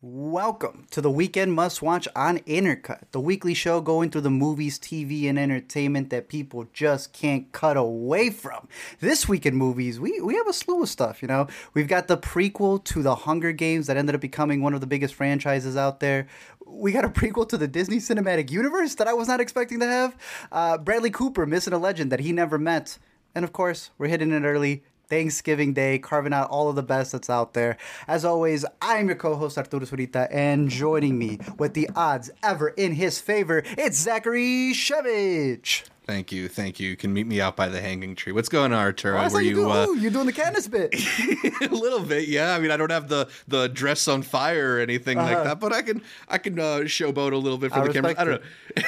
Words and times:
Welcome 0.00 0.86
to 0.92 1.00
the 1.00 1.10
Weekend 1.10 1.54
Must 1.54 1.82
Watch 1.82 2.06
on 2.14 2.38
Intercut, 2.46 3.10
the 3.10 3.18
weekly 3.18 3.52
show 3.52 3.80
going 3.80 4.10
through 4.10 4.20
the 4.20 4.30
movies, 4.30 4.78
TV, 4.78 5.28
and 5.28 5.36
entertainment 5.36 6.10
that 6.10 6.28
people 6.28 6.68
just 6.72 7.12
can't 7.12 7.50
cut 7.50 7.76
away 7.76 8.30
from. 8.30 8.68
This 9.00 9.28
week 9.28 9.44
in 9.44 9.56
movies, 9.56 9.98
we, 9.98 10.20
we 10.20 10.36
have 10.36 10.46
a 10.46 10.52
slew 10.52 10.84
of 10.84 10.88
stuff, 10.88 11.20
you 11.20 11.26
know. 11.26 11.48
We've 11.74 11.88
got 11.88 12.06
the 12.06 12.16
prequel 12.16 12.84
to 12.84 13.02
the 13.02 13.16
Hunger 13.16 13.50
Games 13.50 13.88
that 13.88 13.96
ended 13.96 14.14
up 14.14 14.20
becoming 14.20 14.62
one 14.62 14.72
of 14.72 14.80
the 14.80 14.86
biggest 14.86 15.14
franchises 15.14 15.76
out 15.76 15.98
there. 15.98 16.28
We 16.64 16.92
got 16.92 17.04
a 17.04 17.08
prequel 17.08 17.48
to 17.48 17.58
the 17.58 17.66
Disney 17.66 17.96
Cinematic 17.96 18.52
Universe 18.52 18.94
that 18.94 19.08
I 19.08 19.14
was 19.14 19.26
not 19.26 19.40
expecting 19.40 19.80
to 19.80 19.86
have. 19.86 20.16
Uh, 20.52 20.78
Bradley 20.78 21.10
Cooper 21.10 21.44
missing 21.44 21.72
a 21.72 21.78
legend 21.78 22.12
that 22.12 22.20
he 22.20 22.30
never 22.30 22.56
met. 22.56 22.98
And 23.34 23.44
of 23.44 23.52
course, 23.52 23.90
we're 23.98 24.06
hitting 24.06 24.30
it 24.30 24.44
early 24.44 24.84
Thanksgiving 25.08 25.72
Day, 25.72 25.98
carving 25.98 26.32
out 26.32 26.50
all 26.50 26.68
of 26.68 26.76
the 26.76 26.82
best 26.82 27.12
that's 27.12 27.30
out 27.30 27.54
there. 27.54 27.76
As 28.06 28.24
always, 28.24 28.64
I'm 28.80 29.08
your 29.08 29.16
co-host 29.16 29.58
Arturo 29.58 29.84
Zurita, 29.84 30.28
and 30.30 30.68
joining 30.68 31.18
me 31.18 31.38
with 31.58 31.74
the 31.74 31.88
odds 31.96 32.30
ever 32.42 32.68
in 32.68 32.92
his 32.92 33.20
favor, 33.20 33.62
it's 33.76 33.98
Zachary 33.98 34.72
Shevich. 34.74 35.84
Thank 36.08 36.32
you, 36.32 36.48
thank 36.48 36.80
you. 36.80 36.88
You 36.88 36.96
can 36.96 37.12
meet 37.12 37.26
me 37.26 37.38
out 37.38 37.54
by 37.54 37.68
the 37.68 37.82
hanging 37.82 38.14
tree. 38.14 38.32
What's 38.32 38.48
going 38.48 38.72
on, 38.72 38.78
Arturo? 38.78 39.22
Oh, 39.22 39.28
Were 39.28 39.42
you? 39.42 39.60
you 39.60 39.70
uh... 39.70 39.86
Ooh, 39.88 39.98
you're 39.98 40.10
doing 40.10 40.24
the 40.24 40.32
Candace 40.32 40.66
bit. 40.66 40.94
a 41.70 41.74
little 41.74 42.00
bit, 42.00 42.28
yeah. 42.28 42.54
I 42.54 42.58
mean, 42.60 42.70
I 42.70 42.78
don't 42.78 42.90
have 42.90 43.08
the 43.08 43.28
the 43.46 43.68
dress 43.68 44.08
on 44.08 44.22
fire 44.22 44.76
or 44.76 44.80
anything 44.80 45.18
uh-huh. 45.18 45.34
like 45.34 45.44
that, 45.44 45.60
but 45.60 45.74
I 45.74 45.82
can 45.82 46.00
I 46.26 46.38
can 46.38 46.58
uh, 46.58 46.78
showboat 46.84 47.34
a 47.34 47.36
little 47.36 47.58
bit 47.58 47.72
for 47.72 47.80
I 47.80 47.88
the 47.88 47.92
camera. 47.92 48.14
I 48.16 48.24
don't 48.24 48.42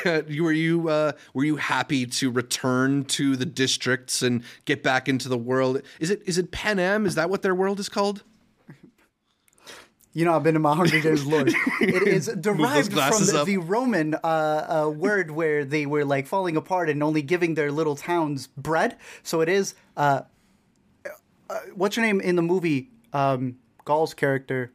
know. 0.06 0.42
were 0.42 0.50
you 0.50 0.88
uh, 0.88 1.12
were 1.34 1.44
you 1.44 1.56
happy 1.56 2.06
to 2.06 2.30
return 2.30 3.04
to 3.04 3.36
the 3.36 3.44
districts 3.44 4.22
and 4.22 4.42
get 4.64 4.82
back 4.82 5.06
into 5.06 5.28
the 5.28 5.36
world? 5.36 5.82
Is 5.98 6.08
it 6.08 6.22
is 6.24 6.38
it 6.38 6.52
Panem? 6.52 7.04
Is 7.04 7.16
that 7.16 7.28
what 7.28 7.42
their 7.42 7.54
world 7.54 7.80
is 7.80 7.90
called? 7.90 8.24
You 10.12 10.24
know, 10.24 10.34
I've 10.34 10.42
been 10.42 10.54
to 10.54 10.60
my 10.60 10.74
Hunger 10.74 11.00
Games 11.00 11.24
lore. 11.24 11.46
It 11.80 12.08
is 12.08 12.26
derived 12.26 12.92
from 12.92 13.26
the, 13.26 13.44
the 13.46 13.58
Roman 13.58 14.14
uh, 14.14 14.18
uh, 14.86 14.90
word 14.90 15.30
where 15.30 15.64
they 15.64 15.86
were 15.86 16.04
like 16.04 16.26
falling 16.26 16.56
apart 16.56 16.90
and 16.90 17.02
only 17.02 17.22
giving 17.22 17.54
their 17.54 17.70
little 17.70 17.94
towns 17.94 18.48
bread. 18.48 18.96
So 19.22 19.40
it 19.40 19.48
is. 19.48 19.74
Uh, 19.96 20.22
uh 21.48 21.58
what's 21.74 21.96
your 21.96 22.04
name 22.04 22.20
in 22.20 22.34
the 22.34 22.42
movie? 22.42 22.90
Um, 23.12 23.58
Gaul's 23.84 24.14
character. 24.14 24.72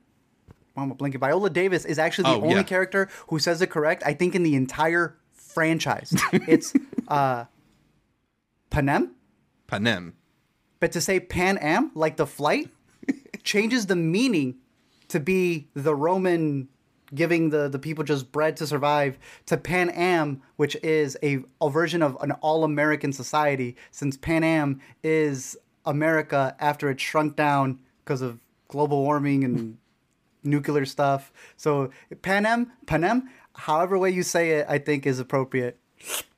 I'm 0.78 0.90
blinking. 0.90 1.20
Viola 1.20 1.50
Davis 1.50 1.86
is 1.86 2.00
actually 2.00 2.24
the 2.24 2.38
oh, 2.38 2.44
only 2.44 2.56
yeah. 2.56 2.64
character 2.64 3.10
who 3.28 3.40
says 3.40 3.62
it 3.62 3.68
correct. 3.68 4.04
I 4.06 4.14
think 4.14 4.36
in 4.36 4.44
the 4.44 4.56
entire 4.56 5.18
franchise, 5.34 6.14
it's 6.34 6.74
uh, 7.08 7.46
Panem. 8.70 9.16
Panem. 9.68 10.16
But 10.80 10.92
to 10.94 11.02
say 11.02 11.20
Pan 11.20 11.58
Am, 11.58 11.92
like 11.94 12.18
the 12.18 12.28
flight, 12.28 12.70
changes 13.44 13.86
the 13.86 13.96
meaning 13.96 14.56
to 15.10 15.20
be 15.20 15.68
the 15.74 15.96
Roman 15.96 16.68
giving 17.14 17.50
the, 17.50 17.70
the 17.70 17.80
people 17.80 18.04
just 18.04 18.32
bread 18.32 18.58
to 18.58 18.68
survive 18.68 19.18
to 19.46 19.58
Pan 19.58 19.90
Am, 19.92 20.42
which 20.56 20.76
is 20.84 21.18
a, 21.22 21.40
a 21.62 21.70
version 21.70 22.02
of 22.02 22.18
an 22.22 22.32
all 22.34 22.64
American 22.64 23.14
society, 23.14 23.76
since 23.92 24.18
Pan 24.18 24.44
Am 24.44 24.82
is 25.04 25.58
America 25.86 26.56
after 26.60 26.90
it 26.90 27.00
shrunk 27.00 27.36
down 27.36 27.80
because 28.04 28.22
of 28.22 28.40
global 28.68 29.04
warming 29.04 29.44
and 29.44 29.78
nuclear 30.44 30.86
stuff. 30.86 31.32
So 31.58 31.92
Pan 32.22 32.46
Am, 32.46 32.72
Pan 32.86 33.04
Am, 33.04 33.30
however 33.54 33.98
way 33.98 34.10
you 34.10 34.24
say 34.24 34.52
it, 34.52 34.66
I 34.68 34.78
think 34.78 35.06
is 35.06 35.20
appropriate 35.20 35.80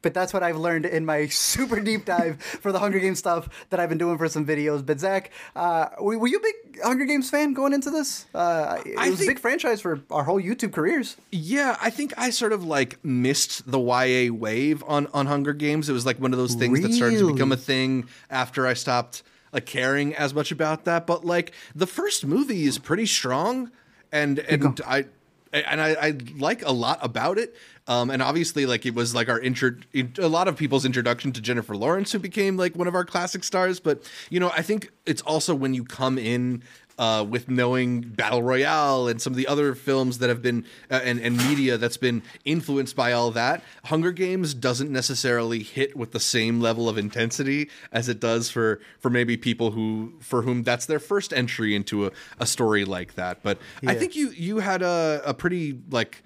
but 0.02 0.14
that's 0.14 0.34
what 0.34 0.44
I've 0.44 0.58
learned 0.58 0.86
in 0.86 1.06
my 1.06 1.28
super 1.28 1.80
deep 1.80 2.06
dive 2.06 2.42
for 2.42 2.72
the 2.72 2.80
Hunger 2.80 3.00
Games 3.00 3.20
stuff 3.20 3.50
that 3.70 3.80
I've 3.80 3.90
been 3.90 3.98
doing 3.98 4.18
for 4.18 4.28
some 4.30 4.46
videos. 4.46 4.86
But 4.86 5.00
Zach, 5.00 5.32
uh, 5.56 5.90
were, 6.00 6.18
were, 6.18 6.28
you 6.28 6.38
a 6.38 6.42
big 6.42 6.82
Hunger 6.82 7.06
Games 7.06 7.30
fan 7.30 7.54
going 7.54 7.74
into 7.74 7.90
this? 7.90 8.26
Uh, 8.34 8.82
it 8.86 8.98
I 8.98 9.10
was 9.10 9.20
think, 9.20 9.32
a 9.32 9.34
big 9.34 9.40
franchise 9.40 9.82
for 9.82 10.02
our 10.10 10.24
whole 10.24 10.42
YouTube 10.42 10.74
careers. 10.74 11.18
Yeah, 11.32 11.78
I 11.82 11.90
think 11.90 12.14
I 12.18 12.30
sort 12.30 12.54
of 12.54 12.64
like 12.64 13.04
missed 13.04 13.70
the 13.70 13.80
YA 13.80 14.34
wave 14.34 14.84
on 14.88 15.08
on 15.08 15.26
Hunger 15.26 15.54
Games. 15.54 15.90
It 15.90 15.94
was 15.94 16.06
like 16.06 16.20
one 16.20 16.32
of 16.34 16.40
those 16.40 16.56
things 16.56 16.80
really? 16.80 16.90
that 16.90 16.96
started 16.96 17.20
to 17.20 17.34
become 17.34 17.52
a 17.52 17.58
thing 17.58 18.08
after 18.30 18.68
I 18.68 18.74
stopped 18.74 19.24
like 19.52 19.66
caring 19.66 20.16
as 20.16 20.34
much 20.34 20.52
about 20.52 20.86
that. 20.86 21.08
But 21.08 21.26
like 21.26 21.52
the 21.76 21.88
first 21.88 22.26
movie 22.26 22.66
is 22.66 22.78
pretty 22.78 23.06
strong, 23.06 23.72
and 24.12 24.40
and 24.40 24.80
I 24.86 25.06
and 25.54 25.82
I, 25.82 25.90
I, 25.94 26.18
like 26.38 26.66
a 26.66 26.72
lot 26.72 27.00
about 27.02 27.38
it. 27.38 27.56
Um, 27.88 28.10
and 28.10 28.22
obviously, 28.22 28.66
like 28.66 28.86
it 28.86 28.94
was 28.94 29.16
like 29.16 29.30
our 29.30 29.40
intro, 29.40 29.72
a 29.94 30.28
lot 30.28 30.48
of 30.48 30.58
people's 30.58 30.86
introduction 30.86 31.32
to 31.34 31.42
Jennifer 31.42 31.76
Lawrence, 31.76 32.12
who 32.12 32.20
became 32.20 32.58
like 32.58 32.76
one 32.76 32.88
of 32.88 32.96
our 32.96 33.06
classic 33.06 33.44
stars. 33.44 33.80
But 33.80 34.04
you 34.30 34.40
know, 34.40 34.50
I 34.50 34.62
think 34.62 34.92
it's 35.06 35.22
also 35.22 35.56
when 35.56 35.74
you 35.74 35.84
come 35.84 36.18
in 36.18 36.64
uh, 36.98 37.26
with 37.28 37.50
knowing 37.50 38.02
Battle 38.02 38.42
Royale 38.42 39.08
and 39.08 39.22
some 39.22 39.34
of 39.34 39.38
the 39.38 39.48
other 39.48 39.76
films 39.76 40.20
that 40.20 40.30
have 40.30 40.42
been 40.42 40.66
uh, 40.90 41.00
and, 41.04 41.20
and 41.20 41.38
media 41.38 41.78
that's 41.78 41.98
been 41.98 42.24
influenced 42.46 42.96
by 42.96 43.12
all 43.12 43.32
that, 43.32 43.64
Hunger 43.86 44.12
Games 44.12 44.54
doesn't 44.54 44.92
necessarily 44.92 45.64
hit 45.64 45.96
with 45.96 46.12
the 46.12 46.20
same 46.20 46.60
level 46.60 46.90
of 46.90 46.98
intensity 46.98 47.70
as 47.92 48.10
it 48.10 48.20
does 48.20 48.50
for 48.50 48.80
for 49.00 49.10
maybe 49.10 49.38
people 49.38 49.72
who 49.72 50.14
for 50.20 50.42
whom 50.42 50.64
that's 50.64 50.86
their 50.86 51.00
first 51.00 51.34
entry 51.34 51.76
into 51.76 52.08
a, 52.08 52.12
a 52.40 52.46
story 52.46 52.86
like 52.86 53.16
that. 53.16 53.44
But 53.44 53.60
yeah. 53.82 53.92
I 53.92 53.96
think 53.96 54.16
you 54.16 54.30
you 54.32 54.60
had 54.60 54.82
a, 54.82 55.22
a 55.26 55.34
pretty 55.34 55.80
like 55.90 56.24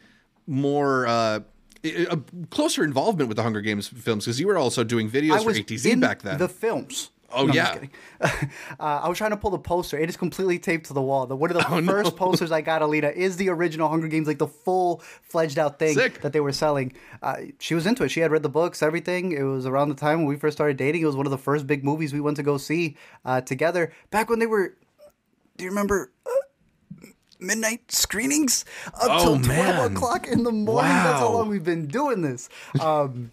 more 0.47 1.07
uh, 1.07 1.39
a 1.83 2.19
closer 2.49 2.83
involvement 2.83 3.27
with 3.27 3.37
the 3.37 3.43
Hunger 3.43 3.61
Games 3.61 3.87
films 3.87 4.25
because 4.25 4.39
you 4.39 4.47
were 4.47 4.57
also 4.57 4.83
doing 4.83 5.09
videos 5.09 5.43
for 5.43 5.51
ATZ 5.51 5.99
back 5.99 6.21
then. 6.21 6.37
The 6.37 6.49
films. 6.49 7.09
Oh 7.33 7.45
no, 7.45 7.53
yeah. 7.53 7.79
uh, 8.21 8.27
I 8.79 9.09
was 9.09 9.17
trying 9.17 9.31
to 9.31 9.37
pull 9.37 9.51
the 9.51 9.59
poster. 9.59 9.97
It 9.97 10.09
is 10.09 10.17
completely 10.17 10.59
taped 10.59 10.87
to 10.87 10.93
the 10.93 11.01
wall. 11.01 11.25
The, 11.25 11.35
one 11.35 11.49
of 11.49 11.57
the 11.57 11.65
oh, 11.69 11.81
first 11.83 12.11
no. 12.11 12.17
posters 12.17 12.51
I 12.51 12.61
got, 12.61 12.81
Alita, 12.81 13.13
is 13.13 13.37
the 13.37 13.49
original 13.49 13.89
Hunger 13.89 14.07
Games, 14.07 14.27
like 14.27 14.37
the 14.37 14.47
full 14.47 15.01
fledged 15.21 15.59
out 15.59 15.79
thing 15.79 15.95
Sick. 15.95 16.21
that 16.21 16.33
they 16.33 16.39
were 16.39 16.51
selling. 16.51 16.93
Uh, 17.21 17.37
she 17.59 17.75
was 17.75 17.85
into 17.85 18.03
it. 18.03 18.09
She 18.09 18.19
had 18.19 18.31
read 18.31 18.43
the 18.43 18.49
books, 18.49 18.81
everything. 18.81 19.31
It 19.31 19.43
was 19.43 19.65
around 19.65 19.89
the 19.89 19.95
time 19.95 20.19
when 20.19 20.27
we 20.27 20.35
first 20.35 20.57
started 20.57 20.77
dating. 20.77 21.01
It 21.01 21.05
was 21.05 21.15
one 21.15 21.25
of 21.25 21.31
the 21.31 21.37
first 21.37 21.67
big 21.67 21.83
movies 21.83 22.13
we 22.13 22.21
went 22.21 22.37
to 22.37 22.43
go 22.43 22.57
see 22.57 22.97
uh, 23.25 23.41
together. 23.41 23.91
Back 24.09 24.29
when 24.29 24.39
they 24.39 24.47
were. 24.47 24.75
Do 25.57 25.63
you 25.65 25.69
remember? 25.69 26.11
Uh, 26.25 26.29
midnight 27.41 27.91
screenings 27.91 28.65
up 28.87 29.09
oh, 29.09 29.23
till 29.23 29.41
12 29.41 29.91
o'clock 29.93 30.27
in 30.27 30.43
the 30.43 30.51
morning. 30.51 30.91
Wow. 30.91 31.03
That's 31.03 31.19
how 31.19 31.31
long 31.33 31.49
we've 31.49 31.63
been 31.63 31.87
doing 31.87 32.21
this. 32.21 32.49
Um, 32.79 33.31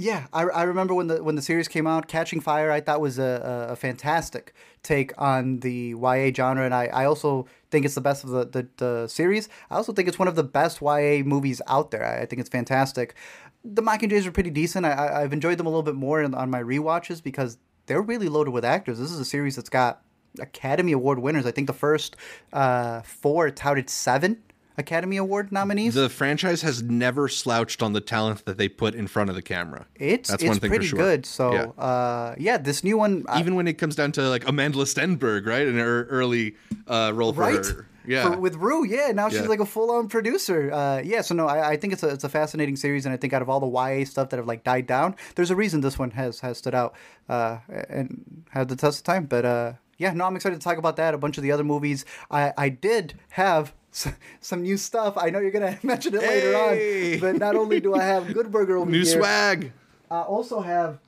yeah, 0.00 0.28
I, 0.32 0.42
I 0.44 0.62
remember 0.62 0.94
when 0.94 1.08
the 1.08 1.24
when 1.24 1.34
the 1.34 1.42
series 1.42 1.66
came 1.66 1.84
out, 1.84 2.06
Catching 2.06 2.40
Fire. 2.40 2.70
I 2.70 2.80
thought 2.80 3.00
was 3.00 3.18
a, 3.18 3.68
a, 3.70 3.74
fantastic 3.76 4.54
take 4.84 5.12
on 5.20 5.58
the 5.58 5.92
YA 6.00 6.30
genre, 6.32 6.64
and 6.64 6.72
I, 6.72 6.86
I 6.86 7.04
also 7.04 7.48
think 7.72 7.84
it's 7.84 7.96
the 7.96 8.00
best 8.00 8.22
of 8.22 8.30
the, 8.30 8.44
the, 8.44 8.68
the 8.76 9.08
series. 9.08 9.48
I 9.70 9.74
also 9.74 9.92
think 9.92 10.06
it's 10.06 10.18
one 10.18 10.28
of 10.28 10.36
the 10.36 10.44
best 10.44 10.80
YA 10.80 11.24
movies 11.24 11.60
out 11.66 11.90
there. 11.90 12.06
I, 12.06 12.22
I 12.22 12.26
think 12.26 12.38
it's 12.38 12.48
fantastic. 12.48 13.16
The 13.64 13.82
Mockingjays 13.82 14.24
are 14.24 14.30
pretty 14.30 14.50
decent. 14.50 14.86
I, 14.86 15.22
I've 15.22 15.32
enjoyed 15.32 15.58
them 15.58 15.66
a 15.66 15.70
little 15.70 15.82
bit 15.82 15.96
more 15.96 16.22
on 16.22 16.48
my 16.48 16.60
re-watches 16.60 17.20
because 17.20 17.58
they're 17.86 18.00
really 18.00 18.28
loaded 18.28 18.52
with 18.52 18.64
actors. 18.64 19.00
This 19.00 19.10
is 19.10 19.18
a 19.18 19.24
series 19.24 19.56
that's 19.56 19.68
got 19.68 20.02
Academy 20.38 20.92
Award 20.92 21.18
winners. 21.18 21.44
I 21.44 21.50
think 21.50 21.66
the 21.66 21.72
first 21.72 22.14
uh, 22.52 23.02
four 23.02 23.50
touted 23.50 23.90
seven 23.90 24.44
Academy 24.78 25.16
Award 25.16 25.50
nominees. 25.50 25.94
The 25.94 26.08
franchise 26.08 26.62
has 26.62 26.82
never 26.82 27.28
slouched 27.28 27.82
on 27.82 27.92
the 27.92 28.00
talent 28.00 28.44
that 28.44 28.56
they 28.56 28.68
put 28.68 28.94
in 28.94 29.08
front 29.08 29.28
of 29.28 29.36
the 29.36 29.42
camera. 29.42 29.86
It's 29.96 30.30
That's 30.30 30.42
it's 30.42 30.48
one 30.48 30.60
thing 30.60 30.70
pretty 30.70 30.86
for 30.86 30.96
sure. 30.96 30.98
good. 30.98 31.26
So 31.26 31.52
yeah. 31.52 31.84
Uh, 31.84 32.34
yeah, 32.38 32.58
this 32.58 32.84
new 32.84 32.96
one. 32.96 33.24
Even 33.36 33.56
when 33.56 33.66
it 33.66 33.74
comes 33.74 33.96
down 33.96 34.12
to 34.12 34.28
like 34.28 34.44
Amandla 34.44 34.86
Stenberg, 34.86 35.46
right, 35.46 35.66
an 35.66 35.78
early 35.78 36.54
uh, 36.86 37.12
role 37.14 37.32
for 37.32 37.40
right? 37.40 37.66
her. 37.66 37.88
Yeah, 38.06 38.30
for, 38.30 38.38
with 38.38 38.54
Rue, 38.54 38.86
yeah. 38.86 39.12
Now 39.12 39.28
she's 39.28 39.42
yeah. 39.42 39.48
like 39.48 39.60
a 39.60 39.66
full-on 39.66 40.08
producer. 40.08 40.72
Uh, 40.72 41.02
yeah, 41.04 41.20
so 41.20 41.34
no, 41.34 41.46
I, 41.46 41.70
I, 41.72 41.76
think 41.76 41.92
it's 41.92 42.02
a 42.02 42.08
it's 42.08 42.24
a 42.24 42.28
fascinating 42.30 42.74
series, 42.74 43.04
and 43.04 43.12
I 43.12 43.18
think 43.18 43.34
out 43.34 43.42
of 43.42 43.50
all 43.50 43.60
the 43.60 43.68
YA 43.68 44.06
stuff 44.06 44.30
that 44.30 44.38
have 44.38 44.46
like 44.46 44.64
died 44.64 44.86
down, 44.86 45.14
there's 45.34 45.50
a 45.50 45.56
reason 45.56 45.82
this 45.82 45.98
one 45.98 46.12
has 46.12 46.40
has 46.40 46.56
stood 46.56 46.74
out 46.74 46.94
uh, 47.28 47.58
and 47.68 48.44
had 48.50 48.68
the 48.68 48.76
test 48.76 49.00
of 49.00 49.04
time. 49.04 49.26
But 49.26 49.44
uh, 49.44 49.72
yeah, 49.98 50.12
no, 50.14 50.24
I'm 50.24 50.36
excited 50.36 50.58
to 50.58 50.64
talk 50.64 50.78
about 50.78 50.96
that. 50.96 51.12
A 51.12 51.18
bunch 51.18 51.36
of 51.36 51.42
the 51.42 51.52
other 51.52 51.64
movies. 51.64 52.06
I 52.30 52.54
I 52.56 52.70
did 52.70 53.12
have 53.30 53.74
some 54.40 54.62
new 54.62 54.76
stuff. 54.76 55.16
I 55.16 55.30
know 55.30 55.38
you're 55.38 55.50
gonna 55.50 55.78
mention 55.82 56.14
it 56.14 56.22
hey! 56.22 56.44
later 56.44 56.56
on, 56.56 57.20
but 57.20 57.38
not 57.38 57.56
only 57.56 57.80
do 57.80 57.94
I 57.94 58.02
have 58.02 58.32
Good 58.32 58.50
Burger 58.50 58.76
over 58.76 58.90
new 58.90 59.02
here, 59.04 59.20
swag, 59.20 59.72
I 60.10 60.20
also 60.20 60.60
have. 60.60 60.98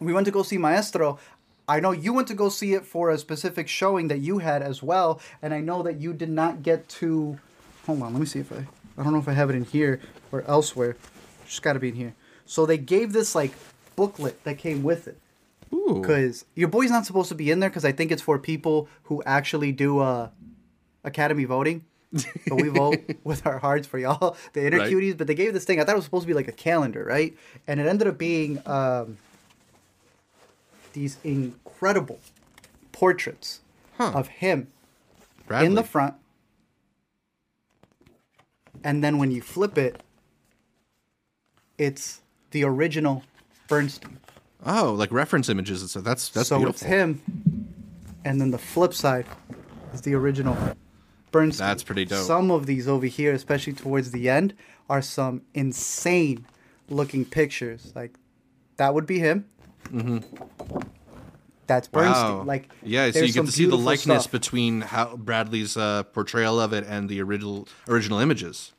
We 0.00 0.12
went 0.12 0.26
to 0.26 0.32
go 0.32 0.42
see 0.42 0.58
Maestro. 0.58 1.18
I 1.68 1.78
know 1.78 1.92
you 1.92 2.12
went 2.12 2.28
to 2.28 2.34
go 2.34 2.48
see 2.48 2.74
it 2.74 2.84
for 2.84 3.10
a 3.10 3.18
specific 3.18 3.68
showing 3.68 4.08
that 4.08 4.18
you 4.18 4.38
had 4.38 4.62
as 4.62 4.82
well, 4.82 5.20
and 5.40 5.54
I 5.54 5.60
know 5.60 5.82
that 5.82 6.00
you 6.00 6.12
did 6.12 6.30
not 6.30 6.62
get 6.62 6.88
to. 7.00 7.38
Hold 7.86 8.02
on, 8.02 8.12
let 8.12 8.20
me 8.20 8.26
see 8.26 8.40
if 8.40 8.52
I. 8.52 8.66
I 8.98 9.02
don't 9.02 9.12
know 9.12 9.18
if 9.18 9.28
I 9.28 9.32
have 9.32 9.48
it 9.48 9.56
in 9.56 9.64
here 9.64 10.00
or 10.30 10.44
elsewhere. 10.46 10.96
Just 11.46 11.62
got 11.62 11.72
to 11.74 11.78
be 11.78 11.88
in 11.88 11.94
here. 11.94 12.14
So 12.44 12.66
they 12.66 12.76
gave 12.76 13.12
this 13.12 13.34
like 13.34 13.52
booklet 13.96 14.42
that 14.44 14.58
came 14.58 14.82
with 14.82 15.08
it. 15.08 15.18
Because 15.70 16.44
your 16.54 16.68
boy's 16.68 16.90
not 16.90 17.06
supposed 17.06 17.30
to 17.30 17.34
be 17.34 17.50
in 17.50 17.60
there 17.60 17.70
because 17.70 17.84
I 17.84 17.92
think 17.92 18.12
it's 18.12 18.20
for 18.20 18.38
people 18.38 18.88
who 19.04 19.22
actually 19.24 19.72
do 19.72 20.00
uh, 20.00 20.28
Academy 21.02 21.44
voting 21.44 21.84
but 22.46 22.56
we 22.56 22.68
vote 22.68 23.00
with 23.24 23.46
our 23.46 23.58
hearts 23.58 23.86
for 23.86 23.98
y'all, 23.98 24.36
the 24.52 24.66
inner 24.66 24.78
right. 24.78 24.92
cuties. 24.92 25.16
But 25.16 25.26
they 25.26 25.34
gave 25.34 25.52
this 25.52 25.64
thing. 25.64 25.80
I 25.80 25.84
thought 25.84 25.92
it 25.92 25.96
was 25.96 26.04
supposed 26.04 26.24
to 26.24 26.28
be 26.28 26.34
like 26.34 26.48
a 26.48 26.52
calendar, 26.52 27.04
right? 27.04 27.36
And 27.66 27.80
it 27.80 27.86
ended 27.86 28.08
up 28.08 28.18
being 28.18 28.60
um, 28.66 29.18
these 30.92 31.18
incredible 31.24 32.20
portraits 32.92 33.60
huh. 33.96 34.12
of 34.14 34.28
him 34.28 34.68
Bradley. 35.46 35.66
in 35.66 35.74
the 35.74 35.82
front, 35.82 36.14
and 38.84 39.02
then 39.02 39.18
when 39.18 39.30
you 39.30 39.40
flip 39.40 39.78
it, 39.78 40.02
it's 41.78 42.20
the 42.50 42.64
original 42.64 43.24
Bernstein. 43.68 44.18
Oh, 44.64 44.92
like 44.92 45.10
reference 45.10 45.48
images 45.48 45.80
and 45.80 45.90
stuff. 45.90 46.04
That's 46.04 46.28
that's 46.28 46.48
so 46.48 46.58
beautiful. 46.58 46.74
it's 46.74 46.82
him, 46.82 47.20
and 48.24 48.40
then 48.40 48.50
the 48.50 48.58
flip 48.58 48.94
side 48.94 49.26
is 49.92 50.02
the 50.02 50.14
original 50.14 50.56
Bernstein. 51.32 51.66
That's 51.66 51.82
pretty 51.82 52.04
dope. 52.04 52.24
Some 52.24 52.50
of 52.50 52.66
these 52.66 52.86
over 52.86 53.06
here, 53.06 53.32
especially 53.32 53.72
towards 53.72 54.12
the 54.12 54.28
end, 54.28 54.54
are 54.88 55.02
some 55.02 55.42
insane 55.54 56.46
looking 56.88 57.24
pictures. 57.24 57.92
Like 57.96 58.14
that 58.76 58.94
would 58.94 59.06
be 59.06 59.18
him. 59.18 59.46
Mm-hmm. 59.88 60.18
That's 61.66 61.88
Bernstein. 61.88 62.38
Wow. 62.38 62.42
Like 62.44 62.70
yeah, 62.82 63.10
so 63.10 63.20
you 63.20 63.32
get 63.32 63.46
to 63.46 63.52
see 63.52 63.66
the 63.66 63.76
likeness 63.76 64.24
stuff. 64.24 64.32
between 64.32 64.82
how 64.82 65.16
Bradley's 65.16 65.76
uh, 65.76 66.02
portrayal 66.04 66.60
of 66.60 66.72
it 66.72 66.84
and 66.86 67.08
the 67.08 67.20
original 67.22 67.66
original 67.88 68.18
images. 68.18 68.72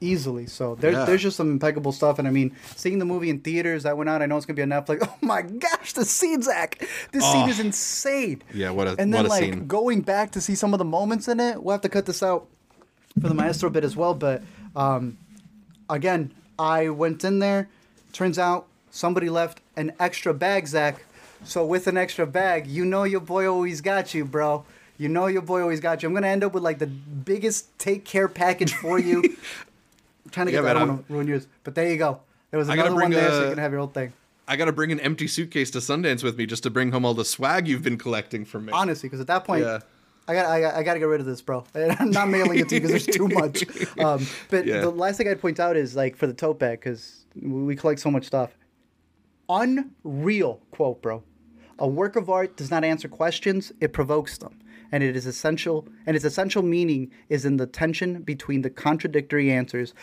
Easily. 0.00 0.46
So 0.46 0.74
there, 0.76 0.92
Yeah. 0.92 1.04
there's 1.04 1.22
just 1.22 1.36
some 1.36 1.50
impeccable 1.50 1.92
stuff. 1.92 2.18
And 2.18 2.26
I 2.26 2.30
mean, 2.30 2.54
seeing 2.76 2.98
the 2.98 3.04
movie 3.04 3.30
in 3.30 3.40
theaters 3.40 3.82
that 3.84 3.96
went 3.96 4.08
out, 4.10 4.22
I 4.22 4.26
know 4.26 4.36
it's 4.36 4.46
gonna 4.46 4.56
be 4.56 4.62
on 4.62 4.68
Netflix. 4.70 5.00
Oh 5.08 5.16
my 5.26 5.42
gosh, 5.42 5.92
the 5.92 6.04
scene, 6.04 6.42
Zach! 6.42 6.78
This 7.12 7.24
scene 7.24 7.44
Oh. 7.46 7.48
is 7.48 7.60
insane. 7.60 8.42
Yeah, 8.54 8.70
what 8.70 8.86
a- 8.88 8.96
and 8.98 9.12
then 9.12 9.26
like 9.26 9.42
scene. 9.44 9.66
going 9.66 10.00
back 10.00 10.30
to 10.32 10.40
see 10.40 10.54
some 10.54 10.72
of 10.74 10.78
the 10.78 10.84
moments 10.84 11.28
in 11.28 11.38
it. 11.40 11.62
We'll 11.62 11.72
have 11.72 11.82
to 11.82 11.88
cut 11.88 12.06
this 12.06 12.22
out 12.22 12.46
for 13.20 13.28
the 13.28 13.34
maestro 13.34 13.68
bit 13.70 13.84
as 13.84 13.96
well. 13.96 14.14
But 14.14 14.42
um, 14.74 15.18
again, 15.88 16.32
I 16.58 16.88
went 16.88 17.24
in 17.24 17.38
there. 17.38 17.68
Turns 18.12 18.38
out 18.38 18.66
somebody 18.90 19.28
left 19.30 19.60
an 19.76 19.92
extra 20.00 20.32
bag, 20.34 20.66
Zach. 20.66 21.04
So 21.44 21.64
with 21.64 21.86
an 21.86 21.96
extra 21.96 22.26
bag, 22.26 22.66
you 22.66 22.84
know 22.84 23.04
your 23.04 23.20
boy 23.20 23.46
always 23.48 23.80
got 23.80 24.12
you, 24.14 24.24
bro. 24.24 24.64
You 24.98 25.08
know 25.08 25.26
your 25.26 25.40
boy 25.42 25.62
always 25.62 25.80
got 25.80 26.02
you. 26.02 26.08
I'm 26.08 26.14
gonna 26.14 26.26
end 26.26 26.44
up 26.44 26.52
with 26.52 26.62
like 26.62 26.78
the 26.78 26.86
biggest 26.86 27.78
take 27.78 28.04
care 28.04 28.28
package 28.28 28.74
for 28.74 28.98
you. 28.98 29.36
I'm 30.24 30.30
trying 30.30 30.46
to 30.46 30.52
get 30.52 30.58
Yeah, 30.58 30.62
that. 30.62 30.76
I 30.76 30.80
don't 30.80 30.88
want 30.88 31.06
to 31.08 31.12
ruin 31.12 31.26
yours, 31.28 31.46
but 31.64 31.74
there 31.74 31.90
you 31.90 31.96
go. 31.96 32.20
There 32.50 32.58
was 32.58 32.68
another 32.68 32.94
one 32.94 33.10
there, 33.10 33.30
so 33.30 33.44
you 33.44 33.50
can 33.50 33.58
have 33.58 33.72
your 33.72 33.80
old 33.80 33.94
thing. 33.94 34.12
I 34.48 34.56
got 34.56 34.64
to 34.64 34.72
bring 34.72 34.90
an 34.90 34.98
empty 35.00 35.28
suitcase 35.28 35.70
to 35.72 35.78
Sundance 35.78 36.24
with 36.24 36.36
me 36.36 36.44
just 36.46 36.64
to 36.64 36.70
bring 36.70 36.90
home 36.90 37.04
all 37.04 37.14
the 37.14 37.24
swag 37.24 37.68
you've 37.68 37.82
been 37.84 37.96
collecting 37.98 38.44
from 38.44 38.64
me. 38.66 38.72
Honestly, 38.72 39.08
because 39.08 39.20
at 39.20 39.28
that 39.28 39.44
point, 39.44 39.64
Yeah. 39.64 39.78
I 40.28 40.34
got 40.34 40.46
I, 40.46 40.78
I 40.78 40.82
got 40.82 40.94
to 40.94 40.98
get 41.00 41.06
rid 41.06 41.20
of 41.20 41.26
this, 41.26 41.40
bro. 41.40 41.64
I'm 41.74 42.10
not 42.10 42.28
mailing 42.28 42.58
it 42.58 42.68
to 42.68 42.74
you 42.74 42.80
because 42.80 42.90
there's 43.04 43.16
too 43.16 43.28
much. 43.28 43.64
Um, 43.98 44.26
but 44.48 44.66
Yeah. 44.66 44.80
the 44.80 44.90
last 44.90 45.16
thing 45.18 45.28
I'd 45.28 45.40
point 45.40 45.58
out 45.60 45.76
is 45.76 45.94
like 45.96 46.16
for 46.16 46.26
the 46.26 46.32
tote 46.34 46.58
bag 46.58 46.80
because 46.80 47.24
we 47.40 47.74
collect 47.76 48.00
so 48.00 48.10
much 48.10 48.24
stuff. 48.26 48.50
Unreal 49.48 50.60
quote, 50.70 51.02
bro. 51.02 51.22
A 51.78 51.86
work 51.88 52.16
of 52.16 52.28
art 52.28 52.56
does 52.56 52.70
not 52.70 52.84
answer 52.84 53.08
questions; 53.08 53.72
it 53.80 53.92
provokes 53.92 54.36
them, 54.38 54.58
and 54.92 55.02
it 55.02 55.16
is 55.16 55.26
essential. 55.26 55.86
And 56.06 56.16
its 56.16 56.24
essential 56.24 56.62
meaning 56.62 57.10
is 57.28 57.44
in 57.44 57.56
the 57.56 57.66
tension 57.66 58.22
between 58.22 58.62
the 58.62 58.70
contradictory 58.70 59.50
answers. 59.52 59.94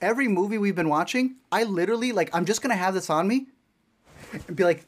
Every 0.00 0.28
movie 0.28 0.58
we've 0.58 0.74
been 0.76 0.88
watching, 0.88 1.36
I 1.50 1.64
literally 1.64 2.12
like. 2.12 2.30
I'm 2.34 2.44
just 2.44 2.60
gonna 2.62 2.76
have 2.76 2.94
this 2.94 3.08
on 3.10 3.26
me 3.26 3.46
and 4.48 4.56
be 4.56 4.64
like, 4.64 4.84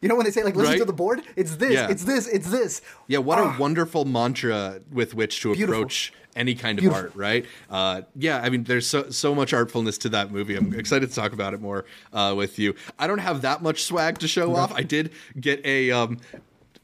you 0.00 0.08
know, 0.08 0.14
when 0.14 0.24
they 0.24 0.30
say 0.30 0.44
like 0.44 0.54
listen 0.54 0.72
Right? 0.72 0.78
to 0.78 0.84
the 0.84 0.92
board, 0.92 1.22
it's 1.36 1.56
this, 1.56 1.72
Yeah. 1.72 1.88
it's 1.90 2.04
this, 2.04 2.28
it's 2.28 2.50
this. 2.50 2.80
Yeah, 3.08 3.18
what 3.18 3.38
a 3.38 3.56
wonderful 3.58 4.04
mantra 4.04 4.80
with 4.92 5.14
which 5.14 5.40
to 5.42 5.50
Ah. 5.50 5.54
Beautiful. 5.54 5.80
approach 5.82 6.12
any 6.36 6.54
kind 6.54 6.78
of 6.78 6.82
Beautiful. 6.82 7.04
art, 7.06 7.16
right? 7.16 7.46
Uh, 7.70 8.02
yeah, 8.14 8.40
I 8.42 8.50
mean, 8.50 8.64
there's 8.64 8.86
so 8.86 9.08
so 9.10 9.34
much 9.34 9.52
artfulness 9.52 9.98
to 10.00 10.10
that 10.10 10.30
movie. 10.30 10.54
I'm 10.54 10.74
excited 10.74 11.08
to 11.08 11.14
talk 11.14 11.32
about 11.32 11.54
it 11.54 11.60
more 11.62 11.86
uh, 12.12 12.34
with 12.36 12.58
you. 12.58 12.74
I 12.98 13.06
don't 13.06 13.18
have 13.18 13.40
that 13.42 13.62
much 13.62 13.82
swag 13.84 14.18
to 14.18 14.28
show 14.28 14.54
off. 14.54 14.72
I 14.74 14.82
did 14.82 15.10
get 15.40 15.64
a 15.64 15.90
um, 15.90 16.18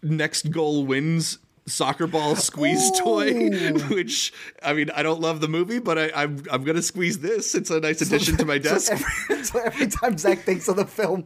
next 0.03 0.51
goal 0.51 0.85
wins 0.87 1.39
soccer 1.67 2.07
ball 2.07 2.37
squeeze 2.37 2.91
oh. 2.97 3.23
toy, 3.23 3.51
which 3.91 4.33
I 4.63 4.73
mean, 4.73 4.91
I 4.91 5.03
don't 5.03 5.21
love 5.21 5.41
the 5.41 5.49
movie, 5.49 5.79
but 5.79 5.99
I, 5.99 6.11
I'm 6.15 6.43
I'm 6.51 6.65
gonna 6.65 6.83
squeeze 6.83 7.19
this. 7.21 7.55
It's 7.55 7.71
a 7.71 7.81
nice 7.81 8.01
addition 8.01 8.37
to 8.39 8.45
my 8.45 8.59
desk. 8.59 8.87
So 8.87 8.93
every, 8.95 9.45
so 9.45 9.59
every 9.61 9.87
time 9.87 10.19
Zach 10.19 10.41
thinks 10.41 10.69
of 10.69 10.77
the 10.77 10.87
film, 10.87 11.25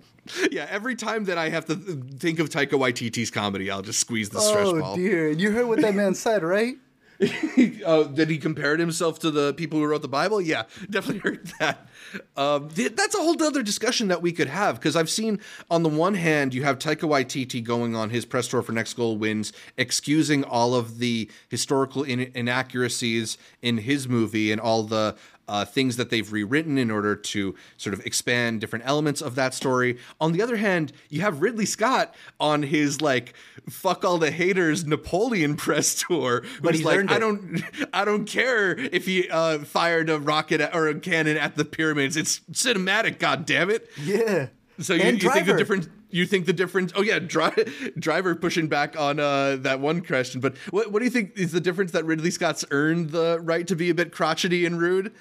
yeah, 0.51 0.67
every 0.71 0.95
time 0.95 1.25
that 1.25 1.39
I 1.39 1.49
have 1.49 1.67
to 1.67 1.75
think 1.75 2.39
of 2.39 2.49
Taika 2.51 2.73
Waititi's 2.73 3.31
comedy, 3.31 3.71
I'll 3.71 3.83
just 3.83 4.01
squeeze 4.01 4.29
the 4.31 4.41
stretch 4.41 4.67
oh 4.67 4.81
ball. 4.81 4.93
Oh 4.93 4.97
dear, 4.97 5.31
you 5.31 5.53
heard 5.53 5.67
what 5.67 5.81
that 5.81 5.95
man 5.95 6.15
said, 6.15 6.43
right? 6.43 6.77
Oh, 7.85 8.09
did 8.09 8.29
he 8.29 8.39
compared 8.39 8.81
himself 8.81 9.19
to 9.21 9.31
the 9.31 9.55
people 9.55 9.79
who 9.79 9.87
wrote 9.87 10.03
the 10.03 10.09
Bible? 10.09 10.41
Yeah, 10.41 10.65
definitely 10.91 11.21
heard 11.31 11.53
that. 11.61 11.89
Um, 12.37 12.69
th- 12.71 12.95
that's 12.95 13.15
a 13.15 13.19
whole 13.19 13.41
other 13.43 13.63
discussion 13.63 14.09
that 14.09 14.23
we 14.23 14.33
could 14.33 14.49
have 14.49 14.77
because 14.77 14.97
I've 14.97 15.11
seen 15.11 15.41
on 15.71 15.83
the 15.83 15.89
one 15.89 16.15
hand 16.15 16.53
you 16.53 16.65
have 16.65 16.79
Taika 16.79 17.09
Waititi 17.09 17.63
going 17.63 17.95
on 17.95 18.11
his 18.11 18.25
press 18.25 18.49
tour 18.49 18.63
for 18.63 18.73
Next 18.73 18.95
Goal 18.95 19.17
Wins, 19.17 19.53
excusing 19.77 20.45
all 20.45 20.75
of 20.75 20.99
the 20.99 21.31
historical 21.49 22.03
in- 22.03 22.31
inaccuracies 22.35 23.39
in 23.63 23.79
his 23.79 24.09
movie 24.09 24.53
and 24.53 24.61
all 24.61 24.83
the 24.83 25.17
uh, 25.49 25.65
things 25.65 25.97
that 25.97 26.11
they've 26.11 26.33
rewritten 26.33 26.79
in 26.79 26.91
order 26.91 27.15
to 27.15 27.55
sort 27.77 27.95
of 27.95 28.05
expand 28.05 28.61
different 28.61 28.85
elements 28.87 29.21
of 29.21 29.35
that 29.35 29.55
story. 29.55 29.99
On 30.21 30.33
the 30.33 30.43
other 30.43 30.57
hand, 30.57 30.93
you 31.09 31.21
have 31.21 31.41
Ridley 31.41 31.67
Scott 31.67 32.15
on 32.41 32.63
his 32.63 33.01
like 33.01 33.35
fuck 33.69 34.05
all 34.05 34.19
the 34.19 34.31
haters 34.31 34.87
Napoleon 34.87 35.57
press 35.57 35.95
tour, 35.95 36.43
But 36.63 36.73
who's 36.73 36.79
he's 36.79 36.87
like, 36.87 37.11
I 37.11 37.19
don't, 37.19 37.63
I 37.93 38.05
don't 38.05 38.25
care 38.27 38.77
if 38.79 39.07
he 39.07 39.29
uh, 39.29 39.61
fired 39.61 40.11
a 40.11 40.19
rocket 40.19 40.61
at, 40.61 40.75
or 40.75 40.89
a 40.89 40.99
cannon 40.99 41.37
at 41.37 41.57
the 41.57 41.65
pyramids. 41.65 42.17
It's 42.17 42.41
cinematic, 42.53 43.19
god 43.19 43.47
damn 43.47 43.71
it. 43.71 43.89
Yeah. 44.03 44.49
So 44.79 44.95
you, 44.95 45.05
you 45.05 45.31
think 45.31 45.47
the 45.47 45.65
Driver. 45.65 45.83
You 46.17 46.25
think 46.25 46.47
the 46.47 46.55
difference? 46.55 46.93
Oh 46.97 47.03
yeah, 47.03 47.19
dri- 47.19 47.67
driver 47.99 48.35
pushing 48.35 48.69
back 48.69 48.99
on 48.99 49.21
uh, 49.21 49.57
that 49.57 49.81
one 49.81 50.01
question. 50.01 50.41
But 50.41 50.57
what 50.71 50.91
what 50.91 51.01
do 51.01 51.05
you 51.05 51.11
think 51.11 51.37
is 51.37 51.53
the 51.53 51.61
difference 51.61 51.93
that 51.93 52.07
Ridley 52.07 52.31
Scott's 52.31 52.65
earned 52.71 53.11
the 53.11 53.39
right 53.43 53.67
to 53.67 53.77
be 53.77 53.91
a 53.91 53.95
bit 53.95 54.13
crotchety 54.13 54.65
and 54.65 54.81
rude? 54.81 55.13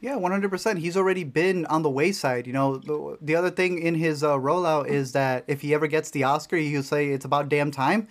Yeah, 0.00 0.16
one 0.16 0.32
hundred 0.32 0.50
percent. 0.50 0.80
He's 0.80 0.96
already 0.96 1.22
been 1.22 1.66
on 1.66 1.82
the 1.82 1.90
wayside. 1.90 2.48
You 2.48 2.52
know, 2.52 2.78
the, 2.78 3.18
the 3.20 3.36
other 3.36 3.50
thing 3.50 3.78
in 3.78 3.94
his 3.94 4.24
uh, 4.24 4.36
rollout 4.38 4.88
is 4.88 5.12
that 5.12 5.44
if 5.46 5.60
he 5.60 5.72
ever 5.72 5.86
gets 5.86 6.10
the 6.10 6.24
Oscar, 6.24 6.56
he'll 6.56 6.82
say 6.82 7.10
it's 7.10 7.24
about 7.24 7.48
damn 7.48 7.70
time. 7.70 8.08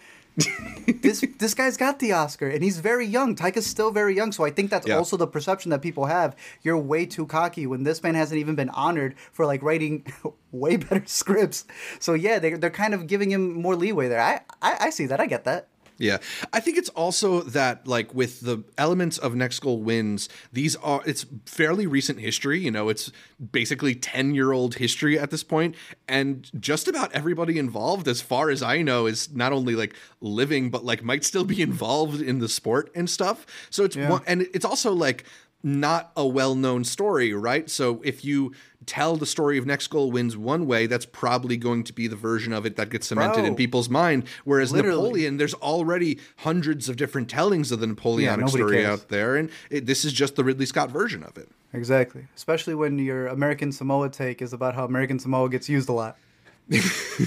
This 1.01 1.23
this 1.39 1.53
guy's 1.53 1.77
got 1.77 1.99
the 1.99 2.11
Oscar, 2.11 2.47
and 2.49 2.63
he's 2.63 2.79
very 2.79 3.05
young. 3.05 3.35
Taika's 3.35 3.65
still 3.65 3.91
very 3.91 4.15
young, 4.15 4.31
so 4.31 4.43
I 4.45 4.49
think 4.51 4.69
that's 4.69 4.87
Yeah. 4.87 4.97
also 4.97 5.17
the 5.17 5.27
perception 5.27 5.69
that 5.71 5.81
people 5.81 6.05
have. 6.05 6.35
You're 6.61 6.77
way 6.77 7.05
too 7.05 7.25
cocky 7.25 7.67
when 7.67 7.83
this 7.83 8.01
man 8.03 8.15
hasn't 8.15 8.39
even 8.39 8.55
been 8.55 8.69
honored 8.69 9.15
for 9.31 9.45
like 9.45 9.61
writing 9.63 10.05
way 10.51 10.77
better 10.77 11.03
scripts. 11.05 11.65
So 11.99 12.13
yeah, 12.13 12.39
they 12.39 12.53
they're 12.53 12.69
kind 12.69 12.93
of 12.93 13.07
giving 13.07 13.31
him 13.31 13.53
more 13.53 13.75
leeway 13.75 14.07
there. 14.07 14.21
I 14.21 14.41
I, 14.61 14.77
I 14.87 14.89
see 14.89 15.05
that. 15.07 15.19
I 15.19 15.25
get 15.25 15.43
that. 15.45 15.67
Yeah, 15.99 16.19
I 16.53 16.61
think 16.61 16.77
it's 16.77 16.87
also 16.89 17.41
that 17.41 17.85
like 17.85 18.15
with 18.15 18.39
the 18.39 18.63
elements 18.77 19.17
of 19.17 19.35
next 19.35 19.59
goal 19.59 19.81
wins, 19.81 20.29
these 20.51 20.77
are 20.77 21.01
it's 21.05 21.25
fairly 21.45 21.87
recent 21.87 22.19
history. 22.21 22.59
You 22.59 22.71
know, 22.71 22.87
it's 22.87 23.11
basically 23.51 23.95
ten 23.95 24.33
year 24.33 24.53
old 24.53 24.75
history 24.75 25.19
at 25.19 25.29
this 25.29 25.43
point, 25.43 25.75
and 26.07 26.49
just 26.57 26.87
about 26.87 27.11
everybody 27.11 27.59
involved, 27.59 28.07
as 28.07 28.21
far 28.21 28.49
as 28.49 28.63
I 28.63 28.81
know, 28.81 29.07
is 29.07 29.29
not 29.35 29.51
only 29.51 29.75
like 29.75 29.93
living 30.21 30.69
but 30.69 30.85
like 30.85 31.03
might 31.03 31.25
still 31.25 31.43
be 31.43 31.61
involved 31.69 32.21
in 32.21 32.39
the 32.39 32.47
sport 32.47 32.89
and 32.95 33.09
stuff. 33.09 33.45
So 33.69 33.83
it's 33.83 33.97
one, 33.97 34.21
and 34.25 34.47
it's 34.53 34.65
also 34.65 34.93
like 34.93 35.25
not 35.63 36.11
a 36.15 36.25
well 36.25 36.55
known 36.55 36.83
story, 36.83 37.33
right? 37.33 37.69
So 37.69 38.01
if 38.05 38.23
you 38.23 38.53
tell 38.89 39.15
the 39.15 39.25
story 39.27 39.59
of 39.59 39.67
Next 39.67 39.87
Goal 39.87 40.11
Wins 40.11 40.35
one 40.35 40.65
way, 40.65 40.87
that's 40.87 41.05
probably 41.05 41.57
going 41.57 41.83
to 41.83 41.93
be 41.93 42.07
the 42.07 42.15
version 42.15 42.51
of 42.51 42.65
it 42.65 42.75
that 42.75 42.89
gets 42.89 43.07
cemented 43.07 43.41
Bro. 43.41 43.45
in 43.45 43.55
people's 43.55 43.87
mind. 43.87 44.23
Whereas 44.45 44.71
Literally. 44.71 44.97
Napoleon, 44.97 45.37
there's 45.37 45.53
already 45.53 46.19
hundreds 46.37 46.89
of 46.89 46.97
different 46.97 47.29
tellings 47.29 47.71
of 47.71 47.79
the 47.79 47.87
Napoleonic 47.87 48.47
nobody 48.47 48.57
story 48.57 48.75
cares. 48.77 48.87
out 48.87 49.09
there, 49.09 49.35
and 49.35 49.51
it, 49.69 49.85
this 49.85 50.03
is 50.03 50.11
just 50.11 50.35
the 50.35 50.43
Ridley 50.43 50.65
Scott 50.65 50.89
version 50.89 51.23
of 51.23 51.37
it. 51.37 51.49
Exactly. 51.71 52.27
Especially 52.35 52.73
when 52.73 52.97
your 52.97 53.27
American 53.27 53.71
Samoa 53.71 54.09
take 54.09 54.41
is 54.41 54.53
about 54.53 54.73
how 54.73 54.85
American 54.85 55.19
Samoa 55.19 55.49
gets 55.49 55.69
used 55.69 55.87
a 55.87 55.93
lot. 55.93 56.17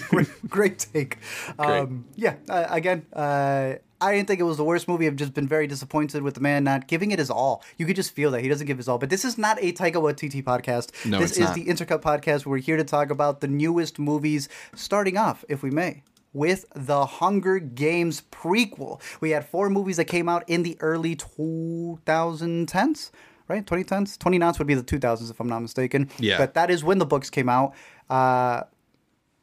Great, 0.09 0.29
great 0.49 0.79
take. 0.79 1.19
Um, 1.59 2.05
yeah, 2.15 2.37
uh, 2.49 2.67
again, 2.71 3.07
uh, 3.13 3.75
I 4.03 4.13
didn't 4.13 4.27
think 4.27 4.41
it 4.41 4.45
was 4.45 4.57
the 4.57 4.65
worst 4.65 4.89
movie. 4.89 5.07
I've 5.07 5.17
just 5.17 5.33
been 5.33 5.47
very 5.47 5.69
disappointed 5.69 6.23
with 6.23 6.35
the 6.35 6.41
man 6.41 6.65
not 6.65 6.89
giving 6.89 7.13
it 7.13 7.21
his 7.21 7.31
all. 7.31 7.63
You 7.79 7.87
could 7.87 7.95
just 7.95 8.13
feel 8.13 8.33
that 8.33 8.41
he 8.41 8.49
doesn't 8.49 8.67
give 8.67 8.77
his 8.77 8.89
all. 8.89 8.99
But 8.99 9.11
this 9.11 9.25
is 9.25 9.39
not 9.39 9.59
a 9.61 9.73
Taika 9.73 9.95
Waititi 9.95 10.43
podcast. 10.43 11.07
No, 11.07 11.21
this 11.21 11.33
is 11.33 11.41
not. 11.41 11.55
the 11.55 11.67
Intercut 11.67 12.03
podcast. 12.03 12.45
We're 12.45 12.59
here 12.59 12.77
to 12.77 12.85
talk 12.85 13.11
about 13.11 13.41
the 13.41 13.47
newest 13.47 14.01
movies, 14.01 14.49
starting 14.75 15.17
off, 15.17 15.45
if 15.49 15.63
we 15.63 15.71
may. 15.71 16.03
With 16.33 16.65
the 16.75 17.07
Hunger 17.07 17.59
Games 17.61 18.23
prequel. 18.33 19.01
We 19.21 19.31
had 19.31 19.47
four 19.47 19.71
movies 19.71 19.99
that 19.99 20.07
came 20.07 20.29
out 20.29 20.49
in 20.49 20.65
the 20.65 20.77
early 20.81 21.15
2010s, 21.15 23.11
right? 23.47 23.65
2010s? 23.65 24.19
29s 24.19 24.59
would 24.59 24.67
be 24.67 24.75
the 24.75 24.83
2000s, 24.83 25.31
if 25.31 25.39
I'm 25.39 25.49
not 25.49 25.61
mistaken. 25.61 26.11
Yeah. 26.19 26.39
But 26.39 26.55
that 26.55 26.71
is 26.71 26.83
when 26.83 26.99
the 26.99 27.07
books 27.07 27.31
came 27.31 27.49
out. 27.49 27.75
Uh, 28.11 28.63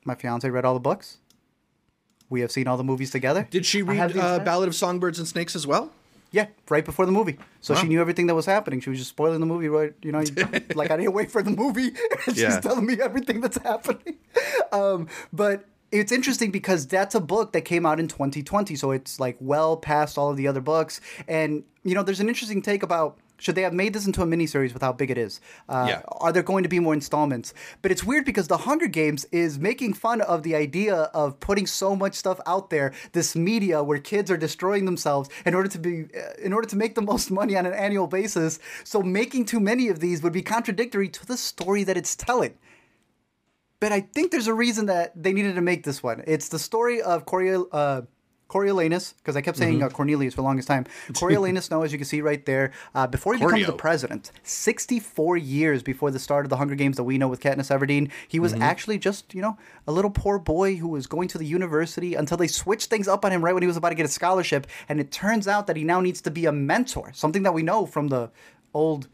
my 0.05 0.15
fiance 0.15 0.49
read 0.49 0.65
all 0.65 0.73
the 0.73 0.79
books. 0.79 1.17
We 2.29 2.41
have 2.41 2.51
seen 2.51 2.67
all 2.67 2.77
the 2.77 2.83
movies 2.83 3.09
together. 3.11 3.47
Did 3.49 3.65
she 3.65 3.81
read 3.81 4.15
uh, 4.15 4.39
Ballad 4.39 4.67
of 4.67 4.75
Songbirds 4.75 5.17
and 5.19 5.27
Snakes 5.27 5.55
as 5.55 5.65
well? 5.65 5.91
Yeah, 6.31 6.45
right 6.69 6.85
before 6.85 7.07
the 7.07 7.11
movie. 7.11 7.39
So 7.59 7.73
Wow. 7.73 7.81
she 7.81 7.87
knew 7.87 7.99
everything 7.99 8.27
that 8.27 8.35
was 8.35 8.45
happening. 8.45 8.81
She 8.81 8.91
was 8.91 8.99
just 8.99 9.09
spoiling 9.09 9.39
the 9.39 9.47
movie, 9.47 9.67
right? 9.67 9.93
You 10.03 10.11
know, 10.11 10.19
like 10.75 10.91
I 10.91 10.97
didn't 10.97 11.13
wait 11.13 11.31
for 11.31 11.41
the 11.41 11.49
movie. 11.49 11.87
and 11.87 11.95
She's 12.35 12.37
Yeah. 12.37 12.59
telling 12.59 12.85
me 12.85 13.01
everything 13.01 13.41
that's 13.41 13.57
happening. 13.57 14.17
Um, 14.71 15.07
but 15.33 15.65
it's 15.91 16.11
interesting 16.11 16.51
because 16.51 16.85
that's 16.85 17.15
a 17.15 17.19
book 17.19 17.53
that 17.53 17.61
came 17.61 17.87
out 17.87 17.99
in 17.99 18.07
2020. 18.07 18.75
So 18.75 18.91
it's 18.91 19.19
like 19.19 19.35
well 19.39 19.75
past 19.77 20.15
all 20.15 20.29
of 20.29 20.37
the 20.37 20.47
other 20.47 20.61
books. 20.61 21.01
And, 21.27 21.63
you 21.83 21.95
know, 21.95 22.03
there's 22.03 22.19
an 22.19 22.29
interesting 22.29 22.61
take 22.61 22.83
about 22.83 23.17
should 23.39 23.55
they 23.55 23.63
have 23.63 23.73
made 23.73 23.93
this 23.93 24.05
into 24.05 24.21
a 24.21 24.25
miniseries 24.25 24.73
with 24.73 24.81
how 24.81 24.93
big 24.93 25.09
it 25.09 25.17
is? 25.17 25.41
Uh, 25.67 25.85
yeah. 25.89 26.01
Are 26.07 26.31
there 26.31 26.43
going 26.43 26.63
to 26.63 26.69
be 26.69 26.79
more 26.79 26.93
installments? 26.93 27.53
But 27.81 27.91
it's 27.91 28.03
weird 28.03 28.25
because 28.25 28.47
The 28.47 28.57
Hunger 28.57 28.87
Games 28.87 29.25
is 29.31 29.57
making 29.57 29.93
fun 29.93 30.21
of 30.21 30.43
the 30.43 30.55
idea 30.55 30.95
of 31.13 31.39
putting 31.39 31.65
so 31.65 31.95
much 31.95 32.13
stuff 32.15 32.39
out 32.45 32.69
there, 32.69 32.93
this 33.13 33.35
media 33.35 33.81
where 33.81 33.99
kids 33.99 34.29
are 34.29 34.37
destroying 34.37 34.85
themselves 34.85 35.29
in 35.45 35.55
order 35.55 35.69
to 35.69 35.79
be, 35.79 36.05
uh, 36.15 36.33
in 36.43 36.53
order 36.53 36.67
to 36.67 36.75
make 36.75 36.95
the 36.95 37.01
most 37.09 37.31
money 37.31 37.55
on 37.55 37.65
an 37.65 37.73
annual 37.73 38.07
basis. 38.07 38.59
So 38.83 39.01
making 39.01 39.45
too 39.45 39.59
many 39.59 39.87
of 39.87 39.99
these 39.99 40.21
would 40.21 40.33
be 40.33 40.41
contradictory 40.41 41.09
to 41.09 41.25
the 41.25 41.37
story 41.37 41.83
that 41.85 41.97
it's 41.97 42.15
telling. 42.15 42.57
But 43.79 43.93
I 43.93 44.01
think 44.01 44.31
there's 44.31 44.47
a 44.47 44.53
reason 44.53 44.87
that 44.87 45.13
they 45.15 45.31
needed 45.31 45.55
to 45.55 45.61
make 45.61 45.83
this 45.83 46.03
one. 46.03 46.23
It's 46.27 46.49
the 46.49 46.59
story 46.59 47.01
of 47.01 47.25
Corey. 47.25 47.55
Uh, 47.71 48.01
Coriolanus, 48.49 49.13
because 49.17 49.35
I 49.35 49.41
kept 49.41 49.57
saying 49.57 49.75
mm-hmm. 49.75 49.85
uh, 49.85 49.89
Cornelius 49.89 50.33
for 50.33 50.41
the 50.41 50.45
longest 50.45 50.67
time. 50.67 50.85
Coriolanus 51.13 51.65
Snow, 51.65 51.83
as 51.83 51.91
you 51.91 51.99
can 51.99 52.05
see 52.05 52.21
right 52.21 52.43
there, 52.45 52.71
uh, 52.95 53.05
before 53.05 53.35
he 53.35 53.39
becomes 53.39 53.67
the 53.67 53.73
president, 53.73 54.31
64 54.43 55.37
years 55.37 55.83
before 55.83 56.09
the 56.09 56.19
start 56.19 56.45
of 56.45 56.49
the 56.49 56.57
Hunger 56.57 56.75
Games 56.75 56.97
that 56.97 57.03
we 57.03 57.19
know 57.19 57.27
with 57.27 57.41
Katniss 57.41 57.69
Everdeen, 57.69 58.09
he 58.27 58.39
was 58.39 58.53
mm-hmm. 58.53 58.63
actually 58.63 58.97
just, 58.97 59.33
you 59.35 59.41
know, 59.41 59.57
a 59.87 59.91
little 59.91 60.09
poor 60.09 60.39
boy 60.39 60.75
who 60.75 60.87
was 60.87 61.05
going 61.05 61.27
to 61.29 61.37
the 61.37 61.45
university 61.45 62.15
until 62.15 62.37
they 62.37 62.47
switched 62.47 62.89
things 62.89 63.07
up 63.07 63.23
on 63.23 63.31
him 63.31 63.45
right 63.45 63.53
when 63.53 63.63
he 63.63 63.67
was 63.67 63.77
about 63.77 63.89
to 63.89 63.95
get 63.95 64.05
a 64.05 64.09
scholarship. 64.09 64.65
And 64.89 64.99
it 64.99 65.11
turns 65.11 65.47
out 65.47 65.67
that 65.67 65.77
he 65.77 65.83
now 65.83 66.01
needs 66.01 66.19
to 66.21 66.31
be 66.31 66.45
a 66.45 66.51
mentor, 66.51 67.11
something 67.13 67.43
that 67.43 67.53
we 67.53 67.61
know 67.61 67.85
from 67.85 68.07
the 68.07 68.31
old 68.73 69.07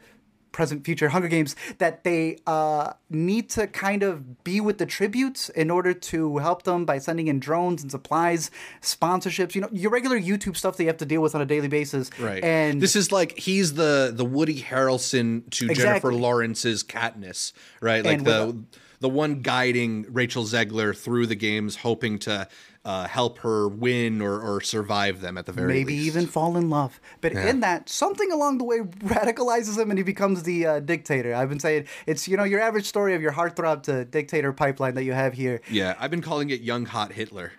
present, 0.56 0.86
future 0.86 1.10
Hunger 1.10 1.28
Games 1.28 1.54
that 1.78 2.02
they 2.02 2.38
uh, 2.46 2.94
need 3.10 3.50
to 3.50 3.66
kind 3.66 4.02
of 4.02 4.42
be 4.42 4.58
with 4.58 4.78
the 4.78 4.86
tributes 4.86 5.50
in 5.50 5.70
order 5.70 5.92
to 5.92 6.38
help 6.38 6.62
them 6.62 6.86
by 6.86 6.98
sending 6.98 7.28
in 7.28 7.38
drones 7.38 7.82
and 7.82 7.90
supplies, 7.90 8.50
sponsorships. 8.80 9.54
You 9.54 9.60
know, 9.60 9.68
your 9.70 9.90
regular 9.90 10.18
YouTube 10.18 10.56
stuff 10.56 10.78
that 10.78 10.84
you 10.84 10.88
have 10.88 10.96
to 10.96 11.06
deal 11.06 11.20
with 11.20 11.34
on 11.34 11.42
a 11.42 11.46
daily 11.46 11.68
basis. 11.68 12.10
Right. 12.18 12.42
And 12.42 12.80
this 12.80 12.96
is 12.96 13.12
like 13.12 13.38
he's 13.38 13.74
the 13.74 14.12
the 14.14 14.24
Woody 14.24 14.62
Harrelson 14.62 15.48
to 15.50 15.66
exactly. 15.66 15.74
Jennifer 15.74 16.14
Lawrence's 16.14 16.82
Katniss, 16.82 17.52
right? 17.82 18.02
Like 18.02 18.24
the 18.24 18.58
the 19.00 19.10
one 19.10 19.42
guiding 19.42 20.06
Rachel 20.08 20.44
Zegler 20.44 20.96
through 20.96 21.26
the 21.26 21.34
games, 21.34 21.76
hoping 21.76 22.18
to 22.20 22.48
uh, 22.86 23.08
help 23.08 23.38
her 23.38 23.66
win 23.66 24.22
or, 24.22 24.40
or 24.40 24.60
survive 24.60 25.20
them 25.20 25.36
at 25.36 25.44
the 25.44 25.52
very 25.52 25.74
least. 25.74 25.86
maybe 25.86 25.98
least. 25.98 26.06
even 26.06 26.26
fall 26.28 26.56
in 26.56 26.70
love. 26.70 27.00
But 27.20 27.34
yeah. 27.34 27.48
in 27.48 27.58
that, 27.60 27.88
something 27.88 28.30
along 28.30 28.58
the 28.58 28.64
way 28.64 28.78
radicalizes 29.02 29.76
him 29.76 29.90
and 29.90 29.98
he 29.98 30.04
becomes 30.04 30.44
the 30.44 30.66
uh, 30.66 30.80
dictator. 30.80 31.34
I've 31.34 31.48
been 31.48 31.58
saying 31.58 31.86
it's 32.06 32.28
you 32.28 32.36
know 32.36 32.44
your 32.44 32.60
average 32.60 32.86
story 32.86 33.16
of 33.16 33.20
your 33.20 33.32
heartthrob 33.32 33.82
to 33.84 34.04
dictator 34.04 34.52
pipeline 34.52 34.94
that 34.94 35.02
you 35.02 35.14
have 35.14 35.34
here. 35.34 35.60
Yeah, 35.68 35.96
I've 35.98 36.12
been 36.12 36.22
calling 36.22 36.50
it 36.50 36.60
young 36.60 36.86
hot 36.86 37.12
Hitler. 37.12 37.52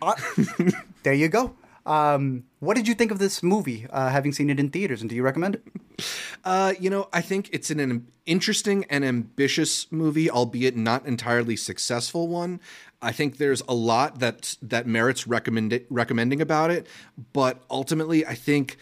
Uh, 0.00 0.14
there 1.02 1.12
you 1.12 1.28
go. 1.28 1.54
Um, 1.86 2.44
what 2.60 2.76
did 2.76 2.88
you 2.88 2.94
think 2.94 3.10
of 3.10 3.18
this 3.18 3.42
movie, 3.42 3.86
uh, 3.90 4.08
having 4.08 4.32
seen 4.32 4.48
it 4.48 4.58
in 4.58 4.70
theaters, 4.70 5.02
and 5.02 5.10
do 5.10 5.16
you 5.16 5.22
recommend 5.22 5.56
it? 5.56 6.06
Uh, 6.42 6.72
you 6.80 6.88
know, 6.88 7.08
I 7.12 7.20
think 7.20 7.50
it's 7.52 7.70
an 7.70 8.06
interesting 8.24 8.86
and 8.88 9.04
ambitious 9.04 9.90
movie, 9.92 10.30
albeit 10.30 10.76
not 10.76 11.04
entirely 11.06 11.56
successful 11.56 12.26
one. 12.26 12.60
I 13.04 13.12
think 13.12 13.36
there's 13.36 13.62
a 13.68 13.74
lot 13.74 14.20
that 14.20 14.56
that 14.62 14.86
merits 14.86 15.26
recommend 15.26 15.78
recommending 15.90 16.40
about 16.40 16.70
it, 16.70 16.86
but 17.32 17.62
ultimately, 17.70 18.26
I 18.26 18.34
think 18.34 18.78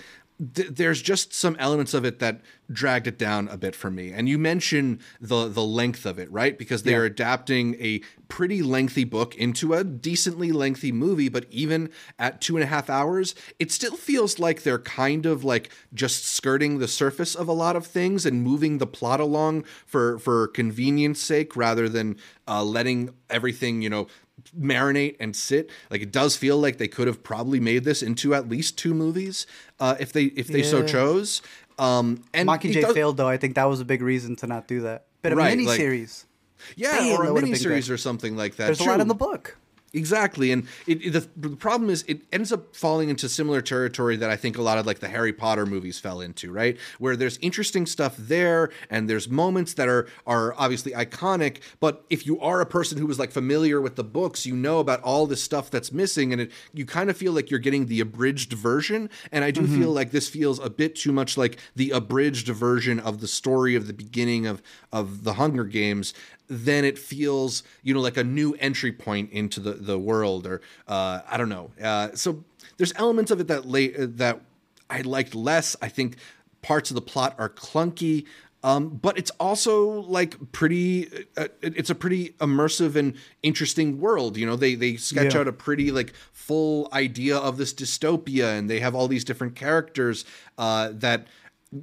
th- 0.54 0.68
there's 0.70 1.02
just 1.02 1.32
some 1.32 1.56
elements 1.58 1.94
of 1.94 2.04
it 2.04 2.18
that 2.18 2.40
dragged 2.70 3.06
it 3.06 3.18
down 3.18 3.48
a 3.48 3.56
bit 3.56 3.76
for 3.76 3.90
me. 3.90 4.12
And 4.12 4.28
you 4.28 4.38
mention 4.38 5.00
the 5.20 5.48
the 5.48 5.62
length 5.62 6.06
of 6.06 6.18
it, 6.18 6.30
right? 6.30 6.58
Because 6.58 6.82
they 6.82 6.92
yeah. 6.92 6.98
are 6.98 7.04
adapting 7.04 7.74
a 7.80 8.00
pretty 8.28 8.62
lengthy 8.62 9.04
book 9.04 9.34
into 9.34 9.74
a 9.74 9.84
decently 9.84 10.52
lengthy 10.52 10.90
movie, 10.90 11.28
but 11.28 11.46
even 11.50 11.90
at 12.18 12.40
two 12.40 12.56
and 12.56 12.64
a 12.64 12.66
half 12.66 12.88
hours, 12.88 13.34
it 13.58 13.70
still 13.70 13.96
feels 13.96 14.38
like 14.38 14.62
they're 14.62 14.78
kind 14.78 15.26
of 15.26 15.44
like 15.44 15.70
just 15.92 16.24
skirting 16.24 16.78
the 16.78 16.88
surface 16.88 17.34
of 17.34 17.46
a 17.46 17.52
lot 17.52 17.76
of 17.76 17.86
things 17.86 18.24
and 18.24 18.42
moving 18.42 18.78
the 18.78 18.86
plot 18.86 19.20
along 19.20 19.64
for 19.86 20.18
for 20.18 20.48
convenience 20.48 21.20
sake 21.20 21.56
rather 21.56 21.88
than 21.88 22.16
uh, 22.48 22.64
letting 22.64 23.10
everything 23.28 23.82
you 23.82 23.90
know 23.90 24.06
marinate 24.58 25.16
and 25.20 25.34
sit. 25.34 25.70
Like 25.90 26.02
it 26.02 26.12
does 26.12 26.36
feel 26.36 26.58
like 26.58 26.78
they 26.78 26.88
could 26.88 27.06
have 27.06 27.22
probably 27.22 27.60
made 27.60 27.84
this 27.84 28.02
into 28.02 28.34
at 28.34 28.48
least 28.48 28.78
two 28.78 28.94
movies 28.94 29.46
uh, 29.80 29.96
if 30.00 30.12
they 30.12 30.24
if 30.24 30.48
they 30.48 30.62
yeah. 30.62 30.70
so 30.70 30.86
chose. 30.86 31.42
Um, 31.78 32.22
and 32.34 32.48
Mockingjay 32.48 32.82
does, 32.82 32.94
failed 32.94 33.16
though. 33.16 33.28
I 33.28 33.36
think 33.36 33.54
that 33.54 33.64
was 33.64 33.80
a 33.80 33.84
big 33.84 34.02
reason 34.02 34.36
to 34.36 34.46
not 34.46 34.68
do 34.68 34.82
that. 34.82 35.06
But 35.22 35.32
a 35.32 35.36
right, 35.36 35.56
miniseries, 35.56 36.24
like, 36.68 36.76
yeah, 36.76 37.16
or 37.16 37.24
a 37.24 37.28
miniseries 37.28 37.90
or 37.90 37.96
something 37.96 38.36
like 38.36 38.56
that. 38.56 38.66
There's 38.66 38.80
a 38.80 38.84
lot 38.84 39.00
in 39.00 39.08
the 39.08 39.14
book. 39.14 39.56
Exactly, 39.94 40.52
and 40.52 40.66
it, 40.86 41.04
it, 41.04 41.10
the, 41.10 41.28
the 41.36 41.54
problem 41.54 41.90
is 41.90 42.02
it 42.08 42.22
ends 42.32 42.50
up 42.50 42.74
falling 42.74 43.10
into 43.10 43.28
similar 43.28 43.60
territory 43.60 44.16
that 44.16 44.30
I 44.30 44.36
think 44.36 44.56
a 44.56 44.62
lot 44.62 44.78
of 44.78 44.86
like 44.86 45.00
the 45.00 45.08
Harry 45.08 45.34
Potter 45.34 45.66
movies 45.66 45.98
fell 45.98 46.22
into, 46.22 46.50
right? 46.50 46.78
Where 46.98 47.14
there's 47.14 47.38
interesting 47.42 47.84
stuff 47.84 48.16
there, 48.16 48.70
and 48.88 49.08
there's 49.08 49.28
moments 49.28 49.74
that 49.74 49.88
are 49.88 50.08
are 50.26 50.54
obviously 50.56 50.92
iconic. 50.92 51.60
But 51.78 52.06
if 52.08 52.26
you 52.26 52.40
are 52.40 52.62
a 52.62 52.66
person 52.66 52.96
who 52.96 53.06
was 53.06 53.18
like 53.18 53.32
familiar 53.32 53.82
with 53.82 53.96
the 53.96 54.04
books, 54.04 54.46
you 54.46 54.56
know 54.56 54.78
about 54.78 55.02
all 55.02 55.26
this 55.26 55.42
stuff 55.42 55.70
that's 55.70 55.92
missing, 55.92 56.32
and 56.32 56.40
it 56.40 56.52
you 56.72 56.86
kind 56.86 57.10
of 57.10 57.16
feel 57.18 57.32
like 57.32 57.50
you're 57.50 57.60
getting 57.60 57.86
the 57.86 58.00
abridged 58.00 58.54
version. 58.54 59.10
And 59.30 59.44
I 59.44 59.50
do 59.50 59.60
mm-hmm. 59.60 59.78
feel 59.78 59.90
like 59.92 60.10
this 60.10 60.26
feels 60.26 60.58
a 60.58 60.70
bit 60.70 60.96
too 60.96 61.12
much 61.12 61.36
like 61.36 61.58
the 61.76 61.90
abridged 61.90 62.48
version 62.48 62.98
of 62.98 63.20
the 63.20 63.28
story 63.28 63.74
of 63.74 63.86
the 63.86 63.92
beginning 63.92 64.46
of 64.46 64.62
of 64.90 65.24
the 65.24 65.34
Hunger 65.34 65.64
Games 65.64 66.14
then 66.48 66.84
it 66.84 66.98
feels 66.98 67.62
you 67.82 67.94
know 67.94 68.00
like 68.00 68.16
a 68.16 68.24
new 68.24 68.54
entry 68.54 68.92
point 68.92 69.30
into 69.30 69.60
the 69.60 69.72
the 69.72 69.98
world 69.98 70.46
or 70.46 70.60
uh, 70.88 71.20
I 71.28 71.36
don't 71.36 71.48
know. 71.48 71.70
Uh, 71.82 72.10
so 72.14 72.44
there's 72.76 72.92
elements 72.96 73.30
of 73.30 73.40
it 73.40 73.48
that 73.48 73.66
late 73.66 73.94
that 74.18 74.40
I 74.90 75.00
liked 75.00 75.34
less. 75.34 75.76
I 75.80 75.88
think 75.88 76.16
parts 76.60 76.90
of 76.90 76.94
the 76.94 77.02
plot 77.02 77.34
are 77.38 77.48
clunky. 77.48 78.26
Um, 78.64 78.90
but 78.90 79.18
it's 79.18 79.32
also 79.40 80.02
like 80.02 80.52
pretty. 80.52 81.26
Uh, 81.36 81.48
it's 81.62 81.90
a 81.90 81.96
pretty 81.96 82.30
immersive 82.38 82.94
and 82.94 83.14
interesting 83.42 83.98
world. 84.00 84.36
You 84.36 84.46
know, 84.46 84.54
they 84.54 84.76
they 84.76 84.96
sketch 84.96 85.34
yeah. 85.34 85.40
out 85.40 85.48
a 85.48 85.52
pretty 85.52 85.90
like 85.90 86.14
full 86.32 86.88
idea 86.92 87.36
of 87.38 87.56
this 87.56 87.74
dystopia, 87.74 88.56
and 88.56 88.70
they 88.70 88.78
have 88.78 88.94
all 88.94 89.08
these 89.08 89.24
different 89.24 89.56
characters 89.56 90.24
uh, 90.58 90.90
that 90.92 91.26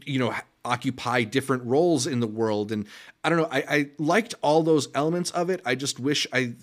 you 0.06 0.20
know 0.20 0.34
occupy 0.66 1.24
different 1.24 1.64
roles 1.64 2.06
in 2.06 2.20
the 2.20 2.28
world. 2.28 2.72
And 2.72 2.86
i 3.24 3.30
don't 3.30 3.40
know 3.40 3.48
I, 3.52 3.64
I 3.70 3.90
liked 3.98 4.36
all 4.42 4.64
those 4.64 4.88
elements 4.94 5.32
of 5.32 5.50
it. 5.50 5.62
I 5.66 5.76
just 5.76 6.00
wish 6.00 6.28
i 6.34 6.54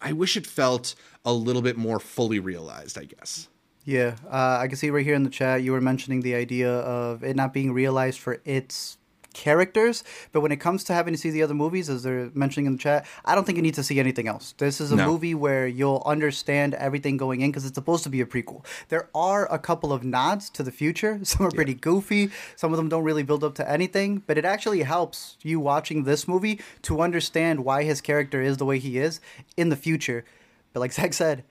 i 0.00 0.12
wish 0.12 0.36
it 0.36 0.46
felt 0.46 0.94
a 1.24 1.32
little 1.32 1.62
bit 1.62 1.76
more 1.76 1.98
fully 2.00 2.40
realized 2.40 2.98
i 2.98 3.04
guess. 3.04 3.48
Yeah 3.84 4.16
uh, 4.30 4.58
i 4.60 4.68
can 4.68 4.76
see 4.76 4.90
right 4.90 5.04
here 5.04 5.14
in 5.14 5.24
the 5.24 5.30
chat 5.30 5.62
you 5.62 5.72
were 5.72 5.80
mentioning 5.80 6.20
the 6.20 6.34
idea 6.34 6.70
of 6.70 7.22
it 7.22 7.36
not 7.36 7.52
being 7.52 7.72
realized 7.72 8.18
for 8.18 8.40
its 8.44 8.98
characters. 9.34 10.02
But 10.32 10.40
when 10.40 10.52
it 10.52 10.56
comes 10.56 10.84
to 10.84 10.94
having 10.94 11.12
to 11.12 11.18
see 11.18 11.30
the 11.30 11.42
other 11.42 11.54
movies, 11.54 11.90
as 11.90 12.02
they're 12.02 12.30
mentioning 12.34 12.66
in 12.66 12.72
the 12.72 12.78
chat, 12.78 13.06
I 13.24 13.34
don't 13.34 13.44
think 13.44 13.56
you 13.56 13.62
need 13.62 13.74
to 13.74 13.82
see 13.82 14.00
anything 14.00 14.28
else. 14.28 14.54
This 14.56 14.80
is 14.80 14.92
a 14.92 14.96
no. 14.96 15.06
movie 15.06 15.34
where 15.34 15.66
you'll 15.66 16.02
understand 16.06 16.74
everything 16.74 17.16
going 17.16 17.42
in 17.42 17.50
because 17.50 17.66
it's 17.66 17.74
supposed 17.74 18.04
to 18.04 18.10
be 18.10 18.20
a 18.20 18.26
prequel. 18.26 18.64
There 18.88 19.08
are 19.14 19.52
a 19.52 19.58
couple 19.58 19.92
of 19.92 20.02
nods 20.02 20.48
to 20.50 20.62
the 20.62 20.72
future. 20.72 21.20
Some 21.22 21.46
are 21.46 21.50
pretty 21.50 21.72
yeah. 21.72 21.78
goofy. 21.80 22.30
Some 22.56 22.72
of 22.72 22.78
them 22.78 22.88
don't 22.88 23.04
really 23.04 23.22
build 23.22 23.44
up 23.44 23.54
to 23.56 23.70
anything. 23.70 24.22
But 24.26 24.38
it 24.38 24.44
actually 24.44 24.82
helps 24.82 25.36
you 25.42 25.60
watching 25.60 26.04
this 26.04 26.26
movie 26.26 26.60
to 26.82 27.02
understand 27.02 27.64
why 27.64 27.82
his 27.82 28.00
character 28.00 28.40
is 28.40 28.56
the 28.56 28.64
way 28.64 28.78
he 28.78 28.98
is 28.98 29.20
in 29.56 29.68
the 29.68 29.76
future. 29.76 30.24
But 30.72 30.80
like 30.80 30.92
Zach 30.92 31.12
said, 31.12 31.44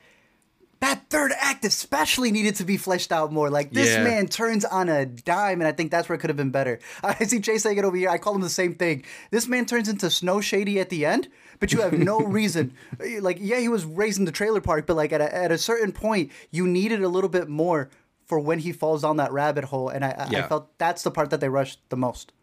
that 0.84 1.10
third 1.10 1.32
act 1.40 1.64
especially 1.64 2.30
needed 2.30 2.56
to 2.56 2.66
be 2.66 2.76
fleshed 2.76 3.14
out 3.14 3.32
more. 3.32 3.50
Like 3.50 3.72
this 3.72 3.92
yeah. 3.92 4.04
man 4.04 4.28
turns 4.28 4.66
on 4.66 4.90
a 4.90 5.06
dime, 5.06 5.62
and 5.62 5.68
I 5.68 5.72
think 5.72 5.92
that's 5.92 6.10
where 6.10 6.18
it 6.18 6.20
could 6.20 6.30
have 6.30 6.36
been 6.36 6.52
better. 6.52 6.80
I 7.04 7.24
see 7.24 7.40
Jay 7.40 7.58
saying 7.58 7.78
it 7.78 7.86
over 7.86 7.96
here. 7.96 8.10
I 8.10 8.18
call 8.18 8.36
him 8.36 8.42
the 8.42 8.50
same 8.50 8.76
thing. 8.76 9.06
This 9.32 9.48
man 9.48 9.66
turns 9.66 9.88
into 9.88 10.10
Snow 10.10 10.42
Shady 10.42 10.82
at 10.82 10.90
the 10.90 11.06
end, 11.06 11.30
but 11.62 11.72
you 11.72 11.80
have 11.80 11.94
no 11.94 12.20
reason. 12.40 12.74
Eh, 13.00 13.20
like, 13.22 13.38
yeah, 13.40 13.60
he 13.60 13.70
was 13.70 13.86
raised 13.86 14.20
in 14.20 14.26
the 14.26 14.32
trailer 14.34 14.60
park, 14.60 14.86
but 14.86 14.98
like 14.98 15.14
at 15.14 15.22
a, 15.22 15.34
at 15.34 15.54
a 15.54 15.58
certain 15.58 15.94
point, 15.94 16.32
you 16.52 16.68
needed 16.68 17.02
a 17.02 17.08
little 17.08 17.30
bit 17.30 17.48
more 17.48 17.90
for 18.26 18.38
when 18.38 18.60
he 18.60 18.74
falls 18.74 19.04
down 19.04 19.16
that 19.18 19.32
rabbit 19.32 19.64
hole, 19.64 19.88
and 19.88 20.04
I, 20.04 20.28
yeah. 20.30 20.44
I 20.44 20.48
felt 20.50 20.78
that's 20.80 21.04
the 21.04 21.12
part 21.12 21.30
that 21.30 21.40
they 21.40 21.50
rushed 21.50 21.80
the 21.88 21.98
most. 21.98 22.34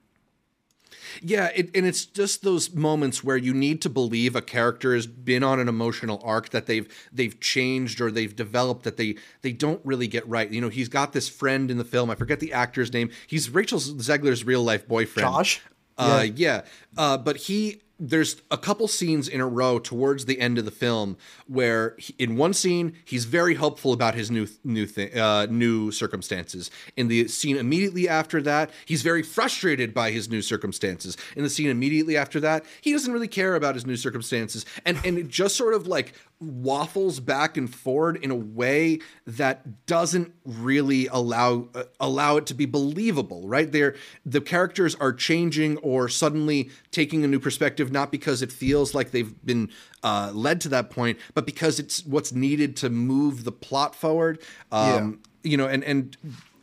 Yeah, 1.22 1.50
it, 1.54 1.70
and 1.74 1.86
it's 1.86 2.04
just 2.04 2.42
those 2.42 2.74
moments 2.74 3.22
where 3.24 3.36
you 3.36 3.54
need 3.54 3.82
to 3.82 3.90
believe 3.90 4.36
a 4.36 4.42
character 4.42 4.94
has 4.94 5.06
been 5.06 5.42
on 5.42 5.60
an 5.60 5.68
emotional 5.68 6.20
arc 6.24 6.50
that 6.50 6.66
they've 6.66 6.88
they've 7.12 7.38
changed 7.40 8.00
or 8.00 8.10
they've 8.10 8.34
developed 8.34 8.84
that 8.84 8.96
they 8.96 9.16
they 9.42 9.52
don't 9.52 9.80
really 9.84 10.08
get 10.08 10.26
right. 10.28 10.50
You 10.50 10.60
know, 10.60 10.68
he's 10.68 10.88
got 10.88 11.12
this 11.12 11.28
friend 11.28 11.70
in 11.70 11.78
the 11.78 11.84
film. 11.84 12.10
I 12.10 12.14
forget 12.14 12.40
the 12.40 12.52
actor's 12.52 12.92
name. 12.92 13.10
He's 13.26 13.50
Rachel 13.50 13.78
Zegler's 13.78 14.44
real 14.44 14.62
life 14.62 14.86
boyfriend. 14.86 15.28
Josh. 15.28 15.60
Uh, 15.98 16.22
yeah, 16.24 16.32
yeah. 16.34 16.62
Uh, 16.96 17.18
but 17.18 17.36
he 17.36 17.82
there's 18.00 18.40
a 18.50 18.56
couple 18.56 18.88
scenes 18.88 19.28
in 19.28 19.40
a 19.40 19.46
row 19.46 19.78
towards 19.78 20.24
the 20.24 20.40
end 20.40 20.56
of 20.56 20.64
the 20.64 20.70
film 20.70 21.18
where 21.46 21.94
he, 21.98 22.14
in 22.18 22.36
one 22.36 22.54
scene 22.54 22.94
he's 23.04 23.26
very 23.26 23.54
helpful 23.54 23.92
about 23.92 24.14
his 24.14 24.30
new 24.30 24.48
new 24.64 24.86
thing 24.86 25.16
uh, 25.16 25.46
new 25.50 25.92
circumstances. 25.92 26.70
In 26.96 27.08
the 27.08 27.28
scene 27.28 27.58
immediately 27.58 28.08
after 28.08 28.40
that 28.42 28.70
he's 28.86 29.02
very 29.02 29.22
frustrated 29.22 29.92
by 29.92 30.10
his 30.10 30.30
new 30.30 30.40
circumstances. 30.40 31.16
In 31.36 31.42
the 31.42 31.50
scene 31.50 31.68
immediately 31.68 32.16
after 32.16 32.40
that 32.40 32.64
he 32.80 32.92
doesn't 32.92 33.12
really 33.12 33.28
care 33.28 33.54
about 33.54 33.74
his 33.74 33.84
new 33.86 33.96
circumstances. 33.96 34.64
And 34.86 34.98
and 35.04 35.18
it 35.18 35.28
just 35.28 35.56
sort 35.56 35.74
of 35.74 35.86
like 35.86 36.14
waffles 36.40 37.20
back 37.20 37.58
and 37.58 37.72
forward 37.72 38.16
in 38.16 38.30
a 38.30 38.34
way 38.34 38.98
that 39.26 39.84
doesn't 39.84 40.32
really 40.44 41.06
allow 41.08 41.68
uh, 41.74 41.82
allow 42.00 42.38
it 42.38 42.46
to 42.46 42.54
be 42.54 42.64
believable 42.64 43.46
right 43.46 43.72
there 43.72 43.94
the 44.24 44.40
characters 44.40 44.94
are 44.94 45.12
changing 45.12 45.76
or 45.78 46.08
suddenly 46.08 46.70
taking 46.90 47.22
a 47.24 47.28
new 47.28 47.38
perspective 47.38 47.92
not 47.92 48.10
because 48.10 48.40
it 48.40 48.50
feels 48.50 48.94
like 48.94 49.10
they've 49.10 49.34
been 49.44 49.68
uh, 50.02 50.30
led 50.32 50.62
to 50.62 50.68
that 50.70 50.88
point 50.88 51.18
but 51.34 51.44
because 51.44 51.78
it's 51.78 52.06
what's 52.06 52.32
needed 52.32 52.74
to 52.74 52.88
move 52.88 53.44
the 53.44 53.52
plot 53.52 53.94
forward 53.94 54.40
um, 54.72 55.20
yeah. 55.42 55.50
you 55.50 55.56
know 55.58 55.68
and 55.68 55.84
and 55.84 56.16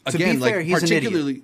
again 0.07 0.39
fair, 0.39 0.63
like 0.63 0.71
particularly 0.71 1.43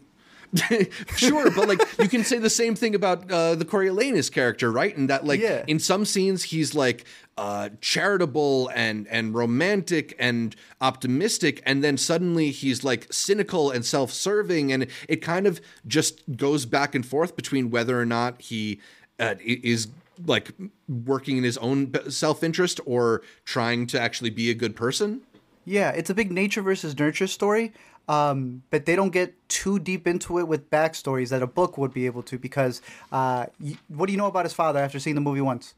sure, 1.17 1.49
but 1.51 1.67
like 1.67 1.81
you 1.99 2.07
can 2.07 2.23
say 2.23 2.37
the 2.37 2.49
same 2.49 2.75
thing 2.75 2.93
about 2.93 3.29
uh, 3.31 3.55
the 3.55 3.65
Coriolanus 3.65 4.31
character, 4.31 4.71
right? 4.71 4.95
And 4.95 5.09
that 5.09 5.25
like 5.25 5.39
yeah. 5.39 5.63
in 5.67 5.79
some 5.79 6.05
scenes 6.05 6.43
he's 6.43 6.75
like 6.75 7.05
uh, 7.37 7.69
charitable 7.81 8.69
and 8.75 9.07
and 9.07 9.33
romantic 9.33 10.15
and 10.19 10.55
optimistic, 10.81 11.61
and 11.65 11.83
then 11.83 11.97
suddenly 11.97 12.51
he's 12.51 12.83
like 12.83 13.11
cynical 13.11 13.71
and 13.71 13.85
self-serving, 13.85 14.71
and 14.71 14.87
it 15.07 15.17
kind 15.17 15.47
of 15.47 15.59
just 15.87 16.21
goes 16.37 16.65
back 16.65 16.95
and 16.95 17.05
forth 17.05 17.35
between 17.35 17.69
whether 17.69 17.99
or 17.99 18.05
not 18.05 18.41
he 18.41 18.79
uh, 19.19 19.35
is 19.43 19.87
like 20.27 20.51
working 20.87 21.37
in 21.37 21.43
his 21.43 21.57
own 21.57 21.91
self-interest 22.09 22.79
or 22.85 23.23
trying 23.45 23.87
to 23.87 23.99
actually 23.99 24.29
be 24.29 24.49
a 24.49 24.53
good 24.53 24.75
person. 24.75 25.21
Yeah, 25.65 25.89
it's 25.89 26.09
a 26.09 26.13
big 26.13 26.31
nature 26.31 26.61
versus 26.61 26.97
nurture 26.97 27.27
story. 27.27 27.73
Um, 28.09 28.63
but 28.69 28.85
they 28.85 28.97
don't 28.97 29.11
get 29.11 29.33
too 29.47 29.79
deep 29.79 30.07
into 30.07 30.37
it 30.37 30.45
with 30.45 30.69
backstories 30.69 31.29
that 31.29 31.41
a 31.41 31.47
book 31.47 31.77
would 31.77 31.93
be 31.93 32.05
able 32.05 32.21
to. 32.23 32.37
Because 32.37 32.81
uh, 33.13 33.45
what 33.87 34.07
do 34.07 34.11
you 34.11 34.17
know 34.17 34.27
about 34.27 34.43
his 34.45 34.53
father 34.53 34.79
after 34.79 34.99
seeing 34.99 35.15
the 35.15 35.21
movie 35.21 35.41
once? 35.41 35.73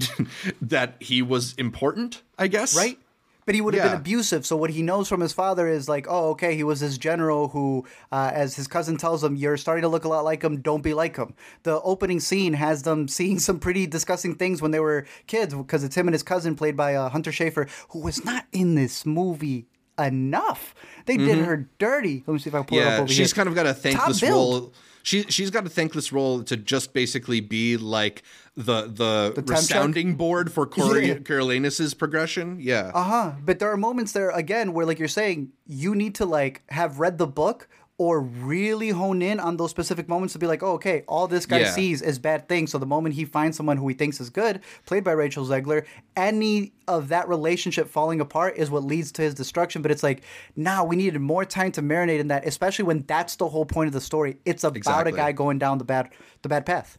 that 0.62 0.96
he 1.00 1.22
was 1.22 1.54
important, 1.54 2.22
I 2.38 2.48
guess. 2.48 2.76
Right? 2.76 2.98
But 3.44 3.56
he 3.56 3.60
would 3.60 3.74
have 3.74 3.84
yeah. 3.84 3.90
been 3.90 4.00
abusive. 4.00 4.46
So 4.46 4.56
what 4.56 4.70
he 4.70 4.82
knows 4.82 5.08
from 5.08 5.20
his 5.20 5.32
father 5.32 5.66
is 5.66 5.88
like, 5.88 6.06
oh, 6.08 6.30
okay, 6.30 6.54
he 6.54 6.62
was 6.62 6.78
this 6.78 6.96
general 6.96 7.48
who, 7.48 7.84
uh, 8.12 8.30
as 8.32 8.54
his 8.54 8.68
cousin 8.68 8.96
tells 8.96 9.24
him, 9.24 9.34
you're 9.34 9.56
starting 9.56 9.82
to 9.82 9.88
look 9.88 10.04
a 10.04 10.08
lot 10.08 10.24
like 10.24 10.42
him. 10.42 10.60
Don't 10.60 10.82
be 10.82 10.94
like 10.94 11.16
him. 11.16 11.34
The 11.64 11.80
opening 11.80 12.20
scene 12.20 12.52
has 12.52 12.84
them 12.84 13.08
seeing 13.08 13.40
some 13.40 13.58
pretty 13.58 13.86
disgusting 13.88 14.36
things 14.36 14.62
when 14.62 14.70
they 14.70 14.78
were 14.78 15.06
kids 15.26 15.54
because 15.54 15.82
it's 15.82 15.96
him 15.96 16.06
and 16.06 16.14
his 16.14 16.22
cousin 16.22 16.54
played 16.54 16.76
by 16.76 16.94
uh, 16.94 17.08
Hunter 17.08 17.32
Schafer, 17.32 17.68
who 17.88 18.00
was 18.00 18.24
not 18.24 18.46
in 18.52 18.76
this 18.76 19.04
movie 19.04 19.66
enough. 19.98 20.74
They 21.06 21.16
mm-hmm. 21.16 21.26
did 21.26 21.38
her 21.44 21.68
dirty. 21.78 22.22
Let 22.26 22.34
me 22.34 22.38
see 22.38 22.48
if 22.48 22.54
I 22.54 22.58
can 22.58 22.66
pull 22.66 22.78
yeah, 22.78 22.84
it 22.84 22.92
up 22.92 23.00
over 23.00 23.08
she's 23.08 23.16
here. 23.16 23.24
She's 23.26 23.32
kind 23.32 23.48
of 23.48 23.54
got 23.56 23.66
a 23.66 23.74
thankless 23.74 24.22
role. 24.22 24.72
She 25.02 25.22
she's 25.24 25.50
got 25.50 25.66
a 25.66 25.68
thankless 25.68 26.12
role 26.12 26.42
to 26.44 26.56
just 26.56 26.92
basically 26.92 27.40
be 27.40 27.76
like 27.76 28.22
the 28.56 28.82
the, 28.82 29.32
the 29.34 29.42
resounding 29.46 30.14
board 30.14 30.52
for 30.52 30.66
Cori- 30.66 31.08
yeah. 31.08 31.18
Coriolanus's 31.18 31.94
progression. 31.94 32.58
Yeah. 32.60 32.90
Uh 32.94 33.02
huh. 33.04 33.32
But 33.44 33.58
there 33.58 33.70
are 33.70 33.76
moments 33.76 34.12
there 34.12 34.30
again 34.30 34.72
where 34.72 34.86
like 34.86 34.98
you're 34.98 35.08
saying 35.08 35.52
you 35.66 35.94
need 35.94 36.14
to 36.16 36.26
like 36.26 36.62
have 36.68 37.00
read 37.00 37.18
the 37.18 37.26
book 37.26 37.68
or 38.02 38.20
really 38.20 38.88
hone 38.88 39.22
in 39.22 39.38
on 39.38 39.56
those 39.56 39.70
specific 39.70 40.08
moments 40.08 40.32
to 40.32 40.38
be 40.40 40.48
like, 40.48 40.60
oh, 40.60 40.72
okay, 40.72 41.04
all 41.06 41.28
this 41.28 41.46
guy 41.46 41.60
yeah. 41.60 41.70
sees 41.70 42.02
is 42.02 42.18
bad 42.18 42.48
things. 42.48 42.72
So 42.72 42.78
the 42.78 42.84
moment 42.84 43.14
he 43.14 43.24
finds 43.24 43.56
someone 43.56 43.76
who 43.76 43.86
he 43.86 43.94
thinks 43.94 44.20
is 44.20 44.28
good, 44.28 44.60
played 44.86 45.04
by 45.04 45.12
Rachel 45.12 45.46
Zegler, 45.46 45.86
any 46.16 46.72
of 46.88 47.10
that 47.10 47.28
relationship 47.28 47.88
falling 47.88 48.20
apart 48.20 48.56
is 48.56 48.72
what 48.72 48.82
leads 48.82 49.12
to 49.12 49.22
his 49.22 49.34
destruction. 49.34 49.82
But 49.82 49.92
it's 49.92 50.02
like, 50.02 50.24
now 50.56 50.82
nah, 50.82 50.88
we 50.88 50.96
needed 50.96 51.20
more 51.20 51.44
time 51.44 51.70
to 51.70 51.80
marinate 51.80 52.18
in 52.18 52.26
that, 52.26 52.44
especially 52.44 52.86
when 52.86 53.04
that's 53.06 53.36
the 53.36 53.48
whole 53.48 53.64
point 53.64 53.86
of 53.86 53.92
the 53.92 54.00
story. 54.00 54.38
It's 54.44 54.64
about 54.64 54.76
exactly. 54.78 55.12
a 55.12 55.14
guy 55.14 55.30
going 55.30 55.60
down 55.60 55.78
the 55.78 55.84
bad 55.84 56.10
the 56.42 56.48
bad 56.48 56.66
path. 56.66 56.98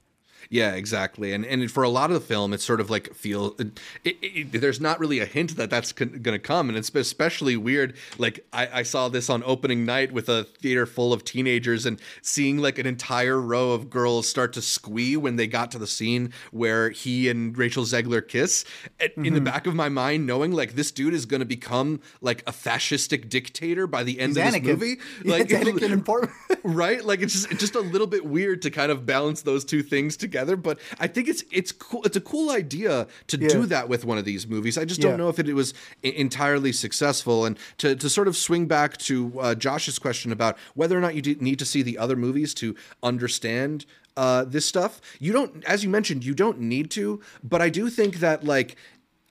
Yeah, 0.49 0.73
exactly. 0.73 1.33
And 1.33 1.45
and 1.45 1.71
for 1.71 1.83
a 1.83 1.89
lot 1.89 2.09
of 2.09 2.13
the 2.13 2.25
film, 2.25 2.53
it's 2.53 2.63
sort 2.63 2.81
of 2.81 2.89
like 2.89 3.13
feel. 3.13 3.55
It, 4.03 4.17
it, 4.21 4.51
there's 4.51 4.81
not 4.81 4.99
really 4.99 5.19
a 5.19 5.25
hint 5.25 5.55
that 5.57 5.69
that's 5.69 5.91
con- 5.91 6.19
going 6.21 6.33
to 6.33 6.39
come, 6.39 6.69
and 6.69 6.77
it's 6.77 6.93
especially 6.93 7.57
weird. 7.57 7.95
Like 8.17 8.45
I, 8.51 8.79
I 8.79 8.83
saw 8.83 9.09
this 9.09 9.29
on 9.29 9.43
opening 9.45 9.85
night 9.85 10.11
with 10.11 10.29
a 10.29 10.43
theater 10.43 10.85
full 10.85 11.13
of 11.13 11.23
teenagers, 11.23 11.85
and 11.85 11.99
seeing 12.21 12.57
like 12.57 12.77
an 12.77 12.85
entire 12.85 13.39
row 13.39 13.71
of 13.71 13.89
girls 13.89 14.27
start 14.27 14.53
to 14.53 14.61
squee 14.61 15.17
when 15.17 15.37
they 15.37 15.47
got 15.47 15.71
to 15.71 15.79
the 15.79 15.87
scene 15.87 16.33
where 16.51 16.89
he 16.89 17.29
and 17.29 17.57
Rachel 17.57 17.83
Zegler 17.83 18.25
kiss. 18.27 18.65
Mm-hmm. 18.99 19.25
In 19.25 19.33
the 19.33 19.39
mm-hmm. 19.39 19.45
back 19.45 19.67
of 19.67 19.75
my 19.75 19.89
mind, 19.89 20.27
knowing 20.27 20.51
like 20.51 20.73
this 20.75 20.91
dude 20.91 21.13
is 21.13 21.25
going 21.25 21.39
to 21.39 21.45
become 21.45 22.01
like 22.21 22.41
a 22.47 22.51
fascistic 22.51 23.29
dictator 23.29 23.87
by 23.87 24.03
the 24.03 24.19
end 24.19 24.35
He's 24.35 24.45
of 24.45 24.51
this 24.51 24.61
movie, 24.61 24.95
like 25.23 25.49
yeah, 25.49 25.61
Anakin 25.61 25.91
important, 25.91 26.31
right? 26.63 27.03
Like 27.03 27.21
it's 27.21 27.33
just 27.33 27.51
it's 27.51 27.59
just 27.59 27.75
a 27.75 27.81
little 27.81 28.07
bit 28.07 28.25
weird 28.25 28.61
to 28.63 28.71
kind 28.71 28.91
of 28.91 29.05
balance 29.05 29.41
those 29.41 29.63
two 29.63 29.81
things 29.81 30.17
together 30.17 30.32
together. 30.33 30.55
But 30.55 30.79
I 30.99 31.07
think 31.07 31.27
it's 31.27 31.43
it's 31.51 31.71
cool. 31.71 32.03
It's 32.03 32.17
a 32.17 32.21
cool 32.21 32.49
idea 32.49 33.07
to 33.27 33.37
yeah. 33.37 33.47
do 33.47 33.65
that 33.67 33.87
with 33.87 34.05
one 34.05 34.17
of 34.17 34.25
these 34.25 34.47
movies. 34.47 34.77
I 34.77 34.85
just 34.85 35.01
don't 35.01 35.11
yeah. 35.11 35.17
know 35.17 35.29
if 35.29 35.39
it, 35.39 35.47
it 35.47 35.53
was 35.53 35.73
entirely 36.01 36.71
successful. 36.71 37.45
And 37.45 37.57
to 37.77 37.95
to 37.95 38.09
sort 38.09 38.27
of 38.27 38.35
swing 38.35 38.67
back 38.67 38.97
to 38.97 39.39
uh, 39.39 39.55
Josh's 39.55 39.99
question 39.99 40.31
about 40.31 40.57
whether 40.73 40.97
or 40.97 41.01
not 41.01 41.15
you 41.15 41.35
need 41.35 41.59
to 41.59 41.65
see 41.65 41.83
the 41.83 41.97
other 41.97 42.15
movies 42.15 42.53
to 42.55 42.75
understand 43.01 43.85
uh, 44.17 44.43
this 44.43 44.65
stuff, 44.65 45.01
you 45.19 45.31
don't. 45.31 45.63
As 45.65 45.83
you 45.83 45.89
mentioned, 45.89 46.25
you 46.25 46.33
don't 46.33 46.59
need 46.59 46.91
to. 46.91 47.21
But 47.43 47.61
I 47.61 47.69
do 47.69 47.89
think 47.89 48.17
that 48.17 48.43
like 48.43 48.75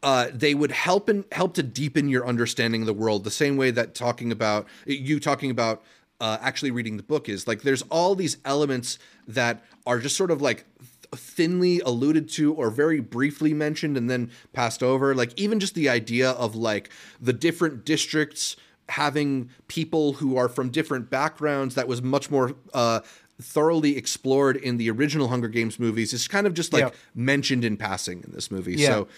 uh, 0.02 0.28
they 0.32 0.54
would 0.54 0.72
help 0.72 1.08
and 1.08 1.24
help 1.32 1.54
to 1.54 1.62
deepen 1.62 2.08
your 2.08 2.26
understanding 2.26 2.82
of 2.82 2.86
the 2.86 2.94
world 2.94 3.24
the 3.24 3.30
same 3.30 3.56
way 3.56 3.70
that 3.70 3.94
talking 3.94 4.32
about 4.32 4.66
you 4.86 5.20
talking 5.20 5.50
about 5.50 5.82
uh, 6.20 6.38
actually 6.40 6.70
reading 6.70 6.96
the 6.96 7.02
book 7.02 7.28
is 7.28 7.48
like 7.48 7.62
there's 7.62 7.82
all 7.82 8.14
these 8.14 8.36
elements 8.44 8.98
that 9.26 9.64
are 9.86 9.98
just 9.98 10.16
sort 10.16 10.30
of 10.30 10.40
like 10.40 10.64
thinly 11.14 11.80
alluded 11.80 12.28
to 12.30 12.54
or 12.54 12.70
very 12.70 13.00
briefly 13.00 13.52
mentioned 13.52 13.96
and 13.96 14.08
then 14.08 14.30
passed 14.52 14.82
over. 14.82 15.14
Like 15.14 15.38
even 15.38 15.60
just 15.60 15.74
the 15.74 15.88
idea 15.88 16.30
of 16.30 16.54
like 16.54 16.90
the 17.20 17.32
different 17.32 17.84
districts 17.84 18.56
having 18.88 19.50
people 19.68 20.14
who 20.14 20.36
are 20.36 20.48
from 20.48 20.70
different 20.70 21.08
backgrounds 21.08 21.74
that 21.74 21.88
was 21.88 22.02
much 22.02 22.30
more 22.30 22.54
uh, 22.74 23.00
thoroughly 23.40 23.96
explored 23.96 24.56
in 24.56 24.76
the 24.76 24.90
original 24.90 25.28
Hunger 25.28 25.48
Games 25.48 25.78
movies 25.78 26.12
is 26.12 26.28
kind 26.28 26.46
of 26.46 26.54
just 26.54 26.72
like 26.72 26.84
yeah. 26.84 26.90
mentioned 27.14 27.64
in 27.64 27.76
passing 27.76 28.22
in 28.24 28.32
this 28.32 28.50
movie. 28.50 28.74
Yeah. 28.74 28.88
So 28.88 29.08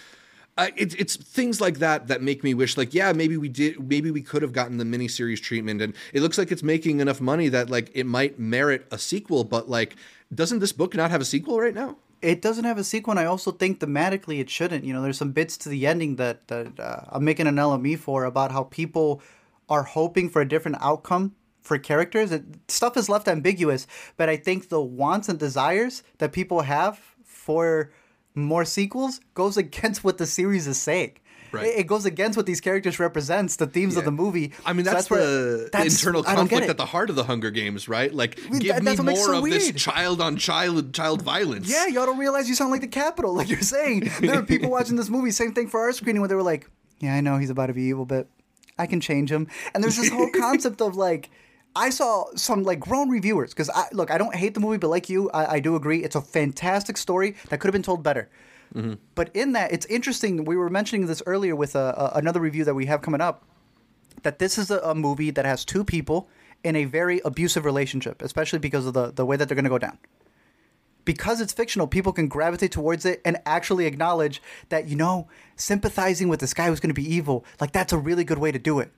uh, 0.57 0.67
it, 0.77 0.97
it's 0.99 1.17
things 1.17 1.59
like 1.59 1.79
that 1.79 2.07
that 2.07 2.21
make 2.21 2.43
me 2.43 2.53
wish 2.53 2.77
like 2.77 2.93
yeah 2.93 3.11
maybe 3.11 3.37
we 3.37 3.49
did 3.49 3.79
maybe 3.89 4.11
we 4.11 4.21
could 4.21 4.41
have 4.41 4.53
gotten 4.53 4.77
the 4.77 4.85
miniseries 4.85 5.41
treatment 5.41 5.81
and 5.81 5.93
it 6.13 6.21
looks 6.21 6.37
like 6.37 6.51
it's 6.51 6.63
making 6.63 6.99
enough 6.99 7.19
money 7.19 7.49
that 7.49 7.69
like 7.69 7.91
it 7.93 8.05
might 8.05 8.39
merit 8.39 8.87
a 8.91 8.97
sequel 8.97 9.43
but 9.43 9.69
like 9.69 9.95
doesn't 10.33 10.59
this 10.59 10.71
book 10.71 10.95
not 10.95 11.11
have 11.11 11.21
a 11.21 11.25
sequel 11.25 11.59
right 11.59 11.73
now? 11.73 11.97
It 12.21 12.41
doesn't 12.41 12.63
have 12.63 12.77
a 12.77 12.83
sequel, 12.83 13.11
and 13.11 13.19
I 13.19 13.25
also 13.25 13.51
think 13.51 13.79
thematically 13.79 14.39
it 14.39 14.49
shouldn't. 14.49 14.83
You 14.83 14.93
know, 14.93 15.01
there's 15.01 15.17
some 15.17 15.31
bits 15.31 15.57
to 15.57 15.69
the 15.69 15.85
ending 15.85 16.15
that 16.15 16.47
that 16.47 16.79
uh, 16.79 17.01
I'm 17.09 17.23
making 17.23 17.47
an 17.47 17.55
LME 17.55 17.99
for 17.99 18.23
about 18.23 18.51
how 18.51 18.63
people 18.63 19.21
are 19.69 19.83
hoping 19.83 20.29
for 20.29 20.41
a 20.41 20.47
different 20.47 20.77
outcome 20.81 21.35
for 21.61 21.77
characters. 21.77 22.31
It, 22.31 22.43
stuff 22.67 22.97
is 22.97 23.09
left 23.09 23.27
ambiguous, 23.27 23.85
but 24.17 24.29
I 24.29 24.37
think 24.37 24.69
the 24.69 24.81
wants 24.81 25.29
and 25.29 25.37
desires 25.37 26.03
that 26.17 26.31
people 26.31 26.61
have 26.61 26.99
for 27.23 27.91
more 28.35 28.65
sequels 28.65 29.19
goes 29.33 29.57
against 29.57 30.03
what 30.03 30.17
the 30.17 30.25
series 30.25 30.67
is 30.67 30.77
saying. 30.77 31.17
Right. 31.51 31.67
It, 31.67 31.87
goes 31.87 32.05
against 32.05 32.35
what 32.35 32.45
these 32.45 32.59
characters 32.59 32.99
represents, 32.99 33.55
the 33.55 33.67
themes 33.67 33.93
yeah. 33.93 33.99
of 33.99 34.05
the 34.05 34.11
movie. 34.11 34.51
I 34.65 34.73
mean, 34.73 34.83
that's, 34.83 35.07
so 35.07 35.15
that's 35.15 35.25
the, 35.25 35.69
that's, 35.71 35.95
internal 35.95 36.21
conflict 36.21 36.67
at 36.67 36.75
the 36.75 36.85
heart 36.85 37.09
of 37.09 37.15
the 37.15 37.23
Hunger 37.23 37.49
Games, 37.49 37.87
right? 37.87 38.13
Like, 38.13 38.35
give 38.59 38.83
me 38.83 38.95
more 38.97 39.15
so 39.15 39.37
of 39.37 39.43
weird. 39.43 39.61
this 39.61 39.71
child 39.71 40.19
on 40.19 40.35
child 40.35 40.93
child 40.93 41.21
violence. 41.21 41.69
Yeah, 41.69 41.87
y'all 41.87 42.05
don't 42.05 42.17
realize 42.17 42.49
you 42.49 42.55
sound 42.55 42.71
like 42.71 42.81
the 42.81 42.87
Capitol, 42.87 43.33
like 43.35 43.49
you're 43.49 43.61
saying. 43.61 44.11
There 44.19 44.35
were 44.35 44.43
people 44.45 44.69
watching 44.71 44.97
this 44.97 45.09
movie, 45.09 45.31
same 45.31 45.53
thing 45.53 45.69
for 45.69 45.79
our 45.79 45.93
screening, 45.93 46.21
where 46.21 46.27
they 46.27 46.35
were 46.35 46.43
like, 46.43 46.69
"Yeah, 46.99 47.15
I 47.15 47.21
know 47.21 47.37
he's 47.37 47.49
about 47.49 47.67
to 47.67 47.73
be 47.73 47.83
evil, 47.83 48.05
but 48.05 48.27
I 48.77 48.85
can 48.85 48.99
change 48.99 49.31
him." 49.31 49.47
And 49.73 49.81
there's 49.83 49.97
this 49.97 50.09
whole 50.09 50.29
concept 50.31 50.81
of 50.81 50.95
like. 50.95 51.29
I 51.75 51.89
saw 51.89 52.25
some 52.35 52.63
like 52.63 52.79
grown 52.79 53.09
reviewers 53.09 53.51
because 53.51 53.69
I 53.69 53.87
look, 53.91 54.09
I 54.09 54.17
don't 54.17 54.35
hate 54.35 54.53
the 54.53 54.59
movie, 54.59 54.77
but 54.77 54.89
like 54.89 55.09
you, 55.09 55.29
I, 55.31 55.55
I 55.55 55.59
do 55.59 55.75
agree 55.75 56.03
it's 56.03 56.15
a 56.15 56.21
fantastic 56.21 56.95
story 56.97 57.35
that 57.49 57.59
could 57.59 57.67
have 57.67 57.73
been 57.73 57.83
told 57.83 58.01
better. 58.01 58.29
Mm-hmm. 58.73 58.93
But 59.13 59.35
in 59.35 59.51
that, 59.53 59.71
it's 59.73 59.85
interesting. 59.87 60.45
We 60.45 60.55
were 60.55 60.69
mentioning 60.69 61.05
this 61.05 61.21
earlier 61.25 61.55
with 61.55 61.75
a, 61.75 62.11
a, 62.15 62.17
another 62.17 62.39
review 62.39 62.63
that 62.63 62.73
we 62.73 62.85
have 62.85 63.01
coming 63.01 63.21
up. 63.21 63.43
That 64.23 64.39
this 64.39 64.57
is 64.57 64.71
a, 64.71 64.79
a 64.79 64.95
movie 64.95 65.31
that 65.31 65.45
has 65.45 65.65
two 65.65 65.83
people 65.83 66.29
in 66.63 66.75
a 66.75 66.85
very 66.85 67.21
abusive 67.25 67.65
relationship, 67.65 68.21
especially 68.21 68.59
because 68.59 68.87
of 68.87 68.93
the, 68.93 69.11
the 69.11 69.25
way 69.25 69.35
that 69.35 69.47
they're 69.47 69.55
going 69.55 69.65
to 69.65 69.69
go 69.69 69.77
down. 69.77 69.99
Because 71.03 71.41
it's 71.41 71.53
fictional, 71.53 71.85
people 71.85 72.11
can 72.11 72.27
gravitate 72.27 72.71
towards 72.71 73.05
it 73.05 73.21
and 73.23 73.37
actually 73.45 73.85
acknowledge 73.85 74.41
that, 74.69 74.87
you 74.87 74.95
know, 74.95 75.27
sympathizing 75.55 76.27
with 76.29 76.39
this 76.39 76.55
guy 76.55 76.67
who's 76.67 76.79
going 76.79 76.89
to 76.89 76.99
be 76.99 77.13
evil, 77.13 77.45
like 77.59 77.71
that's 77.71 77.93
a 77.93 77.97
really 77.97 78.23
good 78.23 78.39
way 78.39 78.51
to 78.51 78.57
do 78.57 78.79
it 78.79 78.91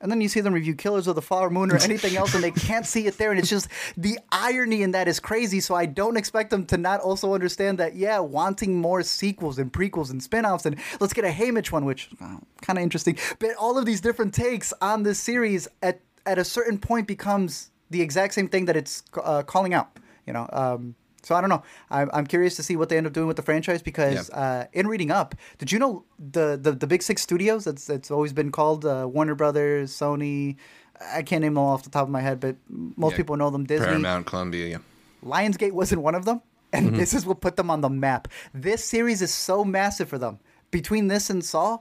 and 0.00 0.10
then 0.10 0.20
you 0.20 0.28
see 0.28 0.40
them 0.40 0.54
review 0.54 0.74
Killers 0.74 1.06
of 1.06 1.14
the 1.14 1.22
Flower 1.22 1.50
Moon 1.50 1.70
or 1.70 1.76
anything 1.78 2.16
else, 2.16 2.34
and 2.34 2.42
they 2.42 2.50
can't 2.50 2.86
see 2.86 3.06
it 3.06 3.18
there. 3.18 3.30
And 3.30 3.38
it's 3.38 3.50
just 3.50 3.68
the 3.96 4.18
irony 4.32 4.82
in 4.82 4.92
that 4.92 5.08
is 5.08 5.20
crazy. 5.20 5.60
So 5.60 5.74
I 5.74 5.86
don't 5.86 6.16
expect 6.16 6.50
them 6.50 6.64
to 6.66 6.76
not 6.76 7.00
also 7.00 7.34
understand 7.34 7.78
that, 7.78 7.94
yeah, 7.94 8.18
wanting 8.18 8.80
more 8.80 9.02
sequels 9.02 9.58
and 9.58 9.72
prequels 9.72 10.10
and 10.10 10.22
spin 10.22 10.46
offs, 10.46 10.66
and 10.66 10.76
let's 11.00 11.12
get 11.12 11.24
a 11.24 11.28
Haymitch 11.28 11.70
one, 11.70 11.84
which 11.84 12.10
uh, 12.20 12.38
kind 12.62 12.78
of 12.78 12.82
interesting. 12.82 13.18
But 13.38 13.54
all 13.56 13.78
of 13.78 13.86
these 13.86 14.00
different 14.00 14.34
takes 14.34 14.72
on 14.80 15.02
this 15.02 15.18
series 15.18 15.68
at, 15.82 16.00
at 16.26 16.38
a 16.38 16.44
certain 16.44 16.78
point 16.78 17.06
becomes 17.06 17.70
the 17.90 18.00
exact 18.00 18.34
same 18.34 18.48
thing 18.48 18.66
that 18.66 18.76
it's 18.76 19.02
uh, 19.22 19.42
calling 19.42 19.74
out, 19.74 19.98
you 20.26 20.32
know? 20.32 20.48
Um, 20.52 20.94
So 21.22 21.34
I 21.34 21.40
don't 21.40 21.50
know. 21.50 21.62
I'm, 21.90 22.10
I'm 22.12 22.26
curious 22.26 22.56
to 22.56 22.62
see 22.62 22.76
what 22.76 22.88
they 22.88 22.96
end 22.96 23.06
up 23.06 23.12
doing 23.12 23.26
with 23.26 23.36
the 23.36 23.42
franchise 23.42 23.82
because 23.82 24.30
yeah. 24.30 24.38
uh, 24.38 24.64
in 24.72 24.86
reading 24.86 25.10
up, 25.10 25.34
did 25.58 25.70
you 25.70 25.78
know 25.78 26.04
the, 26.18 26.58
the, 26.60 26.72
the 26.72 26.86
big 26.86 27.02
six 27.02 27.22
studios? 27.22 27.66
It's 27.66 27.90
it's 27.90 28.10
always 28.10 28.32
been 28.32 28.50
called 28.50 28.84
uh, 28.84 29.08
Warner 29.10 29.34
Brothers, 29.34 29.92
Sony. 29.92 30.56
I 31.00 31.22
can't 31.22 31.42
name 31.42 31.54
them 31.54 31.58
all 31.58 31.72
off 31.72 31.82
the 31.82 31.90
top 31.90 32.04
of 32.04 32.10
my 32.10 32.20
head, 32.20 32.40
but 32.40 32.56
most 32.68 33.12
yeah. 33.12 33.16
people 33.16 33.36
know 33.36 33.50
them. 33.50 33.64
Disney, 33.64 33.86
Paramount, 33.86 34.26
Columbia. 34.26 34.66
Yeah. 34.66 34.78
Lionsgate 35.24 35.72
wasn't 35.72 36.02
one 36.02 36.14
of 36.14 36.24
them, 36.24 36.42
and 36.72 36.88
mm-hmm. 36.88 36.96
this 36.96 37.14
is 37.14 37.26
what 37.26 37.40
put 37.40 37.56
them 37.56 37.70
on 37.70 37.80
the 37.80 37.88
map. 37.90 38.28
This 38.52 38.84
series 38.84 39.22
is 39.22 39.32
so 39.32 39.64
massive 39.64 40.08
for 40.08 40.18
them. 40.18 40.38
Between 40.70 41.08
this 41.08 41.30
and 41.30 41.44
Saw, 41.44 41.78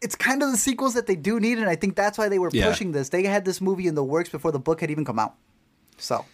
it's 0.00 0.14
kind 0.16 0.42
of 0.42 0.50
the 0.50 0.56
sequels 0.56 0.94
that 0.94 1.06
they 1.06 1.16
do 1.16 1.40
need, 1.40 1.58
and 1.58 1.68
I 1.68 1.76
think 1.76 1.96
that's 1.96 2.18
why 2.18 2.28
they 2.28 2.38
were 2.38 2.50
yeah. 2.52 2.68
pushing 2.68 2.92
this. 2.92 3.08
They 3.08 3.22
had 3.24 3.44
this 3.44 3.60
movie 3.60 3.86
in 3.86 3.94
the 3.94 4.04
works 4.04 4.28
before 4.28 4.52
the 4.52 4.58
book 4.58 4.80
had 4.80 4.90
even 4.90 5.04
come 5.04 5.18
out. 5.18 5.34
So, 5.96 6.24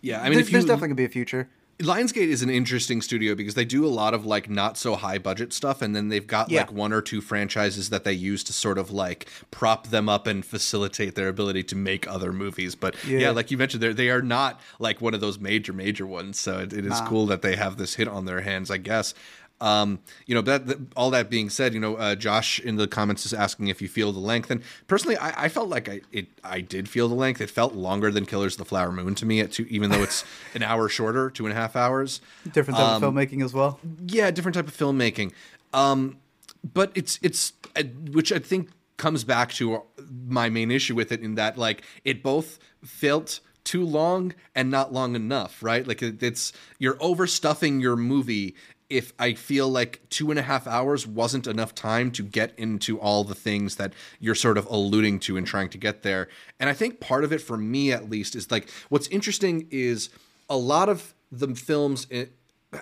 yeah, 0.00 0.20
I 0.20 0.24
mean, 0.24 0.34
there's, 0.34 0.48
you, 0.48 0.52
there's 0.52 0.64
definitely 0.64 0.88
gonna 0.88 0.96
be 0.96 1.04
a 1.04 1.08
future. 1.08 1.48
Lionsgate 1.80 2.28
is 2.28 2.42
an 2.42 2.50
interesting 2.50 3.00
studio 3.00 3.34
because 3.34 3.54
they 3.54 3.64
do 3.64 3.86
a 3.86 3.88
lot 3.88 4.12
of 4.12 4.26
like 4.26 4.50
not 4.50 4.76
so 4.76 4.96
high 4.96 5.16
budget 5.16 5.52
stuff, 5.52 5.80
and 5.80 5.96
then 5.96 6.08
they've 6.08 6.26
got 6.26 6.50
yeah. 6.50 6.60
like 6.60 6.72
one 6.72 6.92
or 6.92 7.00
two 7.00 7.22
franchises 7.22 7.88
that 7.88 8.04
they 8.04 8.12
use 8.12 8.44
to 8.44 8.52
sort 8.52 8.76
of 8.76 8.90
like 8.90 9.28
prop 9.50 9.86
them 9.86 10.08
up 10.08 10.26
and 10.26 10.44
facilitate 10.44 11.14
their 11.14 11.28
ability 11.28 11.62
to 11.64 11.76
make 11.76 12.06
other 12.06 12.32
movies. 12.32 12.74
But 12.74 12.96
yeah, 13.06 13.18
yeah 13.18 13.30
like 13.30 13.50
you 13.50 13.56
mentioned, 13.56 13.82
they 13.82 13.92
they 13.92 14.10
are 14.10 14.22
not 14.22 14.60
like 14.78 15.00
one 15.00 15.14
of 15.14 15.20
those 15.20 15.38
major 15.38 15.72
major 15.72 16.06
ones. 16.06 16.38
So 16.38 16.58
it, 16.58 16.72
it 16.72 16.84
is 16.84 17.00
cool 17.02 17.26
that 17.26 17.40
they 17.40 17.56
have 17.56 17.78
this 17.78 17.94
hit 17.94 18.08
on 18.08 18.26
their 18.26 18.42
hands, 18.42 18.70
I 18.70 18.76
guess. 18.76 19.14
Um, 19.60 19.98
you 20.26 20.34
know, 20.34 20.40
that, 20.42 20.66
that, 20.68 20.78
all 20.96 21.10
that 21.10 21.28
being 21.28 21.50
said, 21.50 21.74
you 21.74 21.80
know, 21.80 21.96
uh, 21.96 22.14
Josh 22.14 22.60
in 22.60 22.76
the 22.76 22.88
comments 22.88 23.26
is 23.26 23.34
asking 23.34 23.68
if 23.68 23.82
you 23.82 23.88
feel 23.88 24.10
the 24.10 24.18
length, 24.18 24.50
and 24.50 24.62
personally, 24.86 25.18
I, 25.18 25.44
I, 25.44 25.48
felt 25.48 25.68
like 25.68 25.86
I 25.86 26.00
it 26.12 26.28
I 26.42 26.62
did 26.62 26.88
feel 26.88 27.08
the 27.08 27.14
length. 27.14 27.42
It 27.42 27.50
felt 27.50 27.74
longer 27.74 28.10
than 28.10 28.24
Killers 28.24 28.54
of 28.54 28.58
the 28.58 28.64
Flower 28.64 28.90
Moon 28.90 29.14
to 29.16 29.26
me, 29.26 29.40
at 29.40 29.52
two, 29.52 29.66
even 29.68 29.90
though 29.90 30.02
it's 30.02 30.24
an 30.54 30.62
hour 30.62 30.88
shorter, 30.88 31.28
two 31.28 31.44
and 31.44 31.52
a 31.52 31.56
half 31.56 31.76
hours. 31.76 32.22
Different 32.50 32.78
type 32.78 32.88
um, 32.88 33.04
of 33.04 33.14
filmmaking 33.14 33.44
as 33.44 33.52
well. 33.52 33.78
Yeah, 34.06 34.30
different 34.30 34.54
type 34.54 34.66
of 34.66 34.76
filmmaking. 34.76 35.32
Um, 35.74 36.16
but 36.64 36.92
it's 36.94 37.18
it's 37.22 37.52
uh, 37.76 37.82
which 38.12 38.32
I 38.32 38.38
think 38.38 38.70
comes 38.96 39.24
back 39.24 39.52
to 39.52 39.82
my 40.26 40.48
main 40.48 40.70
issue 40.70 40.94
with 40.94 41.12
it 41.12 41.20
in 41.20 41.34
that 41.34 41.56
like 41.56 41.82
it 42.04 42.22
both 42.22 42.58
felt 42.82 43.40
too 43.64 43.84
long 43.84 44.34
and 44.54 44.70
not 44.70 44.92
long 44.92 45.14
enough, 45.14 45.62
right? 45.62 45.86
Like 45.86 46.02
it's 46.02 46.52
you're 46.78 46.96
overstuffing 46.96 47.80
your 47.80 47.96
movie 47.96 48.54
if 48.90 49.12
I 49.18 49.34
feel 49.34 49.68
like 49.68 50.00
two 50.10 50.30
and 50.30 50.38
a 50.38 50.42
half 50.42 50.66
hours 50.66 51.06
wasn't 51.06 51.46
enough 51.46 51.74
time 51.74 52.10
to 52.12 52.22
get 52.22 52.52
into 52.58 52.98
all 52.98 53.24
the 53.24 53.34
things 53.34 53.76
that 53.76 53.94
you're 54.18 54.34
sort 54.34 54.58
of 54.58 54.66
alluding 54.66 55.20
to 55.20 55.36
and 55.36 55.46
trying 55.46 55.68
to 55.70 55.78
get 55.78 56.02
there. 56.02 56.28
And 56.58 56.68
I 56.68 56.74
think 56.74 57.00
part 57.00 57.24
of 57.24 57.32
it, 57.32 57.40
for 57.40 57.56
me 57.56 57.92
at 57.92 58.10
least, 58.10 58.34
is 58.34 58.50
like 58.50 58.68
what's 58.88 59.06
interesting 59.08 59.68
is 59.70 60.10
a 60.48 60.56
lot 60.56 60.88
of 60.88 61.14
the 61.30 61.54
films. 61.54 62.06
Eh, 62.10 62.26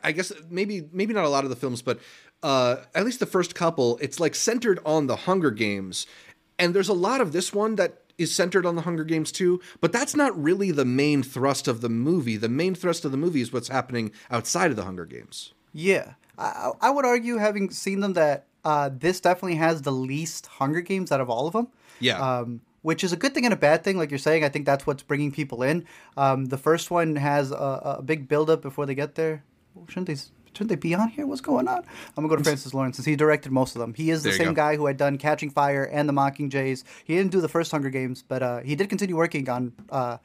I 0.03 0.13
guess 0.13 0.33
maybe 0.51 0.89
maybe 0.93 1.15
not 1.15 1.25
a 1.25 1.29
lot 1.29 1.45
of 1.45 1.51
the 1.51 1.57
films, 1.57 1.83
but 1.83 2.01
uh, 2.43 2.77
at 2.95 3.05
least 3.05 3.21
the 3.21 3.27
first 3.27 3.55
couple, 3.55 3.99
it's 4.01 4.19
like 4.19 4.35
centered 4.35 4.81
on 4.85 5.07
the 5.07 5.17
Hunger 5.17 5.51
Games, 5.51 6.07
and 6.59 6.75
there's 6.75 6.89
a 6.89 6.95
lot 6.95 7.21
of 7.21 7.33
this 7.33 7.53
one 7.53 7.77
that 7.77 8.03
is 8.19 8.35
centered 8.35 8.67
on 8.67 8.75
the 8.75 8.83
Hunger 8.83 9.05
Games 9.05 9.31
too, 9.31 9.61
but 9.81 9.93
that's 9.93 10.15
not 10.15 10.41
really 10.41 10.73
the 10.73 10.85
main 10.85 11.23
thrust 11.23 11.69
of 11.69 11.81
the 11.81 11.89
movie. 11.89 12.37
The 12.37 12.49
main 12.49 12.75
thrust 12.75 13.05
of 13.05 13.13
the 13.13 13.17
movie 13.17 13.41
is 13.41 13.53
what's 13.53 13.69
happening 13.69 14.11
outside 14.31 14.71
of 14.71 14.77
the 14.77 14.85
Hunger 14.85 15.07
Games. 15.07 15.53
Yeah, 15.79 16.15
I, 16.37 16.73
I 16.81 16.91
would 16.91 17.05
argue, 17.05 17.37
having 17.37 17.71
seen 17.71 18.01
them, 18.01 18.15
that 18.15 18.47
uh, 18.65 18.91
this 18.93 19.21
definitely 19.21 19.59
has 19.59 19.83
the 19.83 19.93
least 19.93 20.47
Hunger 20.47 20.81
Games 20.81 21.13
out 21.13 21.21
of 21.21 21.31
all 21.31 21.47
of 21.47 21.53
them. 21.53 21.69
Yeah. 22.01 22.19
Um, 22.19 22.63
which 22.83 23.05
is 23.05 23.13
a 23.13 23.17
good 23.17 23.33
thing 23.33 23.45
and 23.45 23.55
a 23.55 23.57
bad 23.57 23.85
thing. 23.85 23.97
Like 23.97 24.11
you're 24.11 24.19
saying, 24.19 24.43
I 24.43 24.49
think 24.49 24.67
that's 24.67 24.89
what's 24.89 25.05
bringing 25.05 25.31
people 25.31 25.63
in. 25.63 25.85
Um, 26.17 26.47
the 26.47 26.59
first 26.59 26.91
one 26.91 27.15
has 27.15 27.53
a, 27.53 27.99
a 27.99 28.03
big 28.03 28.29
build-up 28.29 28.61
before 28.61 28.87
they 28.87 28.95
get 28.97 29.15
there. 29.15 29.45
Shouldn't 29.89 30.09
they? 30.09 30.17
Shouldn't 30.53 30.71
they 30.71 30.77
be 30.77 30.95
on 30.95 31.11
here? 31.11 31.25
What's 31.25 31.41
going 31.41 31.69
on? 31.69 31.79
I'm 31.79 31.85
gonna 32.17 32.29
go 32.29 32.35
to 32.35 32.43
Francis 32.43 32.75
Lawrence 32.75 32.97
since 32.97 33.07
he 33.07 33.15
directed 33.15 33.53
most 33.53 33.77
of 33.77 33.81
them. 33.81 33.95
He 33.95 34.11
is 34.11 34.25
the 34.25 34.33
same 34.33 34.55
guy 34.55 34.75
who 34.75 34.87
had 34.87 34.97
done 34.97 35.17
Catching 35.17 35.51
Fire 35.51 35.85
and 35.85 36.09
The 36.09 36.13
Mockingjays. 36.13 36.83
He 37.05 37.15
didn't 37.15 37.31
do 37.31 37.41
the 37.41 37.49
first 37.49 37.71
Hunger 37.71 37.91
Games, 37.91 38.25
but 38.27 38.43
uh, 38.43 38.61
he 38.63 38.75
did 38.75 38.89
continue 38.89 39.15
working 39.15 39.49
on 39.49 39.73
uh, 39.91 40.17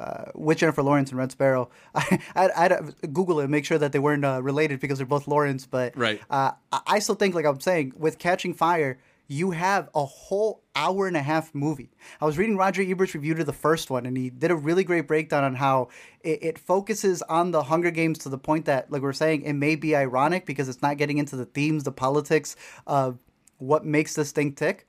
uh, 0.00 0.30
with 0.34 0.58
Jennifer 0.58 0.82
Lawrence 0.82 1.10
and 1.10 1.18
Red 1.18 1.30
Sparrow. 1.30 1.68
I, 1.94 2.20
I'd, 2.34 2.72
I'd, 2.72 3.12
Google 3.12 3.40
it, 3.40 3.44
and 3.44 3.50
make 3.50 3.66
sure 3.66 3.78
that 3.78 3.92
they 3.92 3.98
weren't 3.98 4.24
uh, 4.24 4.42
related 4.42 4.80
because 4.80 4.98
they're 4.98 5.06
both 5.06 5.28
Lawrence. 5.28 5.66
But 5.66 5.96
right. 5.96 6.20
Uh, 6.30 6.52
I 6.86 6.98
still 7.00 7.14
think, 7.14 7.34
like 7.34 7.44
I'm 7.44 7.60
saying, 7.60 7.92
with 7.96 8.18
Catching 8.18 8.54
Fire, 8.54 8.98
you 9.28 9.52
have 9.52 9.90
a 9.94 10.04
whole 10.04 10.64
hour 10.74 11.06
and 11.06 11.16
a 11.16 11.22
half 11.22 11.54
movie. 11.54 11.90
I 12.20 12.24
was 12.24 12.38
reading 12.38 12.56
Roger 12.56 12.82
Ebert's 12.82 13.14
review 13.14 13.34
to 13.34 13.44
the 13.44 13.52
first 13.52 13.90
one, 13.90 14.06
and 14.06 14.16
he 14.16 14.30
did 14.30 14.50
a 14.50 14.56
really 14.56 14.82
great 14.82 15.06
breakdown 15.06 15.44
on 15.44 15.54
how 15.54 15.88
it, 16.22 16.42
it, 16.42 16.58
focuses 16.58 17.22
on 17.22 17.50
the 17.50 17.64
Hunger 17.64 17.90
Games 17.92 18.18
to 18.20 18.28
the 18.28 18.38
point 18.38 18.64
that, 18.64 18.90
like 18.90 19.02
we 19.02 19.08
are 19.08 19.12
saying, 19.12 19.42
it 19.42 19.52
may 19.52 19.76
be 19.76 19.94
ironic 19.94 20.46
because 20.46 20.68
it's 20.68 20.82
not 20.82 20.96
getting 20.96 21.18
into 21.18 21.36
the 21.36 21.44
themes, 21.44 21.84
the 21.84 21.92
politics 21.92 22.56
of 22.86 23.18
what 23.58 23.84
makes 23.84 24.14
this 24.14 24.32
thing 24.32 24.52
tick. 24.52 24.88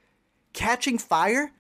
Catching 0.54 0.98
Fire 0.98 1.52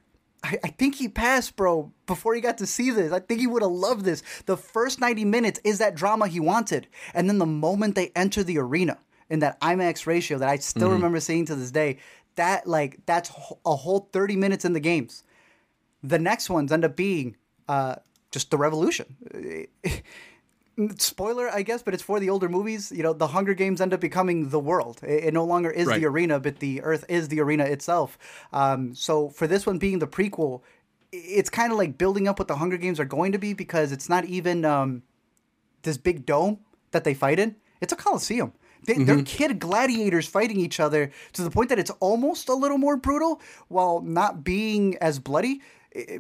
I, 0.43 0.57
I 0.63 0.67
think 0.69 0.95
he 0.95 1.07
passed, 1.07 1.55
bro, 1.55 1.91
before 2.07 2.33
he 2.33 2.41
got 2.41 2.57
to 2.59 2.65
see 2.65 2.91
this. 2.91 3.11
I 3.11 3.19
think 3.19 3.39
he 3.39 3.47
would 3.47 3.61
have 3.61 3.71
loved 3.71 4.05
this. 4.05 4.23
The 4.45 4.57
first 4.57 4.99
90 4.99 5.25
minutes 5.25 5.59
is 5.63 5.77
that 5.79 5.95
drama 5.95 6.27
he 6.27 6.39
wanted. 6.39 6.87
And 7.13 7.29
then 7.29 7.37
the 7.37 7.45
moment 7.45 7.95
they 7.95 8.11
enter 8.15 8.43
the 8.43 8.57
arena 8.57 8.99
in 9.29 9.39
that 9.39 9.59
IMAX 9.61 10.05
ratio 10.05 10.37
that 10.39 10.49
I 10.49 10.57
still 10.57 10.83
mm-hmm. 10.87 10.95
remember 10.95 11.19
seeing 11.19 11.45
to 11.45 11.55
this 11.55 11.71
day, 11.71 11.97
that 12.35 12.65
like 12.67 12.99
that's 13.05 13.29
a 13.65 13.75
whole 13.75 14.09
30 14.11 14.35
minutes 14.35 14.65
in 14.65 14.73
the 14.73 14.79
games. 14.79 15.23
The 16.03 16.19
next 16.19 16.49
ones 16.49 16.71
end 16.71 16.85
up 16.85 16.95
being 16.95 17.37
uh, 17.67 17.95
just 18.31 18.49
the 18.51 18.57
revolution. 18.57 19.15
spoiler, 20.97 21.49
I 21.49 21.61
guess, 21.61 21.83
but 21.83 21.93
it's 21.93 22.03
for 22.03 22.19
the 22.19 22.29
older 22.29 22.49
movies. 22.49 22.91
You 22.91 23.03
know, 23.03 23.13
the 23.13 23.27
Hunger 23.27 23.53
Games 23.53 23.81
end 23.81 23.93
up 23.93 23.99
becoming 23.99 24.49
the 24.49 24.59
world. 24.59 25.01
It, 25.03 25.25
it 25.25 25.33
no 25.33 25.45
longer 25.45 25.69
is 25.69 25.87
right. 25.87 25.99
the 25.99 26.07
arena, 26.07 26.39
but 26.39 26.59
the 26.59 26.81
Earth 26.81 27.05
is 27.09 27.27
the 27.27 27.41
arena 27.41 27.65
itself. 27.65 28.17
Um, 28.53 28.95
so 28.95 29.29
for 29.29 29.47
this 29.47 29.65
one 29.65 29.77
being 29.77 29.99
the 29.99 30.07
prequel, 30.07 30.61
it's 31.11 31.49
kind 31.49 31.71
of 31.71 31.77
like 31.77 31.97
building 31.97 32.27
up 32.27 32.39
what 32.39 32.47
the 32.47 32.55
Hunger 32.55 32.77
Games 32.77 32.99
are 32.99 33.05
going 33.05 33.33
to 33.33 33.37
be 33.37 33.53
because 33.53 33.91
it's 33.91 34.09
not 34.09 34.25
even 34.25 34.63
um, 34.65 35.03
this 35.83 35.97
big 35.97 36.25
dome 36.25 36.59
that 36.91 37.03
they 37.03 37.13
fight 37.13 37.39
in. 37.39 37.55
It's 37.81 37.93
a 37.93 37.97
coliseum. 37.97 38.53
They, 38.85 38.93
are 38.93 38.97
mm-hmm. 38.97 39.23
kid 39.23 39.59
gladiators 39.59 40.27
fighting 40.27 40.59
each 40.59 40.79
other 40.79 41.11
to 41.33 41.43
the 41.43 41.51
point 41.51 41.69
that 41.69 41.77
it's 41.77 41.91
almost 41.99 42.49
a 42.49 42.55
little 42.55 42.79
more 42.79 42.97
brutal 42.97 43.39
while 43.67 44.01
not 44.01 44.43
being 44.43 44.97
as 44.97 45.19
bloody 45.19 45.61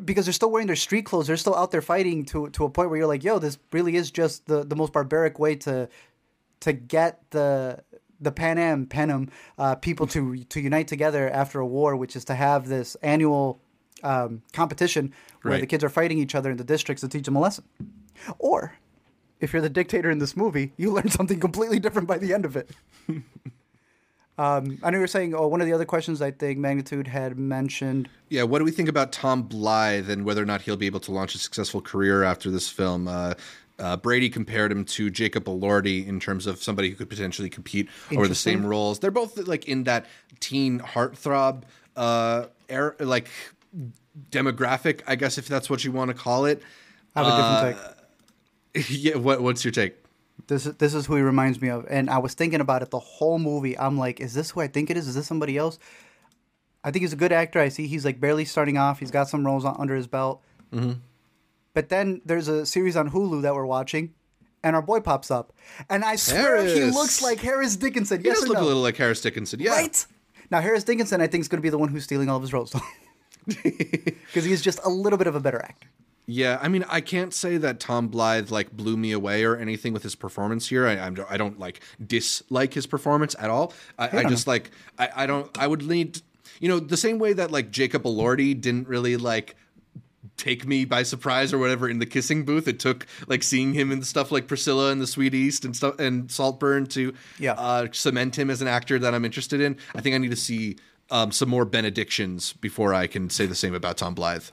because 0.03 0.25
they're 0.25 0.33
still 0.33 0.51
wearing 0.51 0.67
their 0.67 0.75
street 0.75 1.05
clothes. 1.05 1.27
They're 1.27 1.37
still 1.37 1.55
out 1.55 1.71
there 1.71 1.81
fighting 1.81 2.25
to 2.25 2.49
to 2.49 2.65
a 2.65 2.69
point 2.69 2.89
where 2.89 2.99
you're 2.99 3.07
like, 3.07 3.23
yo, 3.23 3.39
this 3.39 3.57
really 3.71 3.95
is 3.95 4.11
just 4.11 4.45
the, 4.45 4.63
the 4.63 4.75
most 4.75 4.93
barbaric 4.93 5.39
way 5.39 5.55
to 5.57 5.87
to 6.61 6.73
get 6.73 7.21
the 7.31 7.83
the 8.19 8.31
Pan 8.31 8.57
Am 8.57 8.85
Panem 8.85 9.29
uh, 9.57 9.75
people 9.75 10.07
to 10.07 10.43
to 10.43 10.59
unite 10.59 10.87
together 10.87 11.29
after 11.29 11.59
a 11.59 11.65
war, 11.65 11.95
which 11.95 12.15
is 12.15 12.25
to 12.25 12.35
have 12.35 12.67
this 12.67 12.95
annual 13.01 13.61
um, 14.03 14.41
competition 14.53 15.13
where 15.41 15.53
right. 15.53 15.61
the 15.61 15.67
kids 15.67 15.83
are 15.83 15.89
fighting 15.89 16.17
each 16.17 16.35
other 16.35 16.51
in 16.51 16.57
the 16.57 16.63
districts 16.63 17.01
to 17.01 17.07
teach 17.07 17.25
them 17.25 17.35
a 17.35 17.39
lesson. 17.39 17.63
Or 18.39 18.73
if 19.39 19.53
you're 19.53 19.61
the 19.61 19.69
dictator 19.69 20.11
in 20.11 20.19
this 20.19 20.35
movie, 20.35 20.73
you 20.77 20.91
learn 20.91 21.09
something 21.09 21.39
completely 21.39 21.79
different 21.79 22.07
by 22.07 22.17
the 22.17 22.33
end 22.33 22.45
of 22.45 22.55
it. 22.55 22.69
Um, 24.41 24.79
I 24.81 24.89
know 24.89 24.97
you 24.97 25.01
were 25.01 25.07
saying, 25.07 25.35
oh, 25.35 25.45
one 25.45 25.61
of 25.61 25.67
the 25.67 25.73
other 25.73 25.85
questions 25.85 26.19
I 26.19 26.31
think 26.31 26.57
Magnitude 26.57 27.05
had 27.05 27.37
mentioned. 27.37 28.09
Yeah, 28.29 28.41
what 28.41 28.57
do 28.57 28.65
we 28.65 28.71
think 28.71 28.89
about 28.89 29.11
Tom 29.11 29.47
Blyth 29.47 30.09
and 30.09 30.25
whether 30.25 30.41
or 30.41 30.47
not 30.47 30.63
he'll 30.63 30.77
be 30.77 30.87
able 30.87 30.99
to 31.01 31.11
launch 31.11 31.35
a 31.35 31.37
successful 31.37 31.79
career 31.79 32.23
after 32.23 32.49
this 32.49 32.67
film? 32.67 33.07
Uh, 33.07 33.35
uh, 33.77 33.97
Brady 33.97 34.31
compared 34.31 34.71
him 34.71 34.83
to 34.85 35.11
Jacob 35.11 35.45
Elordi 35.45 36.07
in 36.07 36.19
terms 36.19 36.47
of 36.47 36.61
somebody 36.63 36.89
who 36.89 36.95
could 36.95 37.09
potentially 37.09 37.51
compete 37.51 37.87
over 38.11 38.27
the 38.27 38.33
same 38.33 38.65
roles. 38.65 38.97
They're 38.97 39.11
both 39.11 39.37
like 39.47 39.65
in 39.65 39.83
that 39.83 40.07
teen 40.39 40.79
heartthrob, 40.79 41.61
uh, 41.95 42.47
er, 42.71 42.95
like 42.99 43.29
demographic, 44.31 45.01
I 45.05 45.17
guess 45.17 45.37
if 45.37 45.47
that's 45.47 45.69
what 45.69 45.83
you 45.83 45.91
want 45.91 46.09
to 46.09 46.15
call 46.15 46.45
it. 46.45 46.63
I 47.15 47.23
have 47.23 47.27
a 47.27 47.71
different 47.71 47.77
take. 47.77 48.89
Yeah, 48.89 49.17
what, 49.17 49.41
what's 49.43 49.63
your 49.63 49.71
take? 49.71 50.00
This 50.47 50.65
is 50.65 50.75
this 50.75 50.93
is 50.93 51.05
who 51.05 51.15
he 51.15 51.21
reminds 51.21 51.61
me 51.61 51.69
of, 51.69 51.85
and 51.89 52.09
I 52.09 52.17
was 52.17 52.33
thinking 52.33 52.61
about 52.61 52.81
it 52.81 52.91
the 52.91 52.99
whole 52.99 53.39
movie. 53.39 53.77
I'm 53.77 53.97
like, 53.97 54.19
is 54.19 54.33
this 54.33 54.51
who 54.51 54.61
I 54.61 54.67
think 54.67 54.89
it 54.89 54.97
is? 54.97 55.07
Is 55.07 55.15
this 55.15 55.27
somebody 55.27 55.57
else? 55.57 55.79
I 56.83 56.91
think 56.91 57.01
he's 57.01 57.13
a 57.13 57.17
good 57.17 57.31
actor. 57.31 57.59
I 57.59 57.69
see 57.69 57.87
he's 57.87 58.05
like 58.05 58.19
barely 58.19 58.45
starting 58.45 58.77
off. 58.77 58.99
He's 58.99 59.11
got 59.11 59.29
some 59.29 59.45
roles 59.45 59.65
on, 59.65 59.75
under 59.79 59.95
his 59.95 60.07
belt. 60.07 60.43
Mm-hmm. 60.73 60.93
But 61.73 61.89
then 61.89 62.21
there's 62.25 62.47
a 62.47 62.65
series 62.65 62.95
on 62.95 63.11
Hulu 63.11 63.43
that 63.43 63.53
we're 63.53 63.65
watching, 63.65 64.13
and 64.63 64.75
our 64.75 64.81
boy 64.81 64.99
pops 64.99 65.31
up, 65.31 65.53
and 65.89 66.03
I 66.03 66.15
swear 66.15 66.57
Harris. 66.57 66.73
he 66.73 66.83
looks 66.83 67.21
like 67.21 67.39
Harris 67.39 67.75
Dickinson. 67.75 68.19
He 68.21 68.25
yes 68.25 68.39
does 68.39 68.49
look 68.49 68.57
no? 68.57 68.63
a 68.63 68.67
little 68.67 68.81
like 68.81 68.97
Harris 68.97 69.21
Dickinson. 69.21 69.59
Yeah, 69.59 69.71
right. 69.71 70.05
Now 70.49 70.59
Harris 70.59 70.83
Dickinson, 70.83 71.21
I 71.21 71.27
think, 71.27 71.41
is 71.41 71.47
going 71.47 71.59
to 71.59 71.63
be 71.63 71.69
the 71.69 71.77
one 71.77 71.89
who's 71.89 72.03
stealing 72.03 72.29
all 72.29 72.35
of 72.37 72.41
his 72.41 72.51
roles, 72.51 72.75
because 73.45 74.43
he's 74.45 74.61
just 74.61 74.79
a 74.83 74.89
little 74.89 75.17
bit 75.17 75.27
of 75.27 75.35
a 75.35 75.39
better 75.39 75.61
actor. 75.61 75.87
Yeah, 76.27 76.59
I 76.61 76.67
mean, 76.67 76.85
I 76.87 77.01
can't 77.01 77.33
say 77.33 77.57
that 77.57 77.79
Tom 77.79 78.09
Blyth 78.09 78.51
like 78.51 78.71
blew 78.71 78.95
me 78.95 79.11
away 79.11 79.43
or 79.43 79.57
anything 79.57 79.91
with 79.91 80.03
his 80.03 80.15
performance 80.15 80.69
here. 80.69 80.87
I, 80.87 80.97
I'm, 80.97 81.17
I 81.29 81.37
don't 81.37 81.59
like 81.59 81.81
dislike 82.05 82.73
his 82.73 82.85
performance 82.85 83.35
at 83.39 83.49
all. 83.49 83.73
I, 83.97 84.19
I 84.19 84.23
just 84.25 84.47
like 84.47 84.71
I, 84.97 85.09
I 85.15 85.25
don't. 85.25 85.49
I 85.57 85.67
would 85.67 85.85
need, 85.85 86.21
you 86.59 86.69
know, 86.69 86.79
the 86.79 86.97
same 86.97 87.19
way 87.19 87.33
that 87.33 87.51
like 87.51 87.71
Jacob 87.71 88.03
Elordi 88.03 88.59
didn't 88.59 88.87
really 88.87 89.17
like 89.17 89.55
take 90.37 90.65
me 90.65 90.85
by 90.85 91.03
surprise 91.03 91.53
or 91.53 91.57
whatever 91.57 91.89
in 91.89 91.99
the 91.99 92.05
kissing 92.05 92.45
booth. 92.45 92.67
It 92.67 92.79
took 92.79 93.05
like 93.27 93.43
seeing 93.43 93.73
him 93.73 93.91
in 93.91 94.01
stuff 94.03 94.31
like 94.31 94.47
Priscilla 94.47 94.91
and 94.91 95.01
the 95.01 95.07
Sweet 95.07 95.33
East 95.33 95.65
and 95.65 95.75
stuff 95.75 95.99
and 95.99 96.31
Saltburn 96.31 96.87
to 96.87 97.13
yeah. 97.39 97.53
uh, 97.53 97.87
cement 97.91 98.37
him 98.37 98.49
as 98.49 98.61
an 98.61 98.67
actor 98.67 98.97
that 98.99 99.13
I'm 99.13 99.25
interested 99.25 99.61
in. 99.61 99.77
I 99.93 100.01
think 100.01 100.15
I 100.15 100.17
need 100.17 100.31
to 100.31 100.37
see 100.37 100.77
um, 101.09 101.31
some 101.31 101.49
more 101.49 101.65
benedictions 101.65 102.53
before 102.53 102.93
I 102.93 103.07
can 103.07 103.29
say 103.29 103.45
the 103.45 103.55
same 103.55 103.75
about 103.75 103.97
Tom 103.97 104.15
Blyth. 104.15 104.51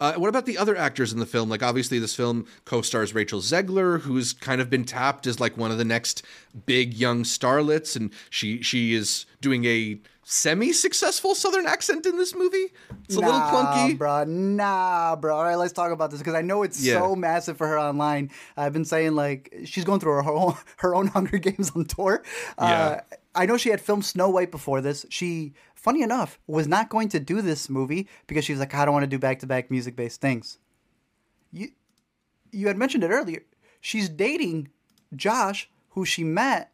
Uh, 0.00 0.14
what 0.14 0.28
about 0.28 0.46
the 0.46 0.58
other 0.58 0.76
actors 0.76 1.12
in 1.12 1.18
the 1.18 1.26
film? 1.26 1.48
Like, 1.48 1.62
obviously, 1.62 1.98
this 1.98 2.14
film 2.14 2.46
co-stars 2.64 3.14
Rachel 3.14 3.40
Zegler, 3.40 4.00
who's 4.00 4.32
kind 4.32 4.60
of 4.60 4.70
been 4.70 4.84
tapped 4.84 5.26
as 5.26 5.40
like 5.40 5.56
one 5.56 5.70
of 5.70 5.78
the 5.78 5.84
next 5.84 6.22
big 6.66 6.94
young 6.94 7.22
starlets, 7.22 7.96
and 7.96 8.12
she 8.30 8.62
she 8.62 8.94
is 8.94 9.26
doing 9.40 9.64
a 9.64 9.98
semi-successful 10.28 11.36
Southern 11.36 11.66
accent 11.66 12.04
in 12.04 12.16
this 12.16 12.34
movie. 12.34 12.72
It's 13.04 13.16
a 13.16 13.20
nah, 13.20 13.26
little 13.26 13.40
clunky, 13.42 13.96
bro. 13.96 14.24
Nah, 14.24 15.14
bro. 15.14 15.36
All 15.36 15.44
right, 15.44 15.54
let's 15.54 15.72
talk 15.72 15.92
about 15.92 16.10
this 16.10 16.18
because 16.18 16.34
I 16.34 16.42
know 16.42 16.64
it's 16.64 16.84
yeah. 16.84 16.98
so 16.98 17.14
massive 17.14 17.56
for 17.56 17.68
her 17.68 17.78
online. 17.78 18.30
I've 18.56 18.72
been 18.72 18.84
saying 18.84 19.14
like 19.14 19.54
she's 19.64 19.84
going 19.84 20.00
through 20.00 20.12
her 20.12 20.24
own, 20.24 20.54
her 20.78 20.94
own 20.94 21.06
Hunger 21.06 21.38
Games 21.38 21.70
on 21.76 21.84
tour. 21.84 22.22
Uh, 22.58 22.96
yeah. 23.00 23.16
I 23.36 23.46
know 23.46 23.56
she 23.56 23.68
had 23.68 23.80
filmed 23.80 24.04
Snow 24.04 24.28
White 24.28 24.50
before 24.50 24.80
this. 24.80 25.06
She 25.10 25.52
funny 25.76 26.02
enough, 26.02 26.38
was 26.46 26.66
not 26.66 26.88
going 26.88 27.08
to 27.10 27.20
do 27.20 27.40
this 27.40 27.70
movie 27.70 28.08
because 28.26 28.44
she 28.44 28.52
was 28.52 28.58
like, 28.58 28.74
I 28.74 28.84
don't 28.84 28.94
want 28.94 29.04
to 29.04 29.08
do 29.08 29.18
back 29.18 29.38
to 29.40 29.46
back 29.46 29.70
music 29.70 29.94
based 29.94 30.20
things. 30.20 30.58
You 31.52 31.68
you 32.50 32.66
had 32.66 32.76
mentioned 32.76 33.04
it 33.04 33.10
earlier. 33.10 33.42
She's 33.80 34.08
dating 34.08 34.68
Josh, 35.14 35.70
who 35.90 36.04
she 36.04 36.24
met 36.24 36.72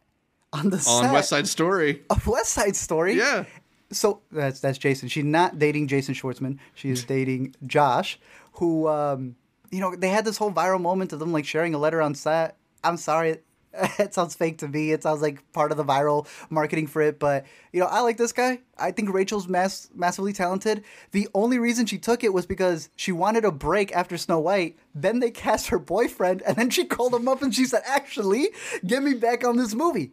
on 0.51 0.69
the 0.69 0.83
on 0.87 1.11
West 1.11 1.29
Side 1.29 1.47
Story. 1.47 2.03
Of 2.09 2.25
West 2.25 2.51
Side 2.51 2.75
Story. 2.75 3.13
Yeah. 3.13 3.45
So 3.91 4.21
that's 4.31 4.59
that's 4.59 4.77
Jason. 4.77 5.09
She's 5.09 5.23
not 5.23 5.59
dating 5.59 5.87
Jason 5.87 6.15
Schwartzman. 6.15 6.57
She 6.73 6.89
is 6.89 7.03
dating 7.03 7.55
Josh, 7.67 8.19
who 8.53 8.87
um, 8.87 9.35
you 9.71 9.79
know 9.79 9.95
they 9.95 10.09
had 10.09 10.25
this 10.25 10.37
whole 10.37 10.51
viral 10.51 10.81
moment 10.81 11.13
of 11.13 11.19
them 11.19 11.31
like 11.31 11.45
sharing 11.45 11.73
a 11.73 11.77
letter 11.77 12.01
on 12.01 12.15
set. 12.15 12.57
I'm 12.83 12.97
sorry, 12.97 13.37
it 13.99 14.13
sounds 14.13 14.35
fake 14.35 14.59
to 14.59 14.67
me. 14.67 14.91
It 14.91 15.03
sounds 15.03 15.21
like 15.21 15.51
part 15.51 15.71
of 15.71 15.77
the 15.77 15.85
viral 15.85 16.27
marketing 16.49 16.87
for 16.87 17.01
it. 17.01 17.19
But 17.19 17.45
you 17.71 17.79
know, 17.79 17.87
I 17.87 18.01
like 18.01 18.17
this 18.17 18.31
guy. 18.31 18.59
I 18.77 18.91
think 18.91 19.13
Rachel's 19.13 19.47
mass- 19.47 19.89
massively 19.95 20.33
talented. 20.33 20.83
The 21.11 21.27
only 21.33 21.59
reason 21.59 21.85
she 21.85 21.97
took 21.97 22.23
it 22.23 22.33
was 22.33 22.45
because 22.45 22.89
she 22.95 23.11
wanted 23.11 23.45
a 23.45 23.51
break 23.51 23.91
after 23.95 24.17
Snow 24.17 24.39
White. 24.39 24.77
Then 24.93 25.19
they 25.19 25.31
cast 25.31 25.67
her 25.67 25.79
boyfriend, 25.79 26.41
and 26.43 26.55
then 26.55 26.69
she 26.69 26.85
called 26.85 27.13
him 27.13 27.27
up 27.27 27.41
and 27.41 27.53
she 27.53 27.65
said, 27.65 27.81
"Actually, 27.85 28.49
get 28.85 29.03
me 29.03 29.13
back 29.13 29.43
on 29.43 29.57
this 29.57 29.73
movie." 29.73 30.11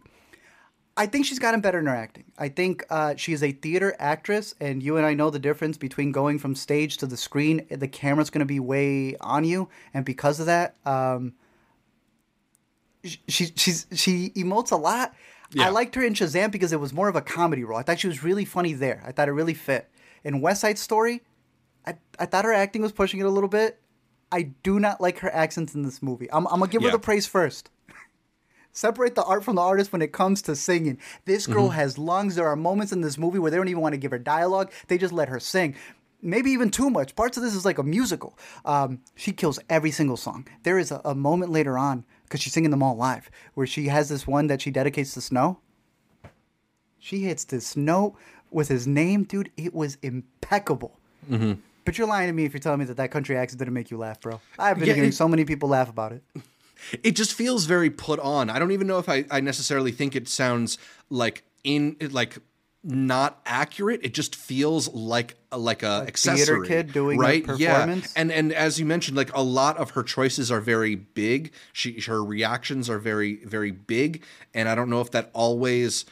I 0.96 1.06
think 1.06 1.24
she's 1.24 1.38
gotten 1.38 1.60
better 1.60 1.78
in 1.78 1.86
her 1.86 1.94
acting. 1.94 2.24
I 2.36 2.48
think 2.48 2.84
uh, 2.90 3.14
she's 3.16 3.42
a 3.42 3.52
theater 3.52 3.94
actress, 3.98 4.54
and 4.60 4.82
you 4.82 4.96
and 4.96 5.06
I 5.06 5.14
know 5.14 5.30
the 5.30 5.38
difference 5.38 5.78
between 5.78 6.12
going 6.12 6.38
from 6.38 6.54
stage 6.54 6.98
to 6.98 7.06
the 7.06 7.16
screen. 7.16 7.66
The 7.70 7.88
camera's 7.88 8.28
going 8.28 8.40
to 8.40 8.46
be 8.46 8.60
way 8.60 9.16
on 9.20 9.44
you, 9.44 9.68
and 9.94 10.04
because 10.04 10.40
of 10.40 10.46
that, 10.46 10.76
um, 10.84 11.32
she 13.04 13.52
she's 13.56 13.86
she 13.92 14.30
emotes 14.30 14.72
a 14.72 14.76
lot. 14.76 15.14
Yeah. 15.52 15.66
I 15.66 15.68
liked 15.70 15.94
her 15.96 16.02
in 16.02 16.14
Shazam 16.14 16.50
because 16.50 16.72
it 16.72 16.80
was 16.80 16.92
more 16.92 17.08
of 17.08 17.16
a 17.16 17.20
comedy 17.20 17.64
role. 17.64 17.78
I 17.78 17.82
thought 17.82 17.98
she 17.98 18.06
was 18.06 18.22
really 18.22 18.44
funny 18.44 18.72
there. 18.72 19.02
I 19.04 19.12
thought 19.12 19.28
it 19.28 19.32
really 19.32 19.54
fit. 19.54 19.90
In 20.22 20.40
West 20.40 20.60
Side 20.60 20.78
Story, 20.78 21.22
I 21.86 21.94
I 22.18 22.26
thought 22.26 22.44
her 22.44 22.52
acting 22.52 22.82
was 22.82 22.92
pushing 22.92 23.20
it 23.20 23.26
a 23.26 23.30
little 23.30 23.48
bit. 23.48 23.80
I 24.32 24.42
do 24.62 24.78
not 24.78 25.00
like 25.00 25.18
her 25.20 25.34
accents 25.34 25.74
in 25.74 25.82
this 25.82 26.02
movie. 26.02 26.30
I'm, 26.32 26.46
I'm 26.46 26.60
gonna 26.60 26.70
give 26.70 26.82
yeah. 26.82 26.88
her 26.88 26.96
the 26.96 27.00
praise 27.00 27.26
first. 27.26 27.70
Separate 28.72 29.16
the 29.16 29.24
art 29.24 29.42
from 29.42 29.56
the 29.56 29.62
artist 29.62 29.92
when 29.92 30.02
it 30.02 30.12
comes 30.12 30.42
to 30.42 30.54
singing. 30.54 30.98
This 31.24 31.48
girl 31.48 31.64
mm-hmm. 31.64 31.74
has 31.74 31.98
lungs. 31.98 32.36
There 32.36 32.46
are 32.46 32.54
moments 32.54 32.92
in 32.92 33.00
this 33.00 33.18
movie 33.18 33.40
where 33.40 33.50
they 33.50 33.56
don't 33.56 33.66
even 33.66 33.82
want 33.82 33.94
to 33.94 33.98
give 33.98 34.12
her 34.12 34.18
dialogue. 34.18 34.70
They 34.86 34.98
just 34.98 35.12
let 35.12 35.28
her 35.28 35.40
sing 35.40 35.74
maybe 36.22 36.50
even 36.50 36.70
too 36.70 36.90
much. 36.90 37.16
Parts 37.16 37.36
of 37.36 37.42
this 37.42 37.54
is 37.54 37.64
like 37.64 37.78
a 37.78 37.82
musical. 37.82 38.38
Um, 38.64 39.00
she 39.14 39.32
kills 39.32 39.58
every 39.68 39.90
single 39.90 40.16
song. 40.16 40.46
There 40.62 40.78
is 40.78 40.90
a, 40.90 41.00
a 41.04 41.14
moment 41.14 41.50
later 41.50 41.78
on 41.78 42.04
because 42.30 42.40
she's 42.40 42.52
singing 42.52 42.70
them 42.70 42.82
all 42.82 42.94
live, 42.94 43.28
where 43.54 43.66
she 43.66 43.88
has 43.88 44.08
this 44.08 44.24
one 44.24 44.46
that 44.46 44.62
she 44.62 44.70
dedicates 44.70 45.12
to 45.14 45.20
Snow. 45.20 45.58
She 47.00 47.24
hits 47.24 47.42
this 47.42 47.76
note 47.76 48.14
with 48.52 48.68
his 48.68 48.86
name, 48.86 49.24
dude. 49.24 49.50
It 49.56 49.74
was 49.74 49.98
impeccable. 50.00 50.96
Mm-hmm. 51.28 51.54
But 51.84 51.98
you're 51.98 52.06
lying 52.06 52.28
to 52.28 52.32
me 52.32 52.44
if 52.44 52.52
you're 52.52 52.60
telling 52.60 52.78
me 52.78 52.84
that 52.84 52.98
that 52.98 53.10
country 53.10 53.36
accent 53.36 53.58
didn't 53.58 53.74
make 53.74 53.90
you 53.90 53.96
laugh, 53.96 54.20
bro. 54.20 54.40
I've 54.60 54.78
been 54.78 54.86
yeah, 54.86 54.94
hearing 54.94 55.08
it, 55.08 55.14
so 55.14 55.26
many 55.26 55.44
people 55.44 55.70
laugh 55.70 55.90
about 55.90 56.12
it. 56.12 56.22
It 57.02 57.14
just 57.14 57.34
feels 57.34 57.66
very 57.66 57.90
put 57.90 58.18
on. 58.20 58.48
I 58.48 58.58
don't 58.58 58.70
even 58.70 58.86
know 58.86 58.96
if 58.96 59.06
I, 59.06 59.26
I 59.30 59.40
necessarily 59.40 59.92
think 59.92 60.16
it 60.16 60.26
sounds 60.26 60.78
like 61.10 61.44
in 61.62 61.94
like 62.00 62.38
not 62.82 63.40
accurate. 63.44 64.00
It 64.02 64.14
just 64.14 64.34
feels 64.34 64.88
like 64.92 65.36
like 65.52 65.82
a, 65.82 65.86
a 65.86 66.02
accessory, 66.02 66.66
theater 66.66 66.82
kid 66.84 66.92
doing 66.92 67.18
right. 67.18 67.44
Yeah, 67.56 68.00
and 68.16 68.32
and 68.32 68.52
as 68.52 68.80
you 68.80 68.86
mentioned, 68.86 69.16
like 69.16 69.34
a 69.34 69.42
lot 69.42 69.76
of 69.76 69.90
her 69.90 70.02
choices 70.02 70.50
are 70.50 70.60
very 70.60 70.94
big. 70.94 71.52
She 71.72 72.00
her 72.02 72.24
reactions 72.24 72.88
are 72.88 72.98
very 72.98 73.44
very 73.44 73.70
big, 73.70 74.24
and 74.54 74.68
I 74.68 74.74
don't 74.74 74.88
know 74.88 75.00
if 75.00 75.10
that 75.10 75.30
always 75.32 76.06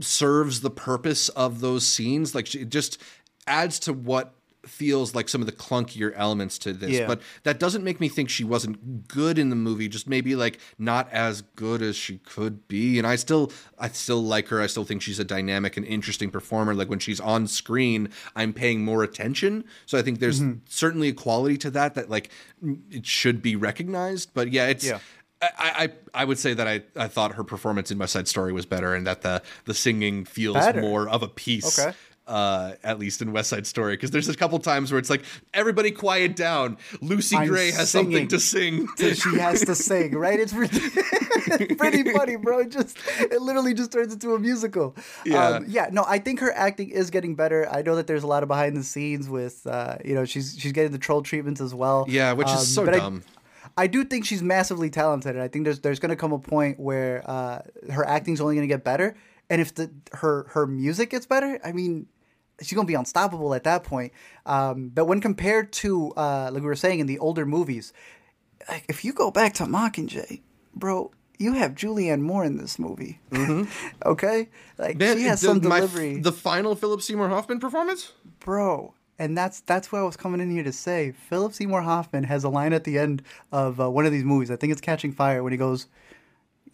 serves 0.00 0.60
the 0.60 0.70
purpose 0.70 1.28
of 1.30 1.60
those 1.60 1.86
scenes. 1.86 2.34
Like 2.34 2.46
she 2.46 2.64
just 2.64 3.00
adds 3.46 3.78
to 3.80 3.92
what 3.92 4.34
feels 4.68 5.14
like 5.14 5.28
some 5.28 5.40
of 5.40 5.46
the 5.46 5.52
clunkier 5.52 6.12
elements 6.14 6.58
to 6.58 6.72
this. 6.72 6.90
Yeah. 6.90 7.06
But 7.06 7.22
that 7.44 7.58
doesn't 7.58 7.84
make 7.84 8.00
me 8.00 8.08
think 8.08 8.28
she 8.28 8.44
wasn't 8.44 9.08
good 9.08 9.38
in 9.38 9.50
the 9.50 9.56
movie, 9.56 9.88
just 9.88 10.08
maybe 10.08 10.36
like 10.36 10.58
not 10.78 11.10
as 11.12 11.42
good 11.42 11.82
as 11.82 11.96
she 11.96 12.18
could 12.18 12.66
be. 12.68 12.98
And 12.98 13.06
I 13.06 13.16
still 13.16 13.52
I 13.78 13.88
still 13.88 14.22
like 14.22 14.48
her. 14.48 14.60
I 14.60 14.66
still 14.66 14.84
think 14.84 15.02
she's 15.02 15.18
a 15.18 15.24
dynamic 15.24 15.76
and 15.76 15.86
interesting 15.86 16.30
performer. 16.30 16.74
Like 16.74 16.88
when 16.88 16.98
she's 16.98 17.20
on 17.20 17.46
screen, 17.46 18.10
I'm 18.34 18.52
paying 18.52 18.84
more 18.84 19.02
attention. 19.02 19.64
So 19.86 19.98
I 19.98 20.02
think 20.02 20.20
there's 20.20 20.40
mm-hmm. 20.40 20.60
certainly 20.68 21.08
a 21.08 21.14
quality 21.14 21.56
to 21.58 21.70
that 21.70 21.94
that 21.94 22.10
like 22.10 22.30
it 22.90 23.06
should 23.06 23.42
be 23.42 23.56
recognized. 23.56 24.30
But 24.34 24.52
yeah, 24.52 24.66
it's 24.66 24.86
yeah. 24.86 24.98
I, 25.42 25.48
I 26.14 26.22
I 26.22 26.24
would 26.24 26.38
say 26.38 26.54
that 26.54 26.66
I, 26.66 26.82
I 26.96 27.08
thought 27.08 27.34
her 27.34 27.44
performance 27.44 27.90
in 27.90 27.98
West 27.98 28.14
Side 28.14 28.26
Story 28.26 28.52
was 28.52 28.66
better 28.66 28.94
and 28.94 29.06
that 29.06 29.22
the 29.22 29.42
the 29.66 29.74
singing 29.74 30.24
feels 30.24 30.56
better. 30.56 30.80
more 30.80 31.08
of 31.08 31.22
a 31.22 31.28
piece 31.28 31.78
okay 31.78 31.96
uh, 32.26 32.72
at 32.82 32.98
least 32.98 33.22
in 33.22 33.32
West 33.32 33.50
Side 33.50 33.66
Story, 33.66 33.94
because 33.94 34.10
there's 34.10 34.28
a 34.28 34.36
couple 34.36 34.58
times 34.58 34.90
where 34.90 34.98
it's 34.98 35.10
like, 35.10 35.22
everybody 35.54 35.90
quiet 35.90 36.34
down. 36.36 36.76
Lucy 37.00 37.36
I'm 37.36 37.48
Gray 37.48 37.70
has 37.70 37.90
something 37.90 38.28
to 38.28 38.40
sing. 38.40 38.88
So 38.96 39.12
she 39.12 39.38
has 39.38 39.60
to 39.62 39.74
sing, 39.74 40.12
right? 40.12 40.40
It's 40.40 40.52
pretty, 40.52 41.74
pretty 41.74 42.12
funny, 42.12 42.36
bro. 42.36 42.60
It 42.60 42.70
just 42.70 42.98
it 43.18 43.40
literally 43.42 43.74
just 43.74 43.92
turns 43.92 44.12
into 44.12 44.34
a 44.34 44.38
musical. 44.38 44.96
Yeah, 45.24 45.48
um, 45.48 45.64
yeah. 45.68 45.88
No, 45.92 46.04
I 46.06 46.18
think 46.18 46.40
her 46.40 46.52
acting 46.52 46.90
is 46.90 47.10
getting 47.10 47.34
better. 47.34 47.68
I 47.70 47.82
know 47.82 47.96
that 47.96 48.06
there's 48.06 48.22
a 48.22 48.26
lot 48.26 48.42
of 48.42 48.48
behind 48.48 48.76
the 48.76 48.82
scenes 48.82 49.28
with, 49.28 49.66
uh, 49.66 49.98
you 50.04 50.14
know, 50.14 50.24
she's 50.24 50.56
she's 50.58 50.72
getting 50.72 50.92
the 50.92 50.98
troll 50.98 51.22
treatments 51.22 51.60
as 51.60 51.74
well. 51.74 52.06
Yeah, 52.08 52.32
which 52.32 52.48
um, 52.48 52.56
is 52.56 52.74
so 52.74 52.86
dumb. 52.86 53.22
I, 53.76 53.84
I 53.84 53.86
do 53.86 54.04
think 54.04 54.24
she's 54.24 54.42
massively 54.42 54.90
talented, 54.90 55.34
and 55.34 55.42
I 55.42 55.48
think 55.48 55.64
there's 55.64 55.80
there's 55.80 55.98
going 55.98 56.10
to 56.10 56.16
come 56.16 56.32
a 56.32 56.38
point 56.38 56.80
where 56.80 57.28
uh, 57.28 57.60
her 57.92 58.06
acting's 58.06 58.40
only 58.40 58.54
going 58.54 58.66
to 58.66 58.72
get 58.72 58.84
better, 58.84 59.16
and 59.50 59.60
if 59.60 59.74
the 59.74 59.90
her 60.12 60.46
her 60.50 60.66
music 60.66 61.10
gets 61.10 61.26
better, 61.26 61.60
I 61.62 61.72
mean, 61.72 62.06
she's 62.60 62.74
gonna 62.74 62.86
be 62.86 62.94
unstoppable 62.94 63.54
at 63.54 63.64
that 63.64 63.84
point. 63.84 64.12
Um, 64.44 64.88
but 64.88 65.06
when 65.06 65.20
compared 65.20 65.72
to 65.74 66.12
uh, 66.12 66.50
like 66.52 66.62
we 66.62 66.66
were 66.66 66.76
saying 66.76 67.00
in 67.00 67.06
the 67.06 67.18
older 67.18 67.46
movies, 67.46 67.92
like 68.68 68.84
if 68.88 69.04
you 69.04 69.12
go 69.12 69.30
back 69.30 69.54
to 69.54 69.64
Mockingjay, 69.64 70.40
bro, 70.74 71.10
you 71.38 71.52
have 71.54 71.72
Julianne 71.72 72.20
Moore 72.20 72.44
in 72.44 72.56
this 72.56 72.78
movie. 72.78 73.20
Mm-hmm. 73.30 73.70
okay, 74.06 74.48
like 74.78 74.96
Man, 74.96 75.18
she 75.18 75.24
has 75.24 75.40
the, 75.40 75.48
some 75.48 75.60
delivery. 75.60 76.18
The 76.20 76.32
final 76.32 76.74
Philip 76.74 77.02
Seymour 77.02 77.28
Hoffman 77.28 77.60
performance, 77.60 78.12
bro. 78.40 78.94
And 79.18 79.36
that's 79.36 79.60
that's 79.60 79.90
what 79.90 80.00
I 80.00 80.02
was 80.02 80.16
coming 80.16 80.40
in 80.40 80.50
here 80.50 80.64
to 80.64 80.72
say. 80.72 81.12
Philip 81.12 81.54
Seymour 81.54 81.80
Hoffman 81.80 82.24
has 82.24 82.44
a 82.44 82.50
line 82.50 82.74
at 82.74 82.84
the 82.84 82.98
end 82.98 83.22
of 83.50 83.80
uh, 83.80 83.90
one 83.90 84.04
of 84.04 84.12
these 84.12 84.24
movies. 84.24 84.50
I 84.50 84.56
think 84.56 84.72
it's 84.72 84.80
Catching 84.80 85.12
Fire 85.12 85.42
when 85.42 85.52
he 85.52 85.56
goes, 85.56 85.86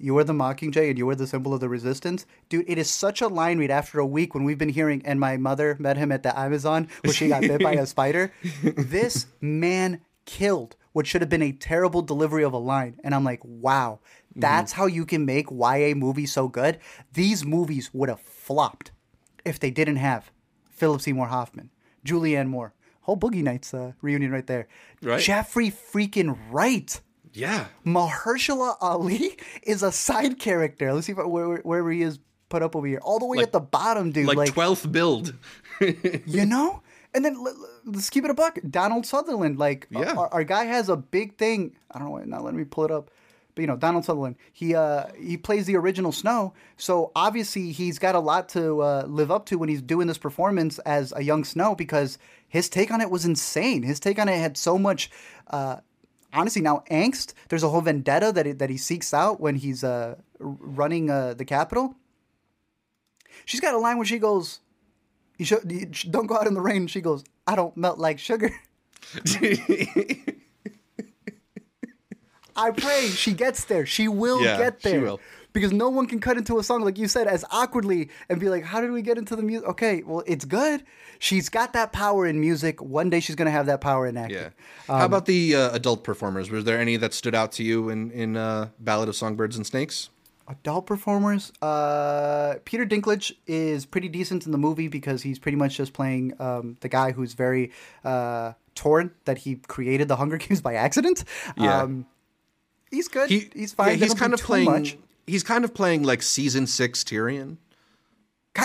you 0.02 0.18
are 0.18 0.24
the 0.24 0.32
Mockingjay 0.32 0.90
and 0.90 0.98
you 0.98 1.08
are 1.08 1.14
the 1.14 1.28
symbol 1.28 1.54
of 1.54 1.60
the 1.60 1.68
resistance. 1.68 2.26
Dude, 2.48 2.64
it 2.68 2.76
is 2.76 2.90
such 2.90 3.20
a 3.20 3.28
line 3.28 3.58
read 3.58 3.70
after 3.70 4.00
a 4.00 4.06
week 4.06 4.34
when 4.34 4.42
we've 4.42 4.58
been 4.58 4.68
hearing, 4.68 5.00
and 5.04 5.20
my 5.20 5.36
mother 5.36 5.76
met 5.78 5.96
him 5.96 6.10
at 6.10 6.24
the 6.24 6.36
Amazon 6.36 6.88
where 7.02 7.12
she 7.12 7.28
got 7.28 7.42
bit 7.42 7.62
by 7.62 7.72
a 7.74 7.86
spider. 7.86 8.32
This 8.62 9.26
man 9.40 10.00
killed 10.24 10.76
what 10.92 11.06
should 11.06 11.22
have 11.22 11.30
been 11.30 11.42
a 11.42 11.52
terrible 11.52 12.02
delivery 12.02 12.42
of 12.42 12.52
a 12.52 12.58
line. 12.58 12.98
And 13.04 13.14
I'm 13.14 13.24
like, 13.24 13.40
wow, 13.44 14.00
that's 14.34 14.72
mm. 14.72 14.76
how 14.76 14.86
you 14.86 15.06
can 15.06 15.24
make 15.24 15.50
YA 15.50 15.94
movies 15.94 16.32
so 16.32 16.48
good. 16.48 16.78
These 17.12 17.44
movies 17.44 17.90
would 17.92 18.08
have 18.08 18.20
flopped 18.20 18.90
if 19.44 19.58
they 19.58 19.70
didn't 19.70 19.96
have 19.96 20.30
Philip 20.70 21.00
Seymour 21.00 21.28
Hoffman, 21.28 21.70
Julianne 22.04 22.48
Moore, 22.48 22.74
whole 23.02 23.16
Boogie 23.16 23.42
Nights 23.42 23.72
uh, 23.72 23.92
reunion 24.02 24.32
right 24.32 24.46
there. 24.46 24.68
Right. 25.00 25.20
Jeffrey 25.20 25.70
freaking 25.70 26.36
Wright. 26.50 27.00
Yeah. 27.33 27.66
Mahershala 27.87 28.77
Ali 28.81 29.37
is 29.62 29.83
a 29.83 29.92
side 29.92 30.38
character. 30.38 30.92
Let's 30.92 31.07
see 31.07 31.12
if, 31.12 31.18
where, 31.18 31.57
wherever 31.59 31.90
he 31.90 32.03
is 32.03 32.18
put 32.49 32.62
up 32.62 32.77
over 32.77 32.87
here. 32.87 33.01
All 33.03 33.18
the 33.18 33.27
way 33.27 33.38
like, 33.38 33.47
at 33.47 33.53
the 33.53 33.61
bottom, 33.61 34.12
dude. 34.12 34.27
Like, 34.27 34.37
like 34.37 34.55
12th 34.55 34.92
billed. 34.92 35.35
you 35.81 36.47
know? 36.47 36.83
And 37.14 37.25
then 37.25 37.45
let's 37.85 38.11
keep 38.11 38.25
it 38.25 38.31
a 38.31 38.35
buck. 38.35 38.59
Donald 38.71 39.05
Sutherland, 39.05 39.59
like, 39.59 39.87
yeah. 39.90 40.12
our, 40.12 40.29
our, 40.33 40.45
guy 40.45 40.64
has 40.64 40.88
a 40.88 40.97
big 40.97 41.37
thing. 41.37 41.77
I 41.90 41.99
don't 41.99 42.09
know, 42.09 42.12
Why, 42.12 42.25
not 42.25 42.45
letting 42.45 42.59
me 42.59 42.64
pull 42.64 42.85
it 42.85 42.90
up. 42.90 43.11
but 43.55 43.61
you 43.61 43.66
know 43.66 43.77
Donald 43.77 44.07
Sutherland. 44.07 44.37
He 44.53 44.75
uh 44.75 45.09
he 45.18 45.37
plays 45.37 45.66
the 45.66 45.77
original 45.77 46.11
Snow, 46.11 46.55
so 46.79 47.12
obviously 47.14 47.71
he's 47.71 47.99
got 47.99 48.14
a 48.14 48.18
lot 48.18 48.49
to 48.51 48.81
uh, 48.81 49.05
live 49.07 49.31
up 49.31 49.45
to 49.47 49.59
when 49.59 49.68
he's 49.68 49.83
doing 49.83 50.07
this 50.07 50.16
performance 50.16 50.79
as 50.81 51.12
a 51.14 51.23
young 51.23 51.45
Snow 51.45 51.75
because 51.75 52.16
his 52.49 52.71
take 52.71 52.90
on 52.90 53.03
it 53.03 53.11
was 53.11 53.27
insane. 53.27 53.83
His 53.83 54.01
take 54.01 54.18
on 54.18 54.29
it 54.29 54.38
had 54.38 54.57
so 54.57 54.79
much. 54.79 55.11
Uh, 55.49 55.77
honestly, 56.33 56.62
now 56.62 56.83
angst. 56.90 57.35
There's 57.49 57.62
a 57.62 57.68
whole 57.68 57.81
vendetta 57.83 58.33
that 58.33 58.47
he, 58.47 58.53
that 58.53 58.71
he 58.71 58.77
seeks 58.77 59.12
out 59.14 59.40
when 59.40 59.57
he's 59.57 59.83
uh, 59.85 60.16
running 60.38 61.11
uh, 61.11 61.35
the 61.35 61.45
capital. 61.45 61.95
She's 63.45 63.61
got 63.61 63.75
a 63.75 63.79
line 63.79 63.97
where 63.97 64.07
she 64.07 64.18
goes, 64.18 64.61
"You 65.38 65.45
should 65.45 65.71
you 65.71 65.87
don't 66.11 66.27
go 66.27 66.37
out 66.37 66.47
in 66.47 66.55
the 66.55 66.61
rain." 66.61 66.87
She 66.87 67.01
goes, 67.01 67.25
"I 67.47 67.57
don't 67.57 67.77
melt 67.77 67.99
like 67.99 68.18
sugar." 68.18 68.51
I 72.55 72.71
pray 72.71 73.07
she 73.09 73.33
gets 73.33 73.64
there. 73.64 73.87
She 73.87 74.09
will 74.09 74.42
Yeah, 74.42 74.59
get 74.59 74.83
she 74.83 74.90
there. 74.90 75.01
will. 75.01 75.21
Because 75.52 75.72
no 75.72 75.88
one 75.90 76.06
can 76.06 76.18
cut 76.18 76.38
into 76.38 76.58
a 76.58 76.64
song 76.64 76.82
like 76.82 76.96
you 76.98 77.08
said 77.08 77.26
as 77.26 77.44
awkwardly 77.50 78.08
and 78.28 78.40
be 78.40 78.48
like, 78.48 78.64
"How 78.64 78.80
did 78.80 78.90
we 78.90 79.02
get 79.02 79.18
into 79.18 79.36
the 79.36 79.42
music?" 79.42 79.68
Okay, 79.68 80.02
well, 80.02 80.22
it's 80.26 80.44
good. 80.44 80.82
She's 81.18 81.48
got 81.48 81.74
that 81.74 81.92
power 81.92 82.26
in 82.26 82.40
music. 82.40 82.80
One 82.80 83.10
day 83.10 83.20
she's 83.20 83.36
gonna 83.36 83.50
have 83.50 83.66
that 83.66 83.80
power 83.80 84.06
in 84.06 84.16
acting. 84.16 84.38
Yeah. 84.38 84.48
How 84.86 85.04
about 85.04 85.26
the 85.26 85.54
uh, 85.54 85.70
adult 85.74 86.04
performers? 86.04 86.50
Was 86.50 86.64
there 86.64 86.78
any 86.78 86.96
that 86.96 87.12
stood 87.12 87.34
out 87.34 87.52
to 87.52 87.62
you 87.62 87.90
in 87.90 88.10
in 88.12 88.36
uh, 88.36 88.68
Ballad 88.78 89.08
of 89.08 89.16
Songbirds 89.16 89.56
and 89.56 89.66
Snakes? 89.66 90.08
Adult 90.48 90.86
performers. 90.86 91.52
Uh, 91.62 92.54
Peter 92.64 92.84
Dinklage 92.84 93.32
is 93.46 93.86
pretty 93.86 94.08
decent 94.08 94.44
in 94.44 94.52
the 94.52 94.58
movie 94.58 94.88
because 94.88 95.22
he's 95.22 95.38
pretty 95.38 95.56
much 95.56 95.76
just 95.76 95.92
playing 95.92 96.34
um, 96.40 96.76
the 96.80 96.88
guy 96.88 97.12
who's 97.12 97.34
very 97.34 97.70
uh, 98.04 98.52
torn 98.74 99.12
that 99.24 99.38
he 99.38 99.56
created 99.68 100.08
the 100.08 100.16
Hunger 100.16 100.38
Games 100.38 100.60
by 100.60 100.74
accident. 100.74 101.24
Yeah. 101.56 101.82
Um, 101.82 102.06
he's 102.90 103.06
good. 103.08 103.30
He, 103.30 103.48
he's 103.54 103.72
fine. 103.72 103.90
yeah, 103.90 104.04
he's 104.06 104.14
kind 104.14 104.34
of 104.34 104.40
playing. 104.42 104.64
Much. 104.64 104.96
He's 105.26 105.42
kind 105.42 105.64
of 105.64 105.74
playing 105.74 106.02
like 106.02 106.22
season 106.22 106.66
six 106.66 107.04
Tyrion. 107.04 107.58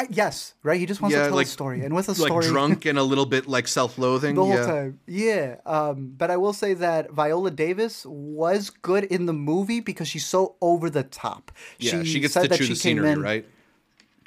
Yes, 0.10 0.54
right. 0.63 0.80
He 0.80 0.86
just 0.86 1.02
wants 1.02 1.15
to 1.15 1.24
tell 1.24 1.36
like- 1.36 1.48
a 1.48 1.50
story, 1.50 1.84
and 1.84 1.96
with 1.96 2.10
a 2.10 2.12
like 2.12 2.28
story, 2.28 2.48
drunk 2.48 2.86
and 2.86 3.00
a 3.00 3.04
little 3.04 3.26
bit 3.26 3.48
like 3.48 3.67
self-loathing. 3.67 4.36
the 4.36 4.43
whole 4.43 4.54
yeah. 4.54 4.65
time. 4.65 5.00
Yeah. 5.08 5.56
Um, 5.65 6.13
but 6.17 6.30
I 6.30 6.38
will 6.38 6.54
say 6.54 6.74
that 6.74 7.12
Viola 7.12 7.52
Davis 7.52 8.06
was 8.06 8.70
good 8.70 9.06
in 9.06 9.28
the 9.28 9.34
movie 9.34 9.80
because 9.80 10.08
she's 10.10 10.26
so 10.26 10.56
over 10.62 10.89
the 10.89 11.04
top. 11.04 11.52
Yeah, 11.80 12.04
she, 12.04 12.20
gets 12.20 12.34
said 12.34 12.52
to 12.52 12.58
she 12.58 12.70
the 12.70 12.76
scenery, 12.76 13.12
in- 13.12 13.22
right? 13.22 13.46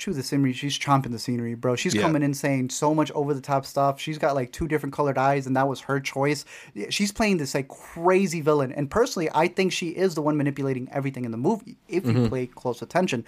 Chew 0.00 0.12
the 0.12 0.22
scenery. 0.24 0.52
She's 0.52 0.76
chomping 0.76 1.12
the 1.12 1.18
scenery, 1.18 1.54
bro. 1.54 1.76
She's 1.76 1.94
Yeah. 1.94 2.02
coming 2.02 2.22
in 2.24 2.34
saying 2.34 2.70
so 2.70 2.92
much 2.94 3.12
over 3.12 3.32
the 3.34 3.40
top 3.40 3.64
stuff. 3.64 4.00
She's 4.00 4.18
got 4.18 4.34
like 4.34 4.50
two 4.50 4.66
different 4.66 4.92
colored 4.94 5.18
eyes, 5.18 5.46
and 5.46 5.54
that 5.56 5.68
was 5.68 5.80
her 5.82 6.00
choice. 6.00 6.44
She's 6.88 7.12
playing 7.12 7.36
this 7.36 7.54
like 7.54 7.68
crazy 7.68 8.40
villain, 8.40 8.72
and 8.72 8.90
personally, 8.90 9.28
I 9.34 9.46
think 9.46 9.70
she 9.72 9.90
is 9.90 10.14
the 10.16 10.22
one 10.22 10.36
manipulating 10.36 10.88
everything 10.90 11.24
in 11.24 11.30
the 11.30 11.36
movie. 11.38 11.76
If 11.86 12.02
Mm-hmm. 12.04 12.24
you 12.24 12.30
pay 12.30 12.46
close 12.48 12.82
attention, 12.82 13.24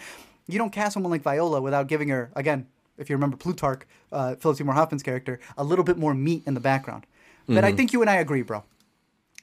you 0.48 0.58
don't 0.58 0.72
cast 0.72 0.94
someone 0.94 1.12
like 1.12 1.22
Viola 1.22 1.60
without 1.60 1.86
giving 1.86 2.08
her 2.08 2.32
again. 2.34 2.66
If 2.98 3.08
you 3.08 3.16
remember 3.16 3.36
Plutarch, 3.36 3.82
uh, 4.10 4.34
Philip 4.36 4.56
Seymour 4.58 4.74
Hoffman's 4.74 5.02
character, 5.02 5.38
a 5.56 5.64
little 5.64 5.84
bit 5.84 5.96
more 5.98 6.14
meat 6.14 6.42
in 6.46 6.54
the 6.54 6.60
background. 6.60 7.06
But 7.46 7.54
Mm-hmm. 7.56 7.64
I 7.64 7.72
think 7.72 7.92
you 7.92 8.00
and 8.00 8.10
I 8.10 8.16
agree, 8.16 8.42
bro. 8.42 8.64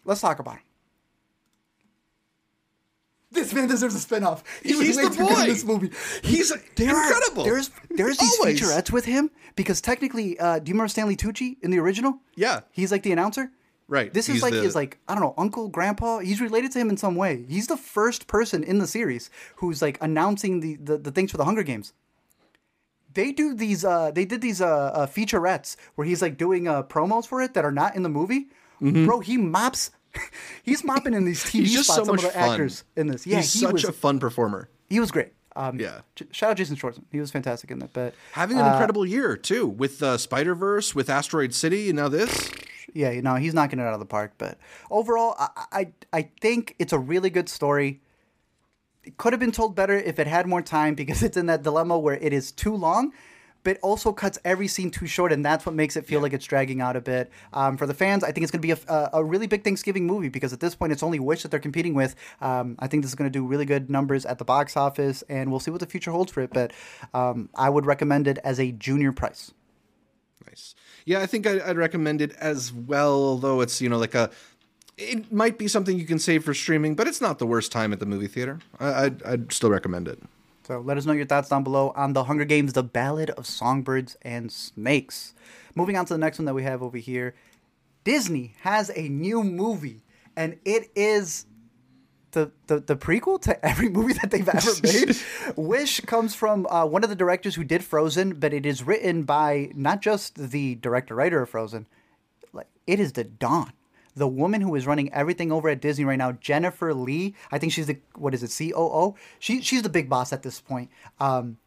Let's 0.06 0.22
talk 0.22 0.40
about 0.40 0.56
him. 0.56 0.62
This 3.32 3.54
man 3.54 3.68
deserves 3.68 3.94
a 3.96 4.00
spinoff. 4.08 4.42
He 4.64 4.76
was 4.76 4.88
He's 4.88 4.98
way 4.98 5.04
the 5.04 5.10
too 5.12 5.18
good 5.28 5.36
boy. 5.36 5.42
in 5.42 5.48
this 5.50 5.64
movie. 5.64 5.92
He's 6.24 6.52
There 6.76 6.96
are- 6.96 7.04
incredible. 7.08 7.44
there's 7.44 7.70
there's 7.92 8.18
these 8.18 8.38
Always. 8.40 8.60
featurettes 8.60 8.92
with 8.92 9.06
him 9.06 9.30
because 9.56 9.82
technically, 9.82 10.40
uh, 10.40 10.60
do 10.60 10.70
you 10.70 10.74
remember 10.74 10.88
Stanley 10.90 11.16
Tucci 11.16 11.58
in 11.62 11.70
the 11.72 11.78
original? 11.80 12.20
Yeah. 12.36 12.62
he's 12.72 12.92
like 12.92 13.04
the 13.04 13.12
announcer. 13.12 13.52
Right. 13.88 14.14
This 14.14 14.30
is 14.30 14.36
He's 14.36 14.44
like 14.44 14.54
the- 14.54 14.62
his 14.62 14.76
like 14.76 14.98
I 15.08 15.14
don't 15.14 15.22
know 15.24 15.34
uncle, 15.38 15.68
grandpa. 15.68 16.20
He's 16.20 16.42
related 16.42 16.72
to 16.74 16.80
him 16.80 16.90
in 16.90 16.98
some 16.98 17.16
way. 17.16 17.46
He's 17.48 17.68
the 17.68 17.78
first 17.78 18.28
person 18.28 18.64
in 18.64 18.80
the 18.80 18.88
series 18.88 19.30
who's 19.58 19.82
like 19.82 19.98
announcing 20.02 20.60
the 20.60 20.76
the, 20.78 20.98
the 20.98 21.12
things 21.12 21.32
for 21.32 21.38
the 21.38 21.46
Hunger 21.46 21.64
Games. 21.64 21.94
They 23.14 23.32
do 23.32 23.54
these. 23.56 23.84
Uh, 23.84 24.12
they 24.12 24.26
did 24.26 24.42
these 24.42 24.62
uh, 24.62 24.68
uh, 24.68 25.08
featurettes 25.08 25.76
where 25.96 26.06
he's 26.08 26.22
like 26.22 26.38
doing 26.38 26.68
uh, 26.68 26.84
promos 26.84 27.26
for 27.28 27.42
it 27.42 27.54
that 27.56 27.66
are 27.66 27.72
not 27.72 27.96
in 27.96 28.04
the 28.04 28.10
movie. 28.10 28.48
Bro, 28.82 29.20
he 29.22 29.38
mops. 29.38 29.92
he's 30.64 30.84
mopping 30.84 31.14
in 31.14 31.26
these 31.26 31.44
TV. 31.44 31.52
He's 31.62 31.74
just 31.74 31.86
spots. 31.86 32.00
so 32.00 32.04
some 32.06 32.16
much 32.16 32.26
of 32.26 32.34
the 32.34 32.40
fun. 32.40 32.50
actors 32.52 32.84
in 32.96 33.08
this. 33.08 33.26
Yeah, 33.28 33.38
he's 33.38 33.54
he 33.54 33.60
such 33.60 33.74
was 33.74 33.84
a 33.86 33.92
fun 33.94 34.20
performer. 34.20 34.70
he 34.90 35.00
was 35.00 35.12
great. 35.12 35.34
Um, 35.56 35.80
Yeah. 35.80 36.02
Shout 36.32 36.52
out 36.52 36.58
Jason 36.58 36.76
Schwartzman. 36.76 37.04
He 37.12 37.20
was 37.20 37.32
fantastic 37.32 37.72
in 37.72 37.80
that. 37.80 37.92
But 37.94 38.14
Having 38.34 38.60
an 38.60 38.68
incredible 38.68 39.06
year 39.06 39.36
too, 39.36 39.66
with 39.68 40.02
uh, 40.02 40.18
Spider 40.18 40.56
Verse, 40.56 40.94
with 40.96 41.10
Asteroid 41.10 41.54
City, 41.54 41.90
and 41.90 41.98
now 41.98 42.08
this. 42.08 42.52
yeah, 42.94 43.10
you 43.12 43.22
know, 43.22 43.36
he's 43.36 43.54
knocking 43.54 43.80
it 43.80 43.84
out 43.84 43.94
of 43.94 44.00
the 44.00 44.06
park. 44.06 44.34
But 44.38 44.58
overall, 44.90 45.36
I, 45.40 45.50
I 45.72 45.88
I 46.14 46.30
think 46.42 46.76
it's 46.80 46.94
a 46.94 47.00
really 47.00 47.30
good 47.30 47.50
story. 47.50 48.02
It 49.04 49.18
could 49.18 49.34
have 49.34 49.40
been 49.40 49.52
told 49.52 49.76
better 49.76 49.98
if 49.98 50.20
it 50.20 50.28
had 50.28 50.46
more 50.48 50.62
time 50.62 50.94
because 50.96 51.24
it's 51.28 51.36
in 51.38 51.48
that 51.48 51.64
dilemma 51.64 51.98
where 51.98 52.16
it 52.18 52.32
is 52.32 52.52
too 52.52 52.76
long, 52.76 53.12
but 53.64 53.78
also 53.82 54.12
cuts 54.12 54.40
every 54.46 54.68
scene 54.68 54.92
too 54.92 55.08
short, 55.08 55.32
and 55.32 55.44
that's 55.44 55.66
what 55.66 55.76
makes 55.76 55.96
it 55.96 56.06
feel 56.06 56.22
like 56.22 56.34
it's 56.34 56.46
dragging 56.46 56.82
out 56.82 56.96
a 56.96 57.02
bit. 57.02 57.30
Um, 57.54 57.78
for 57.78 57.86
the 57.86 57.94
fans, 57.94 58.24
I 58.24 58.32
think 58.32 58.44
it's 58.44 58.52
going 58.52 58.62
to 58.62 58.68
be 58.68 58.72
a, 58.72 58.94
a, 58.94 59.10
a 59.20 59.24
really 59.24 59.48
big 59.48 59.64
Thanksgiving 59.64 60.06
movie 60.08 60.30
because 60.30 60.54
at 60.54 60.60
this 60.60 60.76
point, 60.76 60.92
it's 60.92 61.04
only 61.04 61.20
Wish 61.20 61.44
that 61.44 61.52
they're 61.52 61.60
competing 61.60 61.94
with. 61.94 62.16
Um, 62.42 62.76
I 62.80 62.88
think 62.88 63.04
this 63.04 63.12
is 63.12 63.16
going 63.16 63.30
to 63.30 63.38
do 63.40 63.46
really 63.46 63.66
good 63.66 63.90
numbers 63.90 64.26
at 64.26 64.38
the 64.38 64.46
box 64.46 64.78
office, 64.78 65.24
and 65.30 65.52
we'll 65.52 65.60
see 65.60 65.72
what 65.72 65.80
the 65.82 65.86
future 65.86 66.12
holds 66.12 66.32
for 66.32 66.42
it. 66.42 66.52
But 66.54 66.72
um, 67.14 67.50
I 67.56 67.70
would 67.70 67.86
recommend 67.86 68.28
it 68.28 68.40
as 68.44 68.60
a 68.60 68.72
junior 68.72 69.12
price. 69.12 69.54
Nice. 70.48 70.76
Yeah, 71.06 71.20
I 71.20 71.26
think 71.26 71.46
I'd, 71.46 71.62
I'd 71.62 71.78
recommend 71.78 72.22
it 72.22 72.34
as 72.40 72.72
well. 72.72 73.14
Although 73.14 73.62
it's 73.62 73.82
you 73.82 73.90
know 73.90 73.98
like 73.98 74.16
a, 74.16 74.32
it 74.98 75.32
might 75.32 75.58
be 75.58 75.68
something 75.68 75.98
you 75.98 76.06
can 76.06 76.20
save 76.20 76.44
for 76.44 76.54
streaming, 76.54 76.96
but 76.96 77.08
it's 77.08 77.22
not 77.22 77.40
the 77.40 77.48
worst 77.48 77.72
time 77.72 77.94
at 77.94 78.00
the 78.00 78.06
movie 78.06 78.28
theater. 78.28 78.60
I, 78.80 79.06
I'd, 79.06 79.24
I'd 79.24 79.54
still 79.54 79.70
recommend 79.70 80.08
it. 80.08 80.20
So 80.70 80.80
let 80.82 81.00
us 81.00 81.06
know 81.08 81.14
your 81.14 81.26
thoughts 81.26 81.50
down 81.50 81.64
below 81.64 81.92
on 81.96 82.14
The 82.14 82.26
Hunger 82.26 82.46
Games, 82.46 82.74
The 82.74 82.84
Ballad 82.84 83.32
of 83.32 83.48
Songbirds 83.48 84.16
and 84.22 84.52
Snakes. 84.52 85.34
Moving 85.74 85.98
on 85.98 86.06
to 86.06 86.14
the 86.14 86.20
next 86.20 86.38
one 86.38 86.46
that 86.46 86.54
we 86.54 86.62
have 86.62 86.84
over 86.84 87.00
here. 87.00 87.34
Disney 88.04 88.54
has 88.62 88.92
a 88.96 89.10
new 89.10 89.44
movie, 89.44 90.04
and 90.36 90.60
it 90.66 90.92
is 90.96 91.48
the, 92.34 92.52
the, 92.68 92.82
the 92.82 92.96
prequel 92.96 93.42
to 93.42 93.66
every 93.66 93.90
movie 93.90 94.14
that 94.14 94.30
they've 94.30 94.48
ever 94.48 94.72
made. 94.84 95.18
Wish 95.56 96.02
comes 96.02 96.36
from 96.36 96.68
uh, 96.68 96.86
one 96.86 97.04
of 97.04 97.10
the 97.10 97.16
directors 97.16 97.56
who 97.56 97.64
did 97.64 97.84
Frozen, 97.84 98.36
but 98.36 98.54
it 98.54 98.64
is 98.64 98.84
written 98.84 99.24
by 99.24 99.72
not 99.74 100.04
just 100.04 100.36
the 100.52 100.76
director 100.76 101.16
writer 101.16 101.42
of 101.42 101.50
Frozen, 101.50 101.88
like 102.54 102.68
it 102.86 103.00
is 103.00 103.14
the 103.14 103.24
Dawn. 103.24 103.74
The 104.20 104.28
woman 104.28 104.62
who 104.62 104.76
is 104.76 104.86
running 104.86 105.12
everything 105.14 105.52
over 105.52 105.70
at 105.70 105.82
Disney 105.82 106.06
right 106.06 106.18
now, 106.18 106.34
Jennifer 106.34 106.94
Lee. 106.94 107.36
I 107.52 107.58
think 107.58 107.74
she's 107.74 107.88
the 107.88 107.98
what 108.16 108.34
is 108.34 108.44
it, 108.44 108.54
COO? 108.56 109.16
She 109.40 109.62
she's 109.62 109.82
the 109.82 109.90
big 109.90 110.10
boss 110.10 110.32
at 110.34 110.44
this 110.44 110.62
point. 110.62 110.90
Um, 111.20 111.58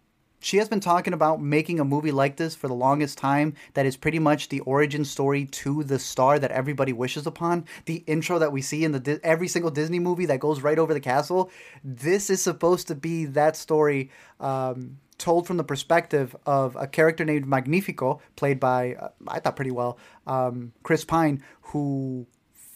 she 0.42 0.56
has 0.56 0.68
been 0.68 0.80
talking 0.80 1.14
about 1.14 1.40
making 1.40 1.78
a 1.80 1.84
movie 1.84 2.10
like 2.10 2.36
this 2.36 2.54
for 2.54 2.68
the 2.68 2.74
longest 2.74 3.16
time 3.16 3.54
that 3.74 3.86
is 3.86 3.96
pretty 3.96 4.18
much 4.18 4.48
the 4.48 4.60
origin 4.60 5.04
story 5.04 5.46
to 5.46 5.84
the 5.84 5.98
star 5.98 6.38
that 6.38 6.50
everybody 6.50 6.92
wishes 6.92 7.26
upon 7.26 7.64
the 7.86 8.02
intro 8.06 8.38
that 8.38 8.52
we 8.52 8.60
see 8.60 8.84
in 8.84 8.92
the 8.92 9.20
every 9.22 9.48
single 9.48 9.70
disney 9.70 10.00
movie 10.00 10.26
that 10.26 10.40
goes 10.40 10.60
right 10.60 10.78
over 10.78 10.92
the 10.92 11.00
castle 11.00 11.50
this 11.84 12.28
is 12.28 12.42
supposed 12.42 12.88
to 12.88 12.94
be 12.94 13.24
that 13.24 13.56
story 13.56 14.10
um, 14.40 14.98
told 15.16 15.46
from 15.46 15.56
the 15.56 15.64
perspective 15.64 16.34
of 16.44 16.76
a 16.76 16.86
character 16.86 17.24
named 17.24 17.46
magnifico 17.46 18.20
played 18.34 18.58
by 18.58 18.94
uh, 18.94 19.08
i 19.28 19.38
thought 19.38 19.56
pretty 19.56 19.70
well 19.70 19.96
um, 20.26 20.72
chris 20.82 21.04
pine 21.04 21.42
who 21.62 22.26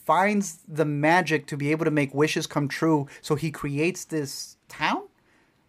finds 0.06 0.60
the 0.68 0.84
magic 0.84 1.46
to 1.48 1.56
be 1.56 1.72
able 1.72 1.84
to 1.84 1.90
make 1.90 2.14
wishes 2.14 2.46
come 2.46 2.68
true 2.68 3.08
so 3.20 3.34
he 3.34 3.50
creates 3.50 4.04
this 4.04 4.56
town 4.68 5.02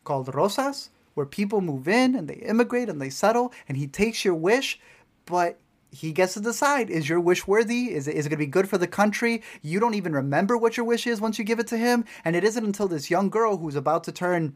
called 0.03 0.33
Rosas, 0.33 0.91
where 1.15 1.25
people 1.25 1.59
move 1.59 1.87
in 1.87 2.15
and 2.15 2.27
they 2.27 2.35
immigrate 2.35 2.87
and 2.87 3.01
they 3.01 3.09
settle, 3.09 3.51
and 3.67 3.77
he 3.77 3.87
takes 3.87 4.23
your 4.23 4.35
wish, 4.35 4.79
but 5.25 5.59
he 5.91 6.11
gets 6.11 6.35
to 6.35 6.39
decide 6.39 6.89
is 6.89 7.09
your 7.09 7.19
wish 7.19 7.47
worthy? 7.47 7.93
Is 7.93 8.07
it, 8.07 8.15
is 8.15 8.25
it 8.25 8.29
going 8.29 8.39
to 8.39 8.45
be 8.45 8.51
good 8.51 8.69
for 8.69 8.77
the 8.77 8.87
country? 8.87 9.41
You 9.61 9.79
don't 9.79 9.95
even 9.95 10.13
remember 10.13 10.55
what 10.57 10.77
your 10.77 10.85
wish 10.85 11.07
is 11.07 11.19
once 11.19 11.39
you 11.39 11.45
give 11.45 11.59
it 11.59 11.67
to 11.67 11.77
him. 11.77 12.05
And 12.23 12.35
it 12.35 12.43
isn't 12.43 12.63
until 12.63 12.87
this 12.87 13.09
young 13.09 13.29
girl 13.29 13.57
who's 13.57 13.75
about 13.75 14.03
to 14.03 14.11
turn, 14.11 14.55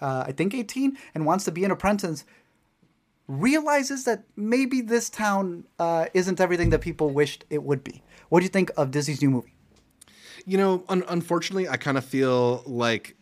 uh, 0.00 0.24
I 0.26 0.32
think, 0.32 0.54
18 0.54 0.96
and 1.14 1.26
wants 1.26 1.44
to 1.44 1.52
be 1.52 1.64
an 1.64 1.70
apprentice 1.70 2.24
realizes 3.28 4.04
that 4.04 4.24
maybe 4.36 4.80
this 4.80 5.10
town 5.10 5.64
uh, 5.78 6.06
isn't 6.14 6.40
everything 6.40 6.70
that 6.70 6.80
people 6.80 7.10
wished 7.10 7.44
it 7.50 7.62
would 7.62 7.84
be. 7.84 8.02
What 8.30 8.40
do 8.40 8.44
you 8.44 8.50
think 8.50 8.70
of 8.76 8.90
Disney's 8.90 9.22
new 9.22 9.30
movie? 9.30 9.54
You 10.46 10.56
know, 10.56 10.84
un- 10.88 11.04
unfortunately, 11.08 11.68
I 11.68 11.76
kind 11.76 11.98
of 11.98 12.04
feel 12.04 12.62
like 12.66 13.16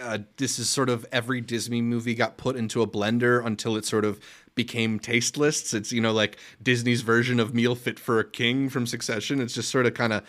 uh, 0.00 0.18
this 0.36 0.60
is 0.60 0.70
sort 0.70 0.88
of 0.88 1.04
every 1.10 1.40
Disney 1.40 1.82
movie 1.82 2.14
got 2.14 2.36
put 2.36 2.54
into 2.54 2.82
a 2.82 2.86
blender 2.86 3.44
until 3.44 3.76
it 3.76 3.84
sort 3.84 4.04
of 4.04 4.20
became 4.54 4.98
tasteless. 4.98 5.74
It's 5.74 5.92
you 5.92 6.00
know 6.00 6.12
like 6.12 6.38
Disney's 6.62 7.02
version 7.02 7.40
of 7.40 7.52
Meal 7.54 7.74
Fit 7.74 7.98
for 7.98 8.20
a 8.20 8.24
King 8.24 8.68
from 8.68 8.86
Succession. 8.86 9.40
It's 9.40 9.54
just 9.54 9.70
sort 9.70 9.86
of 9.86 9.94
kind 9.94 10.12
of 10.12 10.22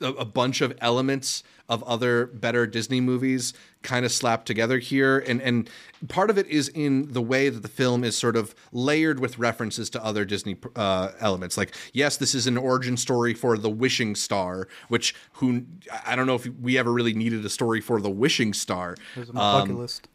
a 0.00 0.24
bunch 0.26 0.60
of 0.60 0.76
elements 0.82 1.42
of 1.68 1.82
other 1.84 2.26
better 2.26 2.66
Disney 2.66 3.00
movies 3.00 3.54
kind 3.82 4.04
of 4.04 4.12
slapped 4.12 4.46
together 4.46 4.78
here 4.78 5.18
and 5.26 5.40
and 5.42 5.70
part 6.08 6.30
of 6.30 6.38
it 6.38 6.46
is 6.46 6.68
in 6.68 7.12
the 7.12 7.22
way 7.22 7.48
that 7.48 7.60
the 7.60 7.68
film 7.68 8.02
is 8.04 8.16
sort 8.16 8.36
of 8.36 8.54
layered 8.72 9.20
with 9.20 9.38
references 9.38 9.88
to 9.90 10.04
other 10.04 10.24
Disney 10.24 10.56
uh, 10.76 11.10
elements. 11.20 11.56
Like 11.56 11.74
yes 11.92 12.16
this 12.16 12.34
is 12.34 12.46
an 12.46 12.56
origin 12.56 12.96
story 12.96 13.34
for 13.34 13.56
the 13.58 13.70
wishing 13.70 14.14
star 14.14 14.68
which 14.88 15.14
who 15.34 15.64
I 16.06 16.16
don't 16.16 16.26
know 16.26 16.36
if 16.36 16.46
we 16.46 16.78
ever 16.78 16.92
really 16.92 17.14
needed 17.14 17.44
a 17.44 17.50
story 17.50 17.80
for 17.80 18.00
the 18.00 18.10
wishing 18.10 18.52
star. 18.52 18.96
There's 19.14 19.32
my 19.32 19.40
bucket 19.40 19.70
um, 19.72 19.78
list 19.78 20.08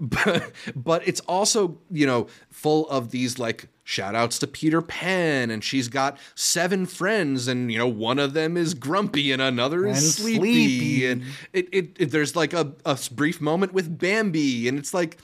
but 0.00 0.50
but 0.74 1.06
it's 1.06 1.20
also 1.20 1.78
you 1.90 2.06
know 2.06 2.26
full 2.50 2.88
of 2.88 3.10
these 3.10 3.38
like 3.38 3.68
shout 3.84 4.14
outs 4.14 4.38
to 4.38 4.46
Peter 4.46 4.82
Pan 4.82 5.50
and 5.50 5.62
she's 5.62 5.88
got 5.88 6.18
seven 6.34 6.86
friends 6.86 7.46
and 7.46 7.70
you 7.70 7.78
know 7.78 7.86
one 7.86 8.18
of 8.18 8.32
them 8.32 8.56
is 8.56 8.74
grumpy 8.74 9.30
and 9.30 9.40
another 9.40 9.84
and 9.84 9.96
is 9.96 10.16
sleepy, 10.16 10.38
sleepy. 10.38 11.06
and 11.06 11.22
it, 11.52 11.68
it, 11.70 11.96
it, 11.98 12.10
there's 12.10 12.34
like 12.34 12.52
a, 12.52 12.72
a 12.84 12.98
brief 13.12 13.40
moment 13.40 13.72
with 13.72 13.98
Bambi 13.98 14.66
and 14.66 14.78
it's 14.78 14.94
like 14.94 15.18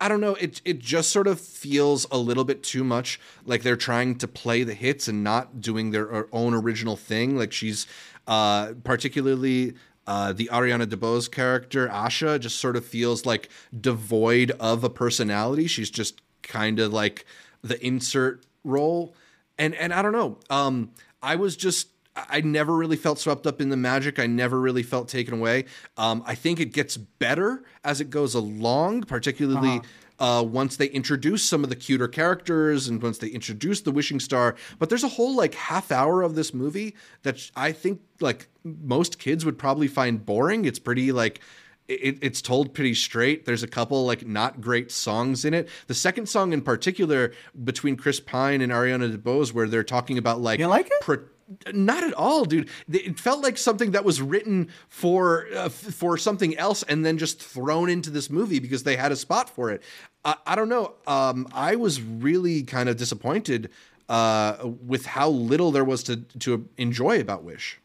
I 0.00 0.08
don't 0.08 0.20
know 0.20 0.34
it 0.34 0.62
it 0.64 0.78
just 0.78 1.10
sort 1.10 1.26
of 1.26 1.38
feels 1.38 2.06
a 2.10 2.18
little 2.18 2.44
bit 2.44 2.62
too 2.62 2.82
much 2.82 3.20
like 3.44 3.62
they're 3.62 3.76
trying 3.76 4.16
to 4.16 4.26
play 4.26 4.64
the 4.64 4.74
hits 4.74 5.06
and 5.06 5.22
not 5.22 5.60
doing 5.60 5.90
their 5.90 6.26
own 6.34 6.54
original 6.54 6.96
thing 6.96 7.36
like 7.36 7.52
she's 7.52 7.86
uh 8.26 8.72
particularly 8.82 9.74
uh, 10.10 10.32
the 10.32 10.50
Ariana 10.52 10.86
DeBose 10.86 11.30
character, 11.30 11.86
Asha, 11.86 12.40
just 12.40 12.58
sort 12.58 12.74
of 12.74 12.84
feels 12.84 13.24
like 13.24 13.48
devoid 13.80 14.50
of 14.58 14.82
a 14.82 14.90
personality. 14.90 15.68
She's 15.68 15.88
just 15.88 16.20
kind 16.42 16.80
of 16.80 16.92
like 16.92 17.24
the 17.62 17.80
insert 17.86 18.44
role. 18.64 19.14
And 19.56 19.72
and 19.76 19.94
I 19.94 20.02
don't 20.02 20.10
know. 20.10 20.38
Um, 20.50 20.90
I 21.22 21.36
was 21.36 21.56
just 21.56 21.90
I 22.16 22.40
never 22.40 22.74
really 22.74 22.96
felt 22.96 23.20
swept 23.20 23.46
up 23.46 23.60
in 23.60 23.68
the 23.68 23.76
magic. 23.76 24.18
I 24.18 24.26
never 24.26 24.60
really 24.60 24.82
felt 24.82 25.06
taken 25.06 25.32
away. 25.32 25.66
Um, 25.96 26.24
I 26.26 26.34
think 26.34 26.58
it 26.58 26.72
gets 26.72 26.96
better 26.96 27.62
as 27.84 28.00
it 28.00 28.10
goes 28.10 28.34
along, 28.34 29.02
particularly 29.02 29.76
uh-huh 29.76 29.88
uh, 30.20 30.44
once 30.46 30.76
they 30.76 30.86
introduce 30.86 31.42
some 31.42 31.64
of 31.64 31.70
the 31.70 31.76
cuter 31.76 32.06
characters 32.06 32.86
and 32.86 33.02
once 33.02 33.18
they 33.18 33.28
introduce 33.28 33.80
the 33.80 33.90
wishing 33.90 34.20
star. 34.20 34.54
But 34.78 34.90
there's 34.90 35.04
a 35.04 35.08
whole 35.08 35.34
like 35.34 35.54
half 35.54 35.90
hour 35.90 36.22
of 36.22 36.34
this 36.34 36.54
movie 36.54 36.94
that 37.22 37.50
I 37.56 37.72
think 37.72 38.00
like 38.20 38.48
most 38.62 39.18
kids 39.18 39.44
would 39.44 39.58
probably 39.58 39.88
find 39.88 40.24
boring. 40.24 40.66
It's 40.66 40.78
pretty 40.78 41.10
like 41.10 41.40
it, 41.88 42.18
it's 42.22 42.40
told 42.40 42.74
pretty 42.74 42.94
straight. 42.94 43.46
There's 43.46 43.62
a 43.62 43.68
couple 43.68 44.04
like 44.04 44.26
not 44.26 44.60
great 44.60 44.92
songs 44.92 45.44
in 45.44 45.54
it. 45.54 45.68
The 45.86 45.94
second 45.94 46.28
song 46.28 46.52
in 46.52 46.60
particular 46.60 47.32
between 47.64 47.96
Chris 47.96 48.20
Pine 48.20 48.60
and 48.60 48.70
Ariana 48.70 49.16
DeBose, 49.16 49.52
where 49.52 49.66
they're 49.66 49.82
talking 49.82 50.18
about 50.18 50.40
like 50.40 50.60
you 50.60 50.66
like 50.66 50.86
it. 50.86 51.00
Pro- 51.00 51.24
not 51.72 52.04
at 52.04 52.14
all, 52.14 52.44
dude. 52.44 52.68
It 52.88 53.18
felt 53.18 53.42
like 53.42 53.58
something 53.58 53.90
that 53.90 54.04
was 54.04 54.22
written 54.22 54.68
for 54.88 55.46
uh, 55.54 55.68
for 55.68 56.16
something 56.16 56.56
else 56.56 56.82
and 56.84 57.04
then 57.04 57.18
just 57.18 57.42
thrown 57.42 57.90
into 57.90 58.10
this 58.10 58.30
movie 58.30 58.60
because 58.60 58.84
they 58.84 58.96
had 58.96 59.10
a 59.10 59.16
spot 59.16 59.50
for 59.50 59.70
it. 59.70 59.82
I, 60.24 60.36
I 60.46 60.54
don't 60.54 60.68
know. 60.68 60.94
Um, 61.06 61.48
I 61.52 61.76
was 61.76 62.00
really 62.00 62.62
kind 62.62 62.88
of 62.88 62.96
disappointed 62.96 63.70
uh, 64.08 64.56
with 64.84 65.06
how 65.06 65.28
little 65.28 65.70
there 65.70 65.84
was 65.84 66.02
to 66.04 66.16
to 66.40 66.68
enjoy 66.76 67.20
about 67.20 67.44
Wish. 67.44 67.80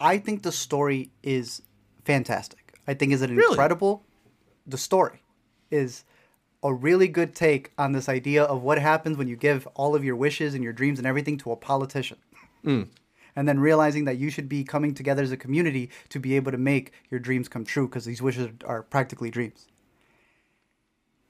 I 0.00 0.18
think 0.18 0.42
the 0.42 0.52
story 0.52 1.10
is 1.22 1.62
fantastic. 2.04 2.78
I 2.86 2.94
think 2.94 3.12
is 3.12 3.22
an 3.22 3.34
really? 3.34 3.52
incredible. 3.52 4.04
The 4.66 4.76
story 4.76 5.22
is 5.70 6.04
a 6.62 6.72
really 6.72 7.08
good 7.08 7.34
take 7.34 7.72
on 7.78 7.92
this 7.92 8.08
idea 8.08 8.42
of 8.42 8.62
what 8.62 8.78
happens 8.78 9.16
when 9.16 9.28
you 9.28 9.36
give 9.36 9.68
all 9.74 9.94
of 9.94 10.04
your 10.04 10.16
wishes 10.16 10.54
and 10.54 10.64
your 10.64 10.72
dreams 10.72 10.98
and 10.98 11.06
everything 11.06 11.36
to 11.38 11.52
a 11.52 11.56
politician. 11.56 12.18
Mm. 12.64 12.88
And 13.36 13.48
then 13.48 13.60
realizing 13.60 14.04
that 14.04 14.16
you 14.16 14.30
should 14.30 14.48
be 14.48 14.64
coming 14.64 14.94
together 14.94 15.22
as 15.22 15.32
a 15.32 15.36
community 15.36 15.90
to 16.08 16.18
be 16.18 16.36
able 16.36 16.52
to 16.52 16.58
make 16.58 16.92
your 17.10 17.20
dreams 17.20 17.48
come 17.48 17.64
true 17.64 17.86
because 17.86 18.04
these 18.04 18.22
wishes 18.22 18.48
are 18.64 18.82
practically 18.82 19.30
dreams 19.30 19.66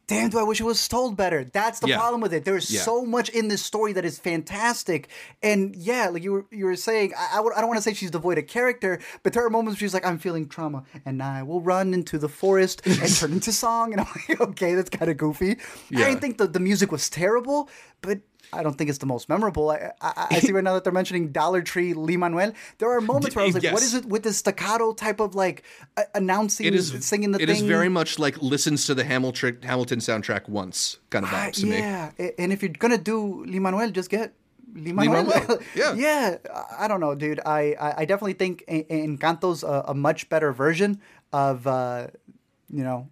damn, 0.06 0.30
do 0.30 0.38
I 0.38 0.42
wish 0.42 0.60
it 0.60 0.64
was 0.64 0.86
told 0.86 1.16
better. 1.16 1.44
That's 1.44 1.80
the 1.80 1.88
yeah. 1.88 1.98
problem 1.98 2.20
with 2.20 2.32
it. 2.32 2.44
There's 2.44 2.70
yeah. 2.70 2.80
so 2.80 3.04
much 3.04 3.28
in 3.30 3.48
this 3.48 3.62
story 3.62 3.92
that 3.94 4.04
is 4.04 4.18
fantastic. 4.18 5.08
And 5.42 5.74
yeah, 5.76 6.08
like 6.08 6.22
you 6.22 6.32
were, 6.32 6.46
you 6.50 6.66
were 6.66 6.76
saying, 6.76 7.12
I, 7.16 7.38
I, 7.38 7.40
I 7.40 7.60
don't 7.60 7.68
want 7.68 7.78
to 7.78 7.82
say 7.82 7.94
she's 7.94 8.10
devoid 8.10 8.38
of 8.38 8.46
character, 8.46 9.00
but 9.22 9.32
there 9.32 9.44
are 9.44 9.50
moments 9.50 9.80
where 9.80 9.86
she's 9.86 9.94
like, 9.94 10.06
I'm 10.06 10.18
feeling 10.18 10.48
trauma 10.48 10.84
and 11.04 11.22
I 11.22 11.42
will 11.42 11.60
run 11.60 11.94
into 11.94 12.18
the 12.18 12.28
forest 12.28 12.82
and 12.86 13.14
turn 13.14 13.32
into 13.34 13.52
song. 13.52 13.92
And 13.92 14.00
I'm 14.00 14.08
like, 14.28 14.40
okay, 14.48 14.74
that's 14.74 14.90
kind 14.90 15.10
of 15.10 15.16
goofy. 15.16 15.56
Yeah. 15.90 16.00
I 16.00 16.08
didn't 16.08 16.20
think 16.20 16.38
the, 16.38 16.46
the 16.46 16.60
music 16.60 16.92
was 16.92 17.08
terrible, 17.08 17.70
but 18.00 18.20
I 18.54 18.62
don't 18.62 18.74
think 18.74 18.90
it's 18.90 18.98
the 18.98 19.06
most 19.06 19.28
memorable. 19.28 19.70
I, 19.70 19.92
I, 20.00 20.26
I 20.30 20.40
see 20.40 20.52
right 20.52 20.64
now 20.64 20.74
that 20.74 20.84
they're 20.84 20.92
mentioning 20.92 21.32
Dollar 21.32 21.62
Tree 21.62 21.94
Lin-Manuel. 21.94 22.52
There 22.78 22.90
are 22.90 23.00
moments 23.00 23.34
where 23.34 23.44
I 23.44 23.46
was 23.46 23.54
like, 23.54 23.62
yes. 23.62 23.72
what 23.72 23.82
is 23.82 23.94
it 23.94 24.06
with 24.06 24.22
this 24.22 24.38
staccato 24.38 24.92
type 24.92 25.20
of 25.20 25.34
like 25.34 25.64
uh, 25.96 26.02
announcing, 26.14 26.66
it 26.66 26.74
is, 26.74 27.04
singing 27.04 27.32
the 27.32 27.36
it 27.36 27.46
thing? 27.46 27.56
It 27.56 27.60
is 27.60 27.62
very 27.62 27.88
much 27.88 28.18
like 28.18 28.40
listens 28.42 28.86
to 28.86 28.94
the 28.94 29.04
Hamilton 29.04 29.58
Hamilton 29.62 29.98
soundtrack 29.98 30.48
once 30.48 30.98
kind 31.10 31.24
of 31.24 31.30
vibes 31.30 31.48
uh, 31.48 31.50
to 31.52 31.66
yeah. 31.66 32.10
me. 32.18 32.24
Yeah, 32.24 32.30
and 32.38 32.52
if 32.52 32.62
you're 32.62 32.72
gonna 32.72 32.98
do 32.98 33.44
Lin-Manuel, 33.44 33.90
just 33.90 34.10
get 34.10 34.34
Lin-Manuel. 34.74 35.60
Yeah. 35.74 35.94
yeah, 35.94 36.36
I 36.78 36.88
don't 36.88 37.00
know, 37.00 37.14
dude. 37.14 37.40
I, 37.44 37.94
I 37.96 38.04
definitely 38.04 38.34
think 38.34 38.64
Encanto's 38.68 39.62
a, 39.62 39.84
a 39.88 39.94
much 39.94 40.28
better 40.28 40.52
version 40.52 41.00
of, 41.32 41.66
uh, 41.66 42.08
you 42.70 42.84
know, 42.84 43.08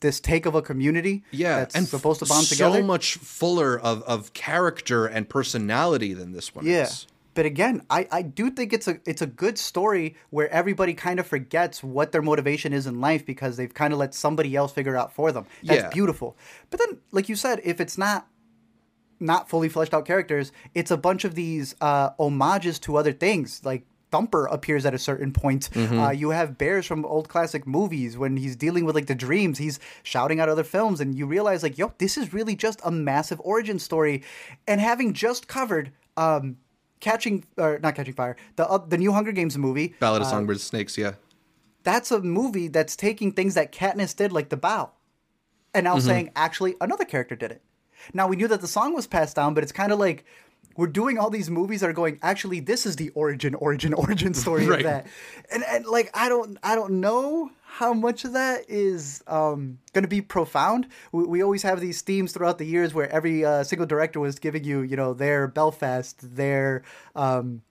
this 0.00 0.20
take 0.20 0.46
of 0.46 0.54
a 0.54 0.62
community 0.62 1.22
yeah, 1.30 1.56
that's 1.56 1.74
and 1.74 1.86
supposed 1.86 2.20
to 2.20 2.26
bond 2.26 2.46
so 2.46 2.54
together. 2.54 2.80
So 2.80 2.86
much 2.86 3.16
fuller 3.16 3.78
of, 3.78 4.02
of 4.02 4.32
character 4.32 5.06
and 5.06 5.28
personality 5.28 6.14
than 6.14 6.32
this 6.32 6.54
one 6.54 6.66
yeah. 6.66 6.84
is. 6.84 7.06
But 7.34 7.46
again, 7.46 7.82
I, 7.88 8.08
I 8.10 8.22
do 8.22 8.50
think 8.50 8.72
it's 8.72 8.88
a 8.88 8.98
it's 9.06 9.22
a 9.22 9.26
good 9.26 9.56
story 9.56 10.16
where 10.30 10.50
everybody 10.50 10.94
kind 10.94 11.20
of 11.20 11.26
forgets 11.26 11.82
what 11.82 12.12
their 12.12 12.22
motivation 12.22 12.72
is 12.72 12.86
in 12.86 13.00
life 13.00 13.24
because 13.24 13.56
they've 13.56 13.72
kind 13.72 13.92
of 13.92 13.98
let 13.98 14.14
somebody 14.14 14.56
else 14.56 14.72
figure 14.72 14.96
out 14.96 15.12
for 15.14 15.30
them. 15.30 15.46
That's 15.62 15.82
yeah. 15.82 15.88
beautiful. 15.90 16.36
But 16.70 16.80
then, 16.80 16.98
like 17.12 17.28
you 17.28 17.36
said, 17.36 17.60
if 17.62 17.80
it's 17.80 17.96
not 17.96 18.26
not 19.20 19.48
fully 19.48 19.68
fleshed 19.68 19.94
out 19.94 20.06
characters, 20.06 20.50
it's 20.74 20.90
a 20.90 20.96
bunch 20.96 21.24
of 21.24 21.34
these 21.34 21.76
uh, 21.80 22.10
homages 22.18 22.78
to 22.80 22.96
other 22.96 23.12
things. 23.12 23.60
Like 23.64 23.84
Thumper 24.10 24.46
appears 24.46 24.84
at 24.84 24.94
a 24.94 24.98
certain 24.98 25.32
point. 25.32 25.70
Mm-hmm. 25.72 25.98
Uh, 25.98 26.10
you 26.10 26.30
have 26.30 26.58
Bears 26.58 26.86
from 26.86 27.04
old 27.04 27.28
classic 27.28 27.66
movies 27.66 28.18
when 28.18 28.36
he's 28.36 28.56
dealing 28.56 28.84
with 28.84 28.94
like 28.94 29.06
the 29.06 29.14
dreams. 29.14 29.58
He's 29.58 29.78
shouting 30.02 30.40
out 30.40 30.48
other 30.48 30.64
films, 30.64 31.00
and 31.00 31.16
you 31.16 31.26
realize 31.26 31.62
like, 31.62 31.78
yo, 31.78 31.92
this 31.98 32.16
is 32.16 32.32
really 32.32 32.56
just 32.56 32.80
a 32.84 32.90
massive 32.90 33.40
origin 33.44 33.78
story. 33.78 34.22
And 34.66 34.80
having 34.80 35.12
just 35.12 35.48
covered. 35.48 35.92
Um, 36.16 36.58
catching 37.00 37.44
or 37.56 37.78
not 37.82 37.94
catching 37.94 38.12
fire 38.12 38.36
the 38.56 38.68
uh, 38.68 38.76
the 38.76 38.98
new 38.98 39.10
hunger 39.10 39.32
games 39.32 39.56
movie 39.56 39.94
ballad 40.00 40.20
of 40.20 40.28
uh, 40.28 40.30
songbirds 40.30 40.60
and 40.60 40.66
snakes 40.66 40.98
yeah 40.98 41.12
that's 41.82 42.10
a 42.10 42.20
movie 42.20 42.68
that's 42.68 42.94
taking 42.94 43.32
things 43.32 43.54
that 43.54 43.72
katniss 43.72 44.14
did 44.14 44.30
like 44.30 44.50
the 44.50 44.56
bow 44.56 44.90
and 45.72 45.84
now 45.84 45.96
mm-hmm. 45.96 46.06
saying 46.06 46.30
actually 46.36 46.74
another 46.78 47.06
character 47.06 47.34
did 47.34 47.50
it 47.50 47.62
now 48.12 48.28
we 48.28 48.36
knew 48.36 48.46
that 48.46 48.60
the 48.60 48.68
song 48.68 48.92
was 48.94 49.06
passed 49.06 49.34
down 49.34 49.54
but 49.54 49.62
it's 49.62 49.72
kind 49.72 49.92
of 49.92 49.98
like 49.98 50.26
we're 50.76 50.86
doing 50.86 51.18
all 51.18 51.30
these 51.30 51.50
movies 51.50 51.80
that 51.80 51.90
are 51.90 51.94
going 51.94 52.18
actually 52.22 52.60
this 52.60 52.86
is 52.86 52.96
the 52.96 53.10
origin 53.10 53.54
origin 53.54 53.92
origin 53.94 54.34
story 54.44 54.66
right. 54.66 54.80
of 54.80 54.84
that. 54.84 55.06
And 55.50 55.64
and 55.64 55.86
like 55.86 56.10
i 56.14 56.28
don't 56.28 56.58
i 56.62 56.74
don't 56.74 57.00
know 57.00 57.50
how 57.72 57.94
much 57.94 58.24
of 58.24 58.32
that 58.32 58.68
is 58.68 59.22
um, 59.28 59.78
going 59.92 60.02
to 60.02 60.08
be 60.08 60.20
profound. 60.20 60.88
We, 61.12 61.24
we, 61.24 61.42
always 61.42 61.62
have 61.62 61.80
these 61.80 62.02
themes 62.02 62.32
throughout 62.32 62.58
the 62.58 62.66
years 62.66 62.92
where 62.92 63.08
every 63.10 63.44
uh, 63.44 63.62
single 63.62 63.86
director 63.86 64.18
was 64.18 64.38
giving 64.38 64.64
you 64.64 64.80
you 64.82 64.96
know 64.96 65.14
their 65.14 65.46
belfast 65.46 66.34
their 66.36 66.82
um, 67.14 67.62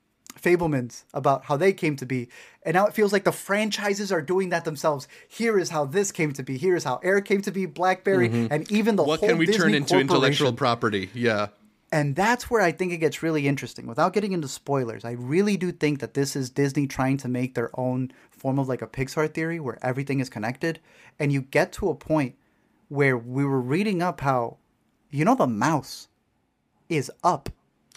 fabelmans 0.42 1.04
about 1.14 1.46
how 1.46 1.58
they 1.58 1.74
came 1.74 1.96
to 1.98 2.06
be. 2.06 2.30
And 2.64 2.76
now 2.76 2.88
it 2.88 2.94
feels 2.94 3.12
like 3.12 3.24
the 3.24 3.32
franchises 3.32 4.12
are 4.12 4.22
doing 4.22 4.50
that 4.50 4.64
themselves. 4.64 5.08
Here 5.28 5.60
is 5.60 5.70
how 5.70 5.86
this 5.86 6.12
came 6.12 6.32
to 6.34 6.44
be. 6.44 6.58
Here 6.58 6.76
is 6.76 6.84
how 6.84 7.00
air 7.04 7.20
came 7.22 7.42
to 7.42 7.52
be 7.52 7.66
blackberry 7.66 8.30
mm-hmm. 8.30 8.54
and 8.54 8.72
even 8.72 8.96
the 8.96 9.04
what 9.04 9.20
can 9.20 9.38
we 9.38 9.46
Disney 9.46 9.62
turn 9.62 9.74
into 9.76 10.00
intellectual 10.00 10.54
property? 10.54 11.10
Yeah 11.14 11.48
and 11.92 12.16
that's 12.16 12.50
where 12.50 12.62
I 12.62 12.72
think 12.72 12.92
it 12.92 12.98
gets 12.98 13.24
really 13.24 13.48
interesting. 13.48 13.88
Without 13.88 14.14
getting 14.14 14.32
into 14.32 14.48
spoilers, 14.48 15.04
I 15.04 15.12
really 15.12 15.58
do 15.58 15.72
think 15.72 16.00
that 16.00 16.14
this 16.14 16.36
is 16.36 16.50
Disney 16.50 16.88
trying 16.88 17.18
to 17.18 17.28
make 17.28 17.56
their 17.56 17.72
own 17.74 18.12
form 18.30 18.60
of 18.60 18.68
like 18.68 18.82
a 18.82 18.88
Pixar 18.88 19.34
theory 19.34 19.60
where 19.60 19.80
everything 19.82 20.20
is 20.20 20.30
connected. 20.30 20.80
And 21.18 21.32
you 21.32 21.42
get 21.42 21.72
to 21.74 21.90
a 21.90 21.96
point 21.96 22.36
where 22.90 23.18
we 23.18 23.44
were 23.44 23.62
reading 23.62 24.02
up 24.02 24.22
how, 24.22 24.58
you 25.10 25.26
know, 25.26 25.36
the 25.36 25.48
mouse 25.48 26.08
is 26.90 27.12
up 27.24 27.50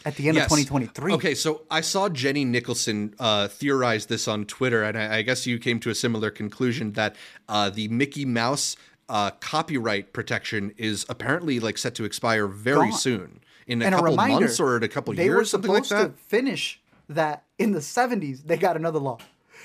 at 0.04 0.16
the 0.16 0.28
end 0.28 0.36
yes. 0.36 0.46
of 0.46 0.58
2023. 0.58 1.12
Okay, 1.12 1.34
so 1.34 1.62
I 1.70 1.82
saw 1.82 2.08
Jenny 2.08 2.44
Nicholson 2.44 3.14
uh, 3.18 3.48
theorize 3.48 4.06
this 4.06 4.26
on 4.26 4.46
Twitter, 4.46 4.82
and 4.82 4.98
I, 4.98 5.18
I, 5.18 5.22
guess 5.22 5.46
you 5.46 5.58
came 5.58 5.78
to 5.80 5.90
a 5.90 5.94
similar 5.94 6.30
conclusion 6.30 6.92
that 6.92 7.14
uh, 7.48 7.70
the 7.70 7.88
Mickey 7.88 8.24
Mouse 8.24 8.76
uh, 9.08 9.30
copyright 9.40 10.12
protection 10.12 10.72
is 10.76 11.06
apparently 11.08 11.60
like 11.60 11.78
set 11.78 11.94
to 11.96 12.04
expire 12.04 12.46
very 12.46 12.90
Gone. 12.90 12.98
soon 12.98 13.40
in 13.66 13.82
a 13.82 13.86
and 13.86 13.94
couple 13.94 14.08
a 14.08 14.10
reminder, 14.10 14.40
months 14.40 14.60
or 14.60 14.76
in 14.76 14.82
a 14.82 14.88
couple 14.88 15.14
they 15.14 15.24
years, 15.24 15.36
were 15.36 15.44
something 15.44 15.70
like 15.70 15.88
that. 15.88 16.16
To 16.16 16.22
finish 16.24 16.80
that 17.08 17.44
in 17.58 17.72
the 17.72 17.80
70s, 17.80 18.44
they 18.44 18.56
got 18.56 18.76
another 18.76 18.98
law. 18.98 19.18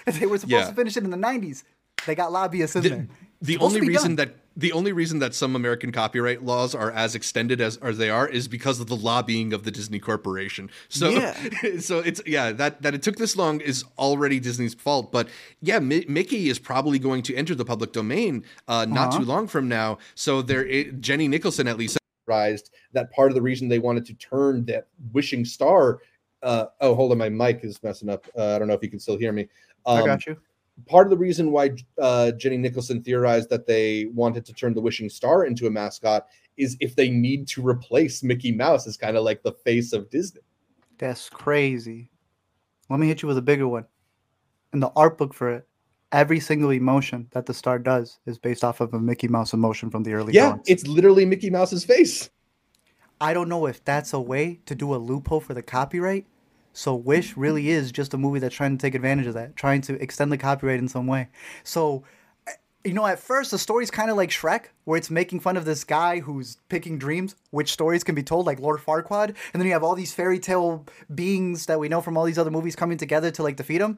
If 0.06 0.20
they 0.20 0.26
were 0.26 0.38
supposed 0.38 0.52
yeah. 0.52 0.70
to 0.70 0.76
finish 0.76 0.98
it 0.98 1.04
in 1.04 1.10
the 1.10 1.18
90s, 1.18 1.64
they 2.06 2.16
got 2.16 2.32
lobbyists 2.32 2.76
in 2.76 2.84
the, 2.84 2.90
there. 2.90 3.08
The 3.42 3.58
only 3.58 3.82
reason 3.82 4.16
done. 4.16 4.28
that 4.28 4.36
the 4.56 4.72
only 4.72 4.92
reason 4.92 5.20
that 5.20 5.36
some 5.36 5.56
American 5.56 5.92
copyright 5.92 6.44
laws 6.44 6.74
are 6.74 6.92
as 6.92 7.14
extended 7.14 7.62
as, 7.62 7.78
as 7.78 8.00
they 8.00 8.10
are 8.10 8.28
is 8.28 8.48
because 8.48 8.80
of 8.80 8.88
the 8.88 8.96
lobbying 8.96 9.54
of 9.54 9.64
the 9.64 9.70
Disney 9.70 10.00
Corporation. 10.00 10.72
So, 10.90 11.10
yeah. 11.10 11.38
so 11.80 12.00
it's 12.00 12.20
yeah 12.26 12.52
that 12.54 12.82
that 12.82 12.96
it 12.96 13.04
took 13.04 13.18
this 13.18 13.36
long 13.36 13.62
is 13.62 13.84
already 14.00 14.40
Disney's 14.40 14.74
fault. 14.74 15.12
But 15.12 15.30
yeah, 15.62 15.78
Mickey 15.78 16.50
is 16.50 16.58
probably 16.58 16.98
going 16.98 17.22
to 17.24 17.36
enter 17.36 17.54
the 17.54 17.66
public 17.66 17.92
domain 17.92 18.44
uh, 18.68 18.86
not 18.86 19.10
uh-huh. 19.10 19.20
too 19.20 19.26
long 19.26 19.48
from 19.48 19.68
now. 19.68 20.00
So 20.16 20.42
there, 20.42 20.66
it, 20.66 21.00
Jenny 21.02 21.28
Nicholson 21.28 21.68
at 21.68 21.78
least 21.78 22.00
that 22.28 23.12
part 23.12 23.32
of 23.32 23.36
the 23.36 23.42
reason 23.42 23.68
they 23.68 23.80
wanted 23.80 24.06
to 24.06 24.14
turn 24.16 24.66
that 24.66 24.88
wishing 25.14 25.46
star. 25.46 26.00
Uh, 26.44 26.66
oh, 26.82 26.94
hold 26.94 27.12
on, 27.12 27.18
my 27.18 27.30
mic 27.30 27.64
is 27.64 27.82
messing 27.82 28.10
up. 28.10 28.28
Uh, 28.38 28.56
I 28.56 28.60
don't 28.60 28.68
know 28.68 28.74
if 28.74 28.84
you 28.84 28.90
can 28.90 29.00
still 29.00 29.18
hear 29.18 29.32
me. 29.32 29.48
Um, 29.86 30.04
I 30.04 30.06
got 30.06 30.26
you 30.26 30.38
part 30.86 31.08
of 31.08 31.12
the 31.12 31.18
reason 31.18 31.52
why 31.52 31.72
uh, 32.00 32.32
Jenny 32.32 32.58
Nicholson 32.58 33.02
theorized 33.02 33.50
that 33.50 33.66
they 33.66 34.06
wanted 34.14 34.46
to 34.46 34.54
turn 34.54 34.74
the 34.74 34.82
Wishing 34.82 35.10
Star 35.10 35.46
into 35.46 35.68
a 35.68 35.72
mascot 35.72 36.28
is 36.58 36.78
if 36.80 36.96
they 36.96 37.10
need 37.10 37.48
to 37.48 37.68
replace 37.68 38.24
Mickey 38.24 38.52
Mouse 38.52 38.88
as 38.88 38.98
kind 38.98 39.18
of 39.18 39.24
like 39.24 39.44
the 39.44 39.52
face 39.52 39.94
of 39.94 40.10
Disney. 40.10 40.42
That's 40.98 41.30
crazy. 41.30 42.10
Let 42.90 43.00
me 43.00 43.08
hit 43.08 43.22
you 43.22 43.28
with 43.28 43.38
a 43.38 43.44
bigger 43.44 43.68
one. 43.68 43.86
In 44.74 44.80
the 44.80 44.92
art 44.96 45.18
book 45.18 45.34
for 45.34 45.52
it, 45.52 45.68
every 46.12 46.40
single 46.40 46.72
emotion 46.72 47.28
that 47.32 47.46
the 47.46 47.54
star 47.54 47.80
does 47.80 48.20
is 48.26 48.38
based 48.38 48.64
off 48.64 48.80
of 48.80 48.94
a 48.94 49.00
Mickey 49.00 49.28
Mouse 49.28 49.54
emotion 49.54 49.90
from 49.90 50.04
the 50.04 50.14
early 50.14 50.34
yeah, 50.34 50.58
it's 50.66 50.88
literally 50.88 51.26
Mickey 51.26 51.50
Mouse's 51.50 51.84
face. 51.84 52.30
I 53.20 53.34
don't 53.34 53.50
know 53.50 53.66
if 53.66 53.84
that's 53.84 54.14
a 54.14 54.20
way 54.20 54.60
to 54.66 54.76
do 54.76 54.94
a 54.94 54.98
loophole 54.98 55.40
for 55.40 55.54
the 55.54 55.64
copyright, 55.64 56.26
so 56.72 56.94
Wish 56.96 57.36
really 57.36 57.70
is 57.70 57.92
just 57.92 58.14
a 58.14 58.18
movie 58.18 58.40
that's 58.40 58.56
trying 58.56 58.78
to 58.78 58.82
take 58.82 58.96
advantage 58.96 59.28
of 59.28 59.34
that, 59.34 59.56
trying 59.56 59.82
to 59.82 60.02
extend 60.02 60.32
the 60.32 60.38
copyright 60.38 60.80
in 60.80 60.88
some 60.88 61.08
way. 61.08 61.30
So 61.64 62.04
you 62.88 62.94
know, 62.94 63.06
at 63.06 63.20
first 63.20 63.52
the 63.52 63.58
story's 63.58 63.92
kind 63.92 64.10
of 64.10 64.16
like 64.16 64.30
Shrek, 64.30 64.68
where 64.86 64.98
it's 64.98 65.12
making 65.12 65.42
fun 65.42 65.58
of 65.58 65.66
this 65.66 65.84
guy 65.84 66.22
who's 66.22 66.58
picking 66.70 66.98
dreams, 66.98 67.36
which 67.52 67.74
stories 67.74 68.02
can 68.02 68.16
be 68.16 68.24
told, 68.24 68.46
like 68.46 68.62
Lord 68.62 68.80
Farquaad, 68.80 69.36
and 69.54 69.62
then 69.62 69.66
you 69.66 69.74
have 69.74 69.84
all 69.84 69.94
these 69.94 70.14
fairy 70.14 70.40
tale 70.40 70.86
beings 71.14 71.66
that 71.66 71.80
we 71.80 71.90
know 71.90 72.00
from 72.00 72.18
all 72.18 72.24
these 72.24 72.38
other 72.38 72.50
movies 72.50 72.78
coming 72.78 72.98
together 72.98 73.30
to 73.32 73.44
like 73.44 73.58
defeat 73.58 73.82
him. 73.82 73.98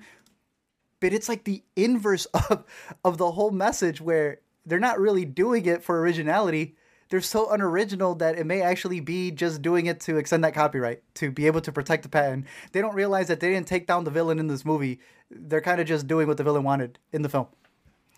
But 0.99 1.13
it's 1.13 1.29
like 1.29 1.43
the 1.43 1.63
inverse 1.75 2.25
of 2.49 2.63
of 3.03 3.17
the 3.17 3.31
whole 3.31 3.51
message, 3.51 4.01
where 4.01 4.39
they're 4.65 4.79
not 4.79 4.99
really 4.99 5.25
doing 5.25 5.65
it 5.65 5.83
for 5.83 5.99
originality 5.99 6.75
they're 7.09 7.21
so 7.21 7.51
unoriginal 7.51 8.15
that 8.15 8.37
it 8.37 8.45
may 8.45 8.61
actually 8.61 8.99
be 8.99 9.31
just 9.31 9.61
doing 9.61 9.87
it 9.87 9.99
to 10.01 10.17
extend 10.17 10.43
that 10.43 10.53
copyright 10.53 11.01
to 11.15 11.31
be 11.31 11.47
able 11.47 11.61
to 11.61 11.71
protect 11.71 12.03
the 12.03 12.09
patent. 12.09 12.45
They 12.71 12.81
don't 12.81 12.93
realize 12.93 13.27
that 13.27 13.39
they 13.39 13.49
didn't 13.49 13.67
take 13.67 13.87
down 13.87 14.03
the 14.03 14.11
villain 14.11 14.39
in 14.39 14.47
this 14.47 14.63
movie. 14.63 14.99
They're 15.31 15.61
kind 15.61 15.81
of 15.81 15.87
just 15.87 16.07
doing 16.07 16.27
what 16.27 16.37
the 16.37 16.43
villain 16.43 16.63
wanted 16.63 16.99
in 17.11 17.23
the 17.23 17.29
film. 17.29 17.47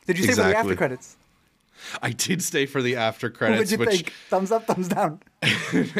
Did 0.07 0.17
you 0.17 0.25
exactly. 0.25 0.35
say 0.35 0.43
for 0.43 0.49
the 0.49 0.57
after 0.57 0.75
credits? 0.75 1.17
I 2.01 2.11
did 2.11 2.43
stay 2.43 2.65
for 2.65 2.81
the 2.81 2.97
after 2.97 3.29
credits. 3.29 3.59
What 3.59 3.69
did 3.69 3.71
you 3.71 3.85
which, 3.85 3.95
think? 3.95 4.13
Thumbs 4.29 4.51
up, 4.51 4.67
thumbs 4.67 4.89
down. 4.89 5.21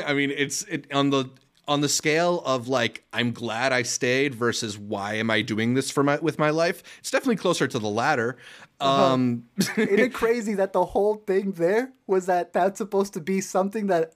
I 0.05 0.13
mean, 0.13 0.31
it's 0.31 0.63
it 0.63 0.91
on 0.93 1.11
the 1.11 1.29
on 1.71 1.79
the 1.79 1.87
scale 1.87 2.43
of 2.45 2.67
like 2.67 3.05
I'm 3.13 3.31
glad 3.31 3.71
I 3.71 3.83
stayed 3.83 4.35
versus 4.35 4.77
why 4.77 5.13
am 5.13 5.31
I 5.31 5.41
doing 5.41 5.73
this 5.73 5.89
for 5.89 6.03
my 6.03 6.17
with 6.17 6.37
my 6.37 6.49
life. 6.49 6.83
It's 6.99 7.09
definitely 7.09 7.37
closer 7.37 7.65
to 7.65 7.79
the 7.79 7.87
latter. 7.87 8.35
Uh-huh. 8.81 9.13
Um, 9.13 9.45
Isn't 9.57 9.99
it 9.99 10.13
crazy 10.21 10.53
that 10.55 10.73
the 10.73 10.83
whole 10.83 11.15
thing 11.15 11.53
there 11.53 11.93
was 12.07 12.25
that 12.25 12.51
that's 12.51 12.77
supposed 12.77 13.13
to 13.13 13.21
be 13.21 13.39
something 13.39 13.87
that 13.87 14.15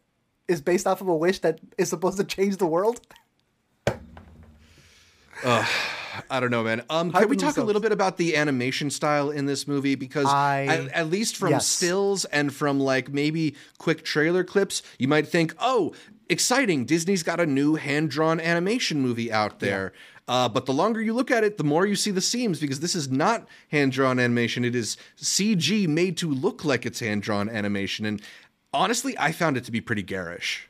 is 0.49 0.59
based 0.59 0.85
off 0.85 0.99
of 0.99 1.07
a 1.07 1.15
wish 1.15 1.39
that 1.39 1.61
is 1.77 1.89
supposed 1.89 2.17
to 2.17 2.25
change 2.25 2.57
the 2.57 2.67
world? 2.67 2.99
Uh, 5.43 5.65
I 6.29 6.39
don't 6.39 6.51
know, 6.51 6.63
man. 6.63 6.83
Um, 6.89 7.11
can 7.11 7.29
we 7.29 7.35
talk 7.35 7.47
themselves. 7.47 7.57
a 7.57 7.63
little 7.63 7.81
bit 7.81 7.91
about 7.91 8.17
the 8.17 8.35
animation 8.35 8.89
style 8.89 9.31
in 9.31 9.45
this 9.45 9.67
movie? 9.67 9.95
Because 9.95 10.27
I, 10.27 10.65
at, 10.65 10.87
at, 10.89 11.09
least 11.09 11.37
from 11.37 11.51
yes. 11.51 11.67
stills 11.67 12.25
and 12.25 12.53
from 12.53 12.79
like 12.79 13.11
maybe 13.11 13.55
quick 13.77 14.03
trailer 14.03 14.43
clips, 14.43 14.81
you 14.97 15.07
might 15.07 15.27
think, 15.27 15.53
"Oh, 15.59 15.93
exciting! 16.29 16.85
Disney's 16.85 17.23
got 17.23 17.39
a 17.39 17.45
new 17.45 17.75
hand 17.75 18.09
drawn 18.09 18.39
animation 18.39 19.01
movie 19.01 19.31
out 19.31 19.59
there." 19.59 19.93
Yeah. 19.93 19.99
Uh, 20.27 20.49
but 20.49 20.65
the 20.65 20.73
longer 20.73 21.01
you 21.01 21.13
look 21.13 21.29
at 21.29 21.43
it, 21.43 21.57
the 21.57 21.63
more 21.63 21.85
you 21.85 21.95
see 21.95 22.09
the 22.09 22.21
seams 22.21 22.59
because 22.59 22.79
this 22.79 22.95
is 22.95 23.09
not 23.09 23.47
hand 23.69 23.91
drawn 23.91 24.19
animation. 24.19 24.65
It 24.65 24.75
is 24.75 24.97
CG 25.17 25.87
made 25.87 26.17
to 26.17 26.29
look 26.29 26.65
like 26.65 26.85
it's 26.85 26.99
hand 26.99 27.21
drawn 27.21 27.47
animation. 27.47 28.05
And 28.05 28.21
honestly, 28.73 29.15
I 29.19 29.31
found 29.31 29.55
it 29.55 29.65
to 29.65 29.71
be 29.71 29.81
pretty 29.81 30.01
garish. 30.01 30.67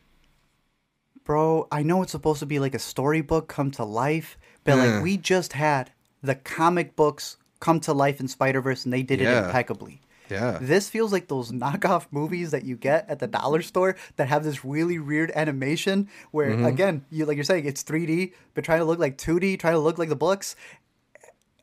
Bro, 1.23 1.67
I 1.71 1.83
know 1.83 2.01
it's 2.03 2.11
supposed 2.11 2.39
to 2.39 2.45
be 2.45 2.59
like 2.59 2.75
a 2.75 2.79
storybook 2.79 3.47
come 3.47 3.71
to 3.71 3.83
life, 3.83 4.37
but 4.63 4.77
like 4.77 5.01
we 5.01 5.17
just 5.17 5.53
had 5.53 5.91
the 6.21 6.35
comic 6.35 6.95
books 6.95 7.37
come 7.59 7.79
to 7.81 7.93
life 7.93 8.19
in 8.19 8.27
Spider 8.27 8.61
Verse 8.61 8.83
and 8.83 8.93
they 8.93 9.03
did 9.03 9.21
yeah. 9.21 9.43
it 9.43 9.45
impeccably. 9.45 10.01
Yeah. 10.29 10.57
This 10.61 10.89
feels 10.89 11.11
like 11.11 11.27
those 11.27 11.51
knockoff 11.51 12.07
movies 12.11 12.51
that 12.51 12.63
you 12.63 12.75
get 12.75 13.09
at 13.09 13.19
the 13.19 13.27
dollar 13.27 13.61
store 13.61 13.95
that 14.15 14.27
have 14.27 14.43
this 14.43 14.65
really 14.65 14.99
weird 14.99 15.31
animation 15.35 16.09
where 16.31 16.51
mm-hmm. 16.51 16.65
again, 16.65 17.05
you 17.09 17.25
like 17.25 17.37
you're 17.37 17.43
saying 17.43 17.65
it's 17.65 17.83
3D 17.83 18.33
but 18.53 18.63
trying 18.63 18.79
to 18.79 18.85
look 18.85 18.99
like 18.99 19.17
2D, 19.17 19.59
trying 19.59 19.73
to 19.73 19.79
look 19.79 19.97
like 19.97 20.09
the 20.09 20.15
books. 20.15 20.55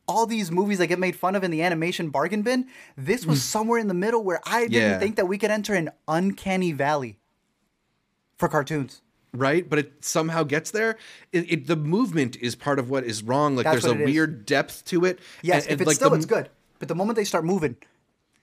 All 0.08 0.26
these 0.26 0.50
movies 0.50 0.78
that 0.78 0.88
get 0.88 0.98
made 0.98 1.16
fun 1.16 1.36
of 1.36 1.44
in 1.44 1.50
the 1.50 1.62
animation 1.62 2.10
bargain 2.10 2.42
bin, 2.42 2.66
this 2.96 3.24
was 3.24 3.38
mm. 3.38 3.42
somewhere 3.42 3.78
in 3.78 3.88
the 3.88 3.94
middle 3.94 4.22
where 4.22 4.40
I 4.44 4.62
didn't 4.62 4.72
yeah. 4.72 4.98
think 4.98 5.16
that 5.16 5.26
we 5.26 5.38
could 5.38 5.50
enter 5.50 5.74
an 5.74 5.90
uncanny 6.08 6.72
valley 6.72 7.18
for 8.36 8.48
cartoons 8.48 9.00
right? 9.34 9.68
But 9.68 9.78
it 9.78 10.04
somehow 10.04 10.42
gets 10.42 10.70
there. 10.70 10.96
It, 11.32 11.52
it, 11.52 11.66
the 11.66 11.76
movement 11.76 12.36
is 12.36 12.54
part 12.54 12.78
of 12.78 12.90
what 12.90 13.04
is 13.04 13.22
wrong. 13.22 13.56
Like 13.56 13.64
That's 13.64 13.84
there's 13.84 14.00
a 14.00 14.04
weird 14.04 14.46
depth 14.46 14.84
to 14.86 15.04
it. 15.04 15.18
Yes, 15.42 15.64
and, 15.64 15.74
if 15.74 15.80
it's 15.80 15.88
like 15.88 15.96
still, 15.96 16.10
the, 16.10 16.16
it's 16.16 16.26
good. 16.26 16.48
But 16.78 16.88
the 16.88 16.94
moment 16.94 17.16
they 17.16 17.24
start 17.24 17.44
moving, 17.44 17.76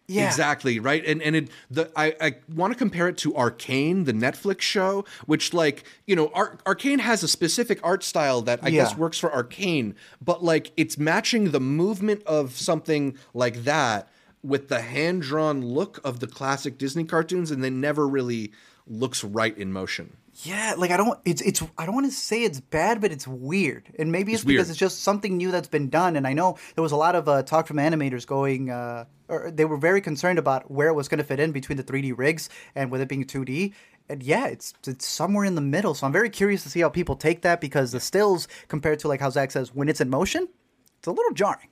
yeah. 0.10 0.28
Exactly, 0.28 0.80
right? 0.80 1.06
And 1.06 1.22
and 1.22 1.36
it 1.36 1.50
the 1.70 1.92
I, 1.96 2.16
I 2.20 2.36
want 2.54 2.74
to 2.74 2.78
compare 2.78 3.08
it 3.08 3.18
to 3.20 3.36
Arcane, 3.36 4.06
the 4.06 4.14
Netflix 4.14 4.62
show, 4.62 5.06
which 5.28 5.54
like, 5.54 5.84
you 6.08 6.16
know, 6.16 6.32
Ar- 6.34 6.58
Arcane 6.66 7.00
has 7.00 7.22
a 7.24 7.28
specific 7.28 7.80
art 7.84 8.04
style 8.04 8.42
that 8.42 8.60
I 8.64 8.70
yeah. 8.70 8.84
guess 8.84 8.98
works 8.98 9.20
for 9.20 9.32
Arcane, 9.32 9.96
but 10.20 10.44
like 10.44 10.72
it's 10.76 10.98
matching 10.98 11.52
the 11.52 11.60
movement 11.60 12.24
of 12.24 12.58
something 12.58 13.18
like 13.34 13.64
that 13.66 14.10
with 14.42 14.70
the 14.70 14.82
hand-drawn 14.82 15.64
look 15.64 16.00
of 16.04 16.22
the 16.22 16.28
classic 16.28 16.78
Disney 16.78 17.04
cartoons 17.04 17.52
and 17.52 17.64
they 17.64 17.70
never 17.70 18.08
really 18.08 18.52
looks 18.88 19.24
right 19.24 19.56
in 19.58 19.72
motion. 19.72 20.16
Yeah, 20.44 20.76
like 20.78 20.92
I 20.92 20.98
don't 20.98 21.20
it's 21.26 21.42
it's 21.42 21.62
I 21.78 21.86
don't 21.86 21.94
want 21.94 22.08
to 22.08 22.14
say 22.14 22.44
it's 22.44 22.62
bad, 22.62 23.02
but 23.02 23.12
it's 23.12 23.28
weird. 23.28 23.94
And 24.00 24.12
maybe 24.12 24.32
it's, 24.32 24.44
it's 24.44 24.48
because 24.48 24.70
it's 24.70 24.80
just 24.80 25.04
something 25.04 25.36
new 25.36 25.52
that's 25.52 25.68
been 25.68 25.90
done. 25.90 26.16
And 26.16 26.26
I 26.26 26.34
know 26.34 26.58
there 26.76 26.82
was 26.82 26.94
a 26.94 26.96
lot 26.96 27.16
of 27.16 27.28
uh, 27.28 27.44
talk 27.44 27.68
from 27.68 27.78
animators 27.78 28.26
going 28.26 28.70
uh, 28.70 29.06
or 29.30 29.52
they 29.52 29.66
were 29.66 29.78
very 29.78 30.02
concerned 30.02 30.40
about 30.40 30.70
where 30.70 30.90
it 30.90 30.94
was 30.94 31.08
going 31.08 31.20
to 31.20 31.24
fit 31.24 31.40
in 31.40 31.52
between 31.52 31.78
the 31.78 31.84
3D 31.84 32.18
rigs 32.18 32.50
and 32.76 32.92
with 32.92 33.00
it 33.00 33.08
being 33.08 33.24
2D. 33.24 33.74
And 34.10 34.24
yeah, 34.24 34.48
it's 34.48 34.74
it's 34.88 35.06
somewhere 35.06 35.46
in 35.46 35.56
the 35.56 35.62
middle. 35.62 35.94
So 35.94 36.08
I'm 36.08 36.12
very 36.12 36.30
curious 36.30 36.64
to 36.64 36.70
see 36.70 36.80
how 36.82 36.90
people 36.90 37.16
take 37.16 37.44
that 37.44 37.62
because 37.62 37.92
the 37.92 38.00
stills 38.00 38.48
compared 38.68 39.00
to 39.00 39.08
like 39.08 39.22
how 39.22 39.30
Zach 39.30 39.52
says 39.52 39.74
when 39.74 39.88
it's 39.88 40.02
in 40.02 40.10
motion, 40.10 40.50
it's 40.98 41.08
a 41.08 41.12
little 41.12 41.34
jarring. 41.34 41.70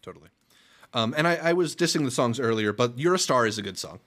Totally. 0.00 0.30
Um, 0.92 1.14
and 1.16 1.28
I, 1.28 1.36
I 1.36 1.52
was 1.52 1.76
dissing 1.76 2.04
the 2.04 2.10
songs 2.10 2.40
earlier, 2.40 2.72
but 2.72 2.98
"You're 2.98 3.14
a 3.14 3.18
Star" 3.18 3.46
is 3.46 3.58
a 3.58 3.62
good 3.62 3.78
song. 3.78 4.00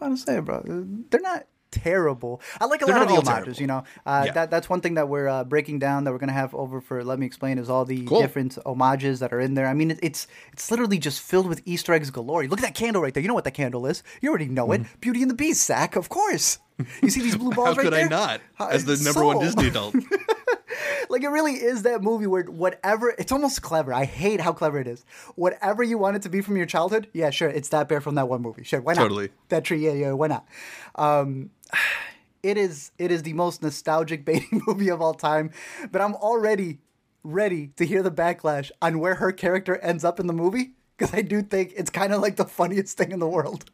I'm 0.00 0.08
about 0.08 0.16
to 0.16 0.22
say, 0.22 0.40
bro, 0.40 0.62
they're 1.10 1.20
not 1.20 1.46
terrible. 1.70 2.40
I 2.60 2.66
like 2.66 2.82
a 2.82 2.86
They're 2.86 2.94
lot 2.98 3.10
of 3.10 3.24
the 3.24 3.30
homages. 3.30 3.60
You 3.60 3.66
know, 3.66 3.84
uh, 4.06 4.24
yeah. 4.26 4.32
that 4.32 4.50
that's 4.50 4.68
one 4.68 4.80
thing 4.80 4.94
that 4.94 5.08
we're 5.08 5.28
uh, 5.28 5.44
breaking 5.44 5.78
down 5.78 6.04
that 6.04 6.12
we're 6.12 6.18
gonna 6.18 6.32
have 6.32 6.54
over 6.54 6.80
for. 6.80 7.04
Let 7.04 7.18
me 7.18 7.26
explain 7.26 7.58
is 7.58 7.70
all 7.70 7.84
the 7.84 8.04
cool. 8.04 8.20
different 8.20 8.58
homages 8.64 9.20
that 9.20 9.32
are 9.32 9.40
in 9.40 9.54
there. 9.54 9.66
I 9.66 9.74
mean, 9.74 9.90
it, 9.90 9.98
it's 10.02 10.26
it's 10.52 10.70
literally 10.70 10.98
just 10.98 11.20
filled 11.20 11.48
with 11.48 11.62
Easter 11.64 11.92
eggs 11.92 12.10
galore. 12.10 12.44
Look 12.46 12.60
at 12.60 12.64
that 12.64 12.74
candle 12.74 13.02
right 13.02 13.12
there. 13.12 13.22
You 13.22 13.28
know 13.28 13.34
what 13.34 13.44
that 13.44 13.54
candle 13.54 13.86
is. 13.86 14.02
You 14.20 14.30
already 14.30 14.48
know 14.48 14.68
mm. 14.68 14.76
it. 14.76 14.80
Mm-hmm. 14.82 15.00
Beauty 15.00 15.22
and 15.22 15.30
the 15.30 15.34
Beast, 15.34 15.66
Zach. 15.66 15.96
Of 15.96 16.08
course. 16.08 16.58
You 17.02 17.10
see 17.10 17.22
these 17.22 17.36
blue 17.36 17.50
balls 17.50 17.76
right 17.76 17.90
there? 17.90 18.02
How 18.02 18.08
could 18.08 18.12
I 18.12 18.38
not? 18.60 18.72
As 18.72 18.84
the 18.84 18.94
number 18.94 19.20
so... 19.20 19.26
one 19.26 19.40
Disney 19.40 19.66
adult. 19.66 19.96
like 21.08 21.22
it 21.22 21.28
really 21.28 21.54
is 21.54 21.82
that 21.82 22.02
movie 22.02 22.26
where 22.26 22.44
whatever 22.44 23.14
it's 23.18 23.32
almost 23.32 23.62
clever. 23.62 23.92
I 23.92 24.04
hate 24.04 24.40
how 24.40 24.52
clever 24.52 24.78
it 24.78 24.86
is. 24.86 25.04
Whatever 25.34 25.82
you 25.82 25.98
want 25.98 26.16
it 26.16 26.22
to 26.22 26.28
be 26.28 26.40
from 26.40 26.56
your 26.56 26.66
childhood, 26.66 27.08
yeah, 27.12 27.30
sure, 27.30 27.48
it's 27.48 27.70
that 27.70 27.88
bear 27.88 28.00
from 28.00 28.14
that 28.16 28.28
one 28.28 28.42
movie. 28.42 28.64
Sure, 28.64 28.80
why 28.80 28.94
not? 28.94 29.02
Totally. 29.02 29.30
That 29.48 29.64
tree, 29.64 29.84
yeah, 29.84 29.92
yeah, 29.92 30.12
why 30.12 30.28
not? 30.28 30.46
Um, 30.94 31.50
it 32.42 32.56
is 32.56 32.92
it 32.98 33.10
is 33.10 33.22
the 33.22 33.32
most 33.32 33.62
nostalgic 33.62 34.24
baiting 34.26 34.62
movie 34.66 34.90
of 34.90 35.00
all 35.00 35.14
time, 35.14 35.50
but 35.90 36.00
I'm 36.00 36.14
already 36.14 36.78
ready 37.24 37.68
to 37.76 37.84
hear 37.84 38.02
the 38.02 38.10
backlash 38.10 38.70
on 38.80 39.00
where 39.00 39.16
her 39.16 39.32
character 39.32 39.76
ends 39.78 40.04
up 40.04 40.20
in 40.20 40.26
the 40.26 40.32
movie 40.32 40.72
because 40.96 41.14
I 41.14 41.22
do 41.22 41.42
think 41.42 41.72
it's 41.76 41.90
kind 41.90 42.12
of 42.12 42.20
like 42.20 42.36
the 42.36 42.44
funniest 42.44 42.96
thing 42.96 43.12
in 43.12 43.18
the 43.18 43.28
world. 43.28 43.70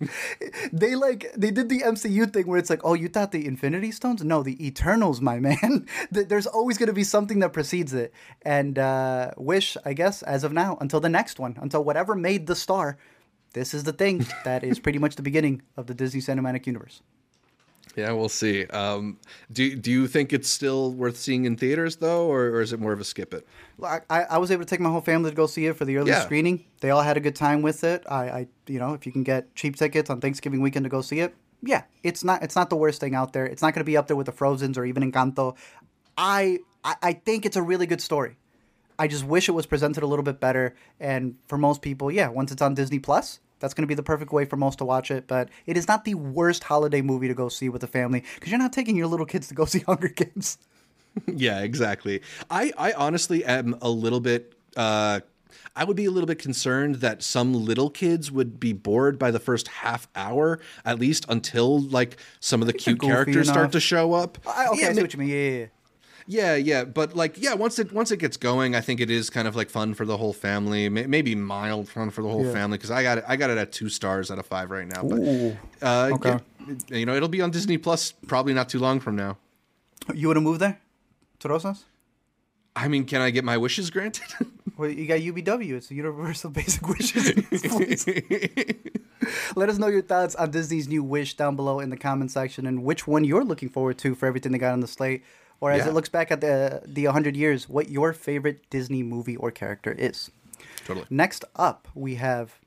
they 0.72 0.94
like 0.94 1.32
they 1.36 1.50
did 1.50 1.68
the 1.68 1.80
MCU 1.80 2.32
thing 2.32 2.46
where 2.46 2.58
it's 2.58 2.70
like, 2.70 2.80
oh, 2.84 2.94
you 2.94 3.08
thought 3.08 3.32
the 3.32 3.46
Infinity 3.46 3.90
Stones? 3.90 4.22
No, 4.22 4.42
the 4.42 4.64
Eternals, 4.64 5.20
my 5.20 5.40
man. 5.40 5.86
There's 6.10 6.46
always 6.46 6.78
going 6.78 6.88
to 6.88 6.92
be 6.92 7.04
something 7.04 7.40
that 7.40 7.52
precedes 7.52 7.92
it. 7.92 8.12
And 8.42 8.78
uh, 8.78 9.32
Wish, 9.36 9.76
I 9.84 9.94
guess, 9.94 10.22
as 10.22 10.44
of 10.44 10.52
now, 10.52 10.78
until 10.80 11.00
the 11.00 11.08
next 11.08 11.40
one, 11.40 11.58
until 11.60 11.82
whatever 11.82 12.14
made 12.14 12.46
the 12.46 12.54
star, 12.54 12.96
this 13.54 13.74
is 13.74 13.84
the 13.84 13.92
thing 13.92 14.26
that 14.44 14.62
is 14.62 14.78
pretty 14.78 14.98
much 14.98 15.16
the 15.16 15.22
beginning 15.22 15.62
of 15.76 15.86
the 15.86 15.94
Disney 15.94 16.20
Cinematic 16.20 16.66
Universe. 16.66 17.02
Yeah, 17.96 18.12
we'll 18.12 18.28
see. 18.28 18.64
Um, 18.66 19.18
do 19.52 19.74
do 19.76 19.90
you 19.90 20.06
think 20.06 20.32
it's 20.32 20.48
still 20.48 20.92
worth 20.92 21.16
seeing 21.16 21.44
in 21.44 21.56
theaters 21.56 21.96
though, 21.96 22.26
or, 22.26 22.46
or 22.46 22.60
is 22.60 22.72
it 22.72 22.80
more 22.80 22.92
of 22.92 23.00
a 23.00 23.04
skip 23.04 23.34
it? 23.34 23.46
I, 23.82 24.00
I 24.08 24.38
was 24.38 24.50
able 24.50 24.64
to 24.64 24.68
take 24.68 24.80
my 24.80 24.90
whole 24.90 25.00
family 25.00 25.30
to 25.30 25.36
go 25.36 25.46
see 25.46 25.66
it 25.66 25.76
for 25.76 25.84
the 25.84 25.96
early 25.96 26.10
yeah. 26.10 26.20
screening. 26.20 26.64
They 26.80 26.90
all 26.90 27.02
had 27.02 27.16
a 27.16 27.20
good 27.20 27.36
time 27.36 27.62
with 27.62 27.84
it. 27.84 28.04
I, 28.08 28.30
I, 28.30 28.46
you 28.66 28.78
know, 28.78 28.94
if 28.94 29.06
you 29.06 29.12
can 29.12 29.22
get 29.22 29.54
cheap 29.54 29.76
tickets 29.76 30.10
on 30.10 30.20
Thanksgiving 30.20 30.60
weekend 30.60 30.84
to 30.84 30.90
go 30.90 31.00
see 31.00 31.20
it, 31.20 31.34
yeah, 31.62 31.82
it's 32.02 32.24
not 32.24 32.42
it's 32.42 32.56
not 32.56 32.70
the 32.70 32.76
worst 32.76 33.00
thing 33.00 33.14
out 33.14 33.32
there. 33.32 33.46
It's 33.46 33.62
not 33.62 33.74
going 33.74 33.80
to 33.80 33.84
be 33.84 33.96
up 33.96 34.06
there 34.06 34.16
with 34.16 34.26
the 34.26 34.32
Frozen's 34.32 34.78
or 34.78 34.84
even 34.84 35.10
Encanto. 35.10 35.56
I, 36.16 36.58
I 36.84 36.96
I 37.02 37.12
think 37.12 37.46
it's 37.46 37.56
a 37.56 37.62
really 37.62 37.86
good 37.86 38.00
story. 38.00 38.38
I 38.98 39.06
just 39.06 39.24
wish 39.24 39.48
it 39.48 39.52
was 39.52 39.66
presented 39.66 40.02
a 40.02 40.06
little 40.06 40.24
bit 40.24 40.40
better. 40.40 40.74
And 40.98 41.36
for 41.46 41.56
most 41.56 41.82
people, 41.82 42.10
yeah, 42.10 42.28
once 42.28 42.50
it's 42.50 42.62
on 42.62 42.74
Disney 42.74 42.98
Plus, 42.98 43.38
that's 43.60 43.74
going 43.74 43.82
to 43.82 43.88
be 43.88 43.94
the 43.94 44.02
perfect 44.02 44.32
way 44.32 44.44
for 44.44 44.56
most 44.56 44.78
to 44.78 44.84
watch 44.84 45.10
it. 45.10 45.26
But 45.26 45.48
it 45.66 45.76
is 45.76 45.88
not 45.88 46.04
the 46.04 46.14
worst 46.14 46.64
holiday 46.64 47.02
movie 47.02 47.28
to 47.28 47.34
go 47.34 47.48
see 47.48 47.68
with 47.68 47.80
the 47.80 47.86
family 47.86 48.24
because 48.34 48.50
you're 48.50 48.58
not 48.58 48.72
taking 48.72 48.96
your 48.96 49.06
little 49.06 49.26
kids 49.26 49.48
to 49.48 49.54
go 49.54 49.64
see 49.66 49.80
Hunger 49.80 50.08
Games. 50.08 50.58
yeah, 51.26 51.60
exactly. 51.60 52.22
I, 52.50 52.72
I 52.76 52.92
honestly 52.92 53.44
am 53.44 53.76
a 53.80 53.90
little 53.90 54.20
bit. 54.20 54.54
Uh, 54.76 55.20
I 55.74 55.84
would 55.84 55.96
be 55.96 56.04
a 56.04 56.10
little 56.10 56.26
bit 56.26 56.38
concerned 56.38 56.96
that 56.96 57.22
some 57.22 57.54
little 57.54 57.90
kids 57.90 58.30
would 58.30 58.58
be 58.58 58.72
bored 58.72 59.18
by 59.18 59.30
the 59.30 59.38
first 59.38 59.68
half 59.68 60.08
hour, 60.14 60.60
at 60.84 60.98
least 60.98 61.24
until 61.28 61.80
like 61.80 62.16
some 62.40 62.60
of 62.60 62.66
the 62.66 62.72
cute 62.72 63.00
characters 63.00 63.48
enough. 63.48 63.54
start 63.54 63.72
to 63.72 63.80
show 63.80 64.12
up. 64.12 64.38
I, 64.46 64.68
okay, 64.68 64.82
yeah, 64.82 64.88
I 64.88 64.92
see 64.92 65.02
what 65.02 65.12
you 65.12 65.18
mean. 65.20 65.28
Yeah, 65.28 65.36
yeah, 65.36 65.66
yeah. 66.28 66.54
Yeah, 66.54 66.84
but 66.84 67.16
like, 67.16 67.36
yeah, 67.36 67.54
once 67.54 67.78
it 67.78 67.92
once 67.92 68.12
it 68.12 68.18
gets 68.18 68.36
going, 68.36 68.76
I 68.76 68.80
think 68.80 69.00
it 69.00 69.10
is 69.10 69.30
kind 69.30 69.48
of 69.48 69.56
like 69.56 69.70
fun 69.70 69.94
for 69.94 70.06
the 70.06 70.16
whole 70.16 70.32
family. 70.32 70.88
Maybe 70.88 71.34
mild 71.34 71.88
fun 71.88 72.10
for 72.10 72.22
the 72.22 72.28
whole 72.28 72.44
yeah. 72.44 72.52
family 72.52 72.78
because 72.78 72.92
I 72.92 73.02
got 73.02 73.18
it. 73.18 73.24
I 73.26 73.36
got 73.36 73.50
it 73.50 73.58
at 73.58 73.72
two 73.72 73.88
stars 73.88 74.30
out 74.30 74.38
of 74.38 74.46
five 74.46 74.70
right 74.70 74.86
now. 74.86 75.02
But 75.02 75.20
uh, 75.82 76.10
okay. 76.14 76.38
Yeah, 76.90 76.98
you 76.98 77.06
know, 77.06 77.14
it'll 77.14 77.28
be 77.28 77.40
on 77.40 77.50
Disney 77.50 77.78
Plus 77.78 78.12
probably 78.12 78.54
not 78.54 78.68
too 78.68 78.78
long 78.78 79.00
from 79.00 79.16
now. 79.16 79.38
You 80.14 80.28
want 80.28 80.36
to 80.36 80.42
move 80.42 80.58
there, 80.58 80.80
to 81.40 81.48
Rosas? 81.48 81.84
I 82.78 82.86
mean, 82.86 83.04
can 83.06 83.20
I 83.20 83.30
get 83.30 83.44
my 83.44 83.56
wishes 83.56 83.90
granted? 83.90 84.28
well, 84.76 84.88
you 84.88 85.06
got 85.06 85.18
UBW. 85.18 85.72
It's 85.72 85.90
a 85.90 85.94
Universal 85.94 86.50
Basic 86.52 86.86
Wishes. 86.86 88.06
Let 89.56 89.68
us 89.68 89.78
know 89.78 89.88
your 89.88 90.02
thoughts 90.02 90.36
on 90.36 90.52
Disney's 90.52 90.86
new 90.86 91.02
Wish 91.02 91.34
down 91.34 91.56
below 91.56 91.80
in 91.80 91.90
the 91.90 91.96
comment 91.96 92.30
section 92.30 92.66
and 92.66 92.84
which 92.84 93.06
one 93.06 93.24
you're 93.24 93.42
looking 93.42 93.68
forward 93.68 93.98
to 93.98 94.14
for 94.14 94.26
everything 94.26 94.52
they 94.52 94.58
got 94.58 94.72
on 94.72 94.80
the 94.80 94.86
slate 94.86 95.24
or 95.60 95.72
as 95.72 95.84
yeah. 95.84 95.88
it 95.88 95.94
looks 95.94 96.08
back 96.08 96.30
at 96.30 96.40
the 96.40 96.82
the 96.86 97.04
100 97.04 97.36
years, 97.36 97.68
what 97.68 97.90
your 97.90 98.12
favorite 98.12 98.68
Disney 98.70 99.02
movie 99.02 99.36
or 99.36 99.50
character 99.50 99.92
is. 99.92 100.30
Totally. 100.84 101.06
Next 101.10 101.44
up, 101.56 101.88
we 101.94 102.16
have 102.16 102.58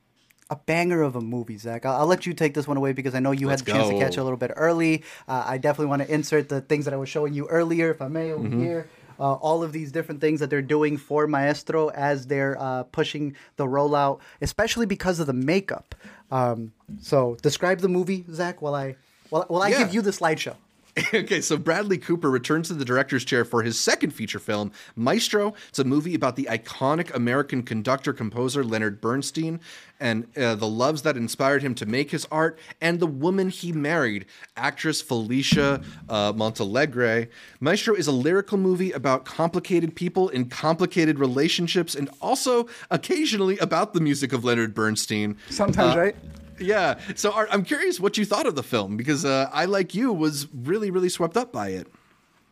a 0.52 0.56
banger 0.56 1.02
of 1.02 1.16
a 1.16 1.20
movie, 1.20 1.56
Zach. 1.56 1.86
I'll, 1.86 2.02
I'll 2.02 2.06
let 2.06 2.26
you 2.26 2.34
take 2.34 2.54
this 2.54 2.68
one 2.68 2.76
away 2.76 2.92
because 2.92 3.14
I 3.14 3.20
know 3.20 3.32
you 3.32 3.48
Let's 3.48 3.62
had 3.62 3.66
the 3.66 3.72
chance 3.72 3.88
to 3.88 3.98
catch 3.98 4.16
it 4.16 4.20
a 4.20 4.22
little 4.22 4.38
bit 4.38 4.52
early. 4.54 5.02
Uh, 5.26 5.44
I 5.46 5.58
definitely 5.58 5.86
want 5.86 6.02
to 6.02 6.12
insert 6.12 6.48
the 6.48 6.60
things 6.60 6.84
that 6.84 6.94
I 6.94 6.98
was 6.98 7.08
showing 7.08 7.32
you 7.32 7.48
earlier, 7.48 7.90
if 7.90 8.02
I 8.02 8.08
may, 8.08 8.32
over 8.32 8.46
mm-hmm. 8.46 8.62
here. 8.62 8.88
Uh, 9.18 9.34
all 9.34 9.62
of 9.62 9.72
these 9.72 9.92
different 9.92 10.20
things 10.20 10.40
that 10.40 10.50
they're 10.50 10.60
doing 10.60 10.96
for 10.96 11.26
Maestro 11.26 11.88
as 11.88 12.26
they're 12.26 12.60
uh, 12.60 12.82
pushing 12.84 13.36
the 13.56 13.64
rollout, 13.64 14.20
especially 14.40 14.86
because 14.86 15.20
of 15.20 15.26
the 15.26 15.32
makeup. 15.32 15.94
Um, 16.30 16.72
so, 17.00 17.36
describe 17.40 17.80
the 17.80 17.88
movie, 17.88 18.24
Zach, 18.30 18.60
while 18.60 18.74
I 18.74 18.96
while, 19.30 19.44
while 19.48 19.62
I 19.62 19.68
yeah. 19.68 19.78
give 19.78 19.94
you 19.94 20.02
the 20.02 20.10
slideshow. 20.10 20.56
okay, 21.14 21.40
so 21.40 21.56
Bradley 21.56 21.96
Cooper 21.96 22.30
returns 22.30 22.68
to 22.68 22.74
the 22.74 22.84
director's 22.84 23.24
chair 23.24 23.46
for 23.46 23.62
his 23.62 23.80
second 23.80 24.10
feature 24.10 24.38
film, 24.38 24.72
Maestro. 24.94 25.54
It's 25.70 25.78
a 25.78 25.84
movie 25.84 26.14
about 26.14 26.36
the 26.36 26.44
iconic 26.50 27.14
American 27.14 27.62
conductor 27.62 28.12
composer 28.12 28.62
Leonard 28.62 29.00
Bernstein 29.00 29.58
and 30.00 30.26
uh, 30.36 30.54
the 30.54 30.66
loves 30.66 31.02
that 31.02 31.16
inspired 31.16 31.62
him 31.62 31.74
to 31.76 31.86
make 31.86 32.10
his 32.10 32.26
art, 32.30 32.58
and 32.80 32.98
the 32.98 33.06
woman 33.06 33.48
he 33.48 33.72
married, 33.72 34.26
actress 34.56 35.00
Felicia 35.00 35.80
uh, 36.08 36.32
Montealegre. 36.32 37.28
Maestro 37.60 37.94
is 37.94 38.08
a 38.08 38.12
lyrical 38.12 38.58
movie 38.58 38.90
about 38.90 39.24
complicated 39.24 39.94
people 39.94 40.28
in 40.30 40.46
complicated 40.46 41.20
relationships, 41.20 41.94
and 41.94 42.10
also 42.20 42.66
occasionally 42.90 43.56
about 43.58 43.94
the 43.94 44.00
music 44.00 44.32
of 44.32 44.44
Leonard 44.44 44.74
Bernstein. 44.74 45.36
Sometimes, 45.48 45.94
uh, 45.94 46.00
right? 46.00 46.16
Yeah. 46.58 46.98
So 47.14 47.32
I'm 47.32 47.64
curious 47.64 48.00
what 48.00 48.16
you 48.16 48.24
thought 48.24 48.46
of 48.46 48.54
the 48.54 48.62
film 48.62 48.96
because 48.96 49.24
uh, 49.24 49.48
I, 49.52 49.64
like 49.66 49.94
you, 49.94 50.12
was 50.12 50.48
really, 50.54 50.90
really 50.90 51.08
swept 51.08 51.36
up 51.36 51.52
by 51.52 51.68
it. 51.68 51.86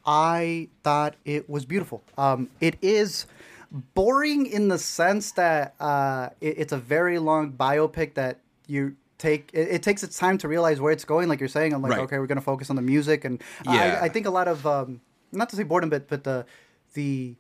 I 0.05 0.69
thought 0.83 1.17
it 1.25 1.49
was 1.49 1.65
beautiful. 1.65 2.03
Um, 2.17 2.49
it 2.61 2.77
is 2.83 3.27
boring 3.95 4.47
in 4.47 4.69
the 4.69 4.79
sense 4.79 5.33
that 5.33 5.75
uh, 5.79 6.31
it, 6.41 6.59
it's 6.59 6.73
a 6.73 6.79
very 6.79 7.19
long 7.19 7.53
biopic 7.53 8.15
that 8.15 8.41
you 8.67 8.97
take. 9.19 9.51
It, 9.53 9.69
it, 9.69 9.83
takes 9.83 10.03
its 10.03 10.19
time 10.19 10.39
to 10.39 10.49
realize 10.49 10.81
where 10.81 10.93
it's 10.93 11.05
going. 11.05 11.29
Like 11.29 11.39
you're 11.41 11.49
saying, 11.49 11.73
I'm 11.73 11.83
like, 11.83 11.93
right. 11.93 12.01
okay, 12.01 12.19
we're 12.19 12.27
gonna 12.27 12.41
focus 12.41 12.71
on 12.71 12.77
the 12.77 12.83
music, 12.83 13.25
and 13.25 13.43
yeah. 13.67 13.99
I, 14.01 14.07
I 14.07 14.09
think 14.09 14.27
a 14.27 14.31
lot 14.31 14.49
of 14.49 14.67
um, 14.67 15.01
not 15.33 15.51
to 15.51 15.57
say 15.57 15.63
boredom, 15.63 15.91
but 15.91 16.09
but 16.09 16.25
the 16.25 16.47
the 16.95 17.35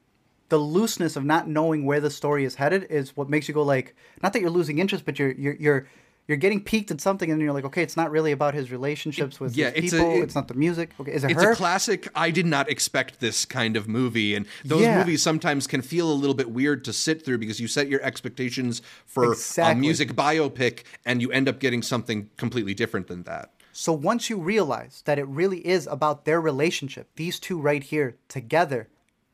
the 0.50 0.58
looseness 0.58 1.16
of 1.16 1.24
not 1.24 1.48
knowing 1.48 1.86
where 1.86 2.00
the 2.00 2.10
story 2.10 2.44
is 2.44 2.56
headed 2.56 2.84
is 2.90 3.16
what 3.16 3.28
makes 3.28 3.48
you 3.48 3.54
go 3.54 3.62
like 3.62 3.94
not 4.22 4.32
that 4.32 4.40
you're 4.40 4.50
losing 4.50 4.78
interest 4.78 5.04
but 5.04 5.16
you're 5.18 5.30
you're 5.30 5.54
you're 5.54 5.86
you're 6.30 6.38
getting 6.38 6.62
peaked 6.62 6.90
at 6.90 7.00
something, 7.00 7.30
and 7.30 7.42
you're 7.42 7.52
like, 7.52 7.64
okay, 7.64 7.82
it's 7.82 7.96
not 7.96 8.10
really 8.10 8.32
about 8.32 8.54
his 8.54 8.70
relationships 8.70 9.40
with 9.40 9.56
yeah, 9.56 9.72
it's 9.74 9.90
people. 9.90 10.12
A, 10.12 10.18
it, 10.18 10.22
it's 10.22 10.34
not 10.34 10.48
the 10.48 10.54
music. 10.54 10.92
Okay, 10.98 11.12
is 11.12 11.24
it 11.24 11.32
it's 11.32 11.42
her? 11.42 11.50
a 11.50 11.56
classic. 11.56 12.08
I 12.14 12.30
did 12.30 12.46
not 12.46 12.70
expect 12.70 13.20
this 13.20 13.44
kind 13.44 13.76
of 13.76 13.88
movie, 13.88 14.34
and 14.34 14.46
those 14.64 14.82
yeah. 14.82 14.98
movies 14.98 15.22
sometimes 15.22 15.66
can 15.66 15.82
feel 15.82 16.10
a 16.10 16.14
little 16.14 16.34
bit 16.34 16.50
weird 16.50 16.84
to 16.84 16.92
sit 16.92 17.24
through 17.24 17.38
because 17.38 17.60
you 17.60 17.68
set 17.68 17.88
your 17.88 18.00
expectations 18.02 18.80
for 19.04 19.32
exactly. 19.32 19.72
a 19.72 19.74
music 19.74 20.12
biopic, 20.12 20.84
and 21.04 21.20
you 21.20 21.30
end 21.32 21.48
up 21.48 21.58
getting 21.58 21.82
something 21.82 22.30
completely 22.36 22.72
different 22.72 23.08
than 23.08 23.24
that. 23.24 23.50
So 23.72 23.92
once 23.92 24.30
you 24.30 24.38
realize 24.38 25.02
that 25.06 25.18
it 25.18 25.26
really 25.26 25.66
is 25.66 25.86
about 25.86 26.24
their 26.24 26.40
relationship, 26.40 27.08
these 27.16 27.40
two 27.40 27.60
right 27.60 27.82
here 27.82 28.16
together, 28.28 28.88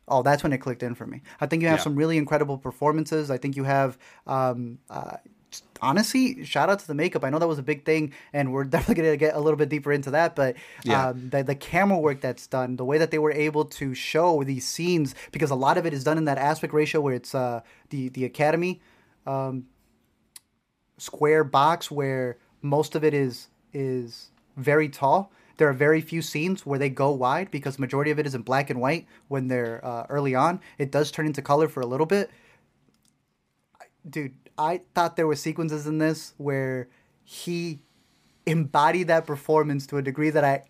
oh, 0.09 0.23
that's 0.23 0.43
when 0.43 0.53
it 0.53 0.59
clicked 0.59 0.83
in 0.83 0.95
for 0.95 1.07
me. 1.07 1.23
I 1.41 1.47
think 1.47 1.63
you 1.63 1.69
have 1.69 1.81
yeah. 1.81 1.85
some 1.85 1.97
really 1.97 2.17
incredible 2.17 2.57
performances. 2.57 3.31
I 3.31 3.39
think 3.39 3.57
you 3.57 3.65
have 3.65 3.99
um, 4.27 4.79
uh, 4.89 5.17
honestly, 5.81 6.45
shout 6.45 6.71
out 6.71 6.79
to 6.81 6.87
the 6.87 6.95
makeup. 6.95 7.25
I 7.25 7.31
know 7.31 7.39
that 7.39 7.47
was 7.47 7.59
a 7.59 7.63
big 7.63 7.85
thing, 7.85 8.13
and 8.33 8.53
we're 8.53 8.65
definitely 8.77 9.03
going 9.03 9.13
to 9.13 9.17
get 9.17 9.35
a 9.35 9.41
little 9.41 9.57
bit 9.57 9.69
deeper 9.69 9.93
into 9.93 10.11
that. 10.13 10.37
But 10.37 10.57
yeah. 10.85 11.09
um, 11.09 11.31
the, 11.31 11.43
the 11.43 11.55
camera 11.55 11.99
work 11.99 12.21
that's 12.21 12.47
done, 12.47 12.77
the 12.77 12.85
way 12.85 12.99
that 12.99 13.11
they 13.11 13.19
were 13.19 13.33
able 13.33 13.65
to 13.65 13.95
show 13.95 14.43
these 14.45 14.67
scenes, 14.67 15.15
because 15.33 15.51
a 15.51 15.55
lot 15.55 15.79
of 15.79 15.87
it 15.87 15.93
is 15.93 16.05
done 16.05 16.19
in 16.19 16.25
that 16.27 16.39
aspect 16.39 16.73
ratio 16.73 17.01
where 17.01 17.15
it's 17.15 17.35
uh, 17.35 17.61
the 17.91 18.09
the 18.11 18.25
Academy 18.25 18.81
um, 19.27 19.67
square 20.99 21.45
box, 21.45 21.91
where 21.91 22.39
most 22.63 22.95
of 22.95 23.05
it 23.05 23.15
is 23.15 23.49
is 23.73 24.31
very 24.57 24.89
tall. 24.89 25.33
There 25.59 25.69
are 25.69 25.73
very 25.73 26.03
few 26.03 26.21
scenes 26.21 26.67
where 26.67 26.79
they 26.79 26.91
go 26.91 27.11
wide 27.13 27.51
because 27.51 27.79
majority 27.79 28.11
of 28.11 28.19
it 28.19 28.27
is 28.27 28.35
in 28.35 28.43
black 28.43 28.69
and 28.69 28.79
white 28.79 29.07
when 29.29 29.49
they're 29.49 29.83
uh, 29.83 30.05
early 30.11 30.35
on. 30.35 30.61
It 30.77 30.91
does 30.91 31.11
turn 31.11 31.25
into 31.25 31.41
color 31.41 31.67
for 31.67 31.81
a 31.81 31.87
little 31.87 32.05
bit. 32.05 32.31
Dude, 34.09 34.35
I 34.59 34.83
thought 34.95 35.17
there 35.17 35.27
were 35.27 35.37
sequences 35.37 35.87
in 35.87 35.99
this 35.99 36.35
where 36.37 36.89
he 37.25 37.81
embodied 38.47 39.09
that 39.09 39.27
performance 39.27 39.87
to 39.89 39.99
a 39.99 40.03
degree 40.03 40.31
that 40.31 40.45
I 40.45 40.63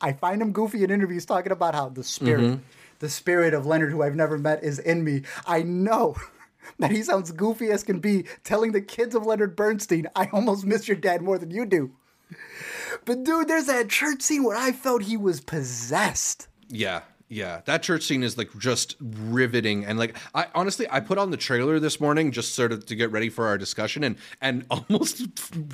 I 0.00 0.12
find 0.12 0.40
him 0.40 0.52
goofy 0.52 0.82
in 0.82 0.90
interviews 0.90 1.26
talking 1.26 1.52
about 1.52 1.74
how 1.74 1.88
the 1.88 2.04
spirit 2.04 2.42
mm-hmm. 2.42 2.62
the 2.98 3.08
spirit 3.08 3.54
of 3.54 3.66
Leonard 3.66 3.92
who 3.92 4.02
I've 4.02 4.16
never 4.16 4.38
met 4.38 4.64
is 4.64 4.78
in 4.78 5.04
me. 5.04 5.22
I 5.46 5.62
know 5.62 6.16
that 6.78 6.90
he 6.90 7.02
sounds 7.02 7.32
goofy 7.32 7.70
as 7.70 7.82
can 7.82 8.00
be 8.00 8.24
telling 8.44 8.72
the 8.72 8.80
kids 8.80 9.14
of 9.14 9.26
Leonard 9.26 9.56
Bernstein, 9.56 10.06
I 10.16 10.28
almost 10.32 10.64
miss 10.64 10.88
your 10.88 10.96
dad 10.96 11.22
more 11.22 11.38
than 11.38 11.50
you 11.50 11.64
do. 11.66 11.92
But 13.04 13.24
dude, 13.24 13.48
there's 13.48 13.66
that 13.66 13.88
church 13.88 14.22
scene 14.22 14.44
where 14.44 14.56
I 14.56 14.72
felt 14.72 15.02
he 15.02 15.16
was 15.16 15.40
possessed. 15.40 16.48
Yeah. 16.68 17.02
Yeah, 17.32 17.60
that 17.66 17.84
church 17.84 18.02
scene 18.02 18.24
is 18.24 18.36
like 18.36 18.50
just 18.58 18.96
riveting, 19.00 19.84
and 19.84 19.96
like 20.00 20.16
I 20.34 20.48
honestly, 20.52 20.88
I 20.90 20.98
put 20.98 21.16
on 21.16 21.30
the 21.30 21.36
trailer 21.36 21.78
this 21.78 22.00
morning 22.00 22.32
just 22.32 22.56
sort 22.56 22.72
of 22.72 22.84
to 22.86 22.96
get 22.96 23.12
ready 23.12 23.28
for 23.28 23.46
our 23.46 23.56
discussion, 23.56 24.02
and 24.02 24.16
and 24.40 24.66
almost 24.70 25.28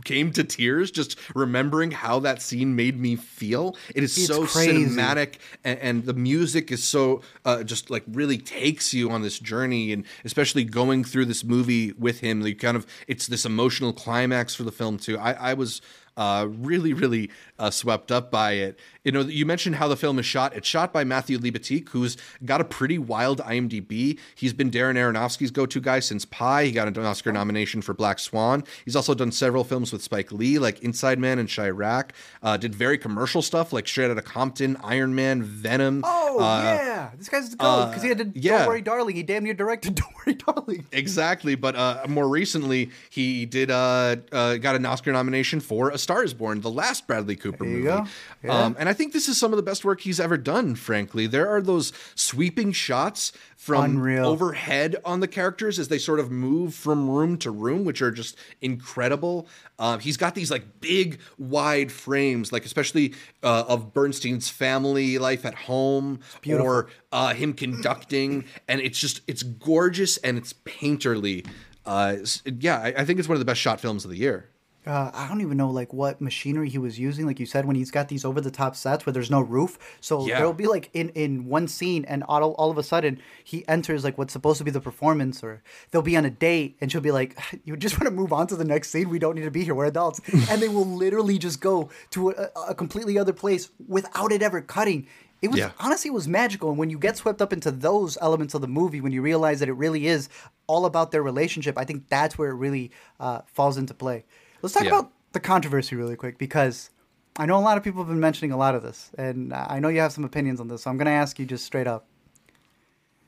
came 0.04 0.32
to 0.32 0.44
tears 0.44 0.90
just 0.90 1.18
remembering 1.34 1.92
how 1.92 2.20
that 2.20 2.42
scene 2.42 2.76
made 2.76 3.00
me 3.00 3.16
feel. 3.16 3.74
It 3.94 4.04
is 4.04 4.18
it's 4.18 4.26
so 4.26 4.44
crazy. 4.46 4.84
cinematic, 4.84 5.36
and, 5.64 5.78
and, 5.78 6.04
the 6.04 6.12
music 6.12 6.70
is 6.70 6.84
so 6.84 7.22
uh, 7.46 7.62
just 7.62 7.88
like 7.88 8.04
really 8.06 8.36
takes 8.36 8.92
you 8.92 9.10
on 9.10 9.22
this 9.22 9.38
journey, 9.38 9.92
and 9.92 10.04
especially 10.26 10.62
going 10.62 11.04
through 11.04 11.24
this 11.24 11.42
movie 11.42 11.92
with 11.92 12.20
him, 12.20 12.42
you 12.42 12.54
kind 12.54 12.76
of 12.76 12.86
it's 13.08 13.28
this 13.28 13.46
emotional 13.46 13.94
climax 13.94 14.54
for 14.54 14.64
the 14.64 14.72
film 14.72 14.98
too. 14.98 15.18
I, 15.18 15.32
I 15.32 15.54
was 15.54 15.80
uh, 16.16 16.46
really, 16.48 16.92
really 16.92 17.30
uh, 17.58 17.70
swept 17.70 18.10
up 18.10 18.30
by 18.30 18.52
it. 18.52 18.78
You 19.04 19.12
know, 19.12 19.20
you 19.20 19.46
mentioned 19.46 19.76
how 19.76 19.86
the 19.86 19.96
film 19.96 20.18
is 20.18 20.26
shot. 20.26 20.56
It's 20.56 20.66
shot 20.66 20.92
by 20.92 21.04
Matthew 21.04 21.38
Libatique, 21.38 21.90
who's 21.90 22.16
got 22.44 22.60
a 22.60 22.64
pretty 22.64 22.98
wild 22.98 23.40
IMDb. 23.40 24.18
He's 24.34 24.52
been 24.52 24.70
Darren 24.70 24.96
Aronofsky's 24.96 25.50
go-to 25.50 25.80
guy 25.80 26.00
since 26.00 26.24
Pi. 26.24 26.64
He 26.64 26.72
got 26.72 26.88
an 26.88 26.98
Oscar 27.04 27.32
nomination 27.32 27.82
for 27.82 27.94
Black 27.94 28.18
Swan. 28.18 28.64
He's 28.84 28.96
also 28.96 29.14
done 29.14 29.30
several 29.30 29.62
films 29.62 29.92
with 29.92 30.02
Spike 30.02 30.32
Lee, 30.32 30.58
like 30.58 30.80
Inside 30.80 31.18
Man 31.18 31.38
and 31.38 31.48
Chi-Raq. 31.48 32.10
Uh, 32.42 32.56
did 32.56 32.74
very 32.74 32.98
commercial 32.98 33.42
stuff 33.42 33.72
like 33.72 33.86
Straight 33.86 34.10
Outta 34.10 34.22
Compton, 34.22 34.76
Iron 34.82 35.14
Man, 35.14 35.42
Venom. 35.42 36.02
Oh 36.04 36.40
uh, 36.40 36.62
yeah, 36.62 37.10
this 37.16 37.28
guy's 37.28 37.54
gold 37.54 37.90
because 37.90 38.02
he 38.02 38.08
had 38.08 38.18
to 38.18 38.32
yeah. 38.34 38.58
Don't 38.58 38.68
Worry 38.68 38.82
Darling. 38.82 39.16
He 39.16 39.22
damn 39.22 39.44
near 39.44 39.54
directed 39.54 39.94
Don't 39.96 40.12
Worry 40.26 40.34
Darling. 40.34 40.86
Exactly, 40.92 41.54
but 41.54 41.76
uh, 41.76 42.06
more 42.08 42.28
recently 42.28 42.90
he 43.10 43.46
did 43.46 43.70
uh, 43.70 44.16
got 44.16 44.74
an 44.74 44.84
Oscar 44.84 45.12
nomination 45.12 45.60
for 45.60 45.90
A 45.90 45.98
Star 46.06 46.22
Is 46.22 46.34
Born, 46.34 46.60
the 46.60 46.70
last 46.70 47.08
Bradley 47.08 47.34
Cooper 47.34 47.64
movie. 47.64 47.82
Yeah. 47.82 48.06
Um, 48.48 48.76
and 48.78 48.88
I 48.88 48.92
think 48.92 49.12
this 49.12 49.28
is 49.28 49.36
some 49.36 49.52
of 49.52 49.56
the 49.56 49.62
best 49.64 49.84
work 49.84 50.02
he's 50.02 50.20
ever 50.20 50.36
done. 50.36 50.76
Frankly, 50.76 51.26
there 51.26 51.48
are 51.48 51.60
those 51.60 51.92
sweeping 52.14 52.70
shots 52.70 53.32
from 53.56 53.96
Unreal. 53.96 54.24
overhead 54.24 54.94
on 55.04 55.18
the 55.18 55.26
characters 55.26 55.80
as 55.80 55.88
they 55.88 55.98
sort 55.98 56.20
of 56.20 56.30
move 56.30 56.74
from 56.74 57.10
room 57.10 57.36
to 57.38 57.50
room, 57.50 57.84
which 57.84 58.00
are 58.02 58.12
just 58.12 58.36
incredible. 58.60 59.48
Uh, 59.80 59.98
he's 59.98 60.16
got 60.16 60.36
these 60.36 60.48
like 60.48 60.80
big, 60.80 61.18
wide 61.38 61.90
frames, 61.90 62.52
like 62.52 62.64
especially 62.64 63.12
uh, 63.42 63.64
of 63.66 63.92
Bernstein's 63.92 64.48
family 64.48 65.18
life 65.18 65.44
at 65.44 65.54
home, 65.54 66.20
or 66.48 66.86
uh, 67.10 67.34
him 67.34 67.52
conducting, 67.52 68.44
and 68.68 68.80
it's 68.80 69.00
just 69.00 69.22
it's 69.26 69.42
gorgeous 69.42 70.18
and 70.18 70.38
it's 70.38 70.52
painterly. 70.52 71.44
Uh, 71.84 72.18
yeah, 72.60 72.78
I, 72.78 72.94
I 72.98 73.04
think 73.04 73.18
it's 73.18 73.28
one 73.28 73.34
of 73.34 73.40
the 73.40 73.44
best 73.44 73.60
shot 73.60 73.80
films 73.80 74.04
of 74.04 74.12
the 74.12 74.18
year 74.18 74.50
uh, 74.86 75.10
I 75.12 75.26
don't 75.26 75.40
even 75.40 75.56
know 75.56 75.70
like 75.70 75.92
what 75.92 76.20
machinery 76.20 76.68
he 76.68 76.78
was 76.78 76.98
using. 76.98 77.26
Like 77.26 77.40
you 77.40 77.46
said, 77.46 77.64
when 77.64 77.74
he's 77.74 77.90
got 77.90 78.08
these 78.08 78.24
over 78.24 78.40
the 78.40 78.52
top 78.52 78.76
sets 78.76 79.04
where 79.04 79.12
there's 79.12 79.30
no 79.30 79.40
roof, 79.40 79.78
so 80.00 80.26
yeah. 80.26 80.36
there'll 80.36 80.52
be 80.52 80.66
like 80.66 80.90
in 80.92 81.08
in 81.10 81.46
one 81.46 81.66
scene, 81.66 82.04
and 82.04 82.22
all 82.24 82.52
all 82.52 82.70
of 82.70 82.78
a 82.78 82.84
sudden 82.84 83.20
he 83.42 83.66
enters 83.66 84.04
like 84.04 84.16
what's 84.16 84.32
supposed 84.32 84.58
to 84.58 84.64
be 84.64 84.70
the 84.70 84.80
performance, 84.80 85.42
or 85.42 85.62
they'll 85.90 86.02
be 86.02 86.16
on 86.16 86.24
a 86.24 86.30
date, 86.30 86.76
and 86.80 86.92
she'll 86.92 87.00
be 87.00 87.10
like, 87.10 87.36
"You 87.64 87.76
just 87.76 87.98
want 87.98 88.04
to 88.04 88.10
move 88.12 88.32
on 88.32 88.46
to 88.46 88.56
the 88.56 88.64
next 88.64 88.90
scene? 88.90 89.08
We 89.08 89.18
don't 89.18 89.34
need 89.34 89.42
to 89.42 89.50
be 89.50 89.64
here. 89.64 89.74
We're 89.74 89.86
adults." 89.86 90.20
and 90.50 90.62
they 90.62 90.68
will 90.68 90.86
literally 90.86 91.38
just 91.38 91.60
go 91.60 91.90
to 92.10 92.30
a, 92.30 92.48
a 92.68 92.74
completely 92.74 93.18
other 93.18 93.32
place 93.32 93.70
without 93.88 94.30
it 94.30 94.42
ever 94.42 94.60
cutting. 94.60 95.08
It 95.42 95.48
was 95.48 95.58
yeah. 95.58 95.72
honestly 95.80 96.08
it 96.08 96.14
was 96.14 96.28
magical, 96.28 96.70
and 96.70 96.78
when 96.78 96.90
you 96.90 96.98
get 96.98 97.16
swept 97.16 97.42
up 97.42 97.52
into 97.52 97.72
those 97.72 98.16
elements 98.20 98.54
of 98.54 98.60
the 98.60 98.68
movie, 98.68 99.00
when 99.00 99.12
you 99.12 99.20
realize 99.20 99.58
that 99.60 99.68
it 99.68 99.74
really 99.74 100.06
is 100.06 100.28
all 100.68 100.86
about 100.86 101.10
their 101.10 101.22
relationship, 101.22 101.76
I 101.76 101.84
think 101.84 102.08
that's 102.08 102.38
where 102.38 102.50
it 102.50 102.54
really 102.54 102.92
uh, 103.18 103.40
falls 103.46 103.76
into 103.76 103.92
play. 103.92 104.24
Let's 104.62 104.74
talk 104.74 104.84
yeah. 104.84 104.98
about 104.98 105.12
the 105.32 105.40
controversy 105.40 105.96
really 105.96 106.16
quick 106.16 106.38
because 106.38 106.90
I 107.38 107.46
know 107.46 107.58
a 107.58 107.60
lot 107.60 107.76
of 107.76 107.84
people 107.84 108.00
have 108.00 108.08
been 108.08 108.20
mentioning 108.20 108.52
a 108.52 108.56
lot 108.56 108.74
of 108.74 108.82
this, 108.82 109.10
and 109.18 109.52
I 109.52 109.78
know 109.78 109.88
you 109.88 110.00
have 110.00 110.12
some 110.12 110.24
opinions 110.24 110.60
on 110.60 110.68
this. 110.68 110.82
So 110.82 110.90
I'm 110.90 110.96
going 110.96 111.06
to 111.06 111.12
ask 111.12 111.38
you 111.38 111.44
just 111.44 111.64
straight 111.64 111.86
up. 111.86 112.06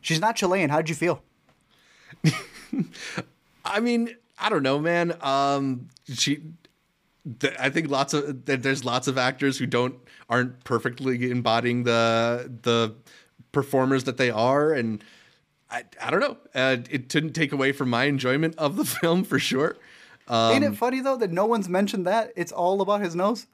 She's 0.00 0.20
not 0.20 0.36
Chilean. 0.36 0.70
How 0.70 0.78
did 0.78 0.88
you 0.88 0.94
feel? 0.94 1.22
I 3.64 3.80
mean, 3.80 4.16
I 4.38 4.48
don't 4.48 4.62
know, 4.62 4.78
man. 4.78 5.16
Um, 5.20 5.88
she. 6.12 6.42
Th- 7.40 7.54
I 7.58 7.68
think 7.68 7.90
lots 7.90 8.14
of 8.14 8.46
th- 8.46 8.60
there's 8.60 8.84
lots 8.84 9.06
of 9.06 9.18
actors 9.18 9.58
who 9.58 9.66
don't 9.66 9.96
aren't 10.30 10.64
perfectly 10.64 11.30
embodying 11.30 11.82
the 11.82 12.50
the 12.62 12.94
performers 13.52 14.04
that 14.04 14.16
they 14.16 14.30
are, 14.30 14.72
and 14.72 15.04
I 15.70 15.84
I 16.00 16.10
don't 16.10 16.20
know. 16.20 16.38
Uh, 16.54 16.78
it 16.88 17.08
didn't 17.08 17.32
take 17.32 17.52
away 17.52 17.72
from 17.72 17.90
my 17.90 18.04
enjoyment 18.04 18.54
of 18.56 18.76
the 18.76 18.84
film 18.86 19.24
for 19.24 19.38
sure. 19.38 19.76
Um, 20.28 20.54
Ain't 20.54 20.64
it 20.64 20.76
funny 20.76 21.00
though 21.00 21.16
that 21.16 21.30
no 21.30 21.46
one's 21.46 21.68
mentioned 21.68 22.06
that? 22.06 22.32
It's 22.36 22.52
all 22.52 22.80
about 22.80 23.00
his 23.00 23.14
nose. 23.14 23.46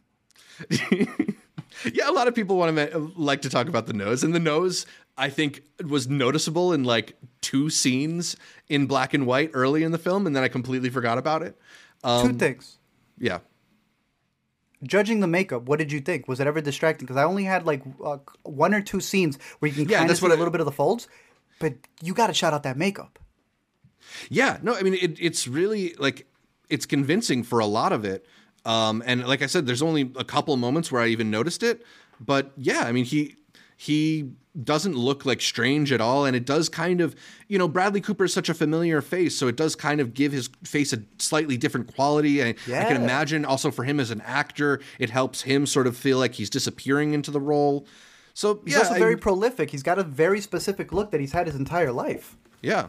yeah, 0.91 2.09
a 2.09 2.13
lot 2.13 2.29
of 2.29 2.35
people 2.35 2.57
want 2.57 2.77
to 2.77 3.13
like 3.17 3.43
to 3.43 3.51
talk 3.51 3.69
about 3.69 3.87
the 3.87 3.93
nose, 3.93 4.23
and 4.23 4.35
the 4.35 4.41
nose 4.41 4.87
I 5.17 5.31
think 5.31 5.63
was 5.87 6.09
noticeable 6.09 6.73
in 6.73 6.85
like 6.85 7.17
two 7.41 7.71
scenes 7.71 8.37
in 8.69 8.87
black 8.87 9.15
and 9.15 9.27
white 9.27 9.51
early 9.55 9.83
in 9.83 9.93
the 9.93 9.99
film, 9.99 10.27
and 10.27 10.35
then 10.35 10.43
I 10.43 10.49
completely 10.49 10.91
forgot 10.91 11.19
about 11.19 11.43
it. 11.43 11.57
Um, 12.03 12.29
two 12.29 12.39
things. 12.39 12.79
Yeah. 13.19 13.39
Judging 14.83 15.21
the 15.21 15.27
makeup, 15.27 15.63
what 15.63 15.79
did 15.79 15.91
you 15.93 16.01
think? 16.01 16.29
Was 16.29 16.41
it 16.41 16.47
ever 16.47 16.61
distracting? 16.61 17.07
Because 17.07 17.17
I 17.17 17.25
only 17.25 17.45
had 17.45 17.65
like 17.65 17.83
uh, 18.05 18.19
one 18.43 18.75
or 18.75 18.83
two 18.83 19.01
scenes 19.01 19.39
where 19.59 19.71
you 19.71 19.75
can 19.75 19.89
yeah, 19.89 19.99
kind 19.99 20.11
of 20.11 20.17
see 20.17 20.27
a 20.27 20.29
little 20.29 20.51
bit 20.51 20.61
of 20.61 20.67
the 20.67 20.73
folds, 20.73 21.09
but 21.59 21.75
you 22.03 22.13
got 22.13 22.27
to 22.27 22.35
shout 22.35 22.53
out 22.53 22.65
that 22.65 22.77
makeup. 22.77 23.19
Yeah, 24.29 24.59
no, 24.63 24.75
I 24.75 24.83
mean 24.83 24.95
it, 24.95 25.17
it's 25.19 25.49
really 25.49 25.95
like 25.99 26.27
it's 26.69 26.87
convincing 26.87 27.43
for 27.43 27.59
a 27.59 27.67
lot 27.67 27.93
of 27.93 28.05
it. 28.05 28.27
Um, 28.65 29.03
and 29.07 29.27
like 29.27 29.43
I 29.43 29.47
said, 29.47 29.67
there's 29.67 29.83
only 29.83 30.13
a 30.17 30.25
couple 30.25 30.57
moments 30.57 30.91
where 30.91 31.03
I 31.03 31.09
even 31.09 31.31
noticed 31.31 31.63
it. 31.63 31.85
But 32.21 32.53
yeah, 32.57 32.83
I 32.85 32.93
mean, 32.93 33.05
he 33.05 33.37
he 33.77 34.31
doesn't 34.63 34.95
look 34.95 35.27
like 35.27 35.41
strange 35.41 35.91
at 35.91 36.01
all, 36.01 36.25
and 36.25 36.37
it 36.37 36.47
does 36.47 36.69
kind 36.69 37.01
of, 37.01 37.17
you 37.49 37.59
know, 37.59 37.67
Bradley 37.67 38.01
Cooper 38.01 38.25
is 38.25 38.33
such 38.33 38.49
a 38.49 38.55
familiar 38.55 39.03
face, 39.03 39.37
so 39.37 39.49
it 39.49 39.57
does 39.57 39.75
kind 39.75 40.01
of 40.01 40.15
give 40.15 40.31
his 40.31 40.49
face 40.63 40.93
a 40.93 41.03
slightly 41.19 41.57
different 41.57 41.93
quality. 41.93 42.43
I, 42.43 42.55
yeah. 42.67 42.83
I 42.83 42.85
can 42.85 43.03
imagine 43.03 43.45
also 43.45 43.73
for 43.73 43.83
him 43.83 43.99
as 43.99 44.13
an 44.13 44.21
actor, 44.21 44.81
it 44.99 45.11
helps 45.11 45.43
him 45.43 45.67
sort 45.67 45.89
of 45.89 45.97
feel 45.97 46.19
like 46.19 46.35
he's 46.35 46.51
disappearing 46.51 47.15
into 47.15 47.33
the 47.33 47.41
role. 47.41 47.87
So 48.33 48.61
he's 48.65 48.75
yeah, 48.75 48.81
also 48.81 48.95
very 48.95 49.15
I, 49.15 49.19
prolific. 49.19 49.71
He's 49.71 49.83
got 49.83 49.99
a 49.99 50.05
very 50.05 50.41
specific 50.41 50.93
look 50.93 51.11
that 51.11 51.21
he's 51.21 51.33
had 51.33 51.47
his 51.47 51.57
entire 51.57 51.93
life. 51.93 52.37
Yeah, 52.63 52.89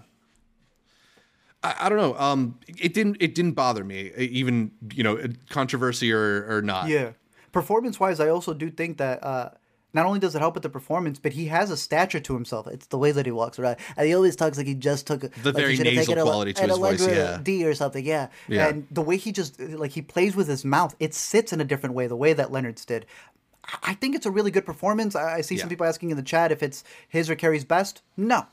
I, 1.66 1.86
I, 1.86 1.90
don't 1.90 1.98
know. 1.98 2.18
Um, 2.18 2.60
it 2.68 2.94
didn't. 2.94 3.18
It 3.20 3.36
didn't 3.36 3.54
bother 3.54 3.84
me, 3.84 4.12
even 4.18 4.72
you 4.94 5.04
know, 5.04 5.22
controversy 5.50 6.12
or 6.12 6.46
or 6.50 6.62
not. 6.62 6.90
Yeah, 6.90 7.12
performance 7.52 8.00
wise, 8.00 8.20
I 8.20 8.30
also 8.30 8.54
do 8.54 8.70
think 8.70 8.98
that. 8.98 9.24
Uh, 9.24 9.50
not 9.94 10.06
only 10.06 10.20
does 10.20 10.36
it 10.36 10.40
help 10.40 10.56
with 10.56 10.64
the 10.64 10.70
performance, 10.70 11.20
but 11.20 11.32
he 11.32 11.46
has 11.46 11.72
a 11.72 11.78
stature 11.78 12.20
to 12.20 12.34
himself. 12.34 12.68
It's 12.68 12.88
the 12.88 12.98
way 12.98 13.14
that 13.14 13.26
he 13.26 13.32
walks 13.32 13.58
around, 13.58 13.78
and 13.96 14.06
he 14.06 14.14
always 14.14 14.36
talks 14.36 14.58
like 14.58 14.68
he 14.68 14.76
just 14.76 15.08
took 15.08 15.22
the 15.22 15.30
like 15.46 15.56
very 15.56 15.78
nasal 15.78 16.16
quality 16.16 16.52
to 16.52 16.64
his 16.64 16.78
voice. 16.78 17.08
Yeah, 17.08 17.40
D 17.42 17.66
or 17.66 17.74
something. 17.74 18.04
Yeah. 18.06 18.28
yeah, 18.50 18.68
and 18.68 18.88
the 18.92 19.02
way 19.02 19.16
he 19.16 19.32
just 19.32 19.58
like 19.58 19.92
he 19.92 20.02
plays 20.02 20.36
with 20.36 20.50
his 20.50 20.66
mouth, 20.66 20.98
it 21.00 21.14
sits 21.14 21.54
in 21.54 21.62
a 21.62 21.64
different 21.64 21.96
way. 21.96 22.08
The 22.08 22.18
way 22.18 22.34
that 22.34 22.52
Leonard's 22.52 22.84
did, 22.84 23.06
I 23.84 23.94
think 23.94 24.16
it's 24.16 24.26
a 24.26 24.32
really 24.32 24.52
good 24.52 24.66
performance. 24.66 25.16
I, 25.16 25.40
see 25.40 25.56
yeah. 25.56 25.62
some 25.62 25.70
people 25.70 25.86
asking 25.86 26.12
in 26.12 26.18
the 26.18 26.24
chat 26.24 26.52
if 26.52 26.62
it's 26.62 26.84
his 27.08 27.30
or 27.30 27.36
Carey's 27.36 27.64
best. 27.64 28.02
No, 28.18 28.48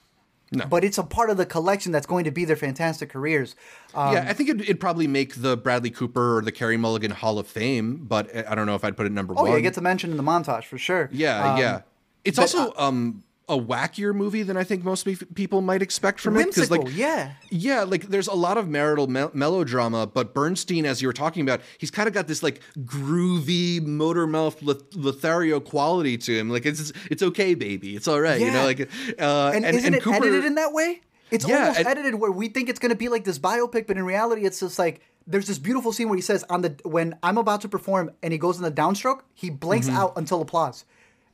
no. 0.52 0.66
But 0.66 0.84
it's 0.84 0.98
a 0.98 1.02
part 1.02 1.30
of 1.30 1.36
the 1.36 1.46
collection 1.46 1.92
that's 1.92 2.06
going 2.06 2.24
to 2.24 2.30
be 2.30 2.44
their 2.44 2.56
fantastic 2.56 3.10
careers. 3.10 3.56
Um, 3.94 4.14
yeah, 4.14 4.26
I 4.28 4.32
think 4.32 4.50
it'd, 4.50 4.62
it'd, 4.62 4.80
probably 4.80 5.06
make 5.06 5.36
the 5.36 5.56
Bradley 5.56 5.90
Cooper 5.90 6.38
or 6.38 6.42
the 6.42 6.52
Carey 6.52 6.76
Mulligan 6.76 7.10
Hall 7.10 7.38
of 7.38 7.46
Fame, 7.46 8.04
but 8.04 8.34
I 8.48 8.54
don't 8.54 8.66
know 8.66 8.74
if 8.74 8.84
I'd 8.84 8.96
put 8.96 9.06
it 9.06 9.12
number 9.12 9.34
oh, 9.36 9.42
one. 9.42 9.50
Oh, 9.50 9.52
yeah, 9.52 9.58
it 9.58 9.62
gets 9.62 9.78
a 9.78 9.80
mention 9.80 10.10
in 10.10 10.16
the 10.16 10.22
montage 10.22 10.64
for 10.64 10.78
sure. 10.78 11.08
Yeah, 11.12 11.52
um, 11.52 11.58
yeah. 11.58 11.80
It's 12.24 12.36
but, 12.36 12.42
also 12.42 12.72
uh, 12.72 12.88
um, 12.88 13.24
a 13.48 13.58
wackier 13.58 14.14
movie 14.14 14.42
than 14.42 14.56
I 14.56 14.64
think 14.64 14.84
most 14.84 15.06
people 15.34 15.60
might 15.60 15.82
expect 15.82 16.20
from 16.20 16.34
whimsical, 16.34 16.76
it. 16.76 16.78
Because 16.80 16.92
like, 16.92 16.98
yeah, 16.98 17.32
yeah, 17.50 17.82
like 17.82 18.08
there's 18.08 18.28
a 18.28 18.34
lot 18.34 18.56
of 18.56 18.68
marital 18.68 19.08
me- 19.08 19.28
melodrama, 19.32 20.06
but 20.06 20.32
Bernstein, 20.32 20.86
as 20.86 21.02
you 21.02 21.08
were 21.08 21.12
talking 21.12 21.42
about, 21.42 21.60
he's 21.78 21.90
kind 21.90 22.08
of 22.08 22.14
got 22.14 22.28
this 22.28 22.42
like 22.42 22.60
groovy 22.80 23.84
motor 23.84 24.26
mouth 24.26 24.62
Lothario 24.62 25.60
quality 25.60 26.16
to 26.18 26.38
him. 26.38 26.50
Like 26.50 26.66
it's 26.66 26.92
it's 27.10 27.22
okay, 27.22 27.54
baby, 27.54 27.96
it's 27.96 28.08
all 28.08 28.20
right, 28.20 28.40
yeah. 28.40 28.46
you 28.46 28.52
know. 28.52 28.64
Like, 28.64 28.80
uh, 29.20 29.52
and, 29.54 29.64
and 29.64 29.76
isn't 29.76 29.86
and 29.86 29.96
it 29.96 30.02
Cooper, 30.02 30.16
edited 30.16 30.44
in 30.44 30.54
that 30.54 30.72
way? 30.72 31.00
It's 31.30 31.48
yeah, 31.48 31.60
almost 31.60 31.78
and, 31.80 31.88
edited 31.88 32.14
where 32.14 32.30
we 32.30 32.48
think 32.48 32.68
it's 32.68 32.78
going 32.78 32.90
to 32.90 32.96
be 32.96 33.08
like 33.08 33.24
this 33.24 33.38
biopic, 33.38 33.86
but 33.86 33.96
in 33.96 34.04
reality, 34.04 34.44
it's 34.44 34.60
just 34.60 34.78
like 34.78 35.00
there's 35.26 35.46
this 35.46 35.58
beautiful 35.58 35.92
scene 35.92 36.08
where 36.08 36.16
he 36.16 36.22
says 36.22 36.44
on 36.48 36.62
the 36.62 36.76
when 36.84 37.18
I'm 37.22 37.38
about 37.38 37.62
to 37.62 37.68
perform 37.68 38.12
and 38.22 38.32
he 38.32 38.38
goes 38.38 38.56
in 38.56 38.62
the 38.62 38.72
downstroke, 38.72 39.20
he 39.34 39.50
blinks 39.50 39.88
mm-hmm. 39.88 39.96
out 39.96 40.12
until 40.16 40.40
applause. 40.40 40.84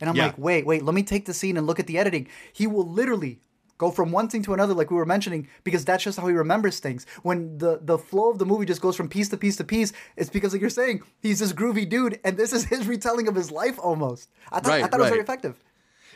And 0.00 0.08
I'm 0.08 0.16
yeah. 0.16 0.26
like, 0.26 0.38
wait, 0.38 0.66
wait, 0.66 0.84
let 0.84 0.94
me 0.94 1.02
take 1.02 1.26
the 1.26 1.34
scene 1.34 1.56
and 1.56 1.66
look 1.66 1.80
at 1.80 1.86
the 1.86 1.98
editing. 1.98 2.28
He 2.52 2.66
will 2.66 2.88
literally 2.88 3.40
go 3.78 3.90
from 3.90 4.10
one 4.10 4.28
thing 4.28 4.42
to 4.42 4.54
another, 4.54 4.74
like 4.74 4.90
we 4.90 4.96
were 4.96 5.06
mentioning, 5.06 5.48
because 5.64 5.84
that's 5.84 6.04
just 6.04 6.18
how 6.18 6.26
he 6.26 6.34
remembers 6.34 6.80
things. 6.80 7.06
When 7.22 7.58
the 7.58 7.78
the 7.80 7.96
flow 7.96 8.30
of 8.30 8.38
the 8.38 8.46
movie 8.46 8.66
just 8.66 8.80
goes 8.80 8.96
from 8.96 9.08
piece 9.08 9.28
to 9.30 9.36
piece 9.36 9.56
to 9.56 9.64
piece, 9.64 9.92
it's 10.16 10.30
because, 10.30 10.52
like 10.52 10.60
you're 10.60 10.70
saying, 10.70 11.02
he's 11.20 11.38
this 11.38 11.52
groovy 11.52 11.88
dude, 11.88 12.20
and 12.24 12.36
this 12.36 12.52
is 12.52 12.64
his 12.64 12.86
retelling 12.86 13.28
of 13.28 13.34
his 13.34 13.50
life 13.50 13.78
almost. 13.78 14.30
I 14.50 14.60
thought, 14.60 14.70
right, 14.70 14.84
I 14.84 14.88
thought 14.88 14.92
right. 14.92 15.00
it 15.00 15.02
was 15.02 15.10
very 15.10 15.22
effective. 15.22 15.64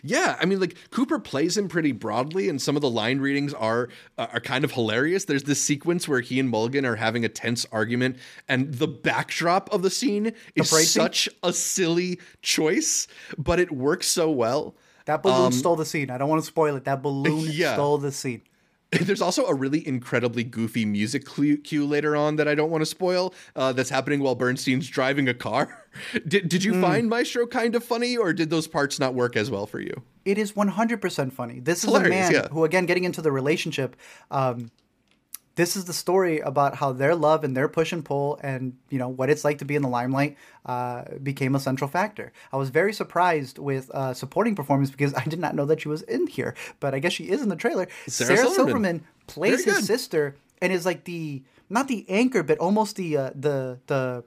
Yeah, 0.04 0.36
I 0.40 0.46
mean, 0.46 0.58
like 0.58 0.76
Cooper 0.90 1.20
plays 1.20 1.56
him 1.56 1.68
pretty 1.68 1.92
broadly, 1.92 2.48
and 2.48 2.60
some 2.60 2.74
of 2.74 2.82
the 2.82 2.90
line 2.90 3.20
readings 3.20 3.54
are 3.54 3.88
uh, 4.18 4.26
are 4.32 4.40
kind 4.40 4.64
of 4.64 4.72
hilarious. 4.72 5.26
There's 5.26 5.44
this 5.44 5.62
sequence 5.62 6.08
where 6.08 6.20
he 6.20 6.40
and 6.40 6.48
Mulligan 6.48 6.84
are 6.84 6.96
having 6.96 7.24
a 7.24 7.28
tense 7.28 7.64
argument, 7.70 8.16
and 8.48 8.74
the 8.74 8.88
backdrop 8.88 9.72
of 9.72 9.82
the 9.82 9.90
scene 9.90 10.32
is 10.56 10.70
such 10.90 11.24
scene? 11.24 11.34
a 11.44 11.52
silly 11.52 12.20
choice, 12.42 13.06
but 13.38 13.60
it 13.60 13.70
works 13.70 14.08
so 14.08 14.28
well. 14.28 14.74
That 15.04 15.22
balloon 15.22 15.46
um, 15.46 15.52
stole 15.52 15.76
the 15.76 15.84
scene. 15.84 16.10
I 16.10 16.18
don't 16.18 16.28
want 16.28 16.42
to 16.42 16.46
spoil 16.46 16.76
it. 16.76 16.84
That 16.84 17.02
balloon 17.02 17.46
yeah. 17.50 17.74
stole 17.74 17.98
the 17.98 18.12
scene. 18.12 18.42
There's 19.00 19.22
also 19.22 19.46
a 19.46 19.54
really 19.54 19.86
incredibly 19.86 20.44
goofy 20.44 20.84
music 20.84 21.26
cue 21.64 21.86
later 21.86 22.14
on 22.14 22.36
that 22.36 22.46
I 22.46 22.54
don't 22.54 22.70
want 22.70 22.82
to 22.82 22.86
spoil. 22.86 23.34
Uh, 23.56 23.72
that's 23.72 23.88
happening 23.88 24.20
while 24.20 24.34
Bernstein's 24.34 24.86
driving 24.86 25.28
a 25.28 25.34
car. 25.34 25.86
did 26.28 26.48
Did 26.48 26.62
you 26.62 26.72
mm. 26.72 26.82
find 26.82 27.08
Maestro 27.08 27.46
kind 27.46 27.74
of 27.74 27.82
funny, 27.82 28.16
or 28.16 28.34
did 28.34 28.50
those 28.50 28.66
parts 28.66 28.98
not 28.98 29.14
work 29.14 29.34
as 29.34 29.50
well 29.50 29.66
for 29.66 29.80
you? 29.80 30.02
It 30.24 30.36
is 30.36 30.52
100% 30.52 31.32
funny. 31.32 31.60
This 31.60 31.84
is 31.84 31.92
a 31.92 32.00
man 32.00 32.32
yeah. 32.32 32.48
who, 32.48 32.64
again, 32.64 32.86
getting 32.86 33.04
into 33.04 33.22
the 33.22 33.32
relationship. 33.32 33.96
Um, 34.30 34.70
this 35.54 35.76
is 35.76 35.84
the 35.84 35.92
story 35.92 36.40
about 36.40 36.76
how 36.76 36.92
their 36.92 37.14
love 37.14 37.44
and 37.44 37.56
their 37.56 37.68
push 37.68 37.92
and 37.92 38.04
pull 38.04 38.38
and 38.42 38.76
you 38.88 38.98
know 38.98 39.08
what 39.08 39.28
it's 39.28 39.44
like 39.44 39.58
to 39.58 39.64
be 39.64 39.74
in 39.74 39.82
the 39.82 39.88
limelight 39.88 40.36
uh, 40.66 41.04
became 41.22 41.54
a 41.54 41.60
central 41.60 41.88
factor. 41.88 42.32
I 42.52 42.56
was 42.56 42.70
very 42.70 42.92
surprised 42.92 43.58
with 43.58 43.90
uh, 43.90 44.14
supporting 44.14 44.54
performance 44.54 44.90
because 44.90 45.14
I 45.16 45.24
did 45.24 45.38
not 45.38 45.54
know 45.54 45.66
that 45.66 45.80
she 45.80 45.88
was 45.88 46.02
in 46.02 46.26
here, 46.26 46.54
but 46.80 46.94
I 46.94 46.98
guess 46.98 47.12
she 47.12 47.28
is 47.28 47.42
in 47.42 47.48
the 47.48 47.56
trailer. 47.56 47.88
Sarah, 48.06 48.36
Sarah 48.36 48.50
Silverman. 48.50 48.54
Silverman, 48.54 49.04
plays 49.26 49.64
his 49.64 49.86
sister 49.86 50.36
and 50.60 50.72
is 50.72 50.84
like 50.84 51.04
the 51.04 51.42
not 51.70 51.88
the 51.88 52.04
anchor, 52.08 52.42
but 52.42 52.58
almost 52.58 52.96
the 52.96 53.16
uh, 53.16 53.30
the 53.34 53.78
the 53.86 54.24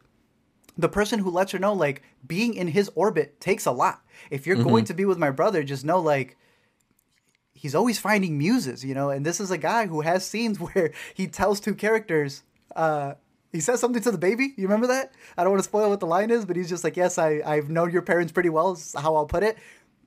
the 0.78 0.90
person 0.90 1.20
who 1.20 1.30
lets 1.30 1.52
her 1.52 1.60
know 1.60 1.74
like 1.74 2.04
being 2.26 2.54
in 2.54 2.68
his 2.68 2.90
orbit 2.96 3.40
takes 3.40 3.66
a 3.66 3.72
lot. 3.72 4.02
If 4.30 4.46
you're 4.46 4.58
mm-hmm. 4.58 4.70
going 4.70 4.86
to 4.86 4.94
be 4.94 5.06
with 5.06 5.18
my 5.18 5.32
brother, 5.32 5.64
just 5.64 5.86
know 5.86 6.00
like 6.00 6.38
he's 7.66 7.74
always 7.74 7.98
finding 7.98 8.38
muses, 8.38 8.86
you 8.86 8.94
know. 8.94 9.10
And 9.10 9.26
this 9.26 9.40
is 9.40 9.50
a 9.50 9.58
guy 9.58 9.88
who 9.88 10.02
has 10.02 10.24
scenes 10.24 10.60
where 10.66 10.92
he 11.16 11.26
tells 11.26 11.60
two 11.60 11.74
characters, 11.74 12.44
uh, 12.76 13.16
He 13.52 13.60
says 13.60 13.80
something 13.80 14.04
to 14.04 14.12
the 14.12 14.20
baby. 14.20 14.54
You 14.56 14.68
remember 14.68 14.88
that? 14.88 15.14
I 15.36 15.44
don't 15.44 15.52
want 15.54 15.64
to 15.64 15.70
spoil 15.70 15.90
what 15.90 16.00
the 16.00 16.06
line 16.06 16.30
is, 16.30 16.46
but 16.46 16.56
he's 16.56 16.70
just 16.70 16.84
like, 16.84 16.96
"Yes, 16.96 17.18
I 17.18 17.42
I've 17.44 17.70
known 17.70 17.92
your 17.92 18.04
parents 18.04 18.32
pretty 18.32 18.50
well." 18.50 18.74
Is 18.74 18.94
how 18.98 19.16
I'll 19.16 19.26
put 19.26 19.44
it. 19.44 19.58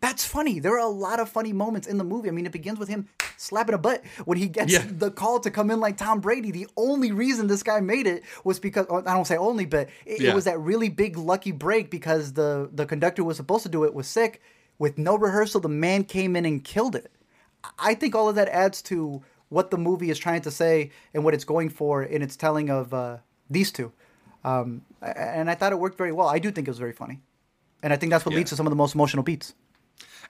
That's 0.00 0.24
funny. 0.24 0.60
There 0.60 0.74
are 0.74 0.86
a 0.86 0.94
lot 1.06 1.18
of 1.18 1.28
funny 1.28 1.52
moments 1.52 1.88
in 1.88 1.98
the 1.98 2.04
movie. 2.04 2.28
I 2.28 2.32
mean, 2.32 2.46
it 2.46 2.52
begins 2.52 2.78
with 2.78 2.88
him 2.88 3.08
slapping 3.36 3.74
a 3.74 3.78
butt 3.78 4.04
when 4.26 4.38
he 4.38 4.46
gets 4.46 4.72
yeah. 4.72 4.84
the 4.88 5.10
call 5.10 5.40
to 5.40 5.50
come 5.50 5.72
in 5.72 5.80
like 5.80 5.96
Tom 5.96 6.20
Brady. 6.20 6.52
The 6.52 6.68
only 6.76 7.10
reason 7.10 7.48
this 7.48 7.64
guy 7.64 7.80
made 7.80 8.06
it 8.06 8.22
was 8.44 8.60
because 8.60 8.86
I 8.90 9.12
don't 9.14 9.26
say 9.26 9.36
only, 9.36 9.66
but 9.66 9.88
it, 10.06 10.20
yeah. 10.20 10.30
it 10.30 10.34
was 10.36 10.44
that 10.44 10.60
really 10.60 10.88
big 10.88 11.16
lucky 11.16 11.50
break 11.50 11.90
because 11.90 12.34
the 12.34 12.70
the 12.72 12.86
conductor 12.86 13.24
was 13.24 13.36
supposed 13.36 13.64
to 13.64 13.68
do 13.68 13.82
it 13.84 13.92
was 13.92 14.06
sick. 14.06 14.40
With 14.78 14.96
no 14.96 15.18
rehearsal, 15.18 15.60
the 15.60 15.68
man 15.68 16.04
came 16.04 16.36
in 16.36 16.44
and 16.44 16.62
killed 16.62 16.94
it. 16.94 17.10
I 17.78 17.94
think 17.94 18.14
all 18.14 18.28
of 18.28 18.34
that 18.36 18.48
adds 18.48 18.82
to 18.82 19.22
what 19.48 19.70
the 19.70 19.78
movie 19.78 20.10
is 20.10 20.18
trying 20.18 20.42
to 20.42 20.50
say 20.50 20.90
and 21.14 21.24
what 21.24 21.34
it's 21.34 21.44
going 21.44 21.70
for 21.70 22.02
in 22.02 22.22
its 22.22 22.36
telling 22.36 22.70
of 22.70 22.92
uh, 22.92 23.18
these 23.48 23.72
two. 23.72 23.92
Um, 24.44 24.82
and 25.02 25.50
I 25.50 25.54
thought 25.54 25.72
it 25.72 25.78
worked 25.78 25.98
very 25.98 26.12
well. 26.12 26.28
I 26.28 26.38
do 26.38 26.50
think 26.50 26.68
it 26.68 26.70
was 26.70 26.78
very 26.78 26.92
funny. 26.92 27.20
And 27.82 27.92
I 27.92 27.96
think 27.96 28.10
that's 28.10 28.24
what 28.24 28.32
yeah. 28.32 28.38
leads 28.38 28.50
to 28.50 28.56
some 28.56 28.66
of 28.66 28.70
the 28.70 28.76
most 28.76 28.94
emotional 28.94 29.22
beats. 29.22 29.54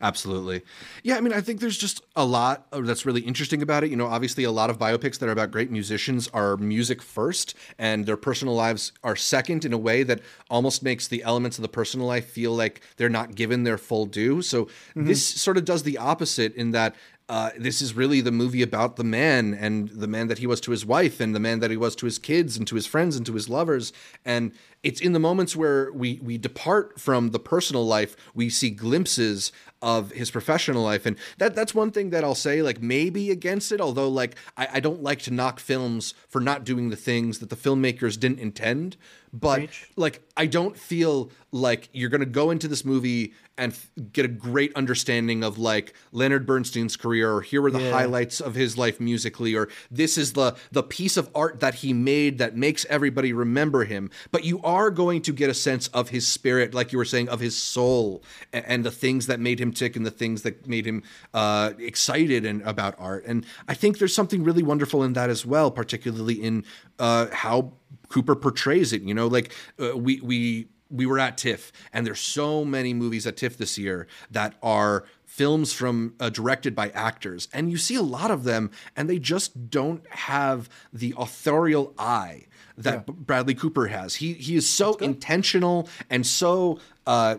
Absolutely. 0.01 0.63
Yeah, 1.03 1.17
I 1.17 1.21
mean, 1.21 1.33
I 1.33 1.41
think 1.41 1.61
there's 1.61 1.77
just 1.77 2.03
a 2.15 2.25
lot 2.25 2.69
that's 2.71 3.05
really 3.05 3.23
interesting 3.23 3.63
about 3.63 3.83
it. 3.83 3.91
You 3.91 3.97
know, 3.97 4.07
obviously, 4.07 4.45
a 4.45 4.51
lot 4.51 4.71
of 4.71 4.79
biopics 4.79 5.19
that 5.19 5.29
are 5.29 5.33
about 5.33 5.51
great 5.51 5.73
musicians 5.73 6.29
are 6.29 6.57
music 6.57 7.03
first, 7.03 7.55
and 7.79 8.07
their 8.07 8.17
personal 8.17 8.55
lives 8.55 8.93
are 9.03 9.17
second 9.17 9.65
in 9.65 9.73
a 9.73 9.79
way 9.79 10.05
that 10.05 10.21
almost 10.49 10.85
makes 10.85 11.09
the 11.09 11.25
elements 11.25 11.59
of 11.59 11.63
the 11.63 11.69
personal 11.69 12.07
life 12.07 12.31
feel 12.31 12.53
like 12.53 12.81
they're 12.97 13.09
not 13.09 13.35
given 13.35 13.65
their 13.65 13.79
full 13.79 14.07
due. 14.07 14.41
So, 14.41 14.67
mm-hmm. 14.67 15.07
this 15.07 15.27
sort 15.27 15.57
of 15.57 15.65
does 15.65 15.83
the 15.83 15.99
opposite 15.99 16.55
in 16.55 16.71
that 16.73 16.95
uh, 17.29 17.51
this 17.59 17.83
is 17.83 17.95
really 17.95 18.23
the 18.23 18.33
movie 18.33 18.63
about 18.63 18.97
the 18.97 19.05
man 19.05 19.53
and 19.53 19.91
the 19.91 20.07
man 20.07 20.29
that 20.29 20.39
he 20.39 20.47
was 20.47 20.61
to 20.63 20.71
his 20.71 20.87
wife 20.87 21.21
and 21.21 21.35
the 21.35 21.41
man 21.41 21.61
that 21.61 21.71
he 21.71 21.77
was 21.77 21.95
to 21.97 22.07
his 22.07 22.19
kids 22.19 22.57
and 22.57 22.67
to 22.67 22.75
his 22.75 22.87
friends 22.87 23.17
and 23.17 23.27
to 23.27 23.35
his 23.35 23.51
lovers. 23.51 23.93
And 24.25 24.53
it's 24.83 25.01
in 25.01 25.13
the 25.13 25.19
moments 25.19 25.55
where 25.55 25.93
we 25.93 26.21
we 26.23 26.39
depart 26.39 26.99
from 26.99 27.31
the 27.31 27.39
personal 27.39 27.87
life, 27.87 28.17
we 28.35 28.49
see 28.49 28.71
glimpses 28.71 29.53
of 29.83 30.11
his 30.13 30.31
professional 30.31 30.83
life. 30.83 31.07
And 31.07 31.17
that 31.39 31.55
that's 31.55 31.75
one 31.75 31.91
thing 31.91 32.11
that 32.11 32.25
I'll 32.25 32.35
say, 32.35 32.63
like 32.63 32.83
maybe 32.83 33.31
against 33.31 33.73
it, 33.73 33.81
although 33.81 34.09
like 34.09 34.37
I, 34.57 34.69
I 34.75 34.81
don't 34.81 35.03
like 35.03 35.21
to 35.23 35.31
knock 35.33 35.61
films 35.61 36.15
for 36.29 36.41
not 36.41 36.65
doing 36.65 36.91
the 36.91 36.97
things 36.97 37.39
that 37.39 37.51
the 37.51 37.57
filmmakers 37.57 38.19
didn't 38.19 38.41
intend. 38.41 38.97
But 39.33 39.69
like 39.97 40.23
I 40.37 40.47
don't 40.47 40.77
feel 40.77 41.31
like 41.53 41.89
you're 41.93 42.11
gonna 42.11 42.25
go 42.27 42.51
into 42.51 42.69
this 42.69 42.85
movie 42.85 43.35
and 43.59 43.73
f- 43.73 43.91
get 44.13 44.25
a 44.25 44.29
great 44.29 44.75
understanding 44.75 45.43
of 45.43 45.59
like 45.59 45.93
Leonard 46.13 46.47
Bernstein's 46.47 46.97
career, 46.97 47.33
or 47.33 47.43
here 47.43 47.63
are 47.65 47.71
the 47.71 47.81
yeah. 47.81 47.91
highlights 47.91 48.41
of 48.41 48.55
his 48.55 48.79
life 48.79 49.01
musically, 49.01 49.55
or 49.55 49.69
this 49.91 50.17
is 50.17 50.33
the 50.33 50.57
the 50.71 50.83
piece 50.83 51.17
of 51.17 51.29
art 51.35 51.61
that 51.61 51.75
he 51.75 51.93
made 51.93 52.39
that 52.39 52.57
makes 52.57 52.87
everybody 52.89 53.33
remember 53.33 53.85
him. 53.85 54.11
But 54.31 54.45
you 54.45 54.63
are 54.63 54.91
going 54.91 55.23
to 55.23 55.33
get 55.33 55.51
a 55.51 55.55
sense 55.55 55.89
of 55.89 56.09
his 56.11 56.27
spirit, 56.27 56.73
like 56.73 56.93
you 56.93 56.99
were 56.99 57.05
saying, 57.05 57.29
of 57.29 57.41
his 57.41 57.57
soul 57.61 58.23
and, 58.53 58.65
and 58.67 58.85
the 58.85 58.91
things 58.91 59.27
that 59.27 59.41
made 59.41 59.61
him 59.61 59.68
tick 59.73 59.97
and 59.97 60.05
the 60.05 60.11
things 60.11 60.43
that 60.43 60.67
made 60.67 60.87
him 60.87 61.03
uh, 61.35 61.73
excited 61.79 62.45
and 62.45 62.63
about 62.63 62.95
art. 62.99 63.25
And 63.27 63.45
I 63.67 63.75
think 63.75 63.99
there's 63.99 64.15
something 64.15 64.45
really 64.45 64.63
wonderful 64.63 65.03
in 65.03 65.13
that 65.15 65.31
as 65.31 65.45
well, 65.45 65.71
particularly 65.71 66.35
in 66.35 66.65
uh, 66.99 67.27
how 67.33 67.73
Cooper 68.09 68.35
portrays 68.35 68.93
it. 68.93 69.03
You 69.03 69.15
know, 69.15 69.27
like 69.27 69.53
uh, 69.81 69.97
we 69.97 70.21
we 70.21 70.69
we 70.91 71.07
were 71.07 71.19
at 71.19 71.37
TIFF, 71.37 71.73
and 71.93 72.07
there's 72.07 72.21
so 72.21 72.65
many 72.65 72.95
movies 72.95 73.27
at 73.27 73.37
TIFF 73.37 73.59
this 73.59 73.79
year 73.79 74.07
that 74.31 74.55
are 74.63 75.05
films 75.25 75.73
from 75.73 76.15
uh, 76.19 76.31
directed 76.31 76.75
by 76.75 76.89
actors, 76.91 77.49
and 77.53 77.71
you 77.71 77.77
see 77.77 77.95
a 77.95 78.03
lot 78.03 78.31
of 78.31 78.45
them, 78.45 78.71
and 78.97 79.09
they 79.09 79.19
just 79.19 79.71
don't 79.71 80.07
have 80.11 80.69
the 80.93 81.15
authorial 81.17 81.95
eye 81.99 82.47
that 82.79 83.05
yeah. 83.07 83.15
Bradley 83.15 83.55
Cooper 83.55 83.89
has. 83.89 84.17
He 84.17 84.35
he 84.35 84.57
is 84.57 84.69
so 84.69 84.95
intentional 84.97 85.89
and 86.09 86.27
so 86.27 86.79
uh, 87.09 87.39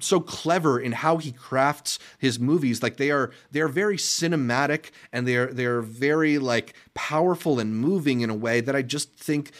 so 0.00 0.20
clever 0.20 0.78
in 0.78 0.92
how 0.92 1.16
he 1.16 1.32
crafts 1.32 1.98
his 2.18 2.38
movies. 2.38 2.84
Like 2.84 2.98
they 2.98 3.10
are 3.10 3.32
they 3.50 3.60
are 3.60 3.68
very 3.68 3.96
cinematic 3.96 4.90
and 5.12 5.26
they 5.26 5.34
are 5.34 5.52
they 5.52 5.64
are 5.64 5.82
very 5.82 6.38
like 6.38 6.74
powerful 6.94 7.58
and 7.58 7.76
moving 7.76 8.20
in 8.20 8.30
a 8.30 8.34
way 8.34 8.60
that 8.60 8.76
I 8.76 8.82
just 8.82 9.12
think 9.16 9.50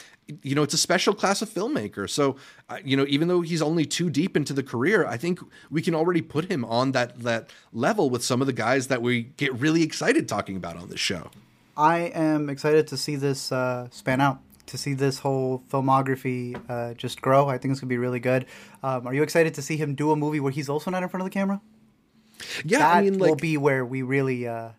you 0.42 0.56
know, 0.56 0.62
it's 0.64 0.74
a 0.74 0.78
special 0.78 1.14
class 1.14 1.40
of 1.40 1.48
filmmaker. 1.48 2.10
So, 2.10 2.34
uh, 2.68 2.78
you 2.84 2.96
know, 2.96 3.06
even 3.08 3.28
though 3.28 3.42
he's 3.42 3.62
only 3.62 3.84
too 3.84 4.10
deep 4.10 4.36
into 4.36 4.52
the 4.52 4.62
career, 4.62 5.06
I 5.06 5.16
think 5.16 5.38
we 5.70 5.82
can 5.82 5.94
already 5.94 6.20
put 6.20 6.50
him 6.50 6.64
on 6.64 6.92
that 6.92 7.20
that 7.20 7.50
level 7.72 8.08
with 8.10 8.24
some 8.24 8.40
of 8.40 8.46
the 8.46 8.52
guys 8.52 8.86
that 8.88 9.02
we 9.02 9.24
get 9.36 9.52
really 9.54 9.82
excited 9.82 10.28
talking 10.28 10.56
about 10.56 10.76
on 10.76 10.88
this 10.88 11.00
show. 11.00 11.30
I 11.76 11.98
am 12.14 12.48
excited 12.48 12.86
to 12.88 12.96
see 12.96 13.16
this 13.16 13.52
uh, 13.52 13.88
span 13.90 14.20
out, 14.20 14.40
to 14.66 14.78
see 14.78 14.94
this 14.94 15.18
whole 15.18 15.62
filmography 15.70 16.60
uh, 16.68 16.94
just 16.94 17.20
grow. 17.20 17.48
I 17.48 17.58
think 17.58 17.72
it's 17.72 17.80
gonna 17.80 17.88
be 17.88 17.98
really 17.98 18.20
good. 18.20 18.46
Um, 18.82 19.06
are 19.06 19.14
you 19.14 19.22
excited 19.22 19.54
to 19.54 19.62
see 19.62 19.76
him 19.76 19.94
do 19.94 20.10
a 20.10 20.16
movie 20.16 20.40
where 20.40 20.52
he's 20.52 20.68
also 20.68 20.90
not 20.90 21.02
in 21.02 21.08
front 21.08 21.22
of 21.22 21.26
the 21.26 21.30
camera? 21.30 21.60
Yeah, 22.64 22.78
that 22.78 22.96
I 22.96 23.02
mean, 23.02 23.18
like, 23.18 23.30
will 23.30 23.36
be 23.36 23.56
where 23.56 23.84
we 23.84 24.02
really. 24.02 24.46
Uh, 24.46 24.70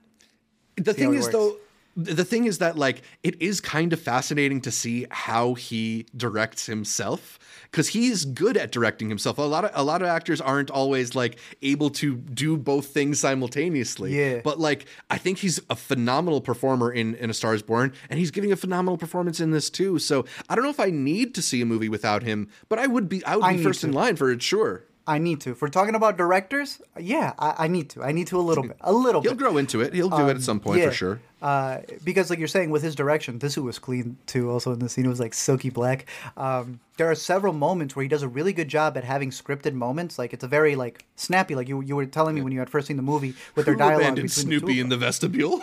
the 0.75 0.93
thing 0.93 1.13
is, 1.13 1.23
works. 1.23 1.33
though 1.33 1.57
the 1.98 2.24
thing 2.24 2.45
is 2.45 2.60
that 2.60 2.78
like 2.78 3.02
it 3.24 3.41
is 3.41 3.60
kind 3.60 3.91
of 3.91 4.00
fascinating 4.00 4.62
to 4.62 4.72
see 4.72 5.08
how 5.10 5.56
he 5.56 6.06
directs 6.16 6.68
himself 6.68 7.39
because 7.64 7.88
he's 7.88 8.24
good 8.24 8.56
at 8.56 8.72
directing 8.72 9.10
himself. 9.10 9.39
A 9.39 9.41
lot 9.41 9.66
of 9.66 9.72
a 9.74 9.84
lot 9.84 10.04
of 10.04 10.08
actors 10.08 10.39
aren't 10.39 10.70
always 10.70 11.16
like 11.16 11.39
able 11.64 11.89
to 11.89 12.16
do 12.16 12.56
both 12.56 12.88
things 12.88 13.20
simultaneously. 13.20 14.16
Yeah. 14.16 14.41
But 14.43 14.60
like 14.60 14.86
I 15.10 15.18
think 15.18 15.39
he's 15.39 15.60
a 15.72 15.76
phenomenal 15.76 16.39
performer 16.39 16.91
in 16.91 17.16
in 17.16 17.32
A 17.32 17.34
Star 17.34 17.56
Is 17.56 17.64
Born, 17.64 17.91
and 18.12 18.20
he's 18.20 18.30
giving 18.30 18.52
a 18.52 18.56
phenomenal 18.56 18.98
performance 18.98 19.39
in 19.39 19.50
this 19.50 19.72
too. 19.72 19.98
So 19.98 20.26
I 20.48 20.54
don't 20.56 20.64
know 20.64 20.70
if 20.70 20.80
I 20.80 20.91
need 20.91 21.34
to 21.34 21.41
see 21.41 21.62
a 21.62 21.66
movie 21.66 21.89
without 21.89 22.22
him, 22.22 22.48
but 22.70 22.78
I 22.78 22.86
would 22.86 23.10
be 23.10 23.26
I 23.26 23.38
would 23.38 23.50
be 23.50 23.60
I 23.60 23.64
first 23.64 23.84
in 23.84 23.91
line 23.91 24.18
for 24.18 24.30
it, 24.30 24.43
sure. 24.43 24.84
I 25.08 25.20
need 25.20 25.39
to. 25.41 25.51
If 25.51 25.62
we're 25.62 25.70
talking 25.70 25.95
about 25.95 26.18
directors, 26.18 26.82
yeah, 26.99 27.34
I, 27.39 27.55
I 27.60 27.68
need 27.68 27.89
to. 27.91 28.03
I 28.03 28.12
need 28.12 28.28
to 28.28 28.38
a 28.38 28.41
little 28.41 28.64
bit. 28.64 28.76
A 28.82 28.91
little 28.91 29.22
bit. 29.22 29.30
He'll 29.30 29.38
bit. 29.38 29.43
grow 29.43 29.58
into 29.58 29.80
it. 29.80 29.93
He'll 29.93 30.10
do 30.10 30.16
um, 30.18 30.30
it 30.30 30.36
at 30.36 30.41
some 30.41 30.60
point 30.60 30.80
yeah. 30.80 30.89
for 30.89 30.91
sure. 30.91 31.22
Uh, 31.41 31.80
because, 32.03 32.30
like 32.30 32.39
you're 32.39 32.47
saying, 32.47 32.72
with 32.72 32.84
his 32.84 32.93
direction, 32.93 33.39
this 33.39 33.55
was 33.55 33.80
clean 33.80 34.18
too. 34.26 34.51
Also 34.51 34.74
in 34.74 34.80
the 34.80 34.89
scene, 34.89 35.05
it 35.05 35.10
was 35.10 35.20
like 35.20 35.34
silky 35.34 35.70
black. 35.70 36.08
Um, 36.36 36.82
there 36.97 37.10
are 37.10 37.16
several 37.16 37.53
moments 37.53 37.95
where 37.95 38.03
he 38.03 38.10
does 38.10 38.22
a 38.22 38.28
really 38.28 38.51
good 38.51 38.68
job 38.68 38.97
at 38.97 39.05
having 39.05 39.30
scripted 39.30 39.74
moments. 39.74 40.20
Like 40.20 40.34
it's 40.34 40.43
a 40.43 40.47
very 40.47 40.76
like 40.76 41.05
snappy. 41.16 41.55
Like 41.55 41.70
you 41.70 41.82
you 41.82 41.95
were 41.95 42.05
telling 42.05 42.36
me 42.36 42.41
when 42.41 42.51
you 42.51 42.60
had 42.60 42.70
first 42.70 42.88
seen 42.88 42.97
the 42.97 43.03
movie 43.03 43.34
with 43.55 43.66
their 43.66 43.76
dialogue. 43.76 44.01
Abandoned 44.01 44.32
Snoopy 44.32 44.66
the 44.66 44.80
in 44.82 44.89
the 44.89 44.97
vestibule. 44.97 45.62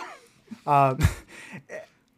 um, 0.65 0.97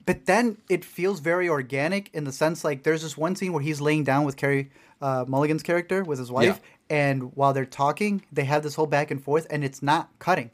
but 0.07 0.25
then 0.25 0.57
it 0.69 0.85
feels 0.85 1.19
very 1.19 1.49
organic 1.49 2.09
in 2.13 2.23
the 2.23 2.31
sense 2.31 2.63
like 2.63 2.83
there's 2.83 3.03
this 3.03 3.17
one 3.17 3.35
scene 3.35 3.51
where 3.51 3.61
he's 3.61 3.81
laying 3.81 4.05
down 4.05 4.23
with 4.23 4.37
Carey 4.37 4.71
uh, 5.01 5.25
Mulligan's 5.27 5.61
character 5.61 6.01
with 6.01 6.17
his 6.17 6.31
wife, 6.31 6.61
and 6.89 7.35
while 7.35 7.53
they're 7.53 7.65
talking, 7.65 8.23
they 8.31 8.45
have 8.45 8.63
this 8.63 8.75
whole 8.75 8.87
back 8.87 9.11
and 9.11 9.21
forth, 9.21 9.45
and 9.49 9.63
it's 9.63 9.83
not 9.83 10.09
cutting. 10.17 10.49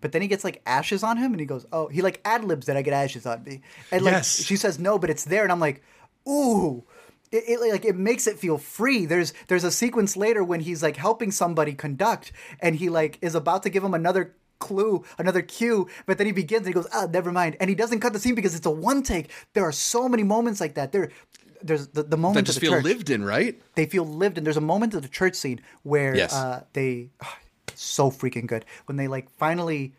But 0.00 0.12
then 0.12 0.22
he 0.22 0.28
gets 0.28 0.44
like 0.44 0.62
ashes 0.66 1.02
on 1.02 1.18
him, 1.18 1.32
and 1.32 1.40
he 1.40 1.46
goes, 1.46 1.66
"Oh, 1.72 1.88
he 1.88 2.00
like 2.00 2.20
ad 2.24 2.42
libs 2.42 2.66
that 2.66 2.76
I 2.76 2.82
get 2.82 2.94
ashes 2.94 3.26
on 3.26 3.44
me." 3.44 3.60
And 3.92 4.02
like 4.02 4.12
yes. 4.12 4.42
she 4.42 4.56
says 4.56 4.78
no, 4.78 4.98
but 4.98 5.10
it's 5.10 5.24
there, 5.24 5.42
and 5.42 5.52
I'm 5.52 5.60
like, 5.60 5.82
"Ooh." 6.28 6.84
It, 7.32 7.42
it, 7.48 7.60
like 7.60 7.84
it 7.84 7.96
makes 7.96 8.28
it 8.28 8.38
feel 8.38 8.56
free. 8.56 9.04
There's 9.04 9.34
there's 9.48 9.64
a 9.64 9.70
sequence 9.72 10.16
later 10.16 10.44
when 10.44 10.60
he's 10.60 10.80
like 10.80 10.96
helping 10.96 11.32
somebody 11.32 11.74
conduct, 11.74 12.30
and 12.60 12.76
he 12.76 12.88
like 12.88 13.18
is 13.20 13.34
about 13.34 13.64
to 13.64 13.70
give 13.70 13.82
him 13.82 13.94
another 13.94 14.36
clue, 14.58 15.04
another 15.18 15.42
cue, 15.42 15.88
but 16.06 16.18
then 16.18 16.26
he 16.26 16.32
begins 16.32 16.66
and 16.66 16.68
he 16.68 16.72
goes, 16.72 16.88
ah, 16.92 17.06
never 17.10 17.32
mind. 17.32 17.56
And 17.60 17.68
he 17.68 17.76
doesn't 17.76 18.00
cut 18.00 18.12
the 18.12 18.18
scene 18.18 18.34
because 18.34 18.54
it's 18.54 18.66
a 18.66 18.70
one 18.70 19.02
take. 19.02 19.30
There 19.52 19.64
are 19.64 19.72
so 19.72 20.08
many 20.08 20.22
moments 20.22 20.60
like 20.60 20.74
that. 20.74 20.92
There 20.92 21.10
there's 21.62 21.88
the, 21.88 22.02
the 22.02 22.16
moment 22.16 22.46
that 22.46 22.52
just 22.52 22.60
feel 22.60 22.72
church, 22.72 22.84
lived 22.84 23.10
in, 23.10 23.24
right? 23.24 23.60
They 23.74 23.86
feel 23.86 24.04
lived 24.04 24.38
in. 24.38 24.44
There's 24.44 24.56
a 24.56 24.60
moment 24.60 24.94
of 24.94 25.02
the 25.02 25.08
church 25.08 25.34
scene 25.34 25.60
where 25.82 26.16
yes. 26.16 26.32
uh, 26.32 26.64
they 26.72 27.10
oh, 27.22 27.36
so 27.74 28.10
freaking 28.10 28.46
good 28.46 28.64
when 28.86 28.96
they 28.96 29.08
like 29.08 29.30
finally 29.30 29.94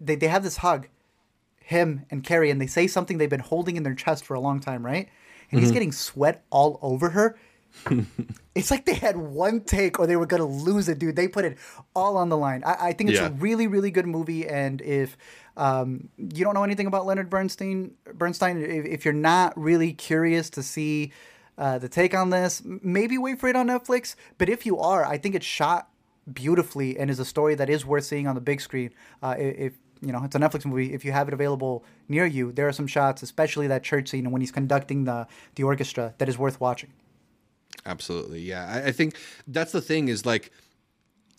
they 0.00 0.14
they 0.14 0.28
have 0.28 0.42
this 0.42 0.58
hug, 0.58 0.88
him 1.62 2.06
and 2.10 2.24
Carey, 2.24 2.50
and 2.50 2.60
they 2.60 2.66
say 2.66 2.86
something 2.86 3.18
they've 3.18 3.30
been 3.30 3.40
holding 3.40 3.76
in 3.76 3.82
their 3.82 3.94
chest 3.94 4.24
for 4.24 4.34
a 4.34 4.40
long 4.40 4.60
time, 4.60 4.84
right? 4.84 5.08
And 5.50 5.58
mm-hmm. 5.58 5.58
he's 5.58 5.72
getting 5.72 5.92
sweat 5.92 6.44
all 6.50 6.78
over 6.82 7.10
her. 7.10 7.38
it's 8.54 8.70
like 8.70 8.84
they 8.84 8.94
had 8.94 9.16
one 9.16 9.60
take 9.60 9.98
or 9.98 10.06
they 10.06 10.16
were 10.16 10.26
gonna 10.26 10.46
lose 10.46 10.88
it, 10.88 10.98
dude. 10.98 11.16
They 11.16 11.28
put 11.28 11.44
it 11.44 11.58
all 11.94 12.16
on 12.16 12.28
the 12.28 12.36
line. 12.36 12.62
I, 12.64 12.88
I 12.88 12.92
think 12.92 13.10
it's 13.10 13.20
yeah. 13.20 13.28
a 13.28 13.32
really, 13.32 13.66
really 13.66 13.90
good 13.90 14.06
movie. 14.06 14.46
And 14.46 14.80
if 14.82 15.16
um, 15.56 16.08
you 16.16 16.44
don't 16.44 16.54
know 16.54 16.64
anything 16.64 16.86
about 16.86 17.06
Leonard 17.06 17.30
Bernstein, 17.30 17.92
Bernstein, 18.14 18.62
if, 18.62 18.86
if 18.86 19.04
you're 19.04 19.14
not 19.14 19.58
really 19.58 19.92
curious 19.92 20.50
to 20.50 20.62
see 20.62 21.12
uh, 21.58 21.78
the 21.78 21.88
take 21.88 22.14
on 22.14 22.30
this, 22.30 22.62
maybe 22.64 23.18
wait 23.18 23.38
for 23.38 23.48
it 23.48 23.56
on 23.56 23.66
Netflix. 23.68 24.14
But 24.38 24.48
if 24.48 24.64
you 24.64 24.78
are, 24.78 25.04
I 25.04 25.18
think 25.18 25.34
it's 25.34 25.46
shot 25.46 25.88
beautifully 26.32 26.98
and 26.98 27.10
is 27.10 27.18
a 27.18 27.24
story 27.24 27.54
that 27.54 27.68
is 27.68 27.84
worth 27.84 28.04
seeing 28.04 28.26
on 28.26 28.34
the 28.34 28.40
big 28.40 28.60
screen. 28.60 28.90
Uh, 29.22 29.34
if 29.38 29.74
you 30.00 30.12
know 30.12 30.22
it's 30.24 30.34
a 30.34 30.38
Netflix 30.38 30.64
movie, 30.64 30.94
if 30.94 31.04
you 31.04 31.12
have 31.12 31.28
it 31.28 31.34
available 31.34 31.84
near 32.08 32.24
you, 32.24 32.52
there 32.52 32.66
are 32.66 32.72
some 32.72 32.86
shots, 32.86 33.22
especially 33.22 33.66
that 33.66 33.82
church 33.82 34.08
scene 34.08 34.30
when 34.30 34.40
he's 34.40 34.52
conducting 34.52 35.04
the 35.04 35.26
the 35.56 35.62
orchestra, 35.62 36.14
that 36.18 36.28
is 36.28 36.38
worth 36.38 36.60
watching. 36.60 36.92
Absolutely, 37.86 38.40
yeah. 38.40 38.66
I, 38.84 38.88
I 38.88 38.92
think 38.92 39.16
that's 39.46 39.72
the 39.72 39.80
thing 39.80 40.08
is 40.08 40.26
like 40.26 40.52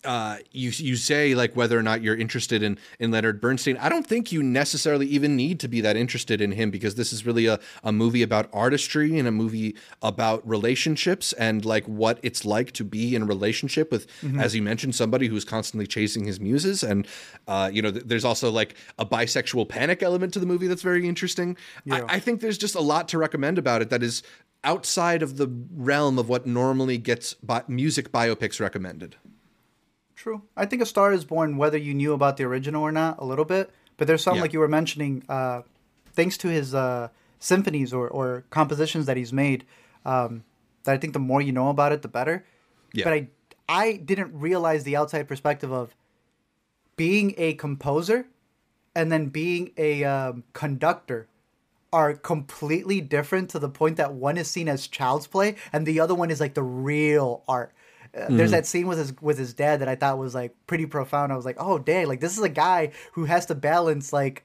uh, 0.04 0.38
you 0.50 0.70
you 0.74 0.96
say 0.96 1.34
like 1.34 1.54
whether 1.54 1.78
or 1.78 1.82
not 1.82 2.02
you're 2.02 2.16
interested 2.16 2.62
in 2.62 2.78
in 2.98 3.10
Leonard 3.10 3.40
Bernstein. 3.40 3.76
I 3.76 3.88
don't 3.88 4.06
think 4.06 4.32
you 4.32 4.42
necessarily 4.42 5.06
even 5.06 5.36
need 5.36 5.60
to 5.60 5.68
be 5.68 5.80
that 5.80 5.96
interested 5.96 6.40
in 6.40 6.52
him 6.52 6.70
because 6.70 6.96
this 6.96 7.12
is 7.12 7.24
really 7.24 7.46
a, 7.46 7.60
a 7.84 7.92
movie 7.92 8.22
about 8.22 8.48
artistry 8.52 9.18
and 9.18 9.28
a 9.28 9.30
movie 9.30 9.76
about 10.02 10.46
relationships 10.48 11.32
and 11.34 11.64
like 11.64 11.86
what 11.86 12.18
it's 12.22 12.44
like 12.44 12.72
to 12.72 12.84
be 12.84 13.14
in 13.14 13.22
a 13.22 13.26
relationship 13.26 13.90
with, 13.90 14.06
mm-hmm. 14.22 14.40
as 14.40 14.54
you 14.54 14.62
mentioned, 14.62 14.94
somebody 14.94 15.28
who's 15.28 15.44
constantly 15.44 15.86
chasing 15.86 16.24
his 16.24 16.40
muses. 16.40 16.82
And 16.82 17.06
uh, 17.46 17.70
you 17.72 17.82
know, 17.82 17.92
th- 17.92 18.04
there's 18.04 18.24
also 18.24 18.50
like 18.50 18.76
a 18.98 19.06
bisexual 19.06 19.68
panic 19.68 20.02
element 20.02 20.32
to 20.34 20.40
the 20.40 20.46
movie 20.46 20.66
that's 20.66 20.82
very 20.82 21.06
interesting. 21.06 21.56
Yeah. 21.84 22.04
I, 22.08 22.16
I 22.16 22.18
think 22.18 22.40
there's 22.40 22.58
just 22.58 22.74
a 22.74 22.80
lot 22.80 23.08
to 23.08 23.18
recommend 23.18 23.58
about 23.58 23.82
it 23.82 23.90
that 23.90 24.02
is 24.02 24.22
outside 24.64 25.22
of 25.22 25.36
the 25.36 25.48
realm 25.74 26.18
of 26.18 26.28
what 26.28 26.46
normally 26.46 26.98
gets 26.98 27.34
bi- 27.34 27.64
music 27.68 28.12
biopics 28.12 28.60
recommended. 28.60 29.16
True. 30.22 30.42
I 30.56 30.66
think 30.66 30.80
A 30.80 30.86
Star 30.86 31.12
is 31.12 31.24
Born, 31.24 31.56
whether 31.56 31.76
you 31.76 31.94
knew 31.94 32.12
about 32.12 32.36
the 32.36 32.44
original 32.44 32.80
or 32.80 32.92
not, 32.92 33.18
a 33.18 33.24
little 33.24 33.44
bit. 33.44 33.72
But 33.96 34.06
there's 34.06 34.22
some, 34.22 34.36
yeah. 34.36 34.42
like 34.42 34.52
you 34.52 34.60
were 34.60 34.68
mentioning, 34.68 35.24
uh, 35.28 35.62
thanks 36.12 36.36
to 36.38 36.48
his 36.48 36.76
uh, 36.76 37.08
symphonies 37.40 37.92
or, 37.92 38.06
or 38.08 38.44
compositions 38.48 39.06
that 39.06 39.16
he's 39.16 39.32
made, 39.32 39.64
um, 40.04 40.44
that 40.84 40.92
I 40.92 40.98
think 40.98 41.12
the 41.12 41.18
more 41.18 41.42
you 41.42 41.50
know 41.50 41.70
about 41.70 41.90
it, 41.90 42.02
the 42.02 42.08
better. 42.08 42.46
Yeah. 42.92 43.02
But 43.02 43.12
I, 43.14 43.28
I 43.68 43.92
didn't 43.94 44.30
realize 44.32 44.84
the 44.84 44.94
outside 44.94 45.26
perspective 45.26 45.72
of 45.72 45.92
being 46.94 47.34
a 47.36 47.54
composer 47.54 48.28
and 48.94 49.10
then 49.10 49.26
being 49.26 49.72
a 49.76 50.04
um, 50.04 50.44
conductor 50.52 51.26
are 51.92 52.14
completely 52.14 53.00
different 53.00 53.50
to 53.50 53.58
the 53.58 53.68
point 53.68 53.96
that 53.96 54.14
one 54.14 54.38
is 54.38 54.48
seen 54.48 54.68
as 54.68 54.86
child's 54.86 55.26
play 55.26 55.56
and 55.72 55.84
the 55.84 55.98
other 55.98 56.14
one 56.14 56.30
is 56.30 56.38
like 56.38 56.54
the 56.54 56.62
real 56.62 57.42
art 57.48 57.72
mm-hmm. 58.14 58.36
there's 58.36 58.50
that 58.50 58.66
scene 58.66 58.86
with 58.86 58.98
his 58.98 59.14
with 59.20 59.38
his 59.38 59.54
dad 59.54 59.80
that 59.80 59.88
I 59.88 59.94
thought 59.94 60.18
was 60.18 60.34
like 60.34 60.54
pretty 60.66 60.86
profound. 60.86 61.32
I 61.32 61.36
was 61.36 61.44
like, 61.44 61.56
oh 61.58 61.78
dang, 61.78 62.06
like 62.06 62.20
this 62.20 62.36
is 62.36 62.42
a 62.42 62.48
guy 62.48 62.92
who 63.12 63.24
has 63.24 63.46
to 63.46 63.54
balance 63.54 64.12
like 64.12 64.44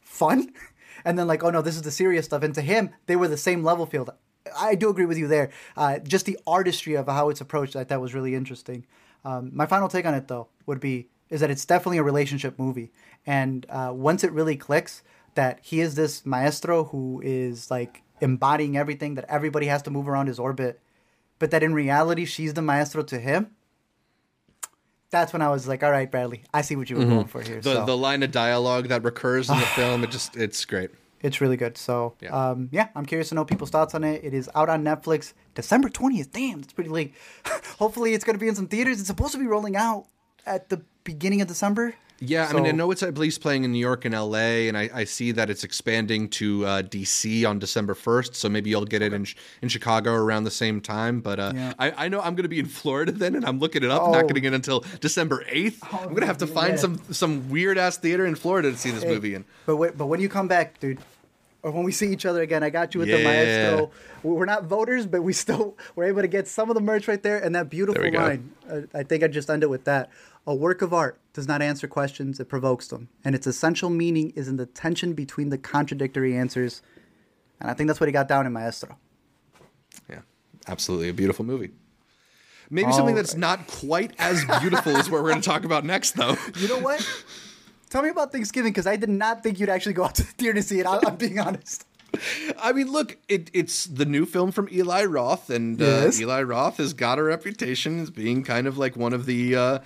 fun, 0.00 0.52
and 1.04 1.18
then 1.18 1.26
like 1.26 1.42
oh 1.42 1.50
no, 1.50 1.62
this 1.62 1.76
is 1.76 1.82
the 1.82 1.90
serious 1.90 2.26
stuff. 2.26 2.42
And 2.42 2.54
to 2.54 2.62
him, 2.62 2.90
they 3.06 3.16
were 3.16 3.28
the 3.28 3.36
same 3.36 3.64
level 3.64 3.86
field. 3.86 4.10
I 4.56 4.76
do 4.76 4.88
agree 4.88 5.06
with 5.06 5.18
you 5.18 5.26
there. 5.26 5.50
Uh, 5.76 5.98
just 5.98 6.26
the 6.26 6.38
artistry 6.46 6.94
of 6.94 7.06
how 7.06 7.30
it's 7.30 7.40
approached, 7.40 7.74
I 7.74 7.84
thought 7.84 8.00
was 8.00 8.14
really 8.14 8.34
interesting. 8.34 8.86
Um, 9.24 9.50
my 9.52 9.66
final 9.66 9.88
take 9.88 10.06
on 10.06 10.14
it 10.14 10.28
though 10.28 10.48
would 10.66 10.80
be 10.80 11.08
is 11.28 11.40
that 11.40 11.50
it's 11.50 11.64
definitely 11.64 11.98
a 11.98 12.04
relationship 12.04 12.58
movie, 12.58 12.92
and 13.26 13.66
uh, 13.68 13.92
once 13.94 14.22
it 14.22 14.32
really 14.32 14.56
clicks 14.56 15.02
that 15.34 15.58
he 15.62 15.80
is 15.80 15.94
this 15.94 16.24
maestro 16.24 16.84
who 16.84 17.20
is 17.24 17.70
like 17.70 18.02
embodying 18.20 18.76
everything 18.76 19.14
that 19.14 19.26
everybody 19.28 19.66
has 19.66 19.82
to 19.82 19.90
move 19.90 20.08
around 20.08 20.26
his 20.26 20.38
orbit 20.38 20.80
but 21.38 21.50
that 21.50 21.62
in 21.62 21.74
reality 21.74 22.24
she's 22.24 22.54
the 22.54 22.62
maestro 22.62 23.02
to 23.02 23.18
him 23.18 23.50
that's 25.10 25.32
when 25.32 25.42
I 25.42 25.50
was 25.50 25.68
like, 25.68 25.82
all 25.82 25.90
right, 25.90 26.10
Bradley, 26.10 26.42
I 26.52 26.62
see 26.62 26.76
what 26.76 26.90
you 26.90 26.96
were 26.96 27.02
mm-hmm. 27.02 27.14
going 27.14 27.26
for 27.26 27.42
here. 27.42 27.60
The 27.60 27.74
so. 27.74 27.84
the 27.84 27.96
line 27.96 28.22
of 28.22 28.30
dialogue 28.30 28.88
that 28.88 29.04
recurs 29.04 29.48
in 29.48 29.58
the 29.58 29.66
film, 29.76 30.04
it 30.04 30.10
just 30.10 30.36
it's 30.36 30.64
great. 30.64 30.90
It's 31.22 31.40
really 31.40 31.56
good. 31.56 31.78
So 31.78 32.14
yeah. 32.20 32.50
Um, 32.50 32.68
yeah, 32.72 32.88
I'm 32.94 33.06
curious 33.06 33.30
to 33.30 33.34
know 33.34 33.44
people's 33.44 33.70
thoughts 33.70 33.94
on 33.94 34.04
it. 34.04 34.22
It 34.24 34.34
is 34.34 34.50
out 34.54 34.68
on 34.68 34.84
Netflix 34.84 35.32
December 35.54 35.88
20th. 35.88 36.30
Damn, 36.32 36.60
it's 36.60 36.72
pretty 36.72 36.90
late. 36.90 37.14
Hopefully 37.78 38.14
it's 38.14 38.24
gonna 38.24 38.38
be 38.38 38.48
in 38.48 38.54
some 38.54 38.68
theaters. 38.68 38.98
It's 38.98 39.06
supposed 39.06 39.32
to 39.32 39.38
be 39.38 39.46
rolling 39.46 39.76
out 39.76 40.06
at 40.44 40.68
the 40.68 40.82
beginning 41.04 41.40
of 41.40 41.48
December. 41.48 41.94
Yeah, 42.18 42.48
so, 42.48 42.56
I 42.56 42.60
mean, 42.60 42.68
I 42.68 42.72
know 42.72 42.90
it's 42.90 43.02
at 43.02 43.18
least 43.18 43.42
playing 43.42 43.64
in 43.64 43.72
New 43.72 43.78
York 43.78 44.06
and 44.06 44.14
LA, 44.14 44.68
and 44.68 44.76
I, 44.76 44.88
I 44.92 45.04
see 45.04 45.32
that 45.32 45.50
it's 45.50 45.64
expanding 45.64 46.30
to 46.30 46.64
uh, 46.64 46.82
DC 46.82 47.46
on 47.48 47.58
December 47.58 47.94
1st. 47.94 48.34
So 48.34 48.48
maybe 48.48 48.70
you'll 48.70 48.86
get 48.86 49.02
it 49.02 49.12
in 49.12 49.26
in 49.60 49.68
Chicago 49.68 50.14
around 50.14 50.44
the 50.44 50.50
same 50.50 50.80
time. 50.80 51.20
But 51.20 51.38
uh, 51.38 51.52
yeah. 51.54 51.72
I, 51.78 52.06
I 52.06 52.08
know 52.08 52.20
I'm 52.20 52.34
going 52.34 52.44
to 52.44 52.48
be 52.48 52.58
in 52.58 52.66
Florida 52.66 53.12
then, 53.12 53.34
and 53.34 53.44
I'm 53.44 53.58
looking 53.58 53.82
it 53.82 53.90
up. 53.90 54.02
Oh. 54.02 54.12
Not 54.12 54.28
getting 54.28 54.44
it 54.44 54.54
until 54.54 54.80
December 55.00 55.44
8th. 55.44 55.78
Oh, 55.82 55.98
I'm 55.98 56.08
going 56.08 56.20
to 56.20 56.26
have 56.26 56.38
to 56.38 56.46
find 56.46 56.74
yeah. 56.74 56.76
some 56.76 57.00
some 57.10 57.50
weird 57.50 57.76
ass 57.76 57.98
theater 57.98 58.24
in 58.24 58.34
Florida 58.34 58.70
to 58.70 58.78
see 58.78 58.90
this 58.90 59.02
hey, 59.02 59.10
movie 59.10 59.34
in. 59.34 59.44
But 59.66 59.76
wait, 59.76 59.98
but 59.98 60.06
when 60.06 60.20
you 60.20 60.30
come 60.30 60.48
back, 60.48 60.80
dude, 60.80 60.98
or 61.62 61.70
when 61.72 61.84
we 61.84 61.92
see 61.92 62.12
each 62.12 62.24
other 62.24 62.42
again, 62.42 62.62
I 62.62 62.70
got 62.70 62.94
you 62.94 63.00
with 63.00 63.08
yeah. 63.08 63.16
the 63.18 63.24
maestro. 63.24 63.90
We're 64.22 64.44
not 64.44 64.64
voters, 64.64 65.04
but 65.04 65.22
we 65.22 65.32
still 65.32 65.76
were 65.96 66.04
able 66.04 66.22
to 66.22 66.28
get 66.28 66.48
some 66.48 66.70
of 66.70 66.74
the 66.74 66.80
merch 66.80 67.08
right 67.08 67.22
there 67.22 67.38
and 67.38 67.54
that 67.56 67.68
beautiful 67.68 68.10
line. 68.10 68.52
I 68.94 69.02
think 69.02 69.22
I 69.22 69.28
just 69.28 69.50
ended 69.50 69.68
with 69.68 69.84
that. 69.84 70.10
A 70.46 70.54
work 70.54 70.80
of 70.82 70.94
art 70.94 71.20
does 71.32 71.48
not 71.48 71.60
answer 71.60 71.88
questions, 71.88 72.38
it 72.38 72.48
provokes 72.48 72.88
them. 72.88 73.08
And 73.24 73.34
its 73.34 73.46
essential 73.46 73.90
meaning 73.90 74.32
is 74.36 74.48
in 74.48 74.56
the 74.56 74.66
tension 74.66 75.12
between 75.12 75.50
the 75.50 75.58
contradictory 75.58 76.36
answers. 76.36 76.82
And 77.60 77.70
I 77.70 77.74
think 77.74 77.88
that's 77.88 78.00
what 78.00 78.08
he 78.08 78.12
got 78.12 78.28
down 78.28 78.46
in 78.46 78.52
Maestro. 78.52 78.96
Yeah, 80.08 80.20
absolutely. 80.68 81.08
A 81.08 81.14
beautiful 81.14 81.44
movie. 81.44 81.70
Maybe 82.70 82.86
All 82.86 82.92
something 82.92 83.14
that's 83.14 83.34
right. 83.34 83.40
not 83.40 83.66
quite 83.66 84.12
as 84.18 84.44
beautiful 84.60 84.96
as 84.96 85.10
what 85.10 85.22
we're 85.22 85.30
going 85.30 85.42
to 85.42 85.48
talk 85.48 85.64
about 85.64 85.84
next, 85.84 86.12
though. 86.12 86.36
You 86.56 86.68
know 86.68 86.78
what? 86.78 87.06
Tell 87.90 88.02
me 88.02 88.08
about 88.08 88.32
Thanksgiving 88.32 88.72
because 88.72 88.86
I 88.86 88.96
did 88.96 89.08
not 89.08 89.42
think 89.42 89.60
you'd 89.60 89.68
actually 89.68 89.92
go 89.92 90.04
out 90.04 90.16
to 90.16 90.22
the 90.22 90.32
theater 90.32 90.54
to 90.54 90.62
see 90.62 90.80
it. 90.80 90.86
I'm 90.86 91.16
being 91.16 91.38
honest. 91.38 91.86
I 92.58 92.72
mean, 92.72 92.90
look, 92.90 93.18
it, 93.28 93.50
it's 93.52 93.84
the 93.84 94.04
new 94.04 94.26
film 94.26 94.50
from 94.50 94.68
Eli 94.72 95.04
Roth, 95.04 95.50
and 95.50 95.80
uh. 95.80 96.10
Eli 96.18 96.42
Roth 96.42 96.78
has 96.78 96.94
got 96.94 97.18
a 97.18 97.22
reputation 97.22 98.00
as 98.00 98.10
being 98.10 98.42
kind 98.42 98.66
of 98.66 98.78
like 98.78 98.96
one 98.96 99.12
of 99.12 99.26
the 99.26 99.54
uh, 99.54 99.78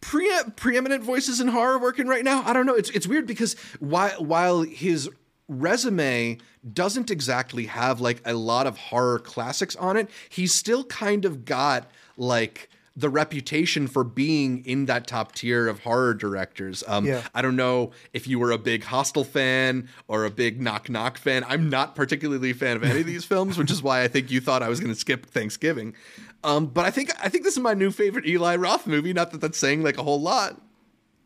pre- 0.00 0.42
preeminent 0.56 1.02
voices 1.04 1.40
in 1.40 1.48
horror 1.48 1.78
working 1.78 2.06
right 2.06 2.24
now. 2.24 2.42
I 2.44 2.52
don't 2.52 2.66
know. 2.66 2.74
It's 2.74 2.90
it's 2.90 3.06
weird 3.06 3.26
because 3.26 3.54
while 3.78 4.10
while 4.22 4.62
his 4.62 5.08
resume 5.48 6.38
doesn't 6.72 7.10
exactly 7.10 7.66
have 7.66 8.00
like 8.00 8.22
a 8.24 8.34
lot 8.34 8.66
of 8.66 8.78
horror 8.78 9.18
classics 9.18 9.76
on 9.76 9.96
it, 9.96 10.08
he's 10.28 10.54
still 10.54 10.84
kind 10.84 11.24
of 11.24 11.44
got 11.44 11.90
like 12.16 12.68
the 12.96 13.08
reputation 13.08 13.86
for 13.86 14.04
being 14.04 14.64
in 14.64 14.86
that 14.86 15.06
top 15.06 15.32
tier 15.32 15.68
of 15.68 15.80
horror 15.80 16.12
directors. 16.12 16.82
Um, 16.86 17.06
yeah. 17.06 17.22
I 17.34 17.40
don't 17.40 17.56
know 17.56 17.92
if 18.12 18.26
you 18.26 18.38
were 18.38 18.50
a 18.50 18.58
big 18.58 18.84
Hostel 18.84 19.24
fan 19.24 19.88
or 20.08 20.24
a 20.24 20.30
big 20.30 20.60
Knock 20.60 20.90
Knock 20.90 21.16
fan. 21.16 21.44
I'm 21.48 21.70
not 21.70 21.94
particularly 21.94 22.50
a 22.50 22.54
fan 22.54 22.76
of 22.76 22.82
any 22.82 23.00
of 23.00 23.06
these 23.06 23.24
films, 23.26 23.56
which 23.56 23.70
is 23.70 23.82
why 23.82 24.02
I 24.02 24.08
think 24.08 24.30
you 24.30 24.40
thought 24.40 24.62
I 24.62 24.68
was 24.68 24.80
going 24.80 24.92
to 24.92 24.98
skip 24.98 25.26
Thanksgiving. 25.26 25.94
Um, 26.42 26.66
but 26.66 26.86
I 26.86 26.90
think 26.90 27.10
I 27.22 27.28
think 27.28 27.44
this 27.44 27.54
is 27.54 27.62
my 27.62 27.74
new 27.74 27.90
favorite 27.90 28.26
Eli 28.26 28.56
Roth 28.56 28.86
movie. 28.86 29.12
Not 29.12 29.30
that 29.32 29.40
that's 29.40 29.58
saying 29.58 29.82
like 29.82 29.98
a 29.98 30.02
whole 30.02 30.20
lot. 30.20 30.60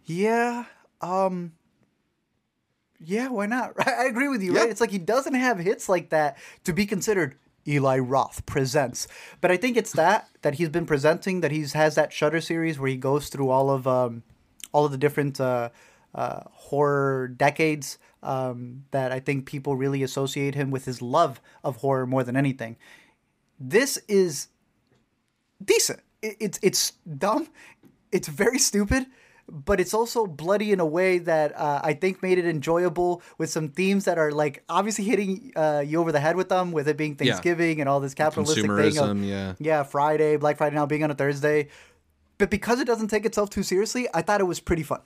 Yeah. 0.04 0.64
Um, 1.00 1.52
yeah. 2.98 3.28
Why 3.28 3.46
not? 3.46 3.74
I 3.86 4.06
agree 4.06 4.28
with 4.28 4.42
you. 4.42 4.56
Right? 4.56 4.68
It's 4.68 4.80
like 4.80 4.90
he 4.90 4.98
doesn't 4.98 5.34
have 5.34 5.58
hits 5.58 5.88
like 5.88 6.10
that 6.10 6.36
to 6.64 6.72
be 6.72 6.84
considered 6.86 7.36
Eli 7.66 7.98
Roth 7.98 8.44
presents. 8.46 9.06
But 9.40 9.50
I 9.50 9.56
think 9.56 9.76
it's 9.76 9.92
that 9.92 10.28
that 10.42 10.54
he's 10.54 10.68
been 10.68 10.86
presenting 10.86 11.40
that 11.40 11.52
he's 11.52 11.74
has 11.74 11.94
that 11.94 12.12
Shutter 12.12 12.40
series 12.40 12.78
where 12.78 12.90
he 12.90 12.96
goes 12.96 13.28
through 13.28 13.50
all 13.50 13.70
of 13.70 13.86
um, 13.86 14.24
all 14.72 14.84
of 14.84 14.90
the 14.90 14.98
different 14.98 15.40
uh, 15.40 15.70
uh, 16.14 16.40
horror 16.50 17.28
decades. 17.28 17.98
Um, 18.22 18.84
that 18.90 19.12
I 19.12 19.20
think 19.20 19.44
people 19.44 19.76
really 19.76 20.02
associate 20.02 20.54
him 20.54 20.70
with 20.70 20.86
his 20.86 21.02
love 21.02 21.42
of 21.62 21.76
horror 21.76 22.06
more 22.06 22.24
than 22.24 22.38
anything. 22.38 22.78
This 23.60 23.98
is 24.08 24.48
decent. 25.62 26.00
It, 26.22 26.36
it's 26.40 26.58
it's 26.62 26.92
dumb. 27.18 27.48
It's 28.12 28.28
very 28.28 28.58
stupid, 28.58 29.06
but 29.48 29.80
it's 29.80 29.92
also 29.92 30.26
bloody 30.26 30.72
in 30.72 30.80
a 30.80 30.86
way 30.86 31.18
that 31.18 31.58
uh, 31.58 31.80
I 31.82 31.94
think 31.94 32.22
made 32.22 32.38
it 32.38 32.46
enjoyable 32.46 33.22
with 33.38 33.50
some 33.50 33.68
themes 33.68 34.04
that 34.04 34.18
are 34.18 34.30
like 34.30 34.62
obviously 34.68 35.04
hitting 35.04 35.52
uh, 35.56 35.82
you 35.84 36.00
over 36.00 36.12
the 36.12 36.20
head 36.20 36.36
with 36.36 36.48
them, 36.48 36.72
with 36.72 36.88
it 36.88 36.96
being 36.96 37.16
Thanksgiving 37.16 37.78
yeah. 37.78 37.82
and 37.82 37.88
all 37.88 38.00
this 38.00 38.14
capitalistic 38.14 38.64
thing 38.64 38.98
of 38.98 39.24
yeah, 39.24 39.54
yeah, 39.58 39.82
Friday, 39.82 40.36
Black 40.36 40.56
Friday 40.56 40.76
now 40.76 40.86
being 40.86 41.04
on 41.04 41.10
a 41.10 41.14
Thursday. 41.14 41.68
But 42.38 42.50
because 42.50 42.80
it 42.80 42.86
doesn't 42.86 43.08
take 43.08 43.24
itself 43.24 43.50
too 43.50 43.62
seriously, 43.62 44.08
I 44.12 44.22
thought 44.22 44.40
it 44.40 44.44
was 44.44 44.60
pretty 44.60 44.82
fun. 44.82 45.00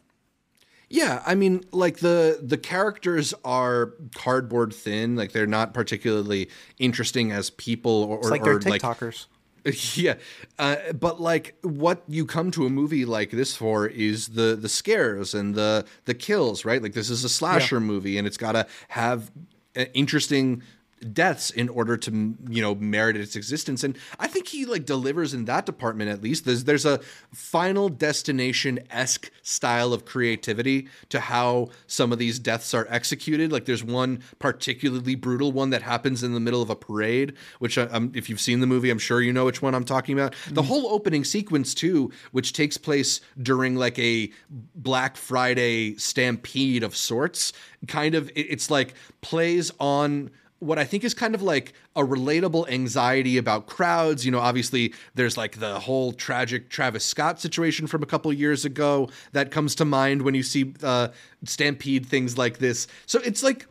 Yeah, 0.90 1.22
I 1.26 1.34
mean, 1.34 1.64
like 1.70 1.98
the 1.98 2.40
the 2.42 2.56
characters 2.56 3.34
are 3.44 3.92
cardboard 4.14 4.72
thin. 4.72 5.16
Like 5.16 5.32
they're 5.32 5.46
not 5.46 5.74
particularly 5.74 6.48
interesting 6.78 7.30
as 7.30 7.50
people, 7.50 8.04
or, 8.04 8.18
it's 8.18 8.30
like 8.30 8.40
or, 8.46 8.58
they're 8.58 8.78
TikTokers. 8.78 9.02
Like, 9.02 9.37
Yeah, 9.94 10.14
uh, 10.58 10.92
but 10.92 11.20
like 11.20 11.56
what 11.62 12.02
you 12.08 12.26
come 12.26 12.50
to 12.52 12.66
a 12.66 12.70
movie 12.70 13.04
like 13.04 13.30
this 13.30 13.56
for 13.56 13.86
is 13.86 14.28
the 14.28 14.56
the 14.56 14.68
scares 14.68 15.34
and 15.34 15.54
the 15.54 15.86
the 16.04 16.14
kills, 16.14 16.64
right? 16.64 16.82
Like 16.82 16.92
this 16.92 17.10
is 17.10 17.24
a 17.24 17.28
slasher 17.28 17.76
yeah. 17.76 17.80
movie, 17.80 18.18
and 18.18 18.26
it's 18.26 18.36
got 18.36 18.52
to 18.52 18.66
have 18.88 19.30
uh, 19.76 19.84
interesting 19.94 20.62
deaths 21.12 21.50
in 21.50 21.68
order 21.68 21.96
to 21.96 22.36
you 22.48 22.62
know 22.62 22.74
merit 22.74 23.16
its 23.16 23.36
existence. 23.36 23.84
And 23.84 23.96
i 24.18 24.26
think 24.26 24.48
he 24.48 24.64
like 24.64 24.86
delivers 24.86 25.34
in 25.34 25.44
that 25.46 25.66
department 25.66 26.10
at 26.10 26.22
least. 26.22 26.44
There's 26.44 26.64
there's 26.64 26.86
a 26.86 27.00
final 27.32 27.88
destination-esque 27.88 29.30
style 29.42 29.92
of 29.92 30.04
creativity 30.04 30.88
to 31.08 31.20
how 31.20 31.68
some 31.86 32.12
of 32.12 32.18
these 32.18 32.38
deaths 32.38 32.74
are 32.74 32.86
executed. 32.90 33.52
Like 33.52 33.64
there's 33.64 33.84
one 33.84 34.22
particularly 34.38 35.14
brutal 35.14 35.52
one 35.52 35.70
that 35.70 35.82
happens 35.82 36.22
in 36.22 36.34
the 36.34 36.40
middle 36.40 36.62
of 36.62 36.70
a 36.70 36.76
parade 36.76 37.34
which 37.58 37.78
I, 37.78 37.82
uh, 37.82 37.96
um, 37.96 38.12
if 38.14 38.28
you've 38.28 38.40
seen 38.40 38.60
the 38.60 38.66
movie 38.66 38.90
i'm 38.90 38.98
sure 38.98 39.20
you 39.20 39.32
know 39.32 39.44
which 39.44 39.62
one 39.62 39.74
i'm 39.74 39.84
talking 39.84 40.18
about. 40.18 40.32
Mm. 40.32 40.54
the 40.54 40.62
whole 40.62 40.88
opening 40.88 41.24
sequence 41.24 41.74
too 41.74 42.10
which 42.32 42.52
takes 42.52 42.76
place 42.76 43.20
during 43.40 43.76
like 43.76 43.98
a 43.98 44.30
black 44.74 45.16
friday 45.16 45.94
stampede 45.96 46.82
of 46.82 46.96
sorts 46.96 47.52
kind 47.86 48.14
of 48.14 48.30
it's 48.34 48.70
like 48.70 48.94
plays 49.20 49.70
on 49.78 50.30
what 50.60 50.78
I 50.78 50.84
think 50.84 51.04
is 51.04 51.14
kind 51.14 51.34
of 51.34 51.42
like 51.42 51.72
a 51.94 52.02
relatable 52.02 52.68
anxiety 52.68 53.36
about 53.36 53.66
crowds. 53.66 54.24
You 54.24 54.32
know, 54.32 54.40
obviously 54.40 54.92
there's 55.14 55.36
like 55.36 55.60
the 55.60 55.78
whole 55.78 56.12
tragic 56.12 56.68
Travis 56.68 57.04
Scott 57.04 57.40
situation 57.40 57.86
from 57.86 58.02
a 58.02 58.06
couple 58.06 58.32
years 58.32 58.64
ago 58.64 59.08
that 59.32 59.50
comes 59.50 59.74
to 59.76 59.84
mind 59.84 60.22
when 60.22 60.34
you 60.34 60.42
see 60.42 60.74
uh, 60.82 61.08
Stampede 61.44 62.06
things 62.06 62.36
like 62.36 62.58
this. 62.58 62.86
So 63.06 63.20
it's 63.24 63.42
like 63.42 63.66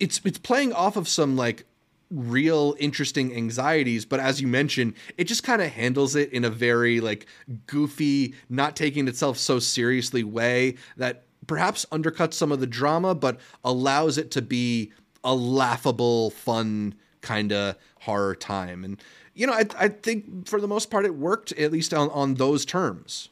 it's 0.00 0.20
it's 0.24 0.38
playing 0.38 0.72
off 0.72 0.96
of 0.96 1.08
some 1.08 1.36
like 1.36 1.66
real 2.10 2.76
interesting 2.78 3.34
anxieties 3.34 4.04
but 4.04 4.20
as 4.20 4.40
you 4.40 4.46
mentioned 4.46 4.94
it 5.16 5.24
just 5.24 5.42
kind 5.42 5.60
of 5.60 5.70
handles 5.70 6.14
it 6.14 6.30
in 6.32 6.44
a 6.44 6.50
very 6.50 7.00
like 7.00 7.26
goofy 7.66 8.34
not 8.48 8.76
taking 8.76 9.08
itself 9.08 9.36
so 9.36 9.58
seriously 9.58 10.22
way 10.22 10.76
that 10.96 11.24
perhaps 11.46 11.84
undercuts 11.90 12.34
some 12.34 12.52
of 12.52 12.60
the 12.60 12.66
drama 12.66 13.14
but 13.14 13.40
allows 13.64 14.16
it 14.16 14.30
to 14.30 14.40
be 14.40 14.92
a 15.24 15.34
laughable, 15.34 16.30
fun 16.30 16.94
kind 17.22 17.52
of 17.52 17.76
horror 18.00 18.36
time. 18.36 18.84
And 18.84 19.00
you 19.34 19.46
know, 19.46 19.52
I, 19.52 19.66
I 19.78 19.88
think 19.88 20.46
for 20.46 20.60
the 20.60 20.68
most 20.68 20.90
part 20.90 21.04
it 21.04 21.14
worked 21.16 21.52
at 21.52 21.72
least 21.72 21.92
on, 21.92 22.10
on 22.10 22.34
those 22.34 22.64
terms. 22.64 23.28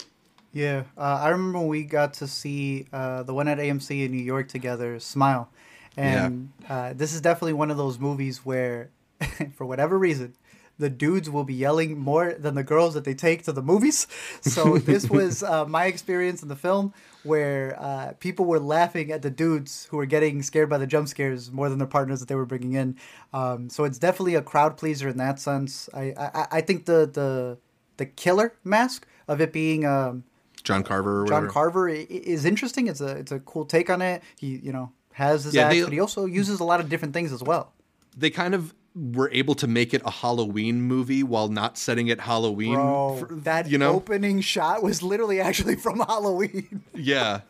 Yeah, 0.52 0.82
uh, 0.98 1.20
I 1.22 1.28
remember 1.30 1.60
when 1.60 1.68
we 1.68 1.84
got 1.84 2.14
to 2.14 2.26
see 2.26 2.86
uh, 2.92 3.22
the 3.22 3.32
one 3.32 3.48
at 3.48 3.58
AMC 3.58 4.04
in 4.04 4.10
New 4.10 4.22
York 4.22 4.48
together, 4.48 5.00
Smile, 5.00 5.48
and 5.96 6.50
yeah. 6.60 6.74
uh, 6.74 6.92
this 6.92 7.14
is 7.14 7.22
definitely 7.22 7.54
one 7.54 7.70
of 7.70 7.78
those 7.78 7.98
movies 7.98 8.44
where, 8.44 8.90
for 9.54 9.64
whatever 9.64 9.98
reason, 9.98 10.34
the 10.78 10.90
dudes 10.90 11.30
will 11.30 11.44
be 11.44 11.54
yelling 11.54 11.98
more 11.98 12.32
than 12.32 12.54
the 12.54 12.64
girls 12.64 12.94
that 12.94 13.04
they 13.04 13.14
take 13.14 13.44
to 13.44 13.52
the 13.52 13.62
movies. 13.62 14.06
So 14.42 14.78
this 14.78 15.08
was 15.08 15.42
uh, 15.42 15.66
my 15.66 15.86
experience 15.86 16.42
in 16.42 16.48
the 16.48 16.56
film 16.56 16.92
where 17.22 17.76
uh, 17.78 18.12
people 18.18 18.44
were 18.44 18.58
laughing 18.58 19.12
at 19.12 19.22
the 19.22 19.30
dudes 19.30 19.86
who 19.90 19.96
were 19.96 20.06
getting 20.06 20.42
scared 20.42 20.68
by 20.68 20.78
the 20.78 20.86
jump 20.86 21.08
scares 21.08 21.50
more 21.50 21.68
than 21.68 21.78
their 21.78 21.86
partners 21.86 22.20
that 22.20 22.28
they 22.28 22.34
were 22.34 22.44
bringing 22.46 22.72
in. 22.72 22.96
Um, 23.32 23.70
so 23.70 23.84
it's 23.84 23.98
definitely 23.98 24.34
a 24.34 24.42
crowd 24.42 24.76
pleaser 24.76 25.08
in 25.08 25.16
that 25.18 25.38
sense. 25.38 25.88
I 25.94 26.14
I, 26.18 26.46
I 26.50 26.60
think 26.60 26.86
the 26.86 27.06
the 27.06 27.58
the 27.96 28.06
killer 28.06 28.54
mask 28.64 29.06
of 29.28 29.40
it 29.40 29.52
being 29.52 29.86
um, 29.86 30.24
John 30.62 30.82
Carver. 30.82 31.24
John 31.26 31.48
Carver 31.48 31.88
is 31.88 32.44
interesting. 32.44 32.88
It's 32.88 33.00
a 33.00 33.16
it's 33.16 33.32
a 33.32 33.40
cool 33.40 33.64
take 33.64 33.90
on 33.90 34.02
it. 34.02 34.22
He 34.38 34.58
you 34.58 34.72
know 34.72 34.92
has 35.12 35.44
his 35.44 35.54
yeah, 35.54 35.64
act, 35.64 35.74
they, 35.74 35.82
but 35.82 35.92
he 35.92 36.00
also 36.00 36.24
uses 36.24 36.60
a 36.60 36.64
lot 36.64 36.80
of 36.80 36.88
different 36.88 37.14
things 37.14 37.32
as 37.32 37.42
well. 37.42 37.72
They 38.16 38.30
kind 38.30 38.54
of 38.54 38.74
were 38.94 39.30
able 39.32 39.54
to 39.54 39.66
make 39.66 39.94
it 39.94 40.02
a 40.04 40.10
Halloween 40.10 40.82
movie 40.82 41.22
while 41.22 41.48
not 41.48 41.78
setting 41.78 42.08
it 42.08 42.20
Halloween. 42.20 42.74
Bro, 42.74 43.16
for, 43.20 43.34
that 43.36 43.68
you 43.68 43.78
know? 43.78 43.94
opening 43.94 44.40
shot 44.40 44.82
was 44.82 45.02
literally 45.02 45.40
actually 45.40 45.76
from 45.76 46.00
Halloween. 46.08 46.82
yeah, 46.94 47.40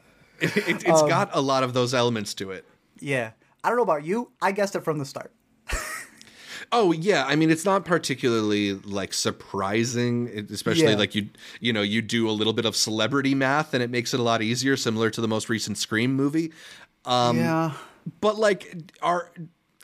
it, 0.40 0.56
it, 0.56 0.82
has 0.84 1.02
um, 1.02 1.08
got 1.08 1.30
a 1.32 1.40
lot 1.40 1.62
of 1.62 1.74
those 1.74 1.94
elements 1.94 2.34
to 2.34 2.50
it. 2.50 2.64
Yeah, 3.00 3.32
I 3.64 3.68
don't 3.68 3.76
know 3.76 3.82
about 3.82 4.04
you. 4.04 4.30
I 4.40 4.52
guessed 4.52 4.76
it 4.76 4.84
from 4.84 4.98
the 4.98 5.04
start. 5.04 5.32
oh 6.72 6.92
yeah, 6.92 7.24
I 7.26 7.34
mean 7.34 7.50
it's 7.50 7.64
not 7.64 7.84
particularly 7.84 8.74
like 8.74 9.12
surprising, 9.12 10.46
especially 10.50 10.90
yeah. 10.90 10.96
like 10.96 11.14
you 11.14 11.28
you 11.60 11.72
know 11.72 11.82
you 11.82 12.02
do 12.02 12.28
a 12.28 12.32
little 12.32 12.52
bit 12.52 12.64
of 12.64 12.76
celebrity 12.76 13.34
math 13.34 13.74
and 13.74 13.82
it 13.82 13.90
makes 13.90 14.14
it 14.14 14.20
a 14.20 14.22
lot 14.22 14.42
easier, 14.42 14.76
similar 14.76 15.10
to 15.10 15.20
the 15.20 15.28
most 15.28 15.48
recent 15.48 15.78
Scream 15.78 16.14
movie. 16.14 16.52
Um, 17.04 17.38
yeah, 17.38 17.72
but 18.20 18.38
like 18.38 18.76
are 19.02 19.32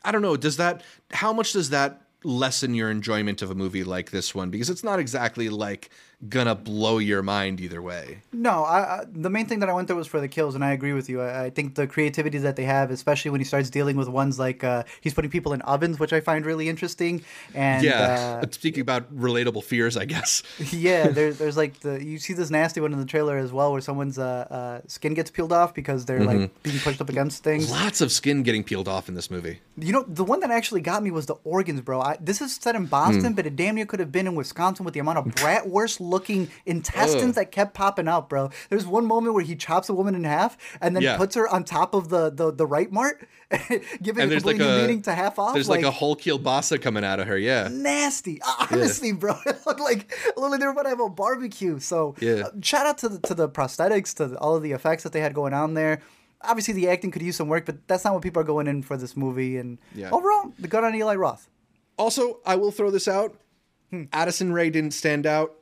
I 0.05 0.13
don't 0.13 0.23
know. 0.23 0.37
Does 0.37 0.57
that? 0.57 0.83
How 1.11 1.33
much 1.33 1.53
does 1.53 1.71
that 1.71 2.03
lessen 2.25 2.75
your 2.75 2.91
enjoyment 2.91 3.43
of 3.43 3.51
a 3.51 3.55
movie 3.55 3.85
like 3.85 4.11
this 4.11 4.35
one? 4.35 4.51
Because 4.51 4.71
it's 4.71 4.85
not 4.85 4.99
exactly 4.99 5.49
like 5.49 5.91
gonna 6.27 6.55
blow 6.55 6.99
your 6.99 7.23
mind 7.23 7.61
either 7.61 7.81
way. 7.81 8.23
No, 8.33 8.65
I, 8.65 8.79
I, 8.81 9.05
the 9.11 9.31
main 9.31 9.47
thing 9.47 9.61
that 9.61 9.69
I 9.69 9.73
went 9.73 9.87
there 9.87 9.97
was 9.97 10.09
for 10.09 10.19
the 10.19 10.27
kills, 10.27 10.57
and 10.57 10.65
I 10.65 10.73
agree 10.73 10.93
with 10.93 11.09
you. 11.09 11.21
I, 11.21 11.45
I 11.45 11.51
think 11.51 11.77
the 11.77 11.87
creativity 11.87 12.39
that 12.39 12.57
they 12.57 12.65
have, 12.65 12.91
especially 12.91 13.31
when 13.31 13.41
he 13.41 13.45
starts 13.45 13.71
dealing 13.71 13.97
with 13.97 14.09
ones 14.09 14.39
like 14.39 14.65
uh, 14.65 14.83
he's 15.01 15.15
putting 15.15 15.31
people 15.31 15.53
in 15.53 15.63
ovens, 15.63 16.01
which 16.01 16.13
I 16.13 16.21
find 16.21 16.45
really 16.45 16.69
interesting. 16.69 17.23
And 17.55 17.85
yeah, 17.85 18.41
uh, 18.43 18.47
speaking 18.51 18.81
about 18.81 19.15
relatable 19.15 19.63
fears, 19.63 19.97
I 19.97 20.07
guess. 20.07 20.43
yeah, 20.73 21.09
there's 21.09 21.39
there's 21.39 21.57
like 21.57 21.81
the 21.81 22.05
you 22.05 22.19
see 22.19 22.33
this 22.33 22.51
nasty 22.51 22.81
one 22.81 22.93
in 22.93 22.99
the 22.99 23.07
trailer 23.07 23.37
as 23.37 23.53
well, 23.53 23.71
where 23.71 23.81
someone's 23.81 24.19
uh, 24.19 24.47
uh 24.51 24.89
skin 24.89 25.15
gets 25.15 25.31
peeled 25.31 25.53
off 25.53 25.73
because 25.73 26.05
they're 26.05 26.19
mm-hmm. 26.19 26.41
like 26.43 26.63
being 26.65 26.79
pushed 26.81 27.01
up 27.01 27.09
against 27.09 27.45
things. 27.45 27.71
Lots 27.71 28.01
of 28.01 28.11
skin 28.11 28.43
getting 28.43 28.65
peeled 28.65 28.89
off 28.89 29.09
in 29.09 29.15
this 29.15 29.31
movie. 29.31 29.61
You 29.77 29.93
know, 29.93 30.03
the 30.03 30.25
one 30.25 30.41
that 30.41 30.51
actually 30.51 30.81
got 30.81 31.05
me 31.05 31.13
was 31.13 31.27
the 31.27 31.37
organs, 31.45 31.81
bro. 31.81 32.01
I, 32.01 32.17
this 32.21 32.41
is 32.41 32.57
set 32.57 32.75
in 32.75 32.87
Boston, 32.87 33.35
mm. 33.35 33.37
but 33.37 33.47
it 33.47 33.55
damn 33.55 33.77
near 33.77 33.87
could 33.87 34.01
have 34.01 34.11
been 34.11 34.27
in 34.27 34.35
Wisconsin 34.35 34.85
with 34.85 34.95
the 34.95 35.01
amount 35.01 35.19
of 35.19 35.27
bratwurst 35.27 36.08
looking 36.09 36.49
intestines 36.67 37.31
Ugh. 37.31 37.35
that 37.35 37.53
kept 37.53 37.75
popping 37.75 38.09
out, 38.09 38.29
bro. 38.29 38.51
There's 38.69 38.87
one 38.87 39.07
moment 39.07 39.35
where 39.35 39.45
he 39.45 39.57
chops 39.57 39.89
a 39.89 39.95
woman 39.95 40.15
in 40.15 40.25
half 40.25 40.57
and 40.81 40.95
then 40.95 41.03
yeah. 41.03 41.17
puts 41.17 41.35
her 41.35 41.49
on 41.49 41.65
top 41.65 41.95
of 41.95 42.09
the 42.09 42.31
the, 42.31 42.53
the 42.53 42.67
right 42.67 42.91
mart, 42.91 43.27
giving 44.03 44.23
and 44.23 44.33
a 44.33 44.37
complete 44.37 44.59
like 44.59 44.81
meaning 44.81 45.03
to 45.03 45.15
half 45.15 45.39
off. 45.39 45.55
There's 45.55 45.69
like, 45.69 45.83
like, 45.83 45.89
a 45.89 45.91
whole 45.91 46.17
kielbasa 46.17 46.81
coming 46.81 47.05
out 47.05 47.21
of 47.21 47.27
her. 47.27 47.39
Yeah, 47.39 47.69
nasty. 47.71 48.41
Honestly, 48.71 49.09
yeah. 49.09 49.15
bro, 49.15 49.37
it 49.47 49.59
looked 49.67 49.81
like 49.81 50.13
literally 50.37 50.59
they 50.59 50.67
were 50.67 50.73
about 50.73 50.83
to 50.85 50.89
have 50.91 51.01
a 51.01 51.09
barbecue. 51.09 51.79
So 51.79 52.15
yeah, 52.21 52.45
uh, 52.47 52.51
shout 52.63 52.87
out 52.87 52.99
to 52.99 53.09
the 53.09 53.19
to 53.21 53.35
the 53.35 53.49
prosthetics, 53.49 54.15
to 54.17 54.39
all 54.39 54.57
of 54.57 54.63
the 54.63 54.73
effects 54.73 55.03
that 55.03 55.13
they 55.13 55.21
had 55.21 55.35
going 55.35 55.55
on 55.55 55.75
there 55.75 56.01
obviously 56.43 56.75
the 56.75 56.89
acting 56.89 57.11
could 57.11 57.23
use 57.23 57.37
some 57.37 57.49
work, 57.49 57.67
but 57.67 57.87
that's 57.89 58.05
not 58.05 58.15
what 58.15 58.23
people 58.23 58.41
are 58.41 58.45
going 58.45 58.67
in 58.67 58.83
for 58.83 58.97
this 58.97 59.17
movie. 59.17 59.57
And 59.57 59.79
yeah. 59.95 60.11
overall, 60.11 60.53
the 60.59 60.69
good 60.69 60.85
on 60.85 60.95
Eli 60.95 61.15
Roth. 61.15 61.49
Also, 61.97 62.41
I 62.47 62.57
will 62.57 62.71
throw 62.71 62.91
this 62.91 63.09
out. 63.09 63.37
Hmm. 63.91 64.05
Addison 64.13 64.53
Rae 64.53 64.71
didn't 64.71 64.93
stand 64.93 65.27
out 65.27 65.55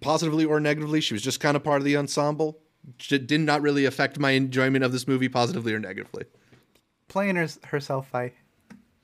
positively 0.00 0.44
or 0.44 0.60
negatively. 0.60 1.00
She 1.00 1.14
was 1.14 1.22
just 1.22 1.40
kind 1.40 1.56
of 1.56 1.64
part 1.64 1.78
of 1.78 1.84
the 1.84 1.96
ensemble. 1.96 2.58
It 3.10 3.26
did 3.26 3.40
not 3.40 3.62
really 3.62 3.84
affect 3.84 4.18
my 4.18 4.32
enjoyment 4.32 4.84
of 4.84 4.92
this 4.92 5.06
movie 5.06 5.28
positively 5.28 5.72
or 5.72 5.78
negatively. 5.78 6.24
Playing 7.08 7.36
her, 7.36 7.48
herself, 7.64 8.14
I. 8.14 8.32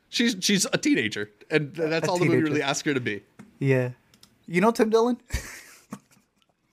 She's 0.09 0.37
she's 0.41 0.67
a 0.73 0.79
teenager, 0.79 1.31
and 1.51 1.75
that's 1.75 2.09
a 2.09 2.11
all 2.11 2.17
teenager. 2.17 2.31
the 2.31 2.41
movie 2.41 2.51
really 2.51 2.63
asks 2.63 2.87
her 2.87 2.95
to 2.95 3.01
be. 3.01 3.23
Yeah, 3.59 3.91
you 4.47 4.61
know 4.61 4.71
Tim 4.71 4.89
Dillon. 4.89 5.19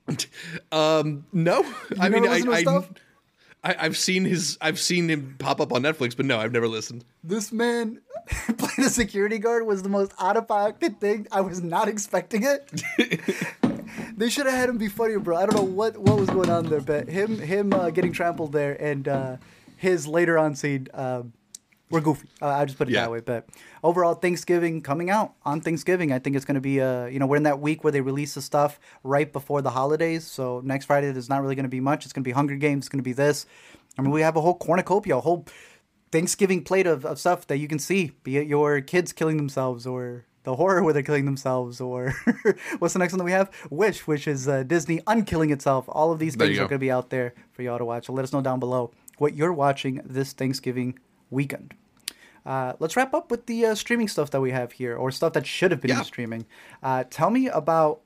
um, 0.71 1.25
no, 1.33 1.61
you 1.61 1.75
I 1.99 2.09
mean 2.09 2.25
I, 2.25 2.41
I, 2.49 2.83
I 3.65 3.75
I've 3.79 3.97
seen 3.97 4.25
his 4.25 4.57
I've 4.61 4.79
seen 4.79 5.09
him 5.09 5.35
pop 5.39 5.59
up 5.59 5.73
on 5.73 5.81
Netflix, 5.81 6.15
but 6.15 6.25
no, 6.25 6.39
I've 6.39 6.51
never 6.51 6.67
listened. 6.67 7.03
This 7.23 7.51
man 7.51 8.01
playing 8.57 8.87
a 8.87 8.89
security 8.89 9.39
guard 9.39 9.65
was 9.65 9.83
the 9.83 9.89
most 9.89 10.13
out 10.19 10.37
of 10.37 10.47
pocket 10.47 10.99
thing. 10.99 11.27
I 11.31 11.41
was 11.41 11.61
not 11.61 11.87
expecting 11.87 12.43
it. 12.43 12.83
they 14.15 14.29
should 14.29 14.45
have 14.45 14.55
had 14.55 14.69
him 14.69 14.77
be 14.77 14.87
funnier, 14.87 15.19
bro. 15.19 15.37
I 15.37 15.45
don't 15.45 15.55
know 15.55 15.63
what 15.63 15.97
what 15.97 16.19
was 16.19 16.29
going 16.29 16.49
on 16.49 16.65
there, 16.65 16.81
but 16.81 17.07
him 17.07 17.39
him 17.39 17.73
uh, 17.73 17.89
getting 17.89 18.11
trampled 18.11 18.51
there 18.51 18.81
and 18.81 19.07
uh, 19.07 19.37
his 19.77 20.07
later 20.07 20.37
on 20.37 20.55
scene 20.55 20.87
um, 20.93 21.33
were 21.89 22.01
goofy. 22.01 22.27
Uh, 22.41 22.47
I 22.47 22.65
just 22.65 22.77
put 22.77 22.87
it 22.87 22.93
yeah. 22.93 23.01
that 23.01 23.11
way. 23.11 23.19
But 23.19 23.47
overall, 23.83 24.15
Thanksgiving 24.15 24.81
coming 24.81 25.09
out 25.09 25.33
on 25.43 25.61
Thanksgiving, 25.61 26.11
I 26.11 26.19
think 26.19 26.35
it's 26.35 26.45
going 26.45 26.55
to 26.55 26.61
be 26.61 26.81
uh 26.81 27.05
you 27.05 27.19
know 27.19 27.27
we're 27.27 27.37
in 27.37 27.43
that 27.43 27.59
week 27.59 27.83
where 27.83 27.91
they 27.91 28.01
release 28.01 28.35
the 28.35 28.41
stuff 28.41 28.79
right 29.03 29.31
before 29.31 29.61
the 29.61 29.71
holidays. 29.71 30.25
So 30.25 30.61
next 30.63 30.85
Friday 30.85 31.11
there's 31.11 31.29
not 31.29 31.41
really 31.41 31.55
going 31.55 31.63
to 31.63 31.69
be 31.69 31.79
much. 31.81 32.05
It's 32.05 32.13
going 32.13 32.23
to 32.23 32.27
be 32.27 32.33
Hunger 32.33 32.55
Games. 32.55 32.85
It's 32.85 32.89
going 32.89 32.99
to 32.99 33.03
be 33.03 33.13
this. 33.13 33.45
I 33.97 34.01
mean, 34.01 34.11
we 34.11 34.21
have 34.21 34.35
a 34.35 34.41
whole 34.41 34.55
cornucopia, 34.55 35.17
a 35.17 35.21
whole 35.21 35.45
Thanksgiving 36.11 36.63
plate 36.63 36.87
of, 36.87 37.05
of 37.05 37.19
stuff 37.19 37.47
that 37.47 37.57
you 37.57 37.67
can 37.67 37.79
see, 37.79 38.11
be 38.23 38.37
it 38.37 38.47
your 38.47 38.81
kids 38.81 39.13
killing 39.13 39.37
themselves 39.37 39.87
or 39.87 40.25
the 40.45 40.55
horror 40.55 40.83
where 40.83 40.93
they're 40.93 41.03
killing 41.03 41.25
themselves, 41.25 41.81
or 41.81 42.13
what's 42.79 42.93
the 42.93 42.99
next 42.99 43.13
one 43.13 43.17
that 43.17 43.25
we 43.25 43.31
have? 43.31 43.51
Wish, 43.69 44.07
which 44.07 44.27
is 44.27 44.47
uh, 44.47 44.63
Disney 44.63 45.01
unkilling 45.01 45.51
itself. 45.51 45.85
All 45.89 46.11
of 46.11 46.19
these 46.19 46.35
things 46.35 46.57
are 46.57 46.61
going 46.61 46.69
to 46.69 46.79
be 46.79 46.91
out 46.91 47.09
there 47.09 47.33
for 47.51 47.61
y'all 47.61 47.77
to 47.77 47.85
watch. 47.85 48.05
So 48.05 48.13
let 48.13 48.23
us 48.23 48.31
know 48.31 48.41
down 48.41 48.59
below 48.59 48.91
what 49.17 49.35
you're 49.35 49.53
watching 49.53 50.01
this 50.05 50.33
Thanksgiving 50.33 50.97
weekend. 51.29 51.73
Uh, 52.45 52.73
let's 52.79 52.95
wrap 52.95 53.13
up 53.13 53.31
with 53.31 53.47
the 53.47 53.65
uh, 53.65 53.75
streaming 53.75 54.07
stuff 54.07 54.29
that 54.31 54.39
we 54.39 54.51
have 54.51 54.73
here, 54.73 54.95
or 54.95 55.11
stuff 55.11 55.33
that 55.33 55.45
should 55.47 55.71
have 55.71 55.81
been 55.81 55.89
yeah. 55.89 55.99
in 55.99 56.05
streaming. 56.05 56.45
Uh, 56.83 57.03
tell 57.09 57.31
me 57.31 57.47
about 57.47 58.01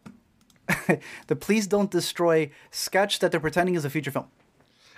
the 1.28 1.36
Please 1.36 1.68
Don't 1.68 1.92
Destroy 1.92 2.50
sketch 2.72 3.20
that 3.20 3.32
they're 3.32 3.40
pretending 3.40 3.76
is 3.76 3.84
a 3.86 3.90
feature 3.90 4.12
film. 4.12 4.28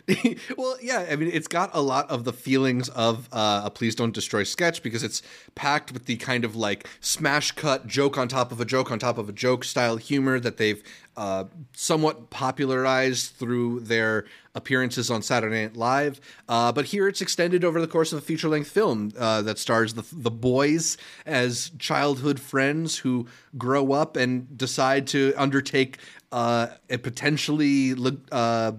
well, 0.58 0.78
yeah, 0.82 1.06
I 1.10 1.16
mean, 1.16 1.30
it's 1.32 1.48
got 1.48 1.70
a 1.74 1.82
lot 1.82 2.10
of 2.10 2.24
the 2.24 2.34
feelings 2.34 2.90
of 2.90 3.30
uh, 3.32 3.62
a 3.66 3.70
Please 3.70 3.96
Don't 3.96 4.14
Destroy 4.14 4.44
sketch 4.44 4.82
because 4.84 5.04
it's 5.04 5.22
packed 5.56 5.92
with 5.92 6.06
the 6.06 6.18
kind 6.18 6.46
of 6.46 6.56
like 6.56 6.88
smash 7.00 7.52
cut 7.52 7.88
joke 7.88 8.18
on 8.18 8.28
top 8.28 8.52
of 8.52 8.60
a 8.60 8.66
joke 8.66 8.92
on 8.92 9.00
top 9.00 9.18
of 9.18 9.30
a 9.30 9.34
joke 9.34 9.64
style 9.64 9.98
humor 9.98 10.40
that 10.40 10.58
they've 10.58 10.84
uh, 11.18 11.46
somewhat 11.74 12.30
popularized 12.30 13.36
through 13.36 13.82
their 13.82 14.26
appearances 14.56 15.12
on 15.12 15.22
Saturday 15.22 15.64
Night 15.64 15.76
Live. 15.76 16.22
Uh, 16.48 16.72
but 16.72 16.86
here 16.86 17.08
it's 17.08 17.22
extended 17.22 17.64
over 17.64 17.82
the 17.82 17.88
course 17.88 18.12
of 18.12 18.20
a 18.20 18.22
feature 18.22 18.50
length 18.50 18.70
film 18.70 19.12
uh, 19.18 19.42
that 19.42 19.60
stars 19.60 19.94
the, 19.94 20.06
the 20.12 20.32
boys 20.32 20.98
as 21.26 21.72
childhood 21.80 22.40
friends 22.40 22.98
who 23.00 23.28
grow 23.58 23.92
up 23.92 24.16
and 24.16 24.58
decide 24.58 25.08
to 25.08 25.34
undertake 25.38 25.98
uh, 26.32 26.68
a 26.90 26.98
potentially. 26.98 27.94
Uh, 28.32 28.74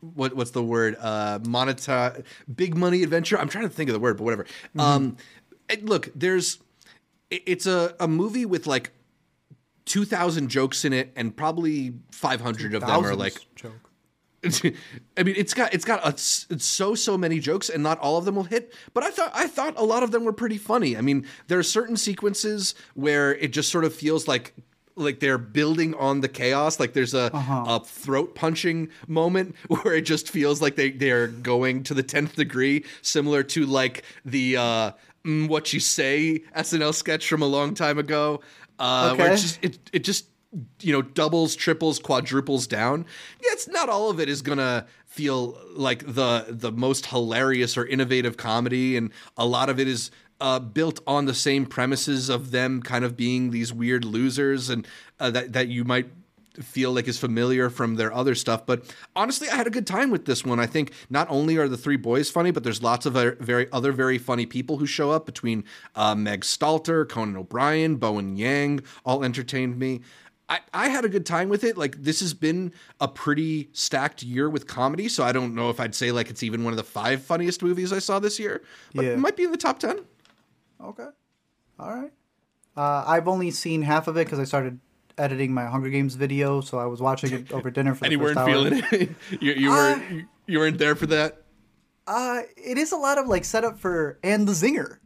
what 0.00 0.34
what's 0.34 0.52
the 0.52 0.62
word 0.62 0.96
uh 1.00 1.38
monetize 1.40 2.24
big 2.54 2.76
money 2.76 3.02
adventure 3.02 3.38
i'm 3.38 3.48
trying 3.48 3.64
to 3.64 3.74
think 3.74 3.88
of 3.88 3.94
the 3.94 4.00
word 4.00 4.16
but 4.16 4.24
whatever 4.24 4.44
mm-hmm. 4.44 4.80
um 4.80 5.16
look 5.82 6.10
there's 6.14 6.58
it's 7.30 7.66
a, 7.66 7.94
a 7.98 8.06
movie 8.06 8.46
with 8.46 8.66
like 8.66 8.92
2000 9.84 10.48
jokes 10.48 10.84
in 10.84 10.92
it 10.92 11.12
and 11.16 11.36
probably 11.36 11.92
500 12.12 12.74
of 12.74 12.80
them 12.82 13.04
are 13.04 13.14
like 13.14 13.34
joke 13.54 13.86
I 15.16 15.22
mean, 15.22 15.34
it's 15.36 15.54
got 15.54 15.74
it's 15.74 15.84
got 15.84 16.04
a, 16.04 16.10
it's 16.10 16.64
so 16.64 16.94
so 16.94 17.16
many 17.16 17.38
jokes, 17.38 17.68
and 17.68 17.82
not 17.82 17.98
all 17.98 18.16
of 18.16 18.24
them 18.24 18.36
will 18.36 18.44
hit. 18.44 18.72
But 18.94 19.04
I 19.04 19.10
thought 19.10 19.32
I 19.34 19.46
thought 19.46 19.74
a 19.76 19.84
lot 19.84 20.02
of 20.02 20.10
them 20.10 20.24
were 20.24 20.32
pretty 20.32 20.58
funny. 20.58 20.96
I 20.96 21.00
mean, 21.00 21.26
there 21.48 21.58
are 21.58 21.64
certain 21.64 21.96
sequences 21.96 22.74
where 22.94 23.34
it 23.34 23.48
just 23.48 23.70
sort 23.70 23.84
of 23.84 23.94
feels 23.94 24.28
like 24.28 24.54
like 24.96 25.20
they're 25.20 25.38
building 25.38 25.94
on 25.94 26.20
the 26.20 26.28
chaos. 26.28 26.80
Like 26.80 26.94
there's 26.94 27.14
a, 27.14 27.34
uh-huh. 27.34 27.64
a 27.68 27.84
throat 27.84 28.34
punching 28.34 28.88
moment 29.06 29.54
where 29.68 29.94
it 29.94 30.02
just 30.02 30.30
feels 30.30 30.60
like 30.60 30.76
they 30.76 30.90
they're 30.90 31.28
going 31.28 31.82
to 31.84 31.94
the 31.94 32.02
tenth 32.02 32.34
degree, 32.36 32.84
similar 33.02 33.42
to 33.44 33.66
like 33.66 34.04
the 34.24 34.56
uh, 34.56 34.90
mm, 35.24 35.48
what 35.48 35.72
you 35.72 35.80
say 35.80 36.42
SNL 36.56 36.94
sketch 36.94 37.28
from 37.28 37.42
a 37.42 37.46
long 37.46 37.74
time 37.74 37.98
ago. 37.98 38.40
Uh, 38.78 39.10
okay. 39.12 39.22
Where 39.22 39.32
it 39.32 39.36
just 39.36 39.64
it, 39.64 39.78
it 39.92 40.04
just 40.04 40.26
you 40.80 40.92
know 40.92 41.02
doubles, 41.02 41.54
triples, 41.54 41.98
quadruples 41.98 42.66
down. 42.66 43.04
Yeah, 43.42 43.50
it's 43.52 43.68
not 43.68 43.88
all 43.88 44.10
of 44.10 44.20
it 44.20 44.28
is 44.28 44.42
gonna 44.42 44.86
feel 45.04 45.58
like 45.74 46.04
the 46.06 46.46
the 46.48 46.72
most 46.72 47.06
hilarious 47.06 47.76
or 47.76 47.86
innovative 47.86 48.36
comedy, 48.36 48.96
and 48.96 49.10
a 49.36 49.46
lot 49.46 49.68
of 49.68 49.78
it 49.78 49.88
is 49.88 50.10
uh, 50.40 50.58
built 50.58 51.00
on 51.06 51.26
the 51.26 51.34
same 51.34 51.66
premises 51.66 52.28
of 52.28 52.50
them 52.50 52.82
kind 52.82 53.04
of 53.04 53.16
being 53.16 53.50
these 53.50 53.72
weird 53.72 54.04
losers 54.04 54.68
and 54.68 54.86
uh, 55.18 55.30
that 55.30 55.52
that 55.52 55.68
you 55.68 55.84
might 55.84 56.10
feel 56.62 56.92
like 56.92 57.08
is 57.08 57.18
familiar 57.18 57.68
from 57.70 57.96
their 57.96 58.12
other 58.12 58.34
stuff. 58.34 58.66
But 58.66 58.94
honestly, 59.14 59.48
I 59.48 59.56
had 59.56 59.66
a 59.66 59.70
good 59.70 59.86
time 59.86 60.10
with 60.10 60.24
this 60.24 60.44
one. 60.44 60.58
I 60.58 60.66
think 60.66 60.92
not 61.10 61.28
only 61.30 61.56
are 61.56 61.68
the 61.68 61.76
three 61.76 61.96
boys 61.96 62.30
funny, 62.30 62.50
but 62.50 62.64
there's 62.64 62.82
lots 62.82 63.06
of 63.06 63.12
very 63.12 63.70
other 63.72 63.92
very 63.92 64.18
funny 64.18 64.46
people 64.46 64.78
who 64.78 64.86
show 64.86 65.10
up 65.10 65.26
between 65.26 65.64
uh, 65.94 66.14
Meg 66.14 66.42
Stalter, 66.42 67.08
Conan 67.08 67.36
O'Brien, 67.36 67.96
Bowen 67.96 68.36
Yang, 68.36 68.80
all 69.04 69.24
entertained 69.24 69.78
me. 69.78 70.00
I, 70.48 70.60
I 70.72 70.88
had 70.90 71.04
a 71.04 71.08
good 71.08 71.26
time 71.26 71.48
with 71.48 71.64
it. 71.64 71.76
Like 71.76 72.02
this 72.02 72.20
has 72.20 72.32
been 72.32 72.72
a 73.00 73.08
pretty 73.08 73.68
stacked 73.72 74.22
year 74.22 74.48
with 74.48 74.66
comedy, 74.66 75.08
so 75.08 75.24
I 75.24 75.32
don't 75.32 75.54
know 75.54 75.70
if 75.70 75.80
I'd 75.80 75.94
say 75.94 76.12
like 76.12 76.30
it's 76.30 76.42
even 76.42 76.62
one 76.62 76.72
of 76.72 76.76
the 76.76 76.84
five 76.84 77.22
funniest 77.22 77.62
movies 77.62 77.92
I 77.92 77.98
saw 77.98 78.18
this 78.18 78.38
year, 78.38 78.62
but 78.94 79.04
yeah. 79.04 79.12
it 79.12 79.18
might 79.18 79.36
be 79.36 79.44
in 79.44 79.50
the 79.50 79.56
top 79.56 79.78
ten. 79.78 80.04
Okay. 80.82 81.08
All 81.78 81.94
right. 81.94 82.12
Uh, 82.76 83.04
I've 83.06 83.28
only 83.28 83.50
seen 83.50 83.82
half 83.82 84.08
of 84.08 84.16
it 84.16 84.26
because 84.26 84.38
I 84.38 84.44
started 84.44 84.80
editing 85.18 85.52
my 85.52 85.66
Hunger 85.66 85.88
Games 85.88 86.14
video, 86.14 86.60
so 86.60 86.78
I 86.78 86.86
was 86.86 87.00
watching 87.00 87.32
it 87.32 87.52
over 87.52 87.70
dinner 87.70 87.94
for 87.94 88.00
the 88.00 88.04
and 88.06 88.12
you 88.12 88.18
weren't 88.18 88.36
hour. 88.36 88.46
feeling 88.46 88.82
it. 88.90 89.10
you, 89.40 89.52
you 89.52 89.72
uh, 89.72 89.98
were 89.98 90.22
you 90.46 90.58
weren't 90.58 90.78
there 90.78 90.94
for 90.94 91.06
that. 91.06 91.42
Uh, 92.06 92.42
it 92.56 92.78
is 92.78 92.92
a 92.92 92.96
lot 92.96 93.18
of 93.18 93.26
like 93.26 93.44
setup 93.44 93.78
for 93.78 94.18
and 94.22 94.46
the 94.46 94.52
zinger. 94.52 94.98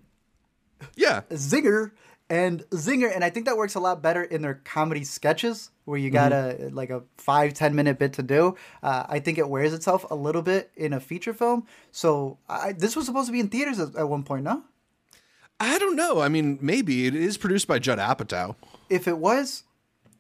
Yeah, 0.97 1.23
zinger 1.31 1.93
and 2.29 2.61
zinger, 2.71 3.15
and 3.15 3.25
I 3.25 3.31
think 3.31 3.47
that 3.47 3.57
works 3.57 3.75
a 3.75 3.81
lot 3.81 4.03
better 4.03 4.23
in 4.23 4.43
their 4.43 4.55
comedy 4.55 5.05
sketches 5.05 5.71
where 5.85 5.99
you 5.99 6.11
got 6.11 6.33
mm-hmm. 6.33 6.69
a 6.69 6.71
like 6.71 6.91
a 6.91 7.03
five 7.17 7.55
ten 7.55 7.75
minute 7.75 7.99
bit 7.99 8.15
to 8.15 8.23
do. 8.23 8.57
Uh, 8.83 9.05
I 9.09 9.21
think 9.21 9.39
it 9.39 9.49
wears 9.49 9.73
itself 9.73 10.07
a 10.11 10.15
little 10.15 10.43
bit 10.43 10.71
in 10.77 10.93
a 10.93 11.01
feature 11.01 11.35
film. 11.35 11.67
So 11.91 12.39
I, 12.49 12.73
this 12.73 12.97
was 12.97 13.07
supposed 13.07 13.27
to 13.27 13.33
be 13.33 13.41
in 13.41 13.49
theaters 13.49 13.79
at, 13.79 13.95
at 13.97 14.09
one 14.09 14.23
point, 14.23 14.45
no? 14.45 14.65
I 15.61 15.79
don't 15.79 15.95
know. 15.95 16.21
I 16.21 16.29
mean, 16.29 16.59
maybe 16.61 17.07
it 17.07 17.15
is 17.15 17.37
produced 17.37 17.69
by 17.69 17.79
Judd 17.79 17.99
Apatow. 17.99 18.57
If 18.89 19.07
it 19.07 19.19
was, 19.19 19.65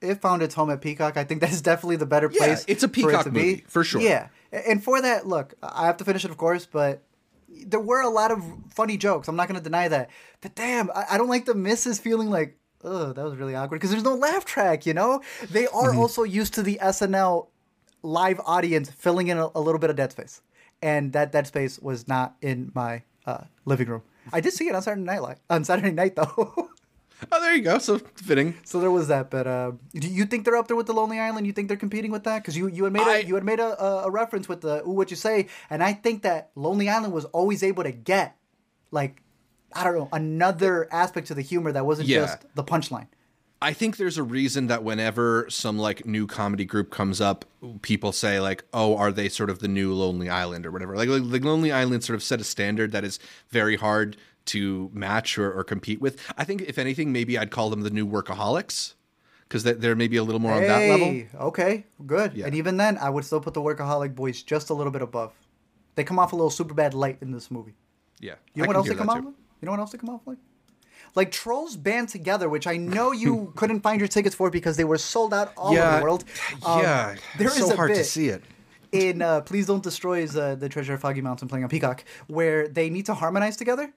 it 0.02 0.20
found 0.20 0.42
its 0.42 0.54
home 0.54 0.70
at 0.70 0.80
Peacock. 0.80 1.16
I 1.16 1.24
think 1.24 1.40
that 1.40 1.50
is 1.50 1.62
definitely 1.62 1.96
the 1.96 2.06
better 2.06 2.28
place. 2.28 2.64
Yeah, 2.66 2.72
it's 2.72 2.82
a 2.82 2.88
Peacock 2.88 3.24
for 3.24 3.30
movie 3.30 3.64
for 3.66 3.82
sure. 3.82 4.00
Yeah, 4.00 4.28
and 4.52 4.84
for 4.84 5.00
that, 5.00 5.26
look, 5.26 5.54
I 5.62 5.86
have 5.86 5.96
to 5.98 6.04
finish 6.04 6.24
it, 6.24 6.30
of 6.30 6.36
course, 6.36 6.66
but 6.66 7.02
there 7.48 7.80
were 7.80 8.00
a 8.00 8.08
lot 8.08 8.30
of 8.30 8.44
funny 8.72 8.96
jokes. 8.96 9.28
I'm 9.28 9.36
not 9.36 9.48
going 9.48 9.58
to 9.58 9.64
deny 9.64 9.88
that. 9.88 10.10
But 10.40 10.54
damn, 10.54 10.90
I, 10.90 11.06
I 11.12 11.18
don't 11.18 11.28
like 11.28 11.46
the 11.46 11.54
misses 11.54 11.98
feeling 11.98 12.30
like, 12.30 12.56
oh, 12.84 13.12
that 13.12 13.24
was 13.24 13.36
really 13.36 13.54
awkward 13.54 13.76
because 13.76 13.90
there's 13.90 14.04
no 14.04 14.14
laugh 14.14 14.44
track. 14.44 14.86
You 14.86 14.94
know, 14.94 15.22
they 15.50 15.66
are 15.66 15.90
mm-hmm. 15.90 15.98
also 15.98 16.22
used 16.22 16.54
to 16.54 16.62
the 16.62 16.78
SNL 16.82 17.48
live 18.02 18.40
audience 18.44 18.90
filling 18.90 19.28
in 19.28 19.38
a, 19.38 19.48
a, 19.54 19.60
little 19.60 19.78
bit 19.78 19.90
of 19.90 19.96
dead 19.96 20.12
space, 20.12 20.40
and 20.80 21.12
that 21.12 21.32
dead 21.32 21.46
space 21.46 21.78
was 21.78 22.08
not 22.08 22.36
in 22.40 22.72
my 22.74 23.02
uh, 23.26 23.44
living 23.64 23.88
room. 23.88 24.02
I 24.32 24.40
did 24.40 24.52
see 24.52 24.68
it 24.68 24.74
on 24.74 24.82
Saturday 24.82 25.02
Night 25.02 25.22
Live. 25.22 25.38
On 25.48 25.64
Saturday 25.64 25.92
night 25.92 26.16
though. 26.16 26.26
oh, 27.32 27.40
there 27.40 27.54
you 27.54 27.62
go. 27.62 27.78
So 27.78 27.98
fitting. 27.98 28.54
So 28.64 28.80
there 28.80 28.90
was 28.90 29.08
that. 29.08 29.30
But 29.30 29.46
uh, 29.46 29.72
do 29.94 30.08
you 30.08 30.24
think 30.24 30.44
they're 30.44 30.56
up 30.56 30.68
there 30.68 30.76
with 30.76 30.86
the 30.86 30.92
Lonely 30.92 31.18
Island? 31.18 31.46
You 31.46 31.52
think 31.52 31.68
they're 31.68 31.76
competing 31.76 32.10
with 32.10 32.24
that? 32.24 32.42
Because 32.42 32.56
you 32.56 32.68
you 32.68 32.84
had 32.84 32.92
made 32.92 33.06
a, 33.06 33.10
I, 33.10 33.18
you 33.18 33.34
had 33.34 33.44
made 33.44 33.60
a, 33.60 33.82
a, 33.82 34.10
reference 34.10 34.48
with 34.48 34.60
the 34.62 34.82
ooh 34.86 34.92
what 34.92 35.10
you 35.10 35.16
say, 35.16 35.48
and 35.68 35.82
I 35.82 35.92
think 35.92 36.22
that 36.22 36.50
Lonely 36.54 36.88
Island 36.88 37.12
was 37.12 37.24
always 37.26 37.62
able 37.62 37.82
to 37.84 37.92
get 37.92 38.36
like 38.90 39.22
I 39.72 39.84
don't 39.84 39.94
know 39.94 40.08
another 40.12 40.88
aspect 40.92 41.28
to 41.28 41.34
the 41.34 41.42
humor 41.42 41.72
that 41.72 41.86
wasn't 41.86 42.08
yeah. 42.08 42.20
just 42.20 42.46
the 42.54 42.64
punchline. 42.64 43.06
I 43.62 43.74
think 43.74 43.98
there's 43.98 44.16
a 44.16 44.22
reason 44.22 44.68
that 44.68 44.82
whenever 44.82 45.46
some 45.50 45.78
like 45.78 46.06
new 46.06 46.26
comedy 46.26 46.64
group 46.64 46.90
comes 46.90 47.20
up, 47.20 47.44
people 47.82 48.12
say 48.12 48.40
like, 48.40 48.64
"Oh, 48.72 48.96
are 48.96 49.12
they 49.12 49.28
sort 49.28 49.50
of 49.50 49.58
the 49.58 49.68
new 49.68 49.92
Lonely 49.92 50.30
Island 50.30 50.64
or 50.64 50.70
whatever?" 50.70 50.96
Like, 50.96 51.08
like, 51.08 51.44
Lonely 51.44 51.70
Island 51.70 52.02
sort 52.02 52.14
of 52.14 52.22
set 52.22 52.40
a 52.40 52.44
standard 52.44 52.92
that 52.92 53.04
is 53.04 53.18
very 53.50 53.76
hard 53.76 54.16
to 54.46 54.90
match 54.94 55.36
or, 55.36 55.52
or 55.52 55.62
compete 55.62 56.00
with. 56.00 56.18
I 56.38 56.44
think 56.44 56.62
if 56.62 56.78
anything, 56.78 57.12
maybe 57.12 57.36
I'd 57.36 57.50
call 57.50 57.68
them 57.68 57.82
the 57.82 57.90
new 57.90 58.06
Workaholics 58.06 58.94
because 59.50 59.64
they're 59.64 59.96
maybe 59.96 60.16
a 60.16 60.22
little 60.22 60.40
more 60.40 60.54
hey, 60.54 60.62
on 60.62 60.66
that 60.68 60.88
level. 60.88 61.48
Okay, 61.48 61.84
good. 62.06 62.34
Yeah. 62.34 62.46
And 62.46 62.54
even 62.54 62.76
then, 62.76 62.96
I 62.98 63.10
would 63.10 63.24
still 63.24 63.40
put 63.40 63.52
the 63.52 63.60
Workaholic 63.60 64.14
boys 64.14 64.42
just 64.42 64.70
a 64.70 64.74
little 64.74 64.92
bit 64.92 65.02
above. 65.02 65.34
They 65.96 66.04
come 66.04 66.18
off 66.18 66.32
a 66.32 66.36
little 66.36 66.50
super 66.50 66.72
bad 66.72 66.94
light 66.94 67.18
in 67.20 67.32
this 67.32 67.50
movie. 67.50 67.74
Yeah. 68.20 68.34
You 68.54 68.62
know 68.62 68.68
what 68.68 68.76
else 68.76 68.88
they 68.88 68.94
come 68.94 69.10
off? 69.10 69.18
You 69.18 69.34
know 69.62 69.72
what 69.72 69.80
else 69.80 69.92
they 69.92 69.98
come 69.98 70.10
off 70.10 70.22
like? 70.24 70.38
Like 71.14 71.30
Trolls 71.30 71.76
Band 71.76 72.08
Together, 72.08 72.48
which 72.48 72.66
I 72.66 72.76
know 72.76 73.12
you 73.12 73.52
couldn't 73.56 73.80
find 73.80 74.00
your 74.00 74.08
tickets 74.08 74.34
for 74.34 74.50
because 74.50 74.76
they 74.76 74.84
were 74.84 74.98
sold 74.98 75.34
out 75.34 75.52
all 75.56 75.74
yeah, 75.74 75.88
over 75.88 75.96
the 75.96 76.02
world. 76.02 76.24
Um, 76.64 76.80
yeah, 76.80 77.16
there 77.38 77.48
is 77.48 77.56
so 77.56 77.76
hard 77.76 77.94
to 77.94 78.04
see 78.04 78.28
it. 78.28 78.42
In 78.92 79.22
uh, 79.22 79.40
Please 79.42 79.66
Don't 79.66 79.82
Destroy 79.82 80.24
uh, 80.24 80.56
the 80.56 80.68
Treasure 80.68 80.94
of 80.94 81.00
Foggy 81.00 81.20
Mountain 81.20 81.46
playing 81.46 81.62
on 81.62 81.70
Peacock, 81.70 82.04
where 82.26 82.66
they 82.66 82.90
need 82.90 83.06
to 83.06 83.14
harmonize 83.14 83.56
together. 83.56 83.92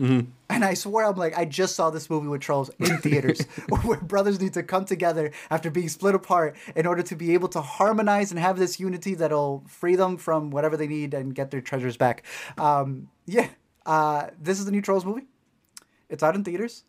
Mm-hmm. 0.00 0.30
And 0.48 0.64
I 0.64 0.74
swear, 0.74 1.06
I'm 1.06 1.16
like, 1.16 1.36
I 1.36 1.44
just 1.44 1.76
saw 1.76 1.90
this 1.90 2.08
movie 2.08 2.28
with 2.28 2.40
trolls 2.40 2.70
in 2.78 2.96
theaters, 3.02 3.42
where 3.82 3.98
brothers 3.98 4.40
need 4.40 4.54
to 4.54 4.62
come 4.62 4.84
together 4.84 5.30
after 5.50 5.70
being 5.70 5.88
split 5.88 6.14
apart 6.14 6.56
in 6.74 6.86
order 6.86 7.02
to 7.02 7.14
be 7.14 7.34
able 7.34 7.48
to 7.48 7.60
harmonize 7.60 8.30
and 8.30 8.40
have 8.40 8.58
this 8.58 8.80
unity 8.80 9.14
that'll 9.14 9.62
free 9.68 9.96
them 9.96 10.16
from 10.16 10.50
whatever 10.50 10.76
they 10.76 10.86
need 10.86 11.12
and 11.12 11.34
get 11.34 11.50
their 11.50 11.60
treasures 11.60 11.96
back. 11.96 12.24
Um, 12.56 13.08
yeah, 13.26 13.48
uh, 13.84 14.28
this 14.40 14.58
is 14.58 14.64
the 14.64 14.72
new 14.72 14.80
Trolls 14.80 15.04
movie. 15.04 15.26
It's 16.10 16.22
out 16.22 16.34
in 16.34 16.44
theaters. 16.44 16.84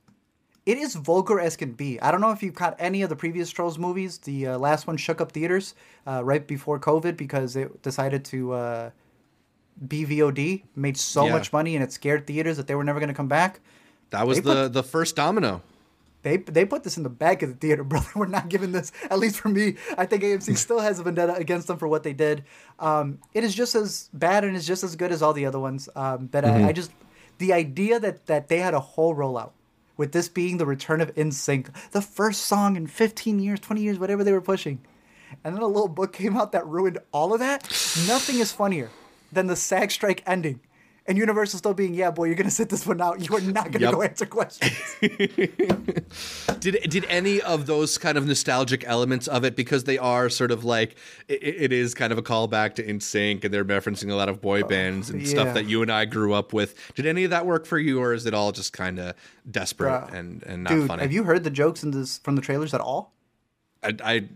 It 0.65 0.77
is 0.77 0.95
vulgar 0.95 1.39
as 1.39 1.56
can 1.56 1.73
be. 1.73 1.99
I 2.02 2.11
don't 2.11 2.22
know 2.22 2.31
if 2.31 2.43
you've 2.43 2.53
caught 2.53 2.76
any 2.77 3.02
of 3.02 3.10
the 3.10 3.15
previous 3.15 3.49
Trolls 3.49 3.80
movies. 3.80 4.19
The 4.19 4.48
uh, 4.48 4.57
last 4.60 4.85
one 4.85 4.98
shook 4.98 5.19
up 5.19 5.31
theaters 5.31 5.73
uh, 6.06 6.23
right 6.23 6.45
before 6.45 6.80
COVID 6.80 7.18
because 7.18 7.56
it 7.56 7.81
decided 7.81 8.23
to 8.26 8.53
uh, 8.53 8.89
be 9.88 10.06
VOD, 10.06 10.64
made 10.76 10.98
so 10.98 11.26
yeah. 11.26 11.31
much 11.31 11.52
money, 11.52 11.76
and 11.76 11.84
it 11.84 11.91
scared 11.91 12.27
theaters 12.27 12.57
that 12.57 12.68
they 12.68 12.76
were 12.76 12.84
never 12.84 12.99
going 12.99 13.10
to 13.10 13.15
come 13.15 13.27
back. 13.27 13.60
That 14.11 14.27
was 14.27 14.38
they 14.38 14.41
the 14.41 14.64
put, 14.64 14.73
the 14.73 14.84
first 14.84 15.15
domino. 15.15 15.64
They 16.23 16.38
they 16.38 16.65
put 16.65 16.84
this 16.84 16.98
in 16.98 17.03
the 17.03 17.10
back 17.10 17.41
of 17.41 17.49
the 17.49 17.56
theater, 17.56 17.84
brother. 17.91 18.10
We're 18.15 18.27
not 18.27 18.49
giving 18.49 18.72
this. 18.72 18.91
At 19.10 19.18
least 19.18 19.38
for 19.38 19.49
me, 19.49 19.77
I 19.98 20.06
think 20.06 20.22
AMC 20.22 20.56
still 20.60 20.80
has 20.80 20.99
a 20.99 21.03
vendetta 21.03 21.35
against 21.35 21.68
them 21.68 21.77
for 21.77 21.88
what 21.88 22.03
they 22.03 22.14
did. 22.14 22.43
Um, 22.80 23.18
it 23.34 23.43
is 23.43 23.56
just 23.56 23.73
as 23.73 24.10
bad 24.14 24.43
and 24.43 24.56
is 24.56 24.68
just 24.68 24.84
as 24.84 24.95
good 24.95 25.11
as 25.11 25.23
all 25.23 25.34
the 25.34 25.48
other 25.48 25.60
ones. 25.60 25.89
Um, 25.95 26.27
but 26.27 26.43
mm-hmm. 26.43 26.65
I, 26.65 26.69
I 26.69 26.72
just 26.72 26.91
the 27.42 27.52
idea 27.52 28.00
that 28.00 28.28
that 28.28 28.48
they 28.48 28.60
had 28.60 28.74
a 28.74 28.80
whole 28.80 29.16
rollout 29.16 29.52
with 29.98 30.14
this 30.14 30.30
being 30.30 30.58
the 30.58 30.66
return 30.66 31.02
of 31.02 31.14
NSYNC, 31.16 31.68
the 31.92 32.02
first 32.02 32.44
song 32.44 32.76
in 32.76 32.88
15 32.88 33.40
years, 33.40 33.60
20 33.60 33.82
years, 33.82 34.00
whatever 34.00 34.24
they 34.24 34.32
were 34.32 34.42
pushing. 34.42 34.80
And 35.44 35.56
then 35.56 35.62
a 35.62 35.68
little 35.68 35.88
book 35.88 36.14
came 36.22 36.38
out 36.38 36.54
that 36.54 36.66
ruined 36.66 37.00
all 37.12 37.34
of 37.34 37.40
that. 37.40 37.64
Nothing 38.08 38.40
is 38.40 38.52
funnier 38.52 38.90
than 39.32 39.48
the 39.48 39.56
SAG 39.56 39.92
strike 39.92 40.24
ending 40.26 40.62
and 41.07 41.18
Universal 41.18 41.60
still 41.60 41.73
being, 41.73 41.95
yeah, 41.95 42.11
boy, 42.11 42.26
you're 42.26 42.36
gonna 42.36 42.52
sit 42.52 42.69
this 42.69 42.86
one 42.86 43.02
out. 43.02 43.28
You 43.28 43.36
are 43.36 43.41
not 43.41 43.72
gonna 43.72 43.86
yep. 43.86 43.94
go 43.94 44.02
answer 44.03 44.26
questions. 44.26 44.95
did 46.60 46.78
did 46.90 47.06
any 47.10 47.41
of 47.41 47.65
those 47.65 47.98
kind 47.98 48.18
of 48.19 48.28
nostalgic 48.28 48.84
elements 48.86 49.28
of 49.28 49.44
it 49.44 49.56
because 49.56 49.86
they 49.86 49.98
are 49.98 50.30
sort 50.30 50.52
of 50.52 50.64
like 50.64 50.95
it, 51.28 51.41
it 51.41 51.73
is 51.73 51.95
kind 51.95 52.11
of 52.11 52.19
a 52.19 52.22
callback 52.22 52.76
to 52.76 52.84
NSYNC 52.84 53.44
and 53.44 53.53
they're 53.53 53.65
referencing 53.65 54.11
a 54.11 54.15
lot 54.15 54.30
of 54.30 54.41
boy 54.41 54.61
oh, 54.61 54.68
bands 54.68 55.10
and 55.10 55.22
yeah. 55.22 55.28
stuff 55.28 55.53
that 55.56 55.65
you 55.65 55.82
and 55.82 55.91
I 55.91 56.06
grew 56.06 56.34
up 56.34 56.53
with. 56.53 56.76
Did 56.94 57.07
any 57.07 57.23
of 57.23 57.32
that 57.32 57.48
work 57.48 57.65
for 57.65 57.80
you, 57.80 57.99
or 57.99 58.14
is 58.14 58.28
it 58.28 58.36
all 58.36 58.52
just 58.52 58.72
kind 58.72 58.99
of 58.99 59.15
desperate 59.49 59.90
Bruh. 59.90 60.14
and 60.14 60.44
and 60.44 60.64
not 60.64 60.69
Dude, 60.69 60.88
funny? 60.88 61.02
Have 61.02 61.11
you 61.11 61.23
heard 61.23 61.44
the 61.44 61.49
jokes 61.49 61.82
in 61.84 61.91
this 61.91 62.19
from 62.19 62.36
the 62.36 62.41
trailers 62.41 62.76
at 62.76 62.82
all? 62.82 63.14
I, 63.84 63.95
I, 64.03 64.30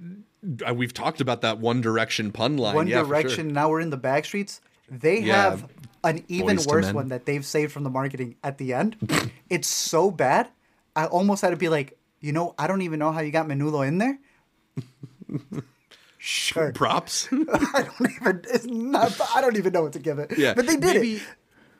I 0.65 0.71
we've 0.71 0.93
talked 0.93 1.21
about 1.21 1.41
that 1.41 1.59
One 1.59 1.81
Direction 1.81 2.31
pun 2.31 2.57
line. 2.57 2.73
One 2.73 2.87
yeah, 2.87 3.03
Direction. 3.03 3.45
Sure. 3.45 3.53
Now 3.53 3.69
we're 3.69 3.81
in 3.81 3.91
the 3.91 3.99
Backstreets. 3.99 4.61
They 4.89 5.19
yeah. 5.19 5.51
have 5.51 5.67
an 6.05 6.23
even 6.27 6.55
Boys 6.57 6.67
worse 6.67 6.93
one 6.93 7.09
that 7.09 7.25
they've 7.25 7.45
saved 7.45 7.71
from 7.71 7.83
the 7.83 7.89
marketing 7.89 8.35
at 8.43 8.57
the 8.57 8.73
end. 8.73 9.31
it's 9.49 9.67
so 9.67 10.11
bad. 10.11 10.49
I 10.95 11.07
almost 11.07 11.41
had 11.41 11.49
to 11.49 11.57
be 11.57 11.67
like, 11.67 11.97
you 12.21 12.31
know, 12.31 12.55
I 12.57 12.67
don't 12.67 12.81
even 12.83 12.99
know 12.99 13.11
how 13.11 13.19
you 13.21 13.31
got 13.31 13.47
Menudo 13.47 13.85
in 13.85 13.97
there. 13.97 14.19
sure. 16.17 16.71
Props. 16.71 17.27
I 17.31 17.87
don't 17.99 18.11
even. 18.21 18.41
It's 18.53 18.65
not. 18.65 19.19
I 19.35 19.41
don't 19.41 19.57
even 19.57 19.73
know 19.73 19.83
what 19.83 19.93
to 19.93 19.99
give 19.99 20.19
it. 20.19 20.37
Yeah. 20.37 20.53
But 20.53 20.67
they 20.67 20.77
did 20.77 20.95
maybe, 20.95 21.15
it. 21.15 21.21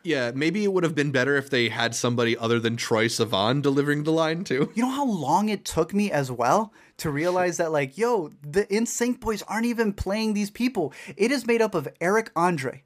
Yeah, 0.03 0.31
maybe 0.35 0.63
it 0.63 0.71
would 0.71 0.83
have 0.83 0.93
been 0.93 1.11
better 1.11 1.35
if 1.35 1.49
they 1.49 1.69
had 1.69 1.95
somebody 1.95 2.37
other 2.37 2.59
than 2.59 2.77
Troye 2.77 3.05
Sivan 3.05 3.61
delivering 3.61 4.03
the 4.03 4.11
line 4.11 4.43
too. 4.43 4.71
You 4.75 4.83
know 4.83 4.89
how 4.89 5.05
long 5.05 5.49
it 5.49 5.65
took 5.65 5.93
me 5.93 6.11
as 6.11 6.31
well 6.31 6.71
to 6.97 7.09
realize 7.09 7.57
that, 7.57 7.71
like, 7.71 7.97
yo, 7.97 8.29
the 8.43 8.65
NSYNC 8.65 9.19
boys 9.19 9.41
aren't 9.43 9.65
even 9.65 9.93
playing 9.93 10.33
these 10.33 10.51
people. 10.51 10.93
It 11.17 11.31
is 11.31 11.47
made 11.47 11.61
up 11.61 11.73
of 11.73 11.87
Eric 11.99 12.31
Andre, 12.35 12.83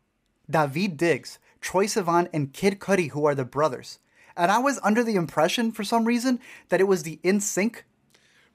Daveed 0.49 0.97
Diggs, 0.97 1.39
Troye 1.61 1.85
Sivan, 1.85 2.27
and 2.34 2.53
Kid 2.53 2.80
Cudi, 2.80 3.11
who 3.11 3.26
are 3.26 3.35
the 3.35 3.45
brothers. 3.45 3.99
And 4.38 4.51
I 4.51 4.59
was 4.59 4.80
under 4.84 5.03
the 5.03 5.15
impression, 5.15 5.71
for 5.71 5.84
some 5.84 6.05
reason, 6.05 6.39
that 6.69 6.80
it 6.80 6.88
was 6.88 7.03
the 7.03 7.19
NSYNC. 7.23 7.84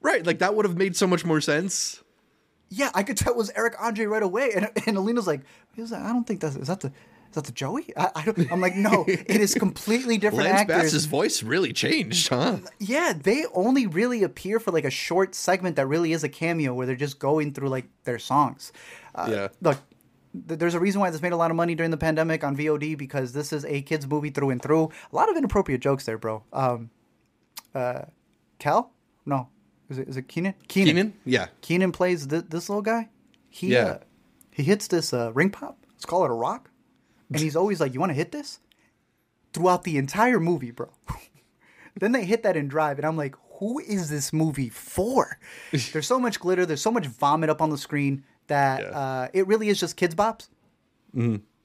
Right, 0.01 0.25
like 0.25 0.39
that 0.39 0.55
would 0.55 0.65
have 0.65 0.77
made 0.77 0.95
so 0.95 1.07
much 1.07 1.23
more 1.23 1.41
sense. 1.41 2.03
Yeah, 2.69 2.89
I 2.95 3.03
could 3.03 3.17
tell 3.17 3.33
it 3.33 3.37
was 3.37 3.51
Eric 3.55 3.75
Andre 3.79 4.05
right 4.05 4.23
away. 4.23 4.51
And, 4.55 4.69
and 4.87 4.97
Alina's 4.97 5.27
like, 5.27 5.41
like, 5.77 5.91
I 5.93 6.09
don't 6.09 6.25
think 6.25 6.41
that's, 6.41 6.55
is 6.55 6.67
that 6.67 6.79
the, 6.79 6.87
is 6.87 7.33
that 7.33 7.43
the 7.43 7.51
Joey? 7.51 7.93
I, 7.95 8.09
I 8.15 8.25
don't, 8.25 8.51
I'm 8.51 8.61
like, 8.61 8.75
no, 8.75 9.05
it 9.07 9.29
is 9.41 9.53
completely 9.53 10.17
different 10.17 10.45
Lance 10.45 10.61
actors. 10.61 10.77
Bass's 10.77 11.05
voice 11.05 11.43
really 11.43 11.73
changed, 11.73 12.29
huh? 12.29 12.57
Yeah, 12.79 13.13
they 13.15 13.45
only 13.53 13.85
really 13.85 14.23
appear 14.23 14.59
for 14.59 14.71
like 14.71 14.85
a 14.85 14.89
short 14.89 15.35
segment 15.35 15.75
that 15.75 15.85
really 15.85 16.11
is 16.11 16.23
a 16.23 16.29
cameo 16.29 16.73
where 16.73 16.87
they're 16.87 16.95
just 16.95 17.19
going 17.19 17.53
through 17.53 17.69
like 17.69 17.85
their 18.05 18.19
songs. 18.19 18.71
Uh, 19.13 19.27
yeah. 19.29 19.47
Look, 19.61 19.77
there's 20.45 20.73
a 20.73 20.79
reason 20.79 20.99
why 21.01 21.09
this 21.09 21.21
made 21.21 21.31
a 21.31 21.37
lot 21.37 21.51
of 21.51 21.57
money 21.57 21.75
during 21.75 21.91
the 21.91 21.97
pandemic 21.97 22.43
on 22.43 22.55
VOD 22.57 22.97
because 22.97 23.31
this 23.33 23.53
is 23.53 23.63
a 23.65 23.81
kids 23.81 24.05
movie 24.07 24.29
through 24.29 24.49
and 24.49 24.61
through. 24.61 24.89
A 25.11 25.15
lot 25.15 25.29
of 25.29 25.37
inappropriate 25.37 25.81
jokes 25.81 26.05
there, 26.05 26.17
bro. 26.17 26.43
Um, 26.51 26.89
uh, 27.73 28.01
Cal? 28.59 28.91
No, 29.25 29.49
is 29.89 29.97
it 29.97 30.07
is 30.07 30.17
it 30.17 30.27
Kenan? 30.27 30.53
Kenan? 30.67 31.13
Yeah. 31.25 31.47
Kenan 31.61 31.91
plays 31.91 32.27
th- 32.27 32.45
this 32.49 32.69
little 32.69 32.81
guy. 32.81 33.09
He 33.49 33.67
Yeah. 33.73 33.85
uh, 33.85 33.97
he 34.51 34.63
hits 34.63 34.87
this 34.87 35.13
uh, 35.13 35.31
ring 35.33 35.49
pop. 35.49 35.77
Let's 35.91 36.05
call 36.05 36.23
it 36.25 36.31
a 36.31 36.33
rock, 36.33 36.69
and 37.29 37.39
he's 37.39 37.55
always 37.55 37.79
like, 37.79 37.93
"You 37.93 37.99
want 37.99 38.09
to 38.11 38.15
hit 38.15 38.31
this?" 38.31 38.59
Throughout 39.53 39.83
the 39.83 39.97
entire 39.97 40.39
movie, 40.39 40.71
bro. 40.71 40.89
then 41.99 42.11
they 42.11 42.25
hit 42.25 42.43
that 42.43 42.57
in 42.57 42.67
Drive, 42.67 42.97
and 42.97 43.05
I'm 43.05 43.17
like, 43.17 43.35
"Who 43.59 43.79
is 43.79 44.09
this 44.09 44.31
movie 44.33 44.69
for?" 44.69 45.37
there's 45.93 46.07
so 46.07 46.19
much 46.19 46.39
glitter. 46.39 46.65
There's 46.65 46.81
so 46.81 46.91
much 46.91 47.07
vomit 47.07 47.49
up 47.49 47.61
on 47.61 47.69
the 47.69 47.77
screen 47.77 48.23
that 48.47 48.81
Yeah. 48.81 48.89
uh, 48.89 49.27
it 49.33 49.47
really 49.47 49.69
is 49.69 49.79
just 49.79 49.97
Kidz 49.97 50.13
Bops. 50.15 50.47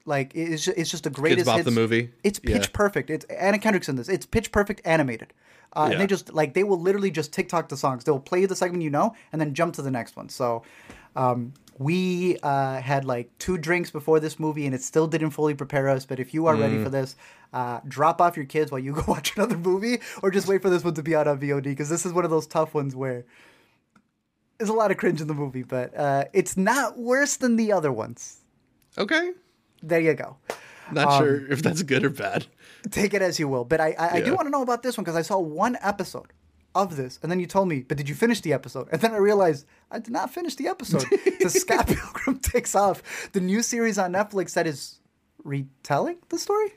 Like 0.06 0.34
it's 0.34 0.64
just, 0.64 0.78
it's 0.78 0.90
just 0.90 1.04
the 1.04 1.10
greatest. 1.10 1.46
Bop, 1.46 1.62
the 1.62 1.70
movie? 1.70 2.10
It's 2.24 2.38
pitch 2.38 2.66
Yeah. 2.66 2.66
perfect. 2.72 3.10
It's 3.10 3.24
Anna 3.26 3.58
Kendrick's 3.58 3.88
in 3.88 3.96
this. 3.96 4.08
It's 4.08 4.26
pitch 4.26 4.50
perfect 4.50 4.80
animated. 4.84 5.32
Uh, 5.76 5.84
Yeah. 5.86 5.92
And 5.92 6.00
they 6.00 6.06
just 6.06 6.32
like 6.32 6.54
they 6.54 6.64
will 6.64 6.80
literally 6.80 7.10
just 7.10 7.32
TikTok 7.32 7.68
the 7.68 7.76
songs. 7.76 8.04
They'll 8.04 8.18
play 8.18 8.46
the 8.46 8.56
segment 8.56 8.82
you 8.82 8.90
know 8.90 9.14
and 9.32 9.40
then 9.40 9.54
jump 9.54 9.74
to 9.74 9.82
the 9.82 9.90
next 9.90 10.16
one. 10.16 10.28
So 10.28 10.62
um, 11.16 11.52
we 11.78 12.38
uh, 12.42 12.80
had 12.80 13.04
like 13.04 13.30
two 13.38 13.58
drinks 13.58 13.90
before 13.90 14.20
this 14.20 14.38
movie 14.40 14.66
and 14.66 14.74
it 14.74 14.82
still 14.82 15.06
didn't 15.06 15.30
fully 15.30 15.54
prepare 15.54 15.88
us. 15.88 16.06
But 16.06 16.18
if 16.18 16.32
you 16.34 16.46
are 16.46 16.54
Mm. 16.56 16.60
ready 16.60 16.82
for 16.82 16.88
this, 16.88 17.14
uh, 17.52 17.80
drop 17.86 18.20
off 18.20 18.36
your 18.36 18.46
kids 18.46 18.70
while 18.72 18.80
you 18.80 18.92
go 19.00 19.04
watch 19.06 19.36
another 19.36 19.58
movie, 19.58 20.00
or 20.22 20.30
just 20.30 20.48
wait 20.48 20.62
for 20.62 20.70
this 20.70 20.82
one 20.82 20.94
to 20.94 21.02
be 21.02 21.14
out 21.14 21.28
on 21.28 21.38
VOD 21.38 21.64
because 21.64 21.88
this 21.88 22.06
is 22.06 22.12
one 22.12 22.24
of 22.24 22.30
those 22.30 22.46
tough 22.46 22.74
ones 22.74 22.96
where 22.96 23.24
there's 24.60 24.68
a 24.70 24.74
lot 24.74 24.92
of 24.92 24.96
cringe 24.98 25.20
in 25.20 25.26
the 25.26 25.34
movie, 25.34 25.64
but 25.64 25.96
uh, 25.98 26.26
it's 26.32 26.56
not 26.56 26.96
worse 26.98 27.36
than 27.36 27.56
the 27.56 27.72
other 27.72 27.90
ones. 27.90 28.38
Okay. 28.96 29.32
There 29.82 30.00
you 30.00 30.14
go. 30.14 30.36
Not 30.92 31.08
Um, 31.08 31.18
sure 31.24 31.50
if 31.50 31.62
that's 31.62 31.82
good 31.82 32.04
or 32.04 32.10
bad. 32.10 32.46
take 32.90 33.14
it 33.14 33.22
as 33.22 33.38
you 33.40 33.48
will. 33.48 33.64
But 33.64 33.80
I, 33.80 33.94
I, 33.98 34.08
I 34.16 34.20
do 34.20 34.34
want 34.34 34.46
to 34.46 34.50
know 34.50 34.62
about 34.62 34.82
this 34.82 34.96
one 34.98 35.04
because 35.04 35.16
I 35.16 35.22
saw 35.22 35.38
one 35.38 35.76
episode 35.80 36.32
of 36.74 36.96
this, 36.96 37.18
and 37.22 37.32
then 37.32 37.40
you 37.40 37.46
told 37.46 37.68
me, 37.68 37.80
but 37.80 37.96
did 37.96 38.08
you 38.08 38.14
finish 38.14 38.40
the 38.42 38.52
episode? 38.52 38.88
And 38.92 39.00
then 39.00 39.12
I 39.12 39.16
realized 39.16 39.66
I 39.90 39.98
did 39.98 40.12
not 40.12 40.30
finish 40.32 40.54
the 40.56 40.68
episode. 40.68 41.04
the 41.40 41.48
Scott 41.62 41.86
Pilgrim 41.88 42.38
takes 42.38 42.74
off, 42.76 43.02
the 43.32 43.40
new 43.40 43.62
series 43.62 43.98
on 43.98 44.12
Netflix 44.12 44.52
that 44.54 44.66
is 44.66 45.00
retelling 45.42 46.18
the 46.28 46.38
story. 46.38 46.74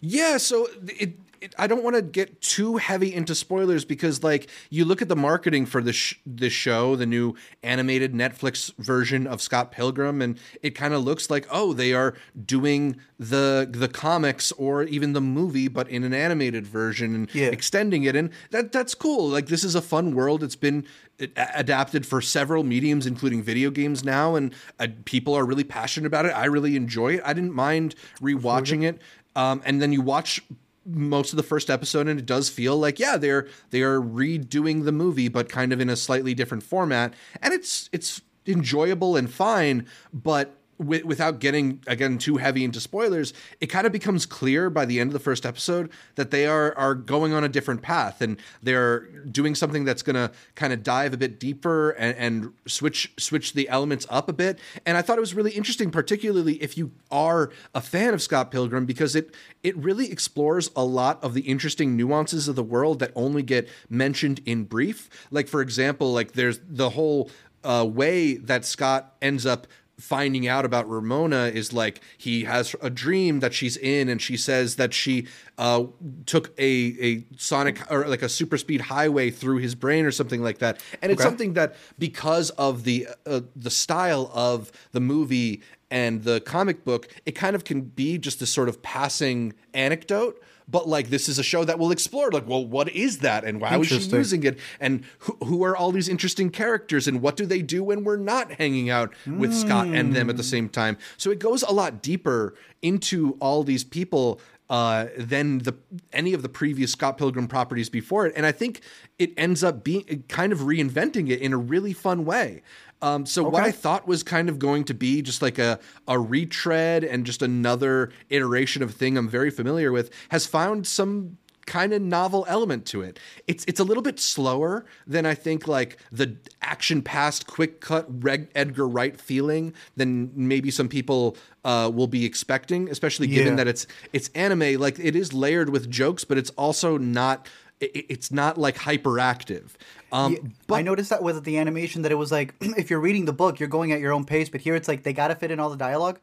Yeah, 0.00 0.36
so 0.36 0.68
it, 0.86 1.14
it 1.40 1.54
I 1.58 1.66
don't 1.66 1.82
want 1.84 1.96
to 1.96 2.02
get 2.02 2.40
too 2.40 2.76
heavy 2.76 3.14
into 3.14 3.34
spoilers 3.34 3.84
because 3.84 4.22
like 4.22 4.48
you 4.70 4.84
look 4.84 5.00
at 5.02 5.08
the 5.08 5.16
marketing 5.16 5.66
for 5.66 5.82
this 5.82 5.96
sh- 5.96 6.14
this 6.26 6.52
show, 6.52 6.96
the 6.96 7.06
new 7.06 7.34
animated 7.62 8.12
Netflix 8.14 8.74
version 8.78 9.26
of 9.26 9.40
Scott 9.42 9.70
Pilgrim 9.72 10.20
and 10.22 10.38
it 10.62 10.70
kind 10.70 10.94
of 10.94 11.04
looks 11.04 11.30
like 11.30 11.46
oh, 11.50 11.72
they 11.72 11.92
are 11.92 12.14
doing 12.44 12.96
the 13.18 13.68
the 13.70 13.88
comics 13.88 14.52
or 14.52 14.84
even 14.84 15.12
the 15.12 15.20
movie 15.20 15.68
but 15.68 15.88
in 15.88 16.04
an 16.04 16.14
animated 16.14 16.66
version 16.66 17.14
and 17.14 17.34
Yeah. 17.34 17.46
extending 17.46 18.04
it 18.04 18.14
and 18.16 18.30
that 18.50 18.72
that's 18.72 18.94
cool. 18.94 19.28
Like 19.28 19.46
this 19.46 19.64
is 19.64 19.74
a 19.74 19.82
fun 19.82 20.14
world. 20.14 20.42
It's 20.42 20.56
been 20.56 20.84
a- 21.20 21.28
adapted 21.54 22.06
for 22.06 22.20
several 22.20 22.62
mediums 22.64 23.06
including 23.06 23.42
video 23.42 23.70
games 23.70 24.04
now 24.04 24.34
and 24.36 24.54
uh, 24.78 24.86
people 25.04 25.34
are 25.34 25.44
really 25.44 25.64
passionate 25.64 26.06
about 26.06 26.26
it. 26.26 26.30
I 26.30 26.44
really 26.46 26.76
enjoy 26.76 27.14
it. 27.14 27.22
I 27.24 27.32
didn't 27.32 27.54
mind 27.54 27.94
rewatching 28.20 28.84
it. 28.84 29.00
Um, 29.36 29.62
and 29.64 29.80
then 29.80 29.92
you 29.92 30.00
watch 30.00 30.42
most 30.88 31.32
of 31.32 31.36
the 31.36 31.42
first 31.42 31.70
episode 31.70 32.08
and 32.08 32.18
it 32.18 32.26
does 32.26 32.48
feel 32.48 32.76
like 32.76 32.98
yeah 32.98 33.16
they're 33.16 33.46
they 33.70 33.82
are 33.82 34.00
redoing 34.00 34.84
the 34.84 34.92
movie 34.92 35.28
but 35.28 35.48
kind 35.48 35.72
of 35.72 35.80
in 35.80 35.90
a 35.90 35.96
slightly 35.96 36.34
different 36.34 36.62
format. 36.62 37.14
And 37.42 37.52
it's 37.54 37.88
it's 37.92 38.22
enjoyable 38.46 39.16
and 39.16 39.30
fine 39.30 39.86
but 40.12 40.57
wi- 40.78 41.04
without 41.04 41.38
getting 41.40 41.82
again 41.86 42.18
too 42.18 42.36
heavy 42.36 42.64
into 42.64 42.80
spoilers 42.80 43.32
it 43.60 43.66
kind 43.66 43.86
of 43.86 43.92
becomes 43.92 44.26
clear 44.26 44.70
by 44.70 44.84
the 44.84 45.00
end 45.00 45.08
of 45.08 45.12
the 45.12 45.18
first 45.18 45.44
episode 45.44 45.90
that 46.14 46.30
they 46.30 46.46
are 46.46 46.76
are 46.76 46.94
going 46.94 47.32
on 47.32 47.44
a 47.44 47.48
different 47.48 47.82
path 47.82 48.20
and 48.20 48.38
they're 48.62 49.00
doing 49.30 49.54
something 49.54 49.84
that's 49.84 50.02
going 50.02 50.14
to 50.14 50.30
kind 50.54 50.72
of 50.72 50.82
dive 50.82 51.12
a 51.12 51.16
bit 51.16 51.38
deeper 51.40 51.90
and, 51.90 52.16
and 52.16 52.52
switch 52.66 53.12
switch 53.18 53.52
the 53.52 53.68
elements 53.68 54.06
up 54.10 54.28
a 54.28 54.32
bit. 54.32 54.58
And 54.86 54.96
i 54.96 55.02
thought 55.02 55.18
it 55.18 55.20
was 55.20 55.34
really 55.34 55.52
interesting 55.52 55.90
particularly 55.90 56.54
if 56.62 56.76
you 56.78 56.92
are 57.10 57.50
a 57.74 57.80
fan 57.80 58.14
of 58.14 58.22
scott 58.22 58.50
pilgrim 58.50 58.86
because 58.86 59.14
it 59.14 59.34
it 59.62 59.76
really 59.76 60.10
explores 60.10 60.70
a 60.76 60.84
lot 60.84 61.22
of 61.22 61.34
the 61.34 61.42
interesting 61.42 61.96
nuances 61.96 62.48
of 62.48 62.56
the 62.56 62.62
world 62.62 62.98
that 63.00 63.12
only 63.14 63.42
get 63.42 63.68
mentioned 63.88 64.40
in 64.46 64.64
brief. 64.64 65.08
Like 65.30 65.48
for 65.48 65.60
example 65.60 66.12
like 66.12 66.32
there's 66.32 66.60
the 66.68 66.90
whole 66.90 67.30
uh, 67.64 67.86
way 67.88 68.36
that 68.36 68.64
scott 68.64 69.16
ends 69.20 69.44
up 69.44 69.66
finding 69.98 70.46
out 70.46 70.64
about 70.64 70.88
Ramona 70.88 71.46
is 71.46 71.72
like 71.72 72.00
he 72.16 72.44
has 72.44 72.74
a 72.80 72.88
dream 72.90 73.40
that 73.40 73.52
she's 73.52 73.76
in, 73.76 74.08
and 74.08 74.20
she 74.22 74.36
says 74.36 74.76
that 74.76 74.94
she 74.94 75.26
uh, 75.58 75.84
took 76.26 76.52
a 76.58 76.96
a 77.00 77.24
sonic 77.36 77.80
or 77.90 78.06
like 78.06 78.22
a 78.22 78.28
super 78.28 78.56
speed 78.56 78.82
highway 78.82 79.30
through 79.30 79.58
his 79.58 79.74
brain 79.74 80.04
or 80.04 80.10
something 80.12 80.42
like 80.42 80.58
that. 80.58 80.80
And 81.02 81.10
it's 81.12 81.20
Okay. 81.20 81.28
something 81.28 81.52
that 81.54 81.74
because 81.98 82.50
of 82.50 82.84
the 82.84 83.08
uh, 83.26 83.40
the 83.56 83.70
style 83.70 84.30
of 84.32 84.70
the 84.92 85.00
movie 85.00 85.62
and 85.90 86.22
the 86.24 86.40
comic 86.40 86.84
book, 86.84 87.08
it 87.26 87.32
kind 87.32 87.56
of 87.56 87.64
can 87.64 87.80
be 87.80 88.18
just 88.18 88.42
a 88.42 88.46
sort 88.46 88.68
of 88.68 88.82
passing 88.82 89.54
anecdote. 89.74 90.40
But 90.70 90.86
like 90.88 91.08
this 91.08 91.28
is 91.28 91.38
a 91.38 91.42
show 91.42 91.64
that 91.64 91.78
will 91.78 91.90
explore. 91.90 92.30
Like, 92.30 92.46
well, 92.46 92.64
what 92.64 92.88
is 92.90 93.18
that, 93.18 93.44
and 93.44 93.60
why 93.60 93.76
was 93.76 93.88
she 93.88 93.98
using 94.18 94.44
it, 94.44 94.58
and 94.80 95.04
who, 95.20 95.36
who 95.44 95.64
are 95.64 95.76
all 95.76 95.92
these 95.92 96.08
interesting 96.08 96.50
characters, 96.50 97.08
and 97.08 97.22
what 97.22 97.36
do 97.36 97.46
they 97.46 97.62
do 97.62 97.82
when 97.82 98.04
we're 98.04 98.16
not 98.16 98.52
hanging 98.52 98.90
out 98.90 99.12
with 99.26 99.54
Scott 99.54 99.86
and 99.88 100.14
them 100.14 100.28
at 100.28 100.36
the 100.36 100.42
same 100.42 100.68
time? 100.68 100.98
So 101.16 101.30
it 101.30 101.38
goes 101.38 101.62
a 101.62 101.72
lot 101.72 102.02
deeper 102.02 102.54
into 102.82 103.36
all 103.40 103.64
these 103.64 103.82
people 103.84 104.40
uh, 104.70 105.06
than 105.16 105.58
the 105.60 105.74
any 106.12 106.34
of 106.34 106.42
the 106.42 106.48
previous 106.48 106.92
Scott 106.92 107.16
Pilgrim 107.16 107.48
properties 107.48 107.88
before 107.88 108.26
it, 108.26 108.34
and 108.36 108.44
I 108.44 108.52
think 108.52 108.82
it 109.18 109.32
ends 109.36 109.64
up 109.64 109.82
being 109.82 110.24
kind 110.28 110.52
of 110.52 110.60
reinventing 110.60 111.30
it 111.30 111.40
in 111.40 111.52
a 111.52 111.56
really 111.56 111.94
fun 111.94 112.24
way. 112.26 112.62
Um, 113.00 113.26
so 113.26 113.44
what 113.48 113.62
I 113.62 113.70
thought 113.70 114.08
was 114.08 114.22
kind 114.22 114.48
of 114.48 114.58
going 114.58 114.84
to 114.84 114.94
be 114.94 115.22
just 115.22 115.40
like 115.42 115.58
a 115.58 115.78
a 116.08 116.18
retread 116.18 117.04
and 117.04 117.24
just 117.24 117.42
another 117.42 118.10
iteration 118.28 118.82
of 118.82 118.90
a 118.90 118.92
thing 118.92 119.16
I'm 119.16 119.28
very 119.28 119.50
familiar 119.50 119.92
with 119.92 120.10
has 120.30 120.46
found 120.46 120.86
some 120.86 121.38
kind 121.66 121.92
of 121.92 122.00
novel 122.00 122.46
element 122.48 122.86
to 122.86 123.02
it. 123.02 123.18
It's 123.46 123.64
it's 123.68 123.78
a 123.78 123.84
little 123.84 124.02
bit 124.02 124.18
slower 124.18 124.86
than 125.06 125.26
I 125.26 125.34
think 125.34 125.68
like 125.68 125.98
the 126.10 126.36
action 126.62 127.02
past 127.02 127.46
quick 127.46 127.80
cut 127.80 128.06
Reg- 128.24 128.50
Edgar 128.54 128.88
Wright 128.88 129.20
feeling 129.20 129.74
than 129.94 130.32
maybe 130.34 130.70
some 130.70 130.88
people 130.88 131.36
uh, 131.64 131.90
will 131.94 132.06
be 132.06 132.24
expecting, 132.24 132.88
especially 132.88 133.26
given 133.26 133.52
Yeah. 133.52 133.56
that 133.56 133.68
it's 133.68 133.86
it's 134.12 134.28
anime. 134.34 134.80
Like 134.80 134.98
it 134.98 135.14
is 135.14 135.32
layered 135.32 135.68
with 135.68 135.90
jokes, 135.90 136.24
but 136.24 136.38
it's 136.38 136.50
also 136.50 136.96
not. 136.98 137.46
It's 137.80 138.32
not 138.32 138.58
like 138.58 138.74
hyperactive. 138.76 139.70
Um, 140.10 140.32
Yeah, 140.32 140.76
I 140.76 140.82
noticed 140.82 141.10
that 141.10 141.22
with 141.22 141.44
the 141.44 141.58
animation 141.58 142.02
that 142.02 142.12
it 142.12 142.16
was 142.16 142.32
like 142.32 142.54
if 142.60 142.90
you're 142.90 143.00
reading 143.00 143.24
the 143.24 143.32
book, 143.32 143.60
you're 143.60 143.68
going 143.68 143.92
at 143.92 144.00
your 144.00 144.12
own 144.12 144.24
pace, 144.24 144.48
but 144.48 144.60
here 144.60 144.74
it's 144.74 144.88
like 144.88 145.02
they 145.02 145.12
gotta 145.12 145.34
fit 145.34 145.50
in 145.50 145.60
all 145.60 145.70
the 145.70 145.76
dialogue 145.76 146.18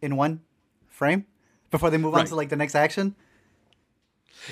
in 0.00 0.16
one 0.16 0.40
frame 0.88 1.26
before 1.70 1.90
they 1.90 1.98
move 1.98 2.14
on 2.14 2.24
to 2.26 2.34
like 2.34 2.48
the 2.48 2.56
next 2.56 2.74
action. 2.74 3.14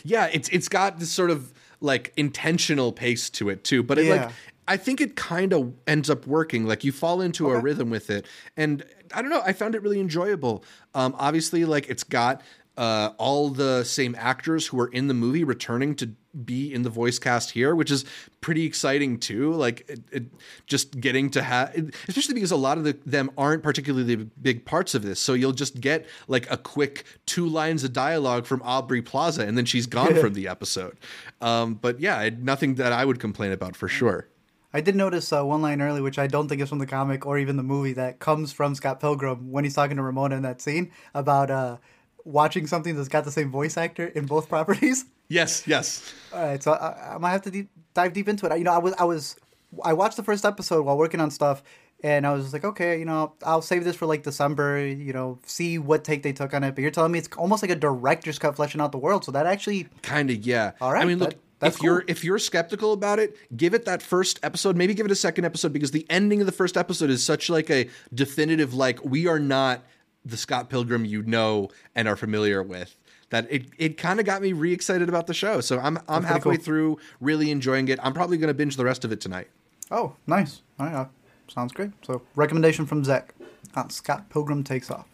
Yeah, 0.05 0.27
it's 0.33 0.49
it's 0.51 0.69
got 0.69 0.99
this 0.99 1.11
sort 1.11 1.31
of 1.31 1.53
like 1.81 2.13
intentional 2.17 2.93
pace 2.93 3.31
to 3.31 3.49
it 3.49 3.65
too, 3.65 3.83
but 3.83 3.99
it 3.99 4.07
Yeah. 4.07 4.27
like 4.27 4.31
I 4.69 4.77
think 4.77 5.01
it 5.01 5.15
kind 5.15 5.53
of 5.53 5.73
ends 5.87 6.11
up 6.11 6.27
working. 6.27 6.67
Like 6.67 6.83
you 6.83 6.91
fall 6.91 7.21
into 7.21 7.51
a 7.51 7.61
rhythm 7.61 7.89
with 7.89 8.11
it, 8.11 8.27
and 8.57 8.85
I 9.15 9.23
don't 9.23 9.31
know. 9.31 9.43
I 9.45 9.53
found 9.53 9.77
it 9.77 9.83
really 9.83 10.01
enjoyable. 10.01 10.65
Um, 10.93 11.15
obviously, 11.19 11.65
like 11.65 11.89
it's 11.89 12.03
got 12.03 12.43
uh, 12.77 13.11
all 13.19 13.49
the 13.49 13.85
same 13.85 14.15
actors 14.19 14.67
who 14.67 14.81
are 14.81 14.89
in 14.89 15.09
the 15.09 15.15
movie 15.15 15.45
returning 15.45 15.95
to 15.97 16.11
be 16.45 16.73
in 16.73 16.83
the 16.83 16.91
voice 16.91 17.19
cast 17.19 17.51
here, 17.53 17.75
which 17.75 17.91
is 17.91 18.05
pretty 18.41 18.65
exciting 18.65 19.19
too. 19.19 19.53
Like 19.55 19.89
it, 19.89 20.01
it, 20.13 20.25
just 20.67 21.01
getting 21.01 21.31
to 21.31 21.43
have, 21.43 21.75
especially 22.09 22.35
because 22.35 22.51
a 22.51 22.57
lot 22.57 22.77
of 22.77 22.85
the, 22.85 22.99
them 23.07 23.31
aren't 23.39 23.63
particularly 23.63 24.17
big 24.17 24.65
parts 24.65 24.95
of 24.95 25.03
this. 25.03 25.19
So 25.19 25.33
you'll 25.33 25.53
just 25.53 25.81
get 25.81 26.07
like 26.29 26.51
a 26.51 26.57
quick 26.57 27.05
two 27.25 27.49
lines 27.49 27.85
of 27.85 27.93
dialogue 27.93 28.47
from 28.47 28.61
Aubrey 28.63 29.03
Plaza, 29.03 29.47
and 29.47 29.57
then 29.57 29.65
she's 29.65 29.87
gone 29.87 30.15
from 30.17 30.35
the 30.35 30.49
episode. 30.49 30.97
Um, 31.41 31.75
but 31.75 32.01
yeah, 32.01 32.29
nothing 32.39 32.75
that 32.75 32.93
I 32.93 33.05
would 33.05 33.21
complain 33.21 33.53
about 33.53 33.77
for 33.77 33.89
sure. 33.89 34.29
I 34.75 34.83
did 34.83 34.95
notice 34.95 35.33
uh, 35.33 35.43
one 35.43 35.63
line 35.63 35.81
early, 35.81 36.03
which 36.03 36.19
I 36.19 36.27
don't 36.27 36.49
think 36.49 36.61
is 36.61 36.69
from 36.69 36.81
the 36.81 36.87
comic 36.87 37.25
or 37.25 37.39
even 37.39 37.57
the 37.57 37.63
movie, 37.63 37.95
that 37.95 38.19
comes 38.19 38.53
from 38.53 38.75
Scott 38.75 39.01
Pilgrim 39.01 39.51
when 39.51 39.65
he's 39.65 39.75
talking 39.75 39.97
to 39.97 40.03
Ramona 40.03 40.37
in 40.37 40.43
that 40.43 40.61
scene 40.61 40.91
about 41.15 41.51
uh, 41.51 41.79
watching 42.27 42.67
something 42.67 42.97
that's 42.97 43.09
got 43.09 43.25
the 43.25 43.31
same 43.31 43.51
voice 43.51 43.77
actor 43.77 44.07
in 44.09 44.27
both 44.27 44.49
properties. 44.51 45.05
Yes, 45.29 45.67
yes. 45.67 46.13
All 46.33 46.45
right, 46.45 46.63
so 46.63 46.73
I, 46.73 47.15
I 47.15 47.19
might 47.19 47.31
have 47.31 47.43
to 47.43 47.51
deep, 47.51 47.71
dive 47.95 48.13
deep 48.13 48.29
into 48.29 48.47
it. 48.47 48.59
You 48.59 48.65
know, 48.65 48.73
I 48.73 48.79
was, 48.79 48.95
I 48.99 49.05
was, 49.05 49.37
I 49.85 49.93
watched 49.93 50.17
the 50.17 50.23
first 50.23 50.45
episode 50.45 50.85
while 50.85 50.99
working 50.99 51.21
on 51.21 51.31
stuff, 51.31 51.63
and 52.03 52.27
I 52.27 52.33
was 52.33 52.53
like, 52.53 52.65
okay, 52.65 52.99
you 52.99 53.05
know, 53.05 53.33
I'll 53.43 53.63
save 53.63 53.85
this 53.85 53.97
for 53.97 54.07
like 54.07 54.23
December. 54.23 54.87
You 54.87 55.13
know, 55.13 55.39
see 55.47 55.79
what 55.79 56.05
take 56.05 56.23
they 56.23 56.33
took 56.33 56.53
on 56.53 56.63
it. 56.63 56.75
But 56.75 56.83
you're 56.83 56.91
telling 56.91 57.13
me 57.13 57.19
it's 57.19 57.29
almost 57.37 57.63
like 57.63 57.71
a 57.71 57.77
director's 57.77 58.39
cut, 58.39 58.55
fleshing 58.57 58.81
out 58.81 58.93
the 58.93 58.99
world. 58.99 59.25
So 59.25 59.33
that 59.33 59.47
actually 59.47 59.89
kind 60.03 60.31
of 60.31 60.45
yeah. 60.45 60.73
All 60.81 60.93
right. 60.93 61.03
I 61.03 61.07
mean, 61.07 61.19
look. 61.19 61.31
That, 61.31 61.39
if 61.63 61.79
cool. 61.79 61.87
you're 61.87 62.05
if 62.07 62.23
you're 62.23 62.39
skeptical 62.39 62.93
about 62.93 63.19
it, 63.19 63.35
give 63.57 63.73
it 63.73 63.87
that 63.87 64.03
first 64.03 64.39
episode. 64.43 64.77
Maybe 64.77 64.93
give 64.93 65.07
it 65.07 65.13
a 65.13 65.17
second 65.17 65.47
episode 65.47 65.73
because 65.73 65.91
the 65.91 66.07
ending 66.11 66.41
of 66.41 66.47
the 66.47 66.53
first 66.53 66.77
episode 66.77 67.09
is 67.09 67.25
such 67.25 67.49
like 67.49 67.71
a 67.71 67.89
definitive 68.13 68.75
like 68.75 69.03
we 69.03 69.27
are 69.27 69.39
not 69.39 69.83
the 70.27 70.37
Scott 70.37 70.69
Pilgrim 70.69 71.05
you 71.05 71.23
know 71.23 71.69
and 71.95 72.09
are 72.09 72.17
familiar 72.17 72.63
with 72.63 72.97
that 73.31 73.47
it 73.51 73.67
it 73.79 73.97
kind 73.97 74.21
of 74.21 74.27
got 74.27 74.43
me 74.43 74.53
re 74.53 74.73
excited 74.73 75.09
about 75.09 75.27
the 75.27 75.35
show. 75.35 75.61
So 75.61 75.79
I'm 75.79 75.99
I'm 76.09 76.23
That's 76.23 76.35
halfway 76.35 76.57
cool. 76.57 76.65
through, 76.65 76.99
really 77.21 77.51
enjoying 77.51 77.89
it. 77.89 77.99
I'm 78.03 78.13
probably 78.13 78.37
going 78.37 78.49
to 78.49 78.55
binge 78.55 78.77
the 78.77 78.85
rest 78.85 79.05
of 79.05 79.13
it 79.13 79.21
tonight. 79.21 79.49
Oh, 79.91 80.15
nice. 80.27 80.63
All 80.79 80.87
right, 80.87 80.95
uh, 80.95 81.07
sounds 81.49 81.73
great. 81.73 81.91
So 82.05 82.23
recommendation 82.35 82.87
from 82.87 83.05
Zach 83.05 83.35
on 83.75 83.91
Scott 83.91 84.29
Pilgrim 84.31 84.65
takes 84.65 84.91
off. 84.91 85.07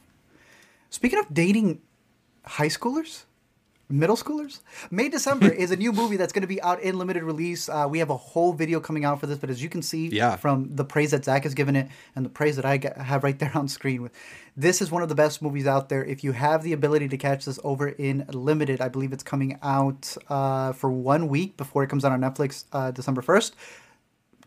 Speaking 0.90 1.18
of 1.18 1.32
dating 1.32 1.80
high 2.44 2.68
schoolers, 2.68 3.24
middle 3.92 4.16
schoolers. 4.16 4.60
May 4.90 5.08
December 5.08 5.48
is 5.48 5.70
a 5.70 5.76
new 5.76 5.92
movie 5.92 6.16
that's 6.16 6.32
going 6.32 6.42
to 6.42 6.48
be 6.48 6.60
out 6.62 6.80
in 6.80 6.98
limited 6.98 7.22
release. 7.22 7.68
Uh, 7.68 7.86
we 7.88 7.98
have 7.98 8.10
a 8.10 8.16
whole 8.16 8.52
video 8.52 8.80
coming 8.80 9.04
out 9.04 9.20
for 9.20 9.26
this, 9.26 9.38
but 9.38 9.50
as 9.50 9.62
you 9.62 9.68
can 9.68 9.82
see 9.82 10.08
yeah. 10.08 10.36
from 10.36 10.74
the 10.74 10.84
praise 10.84 11.10
that 11.10 11.24
Zach 11.24 11.44
has 11.44 11.54
given 11.54 11.76
it 11.76 11.88
and 12.16 12.24
the 12.24 12.30
praise 12.30 12.56
that 12.56 12.64
I 12.64 12.80
have 13.02 13.22
right 13.22 13.38
there 13.42 13.52
on 13.54 13.68
screen, 13.68 14.02
with 14.02 14.12
this 14.56 14.82
is 14.82 14.90
one 14.90 15.02
of 15.02 15.08
the 15.08 15.14
best 15.14 15.42
movies 15.42 15.66
out 15.66 15.88
there. 15.88 16.04
If 16.04 16.24
you 16.24 16.32
have 16.32 16.62
the 16.62 16.72
ability 16.72 17.08
to 17.08 17.16
catch 17.16 17.44
this 17.44 17.58
over 17.62 17.88
in 17.88 18.24
limited, 18.28 18.80
I 18.80 18.88
believe 18.88 19.12
it's 19.12 19.22
coming 19.22 19.58
out 19.62 20.16
uh, 20.28 20.72
for 20.72 20.90
one 20.90 21.28
week 21.28 21.56
before 21.56 21.84
it 21.84 21.88
comes 21.88 22.04
out 22.04 22.12
on 22.12 22.20
Netflix 22.20 22.64
uh, 22.72 22.90
December 22.90 23.22
first 23.22 23.54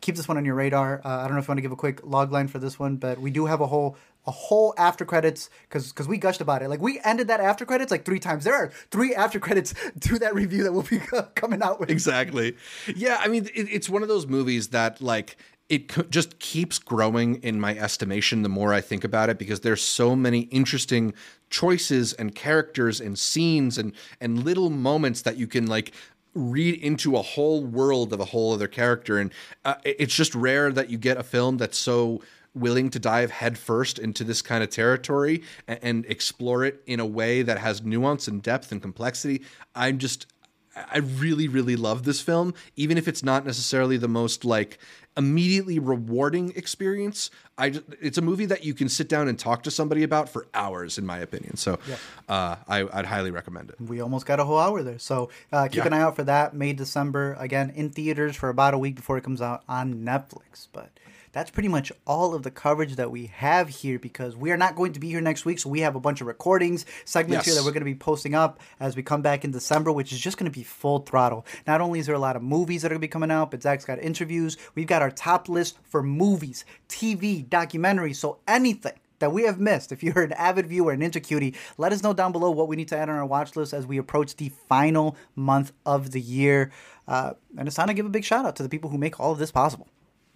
keep 0.06 0.16
this 0.16 0.28
one 0.28 0.38
on 0.38 0.46
your 0.46 0.56
radar. 0.56 1.02
Uh, 1.04 1.10
I 1.10 1.24
don't 1.24 1.34
know 1.34 1.40
if 1.40 1.48
you 1.48 1.52
want 1.52 1.58
to 1.58 1.64
give 1.64 1.72
a 1.72 1.76
quick 1.76 2.06
log 2.06 2.32
line 2.32 2.48
for 2.48 2.60
this 2.60 2.78
one, 2.78 2.98
but 2.98 3.20
we 3.20 3.32
do 3.32 3.48
have 3.48 3.60
a 3.60 3.68
whole 3.68 3.98
a 4.28 4.32
whole 4.32 4.74
after 4.78 5.06
credits 5.06 5.50
because 5.64 5.92
because 5.92 6.08
we 6.08 6.18
gushed 6.18 6.42
about 6.42 6.62
it. 6.62 6.70
Like 6.70 6.82
we 6.82 7.00
ended 7.04 7.28
that 7.28 7.40
after 7.40 7.66
credits 7.66 7.92
like 7.92 8.06
three 8.06 8.20
times. 8.20 8.44
There 8.44 8.54
are 8.54 8.72
three 8.92 9.16
after 9.16 9.40
credits 9.40 9.74
to 10.02 10.20
that 10.20 10.36
review 10.36 10.64
that 10.64 10.74
we'll 10.74 10.84
be 10.84 11.00
coming 11.36 11.64
out 11.64 11.80
with. 11.80 11.90
Exactly. 11.90 12.56
Yeah, 12.96 13.18
I 13.20 13.28
mean 13.28 13.48
it, 13.56 13.68
it's 13.72 13.90
one 13.90 14.04
of 14.04 14.08
those 14.08 14.28
movies 14.28 14.70
that 14.70 15.02
like 15.02 15.38
it 15.68 16.12
just 16.12 16.38
keeps 16.38 16.78
growing 16.78 17.42
in 17.42 17.60
my 17.60 17.76
estimation 17.76 18.44
the 18.44 18.50
more 18.50 18.72
I 18.72 18.82
think 18.82 19.04
about 19.04 19.30
it 19.30 19.40
because 19.40 19.62
there's 19.62 19.82
so 19.82 20.16
many 20.16 20.42
interesting 20.42 21.16
choices 21.50 22.14
and 22.14 22.36
characters 22.36 23.02
and 23.02 23.18
scenes 23.18 23.80
and 23.80 23.94
and 24.22 24.44
little 24.44 24.70
moments 24.70 25.24
that 25.24 25.38
you 25.38 25.48
can 25.48 25.66
like 25.66 25.92
read 26.36 26.76
into 26.82 27.16
a 27.16 27.22
whole 27.22 27.64
world 27.64 28.14
of 28.14 28.20
a 28.20 28.26
whole 28.26 28.54
other 28.54 28.68
character 28.68 29.18
and 29.18 29.32
uh, 29.64 29.76
it's 29.84 30.14
just 30.14 30.36
rare 30.36 30.72
that 30.72 30.90
you 30.90 30.98
get 30.98 31.18
a 31.18 31.24
film 31.24 31.58
that's 31.58 31.78
so 31.78 32.22
willing 32.54 32.90
to 32.90 33.00
dive 33.00 33.32
headfirst 33.32 34.00
into 34.00 34.24
this 34.24 34.42
kind 34.42 34.64
of 34.64 34.70
territory 34.70 35.44
and, 35.68 35.80
and 35.82 36.06
explore 36.08 36.64
it 36.64 36.82
in 36.86 37.00
a 37.00 37.06
way 37.06 37.42
that 37.42 37.58
has 37.58 37.84
nuance 37.84 38.28
and 38.28 38.42
depth 38.42 38.72
and 38.72 38.82
complexity. 38.82 39.42
I'm 39.76 39.98
just 39.98 40.28
I 40.76 40.98
really, 40.98 41.48
really 41.48 41.76
love 41.76 42.04
this 42.04 42.22
film, 42.22 42.54
even 42.76 42.98
if 42.98 43.08
it's 43.08 43.24
not 43.24 43.46
necessarily 43.46 43.98
the 43.98 44.08
most 44.08 44.44
like 44.44 44.78
immediately 45.18 45.80
rewarding 45.80 46.52
experience. 46.56 47.32
I 47.58 47.70
just, 47.70 47.86
it's 48.02 48.18
a 48.18 48.22
movie 48.22 48.46
that 48.48 48.66
you 48.66 48.74
can 48.74 48.90
sit 48.90 49.08
down 49.08 49.30
and 49.30 49.40
talk 49.40 49.64
to 49.64 49.72
somebody 49.72 50.04
about 50.04 50.28
for 50.28 50.48
hours, 50.54 50.98
in 50.98 51.06
my 51.06 51.20
opinion. 51.20 51.56
So, 51.56 51.80
yep. 51.88 52.00
uh, 52.28 52.58
I, 52.68 52.84
would 52.84 53.06
highly 53.06 53.32
recommend 53.32 53.70
it. 53.70 53.80
We 53.80 54.02
almost 54.02 54.26
got 54.26 54.40
a 54.40 54.44
whole 54.44 54.60
hour 54.60 54.84
there, 54.84 55.00
so 55.00 55.30
uh, 55.54 55.68
keep 55.70 55.78
yeah. 55.78 55.88
an 55.88 55.94
eye 55.94 56.02
out 56.02 56.18
for 56.18 56.24
that. 56.24 56.54
May 56.54 56.74
December 56.74 57.38
again 57.40 57.72
in 57.76 57.92
theaters 57.92 58.36
for 58.36 58.50
about 58.50 58.74
a 58.74 58.78
week 58.78 58.96
before 58.96 59.18
it 59.18 59.24
comes 59.24 59.42
out 59.42 59.64
on 59.70 60.04
Netflix. 60.04 60.68
But 60.74 60.90
that's 61.36 61.52
pretty 61.52 61.68
much 61.68 61.92
all 62.08 62.34
of 62.34 62.44
the 62.44 62.50
coverage 62.50 62.96
that 62.96 63.12
we 63.12 63.26
have 63.26 63.68
here 63.68 64.00
because 64.00 64.38
we 64.38 64.52
are 64.52 64.58
not 64.58 64.74
going 64.74 64.94
to 64.94 65.02
be 65.02 65.10
here 65.10 65.20
next 65.20 65.44
week. 65.44 65.60
So 65.60 65.70
we 65.70 65.82
have 65.82 65.98
a 65.98 66.00
bunch 66.00 66.22
of 66.22 66.28
recordings, 66.28 66.86
segments 67.04 67.46
yes. 67.46 67.54
here 67.54 67.56
that 67.56 67.68
we're 67.68 67.74
going 67.74 67.82
to 67.82 67.86
be 67.86 67.94
posting 67.94 68.34
up 68.34 68.62
as 68.80 68.96
we 68.96 69.04
come 69.04 69.22
back 69.22 69.44
in 69.44 69.52
December, 69.52 69.92
which 69.92 70.14
is 70.14 70.20
just 70.20 70.38
going 70.38 70.50
to 70.50 70.58
be 70.58 70.64
full 70.64 71.00
throttle. 71.00 71.46
Not 71.68 71.82
only 71.82 72.00
is 72.00 72.06
there 72.06 72.16
a 72.16 72.20
lot 72.20 72.38
of 72.38 72.42
movies 72.42 72.84
that 72.84 72.88
are 72.88 72.96
going 72.96 73.02
to 73.02 73.08
be 73.08 73.10
coming 73.10 73.32
out, 73.32 73.52
but 73.52 73.62
Zach's 73.62 73.84
got 73.84 74.00
interviews. 74.00 74.56
We've 74.76 74.88
got 74.88 75.02
our 75.02 75.12
top 75.12 75.50
list 75.50 75.78
for 75.84 76.02
movies, 76.02 76.64
TV, 76.88 77.46
documentaries. 77.46 78.16
So 78.16 78.40
anything 78.48 78.94
that 79.20 79.34
we 79.34 79.44
have 79.44 79.60
missed. 79.60 79.92
If 79.92 80.04
you're 80.04 80.24
an 80.24 80.34
avid 80.34 80.68
viewer 80.68 80.94
and 80.94 81.04
into 81.04 81.20
cutie, 81.20 81.56
let 81.78 81.92
us 81.92 82.02
know 82.02 82.14
down 82.14 82.32
below 82.32 82.52
what 82.52 82.70
we 82.70 82.78
need 82.78 82.90
to 82.90 82.98
add 82.98 83.10
on 83.10 83.16
our 83.16 83.26
watch 83.26 83.58
list 83.58 83.74
as 83.74 83.86
we 83.86 83.98
approach 83.98 84.38
the 84.38 84.54
final 84.70 85.18
month 85.36 85.74
of 85.86 86.12
the 86.12 86.22
year. 86.22 86.72
Uh, 87.08 87.34
and 87.58 87.68
it's 87.68 87.76
time 87.76 87.88
to 87.88 87.94
give 87.94 88.06
a 88.06 88.10
big 88.10 88.24
shout 88.24 88.46
out 88.46 88.56
to 88.56 88.64
the 88.64 88.70
people 88.70 88.90
who 88.90 88.98
make 88.98 89.20
all 89.20 89.32
of 89.32 89.38
this 89.38 89.52
possible. 89.52 89.88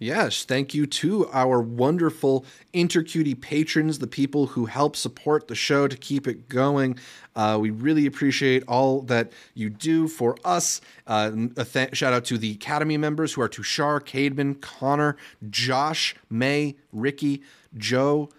Yes, 0.02 0.44
thank 0.44 0.72
you 0.72 0.86
to 0.86 1.28
our 1.30 1.60
wonderful 1.60 2.46
InterCutie 2.72 3.38
patrons, 3.38 3.98
the 3.98 4.06
people 4.06 4.46
who 4.46 4.64
help 4.64 4.96
support 4.96 5.46
the 5.46 5.54
show 5.54 5.86
to 5.86 5.94
keep 5.94 6.26
it 6.26 6.48
going. 6.48 6.98
Uh, 7.36 7.58
we 7.60 7.68
really 7.68 8.06
appreciate 8.06 8.64
all 8.66 9.02
that 9.02 9.30
you 9.52 9.68
do 9.68 10.08
for 10.08 10.38
us. 10.42 10.80
Uh, 11.06 11.32
a 11.54 11.66
th- 11.66 11.94
shout 11.94 12.14
out 12.14 12.24
to 12.24 12.38
the 12.38 12.52
Academy 12.52 12.96
members 12.96 13.34
who 13.34 13.42
are 13.42 13.48
Tushar, 13.48 14.00
Cademan, 14.00 14.58
Connor, 14.62 15.18
Josh, 15.50 16.14
May, 16.30 16.76
Ricky, 16.94 17.42
Joe, 17.76 18.30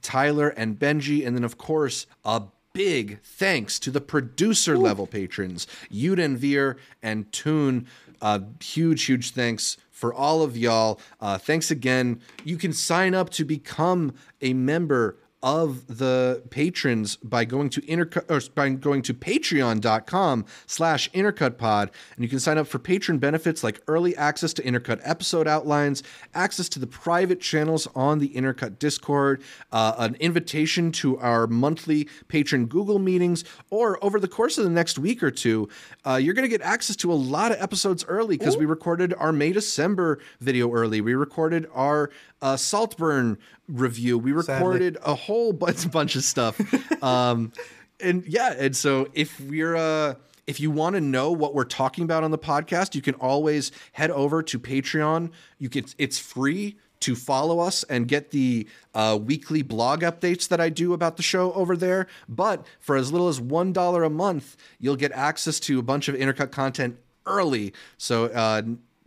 Tyler, 0.00 0.48
and 0.48 0.78
Benji. 0.78 1.26
And 1.26 1.36
then, 1.36 1.44
of 1.44 1.58
course, 1.58 2.06
a 2.24 2.44
big 2.72 3.20
thanks 3.22 3.78
to 3.80 3.90
the 3.90 4.00
producer 4.00 4.72
Ooh. 4.72 4.78
level 4.78 5.06
patrons, 5.06 5.66
Yuden 5.92 6.38
Veer 6.38 6.78
and 7.02 7.30
Toon. 7.30 7.86
Uh, 8.22 8.40
huge, 8.62 9.04
huge 9.04 9.32
thanks 9.32 9.76
for 10.00 10.14
all 10.14 10.42
of 10.42 10.56
y'all. 10.56 10.98
Uh, 11.20 11.36
thanks 11.36 11.70
again. 11.70 12.22
You 12.42 12.56
can 12.56 12.72
sign 12.72 13.14
up 13.14 13.28
to 13.30 13.44
become 13.44 14.14
a 14.40 14.54
member 14.54 15.18
of 15.42 15.98
the 15.98 16.42
patrons 16.50 17.16
by 17.16 17.44
going 17.44 17.70
to 17.70 17.80
intercut 17.82 18.30
or 18.30 18.40
by 18.54 18.68
going 18.70 19.02
to 19.02 19.14
patreon.com 19.14 20.44
slash 20.66 21.10
intercutpod 21.12 21.90
and 22.14 22.24
you 22.24 22.28
can 22.28 22.38
sign 22.40 22.58
up 22.58 22.66
for 22.66 22.78
patron 22.78 23.18
benefits 23.18 23.64
like 23.64 23.80
early 23.88 24.16
access 24.16 24.52
to 24.52 24.62
intercut 24.62 25.00
episode 25.02 25.46
outlines 25.46 26.02
access 26.34 26.68
to 26.68 26.78
the 26.78 26.86
private 26.86 27.40
channels 27.40 27.88
on 27.94 28.18
the 28.18 28.28
intercut 28.30 28.78
discord 28.78 29.42
uh, 29.72 29.94
an 29.98 30.14
invitation 30.16 30.92
to 30.92 31.18
our 31.18 31.46
monthly 31.46 32.08
patron 32.28 32.66
google 32.66 32.98
meetings 32.98 33.44
or 33.70 34.02
over 34.04 34.20
the 34.20 34.28
course 34.28 34.58
of 34.58 34.64
the 34.64 34.70
next 34.70 34.98
week 34.98 35.22
or 35.22 35.30
two 35.30 35.68
uh, 36.06 36.16
you're 36.16 36.34
going 36.34 36.48
to 36.48 36.50
get 36.50 36.62
access 36.62 36.96
to 36.96 37.12
a 37.12 37.14
lot 37.14 37.50
of 37.52 37.60
episodes 37.60 38.04
early 38.08 38.36
because 38.36 38.56
we 38.56 38.66
recorded 38.66 39.14
our 39.14 39.32
may 39.32 39.52
december 39.52 40.18
video 40.40 40.72
early. 40.72 41.00
We 41.00 41.14
recorded 41.14 41.66
our 41.74 42.10
uh, 42.42 42.56
saltburn 42.56 43.38
review. 43.70 44.18
We 44.18 44.32
recorded 44.32 44.94
Sadly. 44.96 45.12
a 45.12 45.14
whole 45.14 45.52
bunch, 45.52 45.90
bunch 45.92 46.16
of 46.16 46.24
stuff. 46.24 46.60
um, 47.02 47.52
and 48.00 48.24
yeah, 48.26 48.54
and 48.56 48.76
so 48.76 49.08
if 49.12 49.38
we're 49.40 49.76
uh, 49.76 50.14
if 50.46 50.58
you 50.58 50.70
want 50.70 50.94
to 50.94 51.00
know 51.00 51.30
what 51.30 51.54
we're 51.54 51.64
talking 51.64 52.04
about 52.04 52.24
on 52.24 52.30
the 52.30 52.38
podcast, 52.38 52.94
you 52.94 53.02
can 53.02 53.14
always 53.14 53.70
head 53.92 54.10
over 54.10 54.42
to 54.42 54.58
Patreon. 54.58 55.30
You 55.58 55.68
can 55.68 55.84
it's 55.98 56.18
free 56.18 56.76
to 57.00 57.16
follow 57.16 57.60
us 57.60 57.82
and 57.84 58.06
get 58.06 58.30
the 58.30 58.68
uh, 58.94 59.18
weekly 59.20 59.62
blog 59.62 60.00
updates 60.00 60.48
that 60.48 60.60
I 60.60 60.68
do 60.68 60.92
about 60.92 61.16
the 61.16 61.22
show 61.22 61.52
over 61.54 61.76
there. 61.76 62.06
But 62.28 62.66
for 62.78 62.96
as 62.96 63.10
little 63.10 63.28
as 63.28 63.40
one 63.40 63.72
dollar 63.72 64.02
a 64.02 64.10
month, 64.10 64.56
you'll 64.78 64.96
get 64.96 65.12
access 65.12 65.58
to 65.60 65.78
a 65.78 65.82
bunch 65.82 66.08
of 66.08 66.14
intercut 66.14 66.50
content 66.50 66.98
early. 67.26 67.72
So 67.96 68.26
uh, 68.26 68.62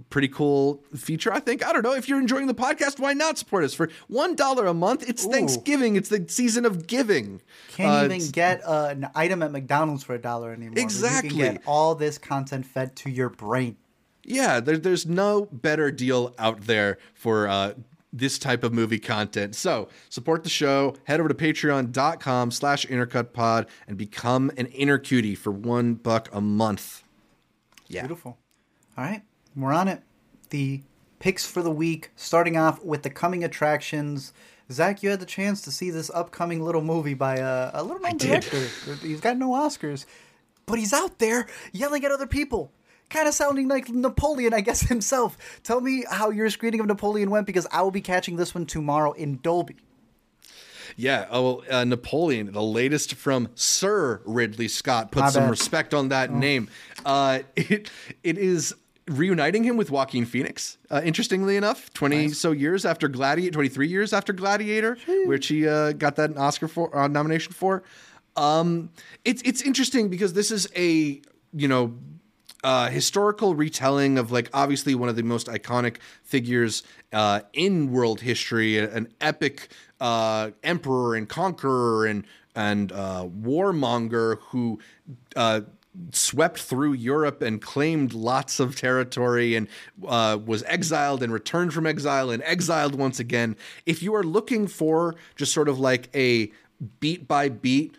pretty 0.10 0.28
cool 0.28 0.84
feature, 0.96 1.32
I 1.32 1.40
think. 1.40 1.66
I 1.66 1.74
don't 1.74 1.84
know. 1.84 1.94
If 1.94 2.10
you're 2.10 2.20
enjoying 2.20 2.48
the 2.48 2.54
podcast, 2.54 3.00
why 3.00 3.14
not 3.14 3.38
support 3.38 3.64
us 3.64 3.74
for 3.74 3.90
one 4.08 4.36
dollar 4.36 4.66
a 4.66 4.74
month? 4.74 5.08
It's 5.08 5.26
Ooh. 5.26 5.32
Thanksgiving. 5.32 5.96
It's 5.96 6.10
the 6.10 6.26
season 6.28 6.66
of 6.66 6.88
giving. 6.88 7.42
Can't 7.70 8.12
uh, 8.12 8.14
even 8.14 8.32
get 8.32 8.62
uh, 8.66 8.88
an 8.90 9.08
item 9.16 9.44
at 9.44 9.52
McDonald's 9.52 10.04
for 10.04 10.16
a 10.16 10.20
dollar 10.20 10.52
anymore. 10.52 10.76
Exactly. 10.78 11.30
You 11.30 11.44
can 11.44 11.54
get 11.56 11.64
all 11.66 11.96
this 11.96 12.18
content 12.18 12.66
fed 12.66 12.96
to 12.98 13.10
your 13.10 13.30
brain. 13.30 13.78
Yeah, 14.24 14.60
there, 14.60 14.78
there's 14.78 15.06
no 15.06 15.48
better 15.52 15.92
deal 15.92 16.34
out 16.40 16.62
there 16.62 16.98
for 17.14 17.48
uh, 17.48 17.74
this 18.14 18.40
type 18.40 18.64
of 18.64 18.72
movie 18.72 19.00
content. 19.00 19.56
So 19.56 19.90
support 20.10 20.44
the 20.44 20.50
show. 20.50 20.96
Head 21.06 21.20
over 21.20 21.28
to 21.28 21.36
patreon.com 21.36 22.52
slash 22.52 22.86
intercutpod 22.86 23.68
and 23.88 23.98
become 23.98 24.52
an 24.56 24.68
inner 24.68 24.98
cutie 24.98 25.36
for 25.36 25.52
one 25.52 25.96
buck 25.96 26.30
a 26.32 26.40
month. 26.40 27.04
Yeah. 27.88 28.04
Beautiful. 28.04 28.38
All 28.98 29.04
right. 29.04 29.24
We're 29.56 29.74
on 29.74 29.88
it. 29.88 30.02
The 30.50 30.82
picks 31.20 31.46
for 31.46 31.62
the 31.62 31.72
week, 31.72 32.12
starting 32.16 32.58
off 32.58 32.84
with 32.84 33.04
the 33.04 33.10
coming 33.10 33.44
attractions. 33.44 34.34
Zach, 34.72 35.04
you 35.04 35.10
had 35.10 35.20
the 35.20 35.26
chance 35.26 35.62
to 35.62 35.72
see 35.72 35.90
this 35.90 36.10
upcoming 36.14 36.64
little 36.64 36.82
movie 36.82 37.14
by 37.14 37.38
a, 37.38 37.72
a 37.74 37.84
little 37.84 38.00
known 38.00 38.18
director. 38.18 38.68
He's 39.02 39.22
got 39.22 39.38
no 39.38 39.52
Oscars, 39.52 40.06
but 40.66 40.80
he's 40.80 40.94
out 40.94 41.20
there 41.20 41.48
yelling 41.72 42.04
at 42.06 42.12
other 42.12 42.28
people 42.28 42.72
kind 43.14 43.28
of 43.28 43.34
sounding 43.34 43.68
like 43.68 43.90
Napoleon, 43.90 44.54
I 44.54 44.62
guess, 44.62 44.82
himself. 44.90 45.38
Tell 45.64 45.80
me 45.80 46.04
how 46.10 46.32
your 46.32 46.50
screening 46.50 46.80
of 46.82 46.88
Napoleon 46.88 47.30
went 47.30 47.46
because 47.46 47.68
I 47.72 47.82
will 47.82 47.92
be 47.92 48.02
catching 48.02 48.36
this 48.36 48.54
one 48.54 48.66
tomorrow 48.66 49.14
in 49.14 49.40
Dolby. 49.42 49.78
Yeah, 50.96 51.28
oh, 51.32 51.64
uh, 51.72 51.86
Napoleon, 51.86 52.52
the 52.52 52.62
latest 52.62 53.16
from 53.16 53.50
Sir 53.56 54.22
Ridley 54.26 54.68
Scott. 54.68 55.12
Put 55.12 55.22
My 55.22 55.30
some 55.30 55.44
bad. 55.44 55.50
respect 55.50 55.94
on 55.94 56.10
that 56.10 56.30
oh. 56.30 56.36
name. 56.36 56.70
Uh, 57.06 57.40
it 57.56 57.90
it 58.24 58.38
is 58.38 58.76
reuniting 59.08 59.64
him 59.64 59.78
with 59.78 59.92
Joaquin 59.92 60.26
Phoenix. 60.26 60.78
Uh, 60.90 61.02
interestingly 61.04 61.58
enough, 61.58 61.94
twenty 61.94 62.28
nice. 62.28 62.38
so 62.38 62.52
years 62.52 62.86
after 62.86 63.08
Gladiator, 63.08 63.54
twenty 63.54 63.70
three 63.70 63.88
years 63.88 64.14
after 64.14 64.34
Gladiator, 64.34 64.96
Jeez. 64.96 65.28
which 65.28 65.48
he 65.48 65.68
uh, 65.68 65.94
got 65.94 66.16
that 66.16 66.38
Oscar 66.38 66.68
for 66.68 66.96
uh, 66.96 67.08
nomination 67.08 67.54
for. 67.54 67.84
Um, 68.36 68.90
it's 69.26 69.42
it's 69.44 69.62
interesting 69.62 70.10
because 70.10 70.34
this 70.34 70.52
is 70.52 70.68
a 70.76 71.22
you 71.54 71.68
know 71.68 71.94
uh, 72.64 72.90
historical 72.90 73.56
retelling 73.56 74.18
of 74.18 74.32
like 74.32 74.50
obviously 74.54 74.96
one 74.96 75.10
of 75.10 75.16
the 75.16 75.24
most 75.24 75.48
iconic 75.48 75.98
figures 76.24 76.84
uh, 77.12 77.42
in 77.52 77.92
world 77.92 78.22
history, 78.22 78.78
an 78.78 79.14
epic 79.20 79.70
uh, 80.00 80.52
emperor 80.64 81.16
and 81.16 81.28
conqueror 81.30 82.06
and 82.06 82.26
and 82.56 82.92
uh, 82.92 83.26
warmonger 83.26 84.40
who 84.50 84.80
uh, 85.36 85.62
swept 86.12 86.60
through 86.60 86.94
Europe 86.94 87.42
and 87.42 87.62
claimed 87.62 88.14
lots 88.14 88.60
of 88.60 88.76
territory 88.76 89.56
and 89.56 89.68
uh, 90.08 90.38
was 90.44 90.64
exiled 90.64 91.22
and 91.22 91.32
returned 91.32 91.74
from 91.74 91.86
exile 91.86 92.32
and 92.32 92.42
exiled 92.44 92.96
once 92.96 93.20
again. 93.20 93.56
If 93.86 94.02
you 94.02 94.16
are 94.16 94.24
looking 94.24 94.68
for 94.68 95.16
just 95.36 95.54
sort 95.54 95.70
of 95.70 95.80
like 95.80 96.10
a 96.16 96.52
beat 97.00 97.28
by 97.28 97.50
beat 97.50 97.96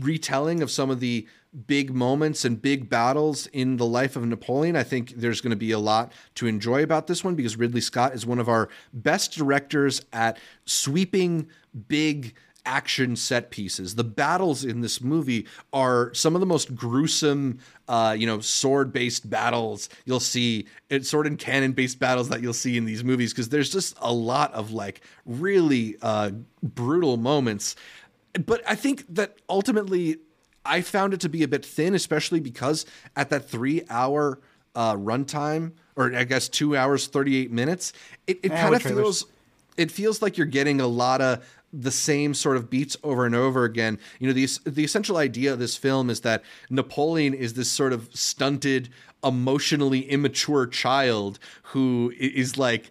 retelling 0.00 0.62
of 0.62 0.70
some 0.70 0.90
of 0.90 1.00
the 1.00 1.26
big 1.66 1.94
moments 1.94 2.44
and 2.44 2.60
big 2.60 2.88
battles 2.88 3.46
in 3.48 3.76
the 3.76 3.86
life 3.86 4.16
of 4.16 4.26
Napoleon. 4.26 4.74
I 4.74 4.82
think 4.82 5.10
there's 5.10 5.40
going 5.40 5.50
to 5.50 5.56
be 5.56 5.70
a 5.70 5.78
lot 5.78 6.12
to 6.34 6.46
enjoy 6.46 6.82
about 6.82 7.06
this 7.06 7.22
one 7.22 7.36
because 7.36 7.56
Ridley 7.56 7.80
Scott 7.80 8.12
is 8.12 8.26
one 8.26 8.40
of 8.40 8.48
our 8.48 8.68
best 8.92 9.32
directors 9.32 10.02
at 10.12 10.38
sweeping 10.64 11.48
big 11.88 12.34
action 12.66 13.16
set 13.16 13.50
pieces. 13.50 13.94
The 13.94 14.04
battles 14.04 14.64
in 14.64 14.80
this 14.80 15.00
movie 15.00 15.46
are 15.72 16.12
some 16.14 16.34
of 16.34 16.40
the 16.40 16.46
most 16.46 16.74
gruesome, 16.74 17.58
uh, 17.88 18.16
you 18.18 18.26
know, 18.26 18.40
sword 18.40 18.92
based 18.92 19.28
battles 19.28 19.88
you'll 20.04 20.20
see, 20.20 20.66
it's 20.90 21.08
sword 21.08 21.26
and 21.26 21.38
cannon 21.38 21.72
based 21.72 21.98
battles 21.98 22.28
that 22.28 22.42
you'll 22.42 22.52
see 22.52 22.76
in 22.76 22.84
these 22.84 23.04
movies 23.04 23.32
because 23.32 23.48
there's 23.48 23.70
just 23.70 23.96
a 24.00 24.12
lot 24.12 24.52
of 24.54 24.72
like 24.72 25.02
really 25.26 25.96
uh, 26.02 26.30
brutal 26.62 27.16
moments. 27.16 27.76
But 28.46 28.62
I 28.66 28.74
think 28.74 29.04
that 29.14 29.36
ultimately 29.48 30.18
I 30.64 30.80
found 30.80 31.14
it 31.14 31.20
to 31.20 31.28
be 31.28 31.42
a 31.42 31.48
bit 31.48 31.64
thin, 31.64 31.94
especially 31.94 32.40
because 32.40 32.86
at 33.16 33.30
that 33.30 33.48
three 33.48 33.82
hour 33.88 34.40
uh, 34.74 34.96
runtime, 34.96 35.72
or 35.96 36.14
I 36.14 36.24
guess 36.24 36.48
two 36.48 36.76
hours 36.76 37.06
thirty 37.06 37.36
eight 37.36 37.52
minutes, 37.52 37.92
it, 38.26 38.40
it 38.42 38.48
kind 38.50 38.74
of 38.74 38.82
feels 38.82 39.26
it 39.76 39.90
feels 39.90 40.22
like 40.22 40.36
you're 40.36 40.46
getting 40.46 40.80
a 40.80 40.86
lot 40.86 41.20
of 41.20 41.44
the 41.80 41.90
same 41.90 42.34
sort 42.34 42.56
of 42.56 42.70
beats 42.70 42.96
over 43.02 43.26
and 43.26 43.34
over 43.34 43.64
again. 43.64 43.98
You 44.18 44.28
know, 44.28 44.32
the 44.32 44.48
the 44.64 44.84
essential 44.84 45.16
idea 45.16 45.52
of 45.52 45.58
this 45.58 45.76
film 45.76 46.10
is 46.10 46.20
that 46.20 46.42
Napoleon 46.70 47.34
is 47.34 47.54
this 47.54 47.70
sort 47.70 47.92
of 47.92 48.08
stunted, 48.14 48.90
emotionally 49.22 50.00
immature 50.00 50.66
child 50.66 51.38
who 51.62 52.12
is 52.18 52.56
like 52.56 52.90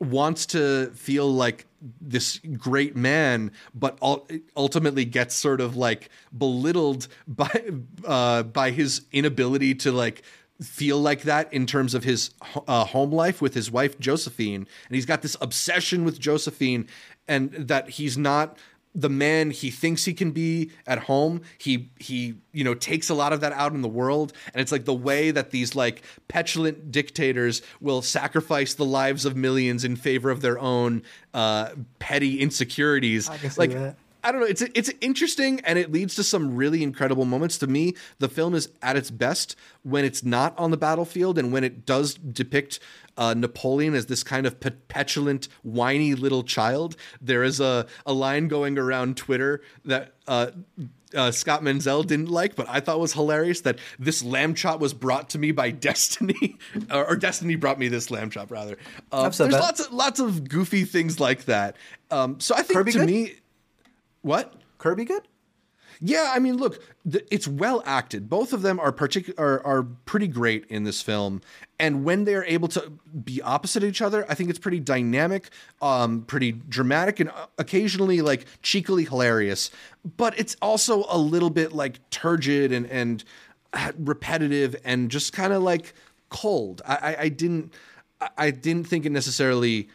wants 0.00 0.46
to 0.46 0.90
feel 0.94 1.32
like 1.32 1.66
this 2.00 2.40
great 2.56 2.96
man, 2.96 3.52
but 3.74 3.98
ultimately 4.56 5.04
gets 5.04 5.34
sort 5.34 5.60
of 5.60 5.76
like 5.76 6.08
belittled 6.36 7.08
by 7.28 7.64
uh, 8.04 8.42
by 8.42 8.70
his 8.70 9.02
inability 9.12 9.74
to 9.76 9.92
like 9.92 10.22
feel 10.62 11.00
like 11.00 11.22
that 11.22 11.52
in 11.52 11.66
terms 11.66 11.94
of 11.94 12.04
his 12.04 12.30
uh, 12.68 12.84
home 12.84 13.10
life 13.10 13.42
with 13.42 13.54
his 13.54 13.70
wife 13.70 13.98
Josephine, 13.98 14.66
and 14.88 14.94
he's 14.94 15.06
got 15.06 15.22
this 15.22 15.36
obsession 15.40 16.04
with 16.04 16.18
Josephine, 16.18 16.86
and 17.28 17.52
that 17.52 17.90
he's 17.90 18.18
not 18.18 18.58
the 18.94 19.08
man 19.08 19.50
he 19.50 19.70
thinks 19.70 20.04
he 20.04 20.14
can 20.14 20.30
be 20.30 20.70
at 20.86 21.00
home. 21.00 21.42
He 21.58 21.90
he 21.98 22.36
you 22.52 22.62
know 22.62 22.74
takes 22.74 23.10
a 23.10 23.14
lot 23.14 23.32
of 23.32 23.40
that 23.40 23.52
out 23.52 23.72
in 23.72 23.82
the 23.82 23.88
world. 23.88 24.32
And 24.52 24.60
it's 24.60 24.70
like 24.70 24.84
the 24.84 24.94
way 24.94 25.32
that 25.32 25.50
these 25.50 25.74
like 25.74 26.02
petulant 26.28 26.92
dictators 26.92 27.60
will 27.80 28.02
sacrifice 28.02 28.74
the 28.74 28.84
lives 28.84 29.24
of 29.24 29.36
millions 29.36 29.84
in 29.84 29.96
favor 29.96 30.30
of 30.30 30.42
their 30.42 30.58
own 30.60 31.02
uh, 31.32 31.70
petty 31.98 32.40
insecurities. 32.40 33.28
Like 33.58 33.70
that. 33.80 33.96
I 34.24 34.32
don't 34.32 34.40
know. 34.40 34.46
It's 34.46 34.62
it's 34.62 34.90
interesting 35.00 35.60
and 35.60 35.78
it 35.78 35.92
leads 35.92 36.14
to 36.16 36.24
some 36.24 36.56
really 36.56 36.82
incredible 36.82 37.26
moments. 37.26 37.58
To 37.58 37.66
me, 37.66 37.94
the 38.18 38.28
film 38.28 38.54
is 38.54 38.70
at 38.82 38.96
its 38.96 39.10
best 39.10 39.54
when 39.82 40.04
it's 40.04 40.24
not 40.24 40.58
on 40.58 40.70
the 40.70 40.78
battlefield 40.78 41.38
and 41.38 41.52
when 41.52 41.62
it 41.62 41.84
does 41.84 42.14
depict 42.14 42.80
uh, 43.16 43.34
Napoleon 43.34 43.94
as 43.94 44.06
this 44.06 44.22
kind 44.24 44.46
of 44.46 44.58
petulant, 44.88 45.48
whiny 45.62 46.14
little 46.14 46.42
child. 46.42 46.96
There 47.20 47.44
is 47.44 47.60
a, 47.60 47.86
a 48.06 48.12
line 48.12 48.48
going 48.48 48.78
around 48.78 49.16
Twitter 49.16 49.60
that 49.84 50.14
uh, 50.26 50.50
uh, 51.14 51.30
Scott 51.30 51.62
Menzel 51.62 52.02
didn't 52.02 52.28
like, 52.28 52.56
but 52.56 52.66
I 52.68 52.80
thought 52.80 52.98
was 52.98 53.12
hilarious 53.12 53.60
that 53.62 53.78
this 53.98 54.22
lamb 54.24 54.54
chop 54.54 54.80
was 54.80 54.94
brought 54.94 55.30
to 55.30 55.38
me 55.38 55.52
by 55.52 55.70
Destiny, 55.84 56.58
or, 56.90 57.06
or 57.10 57.16
Destiny 57.16 57.56
brought 57.56 57.78
me 57.78 57.88
this 57.88 58.10
lamb 58.10 58.30
chop 58.30 58.50
rather. 58.50 58.78
Uh, 59.12 59.22
there's 59.24 59.38
that. 59.38 59.52
lots 59.52 59.80
of 59.80 59.92
lots 59.92 60.20
of 60.20 60.48
goofy 60.48 60.84
things 60.84 61.20
like 61.20 61.44
that. 61.44 61.76
Um, 62.10 62.40
so 62.40 62.54
I 62.54 62.62
think 62.62 62.78
Kirby 62.78 62.92
to 62.92 62.98
good? 62.98 63.06
me, 63.06 63.34
what 64.24 64.54
Kirby 64.78 65.04
good? 65.04 65.22
Yeah, 66.00 66.32
I 66.34 66.38
mean, 66.38 66.56
look, 66.56 66.82
the, 67.04 67.24
it's 67.32 67.46
well 67.46 67.82
acted. 67.86 68.28
Both 68.28 68.52
of 68.52 68.62
them 68.62 68.80
are 68.80 68.90
particular 68.90 69.38
are, 69.38 69.64
are 69.64 69.82
pretty 69.84 70.26
great 70.26 70.64
in 70.66 70.84
this 70.84 71.00
film, 71.02 71.40
and 71.78 72.04
when 72.04 72.24
they 72.24 72.34
are 72.34 72.44
able 72.44 72.68
to 72.68 72.92
be 73.24 73.40
opposite 73.42 73.84
each 73.84 74.02
other, 74.02 74.26
I 74.28 74.34
think 74.34 74.50
it's 74.50 74.58
pretty 74.58 74.80
dynamic, 74.80 75.50
um, 75.80 76.22
pretty 76.22 76.52
dramatic, 76.52 77.20
and 77.20 77.30
uh, 77.30 77.46
occasionally 77.58 78.22
like 78.22 78.46
cheekily 78.62 79.04
hilarious. 79.04 79.70
But 80.16 80.36
it's 80.38 80.56
also 80.60 81.04
a 81.08 81.18
little 81.18 81.50
bit 81.50 81.72
like 81.72 81.98
turgid 82.10 82.72
and 82.72 82.86
and 82.86 83.22
uh, 83.72 83.92
repetitive 83.98 84.74
and 84.84 85.10
just 85.10 85.32
kind 85.32 85.52
of 85.52 85.62
like 85.62 85.94
cold. 86.28 86.82
I, 86.86 86.96
I, 86.96 87.16
I 87.20 87.28
didn't 87.28 87.72
I 88.36 88.50
didn't 88.50 88.88
think 88.88 89.06
it 89.06 89.12
necessarily 89.12 89.88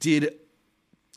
did 0.00 0.34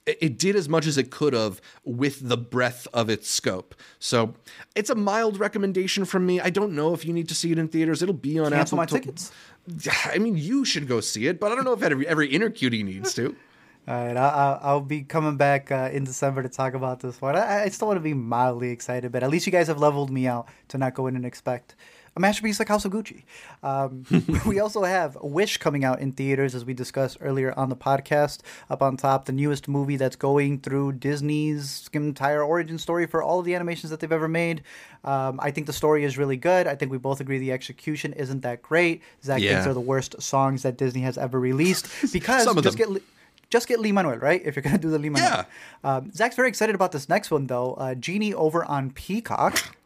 it 0.08 0.38
did 0.38 0.56
as 0.56 0.70
much 0.70 0.88
as 0.88 0.98
it 0.98 1.12
could 1.12 1.34
have 1.34 1.62
with 1.84 2.28
the 2.28 2.38
breadth 2.38 2.88
of 2.94 3.10
its 3.10 3.30
scope. 3.30 3.76
So 4.00 4.34
it's 4.76 4.90
a 4.90 4.96
mild 4.96 5.40
recommendation 5.40 6.06
from 6.06 6.26
me. 6.26 6.40
I 6.40 6.50
don't 6.50 6.74
know 6.74 6.94
if 6.94 7.06
you 7.06 7.14
need 7.14 7.28
to 7.30 7.36
see 7.36 7.52
it 7.52 7.60
in 7.60 7.68
theaters. 7.68 8.02
It'll 8.02 8.14
be 8.14 8.40
on 8.40 8.52
Cancel 8.52 8.80
Apple. 8.80 8.96
my 8.96 9.00
tickets. 9.00 9.32
I 10.06 10.18
mean, 10.18 10.38
you 10.38 10.64
should 10.66 10.88
go 10.88 11.02
see 11.02 11.28
it, 11.28 11.40
but 11.40 11.52
I 11.52 11.56
don't 11.56 11.66
know 11.66 11.74
if 11.74 11.84
every 11.84 12.08
every 12.08 12.28
inner 12.28 12.50
cutie 12.50 12.84
needs 12.84 13.14
to. 13.16 13.36
All 13.88 13.96
right, 13.96 14.18
I'll, 14.18 14.60
I'll 14.62 14.82
be 14.82 15.04
coming 15.04 15.38
back 15.38 15.72
uh, 15.72 15.90
in 15.94 16.04
December 16.04 16.44
to 16.44 16.50
talk 16.50 16.74
about 16.74 17.00
this 17.00 17.22
one. 17.22 17.38
I, 17.38 17.64
I 17.64 17.70
still 17.70 17.88
want 17.88 17.96
to 17.96 18.02
be 18.02 18.14
mildly 18.14 18.72
excited, 18.72 19.14
but 19.14 19.24
at 19.24 19.30
least 19.30 19.46
you 19.46 19.52
guys 19.54 19.68
have 19.68 19.80
leveled 19.80 20.12
me 20.12 20.28
out 20.28 20.50
to 20.68 20.78
not 20.78 20.94
go 20.94 21.08
in 21.08 21.16
and 21.16 21.26
expect 21.26 21.74
a 22.18 22.20
masterpiece 22.20 22.60
like 22.60 22.68
House 22.68 22.84
of 22.84 22.92
Gucci. 22.92 23.24
Um, 23.64 24.04
we 24.46 24.60
also 24.60 24.84
have 24.84 25.16
Wish 25.22 25.58
coming 25.58 25.86
out 25.86 26.00
in 26.00 26.12
theaters, 26.12 26.56
as 26.56 26.66
we 26.66 26.74
discussed 26.74 27.18
earlier 27.22 27.58
on 27.58 27.70
the 27.70 27.76
podcast. 27.76 28.40
Up 28.70 28.82
on 28.82 28.98
top, 28.98 29.26
the 29.26 29.32
newest 29.32 29.68
movie 29.68 29.96
that's 29.96 30.16
going 30.16 30.60
through 30.60 30.94
Disney's 30.94 31.90
entire 31.94 32.44
origin 32.44 32.78
story 32.78 33.06
for 33.06 33.22
all 33.22 33.40
of 33.40 33.46
the 33.46 33.56
animations 33.56 33.92
that 33.92 34.00
they've 34.00 34.12
ever 34.12 34.28
made. 34.28 34.64
Um, 35.04 35.40
I 35.42 35.52
think 35.52 35.68
the 35.68 35.74
story 35.74 36.04
is 36.04 36.18
really 36.18 36.38
good. 36.38 36.68
I 36.68 36.76
think 36.76 36.92
we 36.92 36.98
both 36.98 37.22
agree 37.22 37.38
the 37.38 37.52
execution 37.52 38.14
isn't 38.14 38.42
that 38.42 38.62
great. 38.62 39.04
Zach 39.24 39.40
yeah. 39.40 39.52
thinks 39.52 39.66
they're 39.66 39.74
the 39.74 39.80
worst 39.80 40.22
songs 40.22 40.64
that 40.64 40.78
Disney 40.78 41.02
has 41.02 41.18
ever 41.18 41.40
released 41.40 41.88
because 42.12 42.46
just 42.46 42.78
them. 42.78 42.94
get 42.94 43.04
just 43.50 43.68
get 43.70 43.80
Lin-Manuel, 43.80 44.18
right? 44.18 44.42
If 44.44 44.56
you're 44.58 44.64
gonna 44.64 44.78
do 44.78 44.90
the 44.90 45.00
Lin-Manuel. 45.00 45.46
Yeah. 45.84 45.96
Um, 45.98 46.12
Zach's 46.12 46.36
very 46.36 46.50
excited 46.50 46.76
about 46.76 46.92
this 46.92 47.08
next 47.08 47.32
one 47.32 47.48
though. 47.48 47.76
Uh, 47.76 47.96
Genie 47.96 48.34
over 48.34 48.66
on 48.66 48.92
Peacock. 48.92 49.78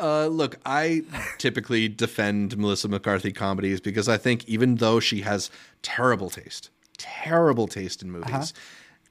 Uh, 0.00 0.26
look, 0.26 0.56
I 0.64 1.02
typically 1.38 1.88
defend 1.88 2.56
Melissa 2.56 2.88
McCarthy 2.88 3.32
comedies 3.32 3.80
because 3.80 4.08
I 4.08 4.16
think 4.16 4.48
even 4.48 4.76
though 4.76 5.00
she 5.00 5.22
has 5.22 5.50
terrible 5.82 6.30
taste, 6.30 6.70
terrible 6.98 7.66
taste 7.66 8.02
in 8.02 8.10
movies, 8.10 8.32
uh-huh. 8.32 8.44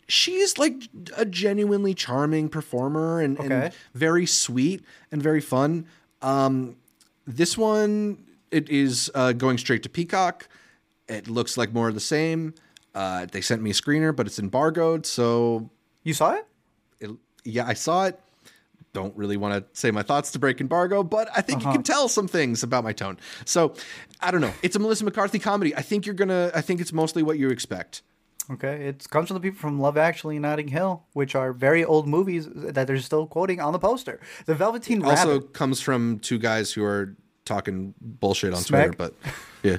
she's 0.08 0.58
like 0.58 0.74
a 1.18 1.26
genuinely 1.26 1.94
charming 1.94 2.50
performer 2.50 3.22
and, 3.22 3.40
okay. 3.40 3.54
and 3.54 3.74
very 3.94 4.26
sweet 4.26 4.84
and 5.12 5.22
very 5.22 5.42
fun. 5.42 5.86
Um, 6.22 6.78
this 7.26 7.58
one, 7.58 8.26
it 8.52 8.70
is 8.70 9.12
uh, 9.16 9.34
going 9.34 9.58
straight 9.58 9.84
to 9.84 9.90
Peacock. 9.90 10.48
It 11.08 11.28
looks 11.28 11.58
like 11.58 11.74
more 11.74 11.90
of 11.90 11.96
the 11.96 12.00
same. 12.00 12.54
Uh, 12.96 13.26
they 13.26 13.42
sent 13.42 13.62
me 13.62 13.72
a 13.72 13.74
screener, 13.74 14.16
but 14.16 14.28
it's 14.28 14.40
embargoed. 14.40 15.06
So 15.06 15.70
you 16.04 16.14
saw 16.14 16.34
it? 16.34 16.48
it 17.00 17.12
yeah, 17.44 17.66
I 17.68 17.74
saw 17.74 18.06
it. 18.06 18.20
Don't 18.94 19.16
really 19.18 19.38
want 19.38 19.56
to 19.56 19.80
say 19.80 19.90
my 19.90 20.04
thoughts 20.04 20.32
to 20.32 20.40
break 20.40 20.62
embargo, 20.62 21.02
but 21.02 21.28
I 21.36 21.42
think 21.42 21.62
uh-huh. 21.62 21.70
you 21.70 21.74
can 21.78 21.84
tell 21.84 22.08
some 22.08 22.28
things 22.28 22.62
about 22.62 22.84
my 22.84 22.94
tone. 22.94 23.18
So 23.44 23.74
I 24.22 24.30
don't 24.30 24.42
know. 24.42 24.54
It's 24.62 24.76
a 24.76 24.80
Melissa 24.80 25.04
McCarthy 25.04 25.40
comedy. 25.40 25.76
I 25.76 25.82
think 25.82 26.06
you're 26.06 26.14
gonna. 26.14 26.52
I 26.54 26.62
think 26.62 26.80
it's 26.80 26.94
mostly 26.94 27.24
what 27.24 27.40
you 27.40 27.50
expect. 27.50 28.04
Okay, 28.52 28.88
it 28.88 29.10
comes 29.10 29.30
from 29.30 29.36
the 29.36 29.42
people 29.42 29.58
from 29.58 29.80
Love 29.80 29.98
Actually 29.98 30.36
and 30.36 30.44
Notting 30.44 30.68
Hill, 30.68 31.06
which 31.14 31.34
are 31.34 31.54
very 31.54 31.84
old 31.84 32.08
movies 32.08 32.48
that 32.54 32.88
they're 32.88 33.00
still 33.00 33.26
quoting 33.26 33.62
on 33.62 33.72
the 33.72 33.80
poster. 33.80 34.20
The 34.46 34.54
Velveteen 34.54 35.02
Rabbit 35.02 35.20
also 35.20 35.40
comes 35.40 35.80
from 35.80 36.20
two 36.20 36.38
guys 36.38 36.72
who 36.74 36.84
are 36.84 37.16
talking 37.46 37.94
bullshit 38.02 38.54
on 38.54 38.62
Smack. 38.62 38.96
Twitter, 38.96 39.14
but 39.24 39.34
yeah. 39.64 39.78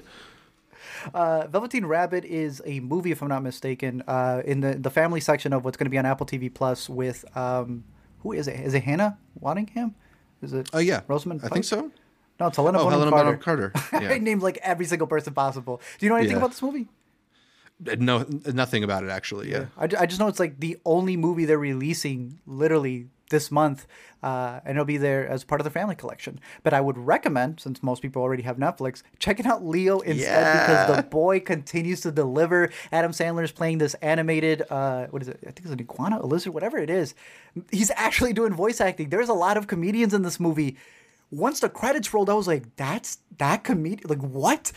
Uh, 1.13 1.47
Velveteen 1.49 1.85
Rabbit 1.85 2.25
is 2.25 2.63
a 2.65 2.81
movie, 2.81 3.11
if 3.11 3.21
I'm 3.21 3.29
not 3.29 3.43
mistaken, 3.43 4.03
uh, 4.09 4.43
in 4.45 4.61
the 4.61 4.75
the 4.75 4.91
family 4.91 5.21
section 5.21 5.53
of 5.53 5.65
what's 5.65 5.77
going 5.77 5.87
to 5.87 5.91
be 5.91 5.99
on 5.99 6.07
Apple 6.07 6.27
TV 6.27 6.53
Plus 6.53 6.89
with 6.89 7.25
um, 7.37 7.85
who 8.25 8.33
is 8.33 8.49
it? 8.49 8.59
Is 8.59 8.75
it 8.75 8.83
Hannah 8.83 9.17
Waddingham? 9.41 9.95
Is 10.43 10.53
it? 10.53 10.69
Oh 10.73 10.79
yeah, 10.79 11.03
Rosamund. 11.07 11.43
I 11.45 11.49
think 11.49 11.65
so. 11.65 11.93
No, 12.41 12.49
it's 12.49 12.57
Helena 12.57 12.81
oh, 12.81 12.85
Bonham 12.85 13.13
Helena 13.13 13.37
Carter. 13.37 13.71
Carter. 13.71 14.03
Yeah. 14.05 14.11
I 14.11 14.19
named 14.19 14.43
like 14.43 14.59
every 14.63 14.87
single 14.87 15.07
person 15.07 15.33
possible. 15.35 15.81
Do 15.99 16.07
you 16.07 16.11
know 16.11 16.17
anything 16.17 16.33
yeah. 16.33 16.39
about 16.39 16.51
this 16.51 16.63
movie? 16.63 16.89
Uh, 17.89 17.95
no, 17.99 18.27
nothing 18.53 18.83
about 18.83 19.05
it 19.05 19.11
actually. 19.11 19.51
Yeah, 19.51 19.67
yeah. 19.79 19.97
I, 19.99 20.03
I 20.03 20.07
just 20.07 20.19
know 20.19 20.27
it's 20.27 20.41
like 20.41 20.59
the 20.59 20.79
only 20.85 21.17
movie 21.17 21.45
they're 21.45 21.59
releasing 21.59 22.41
literally 22.47 23.09
this 23.31 23.51
month, 23.51 23.87
uh, 24.23 24.61
and 24.65 24.77
it'll 24.77 24.85
be 24.85 24.97
there 24.97 25.27
as 25.27 25.45
part 25.45 25.61
of 25.61 25.65
the 25.65 25.71
family 25.71 25.95
collection. 25.95 26.41
But 26.63 26.73
I 26.73 26.81
would 26.81 26.99
recommend, 26.99 27.61
since 27.61 27.83
most 27.83 28.03
people 28.03 28.23
already 28.23 28.43
have 28.43 28.57
Netflix, 28.57 29.03
checking 29.19 29.47
out 29.47 29.65
Leo 29.65 30.01
instead 30.01 30.43
yeah. 30.43 30.87
because 30.87 30.97
the 30.97 31.03
boy 31.05 31.41
continues 31.41 32.01
to 32.03 32.13
deliver. 32.13 32.71
Adam 32.93 33.13
Sandler 33.13 33.45
is 33.45 33.53
playing 33.53 33.79
this 33.79 33.95
animated, 33.95 34.63
uh, 34.71 35.07
what 35.07 35.23
is 35.23 35.29
it? 35.29 35.39
I 35.43 35.47
think 35.47 35.61
it's 35.61 35.71
an 35.71 35.81
iguana, 35.81 36.21
a 36.21 36.27
lizard, 36.27 36.55
whatever 36.55 36.79
it 36.79 36.91
is. 36.91 37.15
He's 37.71 37.91
actually 37.97 38.33
doing 38.33 38.53
voice 38.53 38.81
acting. 38.81 39.09
There's 39.09 39.29
a 39.29 39.35
lot 39.35 39.57
of 39.57 39.67
comedians 39.67 40.15
in 40.15 40.23
this 40.23 40.39
movie. 40.41 40.77
Once 41.31 41.61
the 41.61 41.69
credits 41.69 42.13
rolled, 42.15 42.31
I 42.31 42.35
was 42.35 42.47
like, 42.47 42.77
"That's 42.77 43.19
that 43.39 43.65
comedian? 43.65 44.09
Like 44.09 44.21
what?" 44.21 44.73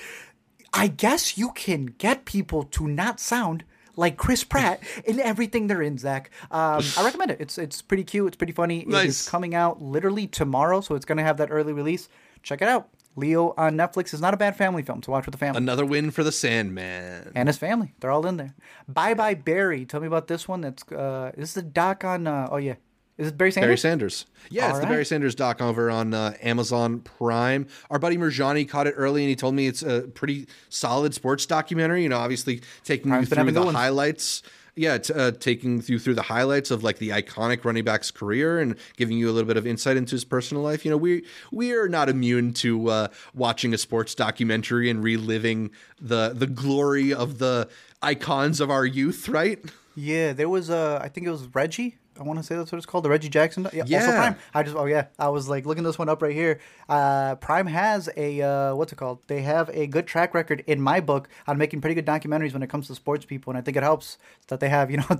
I 0.73 0.87
guess 0.87 1.37
you 1.37 1.51
can 1.51 1.85
get 1.85 2.25
people 2.25 2.63
to 2.63 2.87
not 2.87 3.19
sound 3.19 3.63
like 3.97 4.15
Chris 4.15 4.43
Pratt 4.43 4.81
in 5.03 5.19
everything 5.19 5.67
they're 5.67 5.81
in, 5.81 5.97
Zach. 5.97 6.29
Um, 6.51 6.81
I 6.97 7.03
recommend 7.03 7.31
it. 7.31 7.41
It's 7.41 7.57
it's 7.57 7.81
pretty 7.81 8.03
cute. 8.05 8.27
It's 8.27 8.37
pretty 8.37 8.53
funny. 8.53 8.85
Nice. 8.87 9.03
It 9.03 9.07
is 9.09 9.29
coming 9.29 9.55
out 9.55 9.81
literally 9.81 10.27
tomorrow, 10.27 10.79
so 10.79 10.95
it's 10.95 11.05
going 11.05 11.17
to 11.17 11.23
have 11.23 11.37
that 11.37 11.49
early 11.51 11.73
release. 11.73 12.07
Check 12.43 12.61
it 12.61 12.69
out. 12.69 12.87
Leo 13.17 13.55
on 13.57 13.75
Netflix 13.75 14.13
is 14.13 14.21
not 14.21 14.35
a 14.35 14.37
bad 14.37 14.55
family 14.55 14.83
film 14.83 15.01
to 15.01 15.11
watch 15.11 15.25
with 15.25 15.33
the 15.33 15.39
family. 15.39 15.57
Another 15.57 15.85
win 15.85 16.11
for 16.11 16.23
the 16.23 16.31
Sandman 16.31 17.31
and 17.33 17.49
his 17.49 17.57
family. 17.57 17.95
They're 17.99 18.11
all 18.11 18.25
in 18.27 18.37
there. 18.37 18.53
Bye 18.87 19.15
bye 19.15 19.33
Barry. 19.33 19.85
Tell 19.85 19.99
me 19.99 20.07
about 20.07 20.27
this 20.27 20.47
one. 20.47 20.61
That's 20.61 20.89
uh, 20.91 21.31
this 21.35 21.49
is 21.51 21.57
a 21.57 21.61
doc 21.63 22.05
on. 22.05 22.27
Uh, 22.27 22.47
oh 22.51 22.57
yeah, 22.57 22.75
is 23.17 23.29
it 23.29 23.37
Barry 23.37 23.51
Sanders? 23.51 23.67
Barry 23.67 23.77
Sanders. 23.77 24.25
Yeah, 24.49 24.63
All 24.63 24.69
it's 24.69 24.75
right. 24.75 24.81
the 24.81 24.87
Barry 24.87 25.05
Sanders 25.05 25.35
doc 25.35 25.61
over 25.61 25.89
on 25.89 26.13
uh, 26.13 26.33
Amazon 26.41 26.99
Prime. 26.99 27.67
Our 27.89 27.97
buddy 27.97 28.17
Merjani 28.17 28.67
caught 28.69 28.85
it 28.87 28.93
early, 28.95 29.23
and 29.23 29.29
he 29.29 29.35
told 29.35 29.55
me 29.55 29.67
it's 29.67 29.81
a 29.81 30.01
pretty 30.01 30.47
solid 30.69 31.13
sports 31.13 31.45
documentary. 31.45 32.03
You 32.03 32.09
know, 32.09 32.19
obviously 32.19 32.61
taking 32.83 33.09
Prime's 33.11 33.29
you 33.29 33.35
through 33.35 33.51
the 33.51 33.71
highlights. 33.71 34.43
Yeah, 34.75 34.99
t- 34.99 35.11
uh, 35.11 35.31
taking 35.31 35.81
you 35.87 35.97
through 35.97 36.13
the 36.13 36.21
highlights 36.21 36.69
of 36.69 36.83
like 36.83 36.99
the 36.99 37.09
iconic 37.09 37.65
running 37.65 37.83
back's 37.83 38.11
career 38.11 38.59
and 38.59 38.75
giving 38.95 39.17
you 39.17 39.27
a 39.27 39.31
little 39.31 39.47
bit 39.47 39.57
of 39.57 39.65
insight 39.65 39.97
into 39.97 40.11
his 40.11 40.23
personal 40.23 40.61
life. 40.61 40.85
You 40.85 40.91
know, 40.91 40.97
we 40.97 41.23
we 41.51 41.73
are 41.73 41.89
not 41.89 42.09
immune 42.09 42.53
to 42.55 42.87
uh, 42.89 43.07
watching 43.33 43.73
a 43.73 43.79
sports 43.79 44.13
documentary 44.13 44.91
and 44.91 45.03
reliving 45.03 45.71
the 45.99 46.33
the 46.35 46.45
glory 46.45 47.11
of 47.11 47.39
the 47.39 47.67
icons 48.03 48.61
of 48.61 48.69
our 48.69 48.85
youth, 48.85 49.27
right? 49.27 49.59
Yeah, 49.95 50.33
there 50.33 50.47
was 50.47 50.69
a. 50.69 50.99
I 51.01 51.09
think 51.09 51.25
it 51.25 51.31
was 51.31 51.47
Reggie 51.55 51.97
I 52.19 52.23
want 52.23 52.39
to 52.39 52.43
say 52.43 52.55
that's 52.55 52.71
what 52.71 52.77
it's 52.77 52.85
called, 52.85 53.03
the 53.03 53.09
Reggie 53.09 53.29
Jackson. 53.29 53.67
Yeah, 53.73 53.83
yeah. 53.85 53.99
Also 53.99 54.11
Prime. 54.11 54.35
I 54.53 54.63
just 54.63 54.75
oh 54.75 54.85
yeah, 54.85 55.07
I 55.17 55.29
was 55.29 55.47
like 55.47 55.65
looking 55.65 55.83
this 55.83 55.97
one 55.97 56.09
up 56.09 56.21
right 56.21 56.33
here. 56.33 56.59
Uh, 56.89 57.35
Prime 57.35 57.67
has 57.67 58.09
a 58.17 58.41
uh, 58.41 58.75
what's 58.75 58.91
it 58.91 58.97
called? 58.97 59.19
They 59.27 59.41
have 59.41 59.69
a 59.73 59.87
good 59.87 60.07
track 60.07 60.33
record 60.33 60.63
in 60.67 60.81
my 60.81 60.99
book 60.99 61.29
on 61.47 61.57
making 61.57 61.81
pretty 61.81 61.95
good 61.95 62.05
documentaries 62.05 62.53
when 62.53 62.63
it 62.63 62.69
comes 62.69 62.87
to 62.87 62.95
sports 62.95 63.25
people, 63.25 63.51
and 63.51 63.57
I 63.57 63.61
think 63.61 63.77
it 63.77 63.83
helps 63.83 64.17
that 64.47 64.59
they 64.59 64.69
have 64.69 64.91
you 64.91 64.97
know 64.97 65.17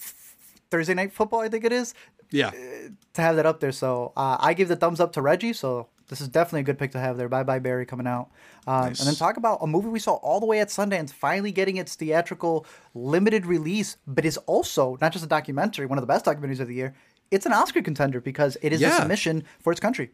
Thursday 0.70 0.94
night 0.94 1.12
football. 1.12 1.40
I 1.40 1.48
think 1.48 1.64
it 1.64 1.72
is. 1.72 1.94
Yeah. 2.30 2.50
To 2.50 3.22
have 3.22 3.36
that 3.36 3.46
up 3.46 3.60
there, 3.60 3.72
so 3.72 4.12
uh, 4.16 4.36
I 4.38 4.54
give 4.54 4.68
the 4.68 4.76
thumbs 4.76 5.00
up 5.00 5.12
to 5.12 5.22
Reggie. 5.22 5.52
So 5.54 5.88
this 6.08 6.20
is 6.20 6.28
definitely 6.28 6.60
a 6.60 6.64
good 6.64 6.78
pick 6.78 6.92
to 6.92 6.98
have 6.98 7.16
there. 7.16 7.28
Bye 7.28 7.42
bye 7.42 7.58
Barry 7.58 7.86
coming 7.86 8.06
out. 8.06 8.30
Um, 8.66 8.86
nice. 8.86 9.00
And 9.00 9.08
then 9.08 9.14
talk 9.14 9.36
about 9.36 9.58
a 9.62 9.66
movie 9.66 9.88
we 9.88 9.98
saw 9.98 10.14
all 10.14 10.40
the 10.40 10.46
way 10.46 10.60
at 10.60 10.68
Sundance 10.68 11.12
finally 11.12 11.52
getting 11.52 11.76
its 11.76 11.94
theatrical 11.94 12.66
limited 12.94 13.46
release, 13.46 13.96
but 14.06 14.24
is 14.24 14.36
also 14.38 14.98
not 15.00 15.12
just 15.12 15.24
a 15.24 15.28
documentary, 15.28 15.86
one 15.86 15.98
of 15.98 16.02
the 16.02 16.06
best 16.06 16.24
documentaries 16.24 16.60
of 16.60 16.68
the 16.68 16.74
year. 16.74 16.94
It's 17.30 17.46
an 17.46 17.52
Oscar 17.52 17.82
contender 17.82 18.20
because 18.20 18.56
it 18.62 18.72
is 18.72 18.80
yeah. 18.80 18.96
a 18.96 19.00
submission 19.00 19.44
for 19.60 19.70
its 19.70 19.80
country. 19.80 20.10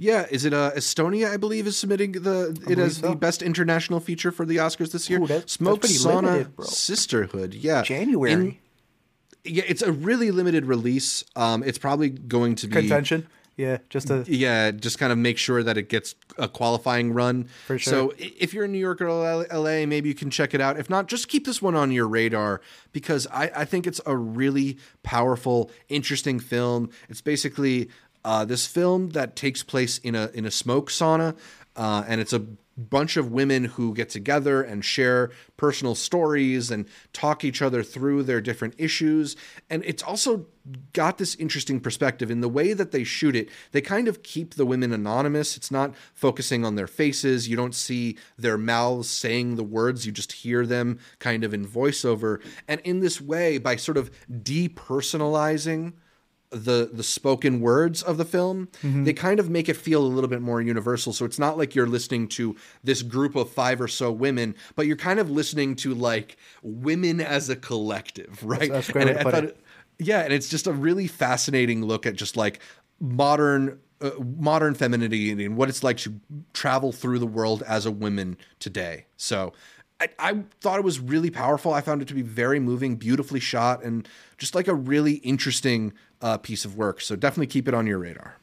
Yeah, 0.00 0.26
is 0.30 0.44
it 0.44 0.54
uh, 0.54 0.70
Estonia? 0.76 1.32
I 1.32 1.36
believe 1.38 1.66
is 1.66 1.76
submitting 1.76 2.12
the 2.12 2.56
it 2.68 2.78
as 2.78 2.98
so. 2.98 3.10
the 3.10 3.16
best 3.16 3.42
international 3.42 3.98
feature 3.98 4.30
for 4.30 4.46
the 4.46 4.56
Oscars 4.56 4.92
this 4.92 5.10
year. 5.10 5.20
Ooh, 5.20 5.26
that, 5.26 5.50
Smoke 5.50 5.80
Sauna 5.80 6.22
limited, 6.22 6.64
Sisterhood. 6.64 7.54
Yeah, 7.54 7.82
January. 7.82 8.32
In, 8.32 8.58
yeah, 9.44 9.64
it's 9.66 9.82
a 9.82 9.90
really 9.90 10.30
limited 10.30 10.66
release. 10.66 11.24
Um, 11.34 11.64
it's 11.64 11.78
probably 11.78 12.10
going 12.10 12.54
to 12.56 12.68
be 12.68 12.74
contention. 12.74 13.26
Yeah, 13.58 13.78
just 13.90 14.06
to 14.06 14.24
yeah, 14.28 14.70
just 14.70 15.00
kind 15.00 15.10
of 15.10 15.18
make 15.18 15.36
sure 15.36 15.64
that 15.64 15.76
it 15.76 15.88
gets 15.88 16.14
a 16.38 16.48
qualifying 16.48 17.12
run. 17.12 17.48
For 17.66 17.76
sure. 17.76 17.92
So 17.92 18.14
if 18.16 18.54
you're 18.54 18.66
in 18.66 18.70
New 18.70 18.78
York 18.78 19.00
or 19.00 19.08
LA, 19.08 19.84
maybe 19.84 20.08
you 20.08 20.14
can 20.14 20.30
check 20.30 20.54
it 20.54 20.60
out. 20.60 20.78
If 20.78 20.88
not, 20.88 21.08
just 21.08 21.26
keep 21.26 21.44
this 21.44 21.60
one 21.60 21.74
on 21.74 21.90
your 21.90 22.06
radar 22.06 22.60
because 22.92 23.26
I, 23.32 23.50
I 23.56 23.64
think 23.64 23.88
it's 23.88 24.00
a 24.06 24.16
really 24.16 24.78
powerful, 25.02 25.72
interesting 25.88 26.38
film. 26.38 26.90
It's 27.08 27.20
basically 27.20 27.88
uh, 28.24 28.44
this 28.44 28.64
film 28.64 29.10
that 29.10 29.34
takes 29.34 29.64
place 29.64 29.98
in 29.98 30.14
a 30.14 30.30
in 30.34 30.46
a 30.46 30.52
smoke 30.52 30.88
sauna, 30.88 31.36
uh, 31.74 32.04
and 32.06 32.20
it's 32.20 32.32
a 32.32 32.46
bunch 32.78 33.16
of 33.16 33.32
women 33.32 33.64
who 33.64 33.92
get 33.92 34.08
together 34.08 34.62
and 34.62 34.84
share 34.84 35.30
personal 35.56 35.94
stories 35.94 36.70
and 36.70 36.86
talk 37.12 37.44
each 37.44 37.60
other 37.60 37.82
through 37.82 38.22
their 38.22 38.40
different 38.40 38.74
issues. 38.78 39.36
And 39.68 39.82
it's 39.84 40.02
also 40.02 40.46
got 40.92 41.18
this 41.18 41.34
interesting 41.36 41.80
perspective 41.80 42.30
in 42.30 42.40
the 42.40 42.48
way 42.48 42.72
that 42.72 42.92
they 42.92 43.02
shoot 43.02 43.34
it. 43.34 43.48
They 43.72 43.80
kind 43.80 44.06
of 44.06 44.22
keep 44.22 44.54
the 44.54 44.66
women 44.66 44.92
anonymous. 44.92 45.56
It's 45.56 45.70
not 45.70 45.94
focusing 46.14 46.64
on 46.64 46.76
their 46.76 46.86
faces. 46.86 47.48
You 47.48 47.56
don't 47.56 47.74
see 47.74 48.16
their 48.36 48.58
mouths 48.58 49.10
saying 49.10 49.56
the 49.56 49.64
words, 49.64 50.06
you 50.06 50.12
just 50.12 50.32
hear 50.32 50.64
them 50.64 50.98
kind 51.18 51.42
of 51.42 51.52
in 51.52 51.66
voiceover. 51.66 52.42
And 52.68 52.80
in 52.82 53.00
this 53.00 53.20
way, 53.20 53.58
by 53.58 53.76
sort 53.76 53.96
of 53.96 54.10
depersonalizing 54.30 55.94
the 56.50 56.90
the 56.92 57.02
spoken 57.02 57.60
words 57.60 58.02
of 58.02 58.16
the 58.16 58.24
film 58.24 58.68
mm-hmm. 58.82 59.04
they 59.04 59.12
kind 59.12 59.38
of 59.38 59.50
make 59.50 59.68
it 59.68 59.74
feel 59.74 60.02
a 60.02 60.08
little 60.08 60.28
bit 60.28 60.40
more 60.40 60.62
universal 60.62 61.12
so 61.12 61.24
it's 61.24 61.38
not 61.38 61.58
like 61.58 61.74
you're 61.74 61.86
listening 61.86 62.26
to 62.26 62.56
this 62.82 63.02
group 63.02 63.36
of 63.36 63.50
five 63.50 63.80
or 63.80 63.88
so 63.88 64.10
women 64.10 64.54
but 64.74 64.86
you're 64.86 64.96
kind 64.96 65.20
of 65.20 65.30
listening 65.30 65.76
to 65.76 65.92
like 65.94 66.36
women 66.62 67.20
as 67.20 67.50
a 67.50 67.56
collective 67.56 68.42
right 68.42 68.60
that's, 68.60 68.86
that's 68.86 68.90
great 68.90 69.08
and 69.08 69.18
I, 69.18 69.20
I 69.20 69.24
thought 69.30 69.44
it. 69.44 69.60
yeah 69.98 70.20
and 70.20 70.32
it's 70.32 70.48
just 70.48 70.66
a 70.66 70.72
really 70.72 71.06
fascinating 71.06 71.84
look 71.84 72.06
at 72.06 72.14
just 72.14 72.36
like 72.36 72.60
modern 72.98 73.78
uh, 74.00 74.10
modern 74.38 74.74
femininity 74.74 75.30
and 75.30 75.56
what 75.56 75.68
it's 75.68 75.82
like 75.82 75.98
to 75.98 76.18
travel 76.54 76.92
through 76.92 77.18
the 77.18 77.26
world 77.26 77.62
as 77.66 77.84
a 77.84 77.90
woman 77.90 78.38
today 78.58 79.04
so 79.16 79.52
I, 80.00 80.08
I, 80.18 80.44
thought 80.60 80.78
it 80.78 80.84
was 80.84 81.00
really 81.00 81.30
powerful. 81.30 81.72
I 81.72 81.80
found 81.80 82.02
it 82.02 82.08
to 82.08 82.14
be 82.14 82.22
very 82.22 82.60
moving, 82.60 82.96
beautifully 82.96 83.40
shot, 83.40 83.82
and 83.82 84.08
just 84.36 84.54
like 84.54 84.68
a 84.68 84.74
really 84.74 85.14
interesting 85.14 85.92
uh, 86.22 86.38
piece 86.38 86.64
of 86.64 86.76
work. 86.76 87.00
So 87.00 87.16
definitely 87.16 87.46
keep 87.46 87.68
it 87.68 87.74
on 87.74 87.86
your 87.86 87.98
radar. 87.98 88.36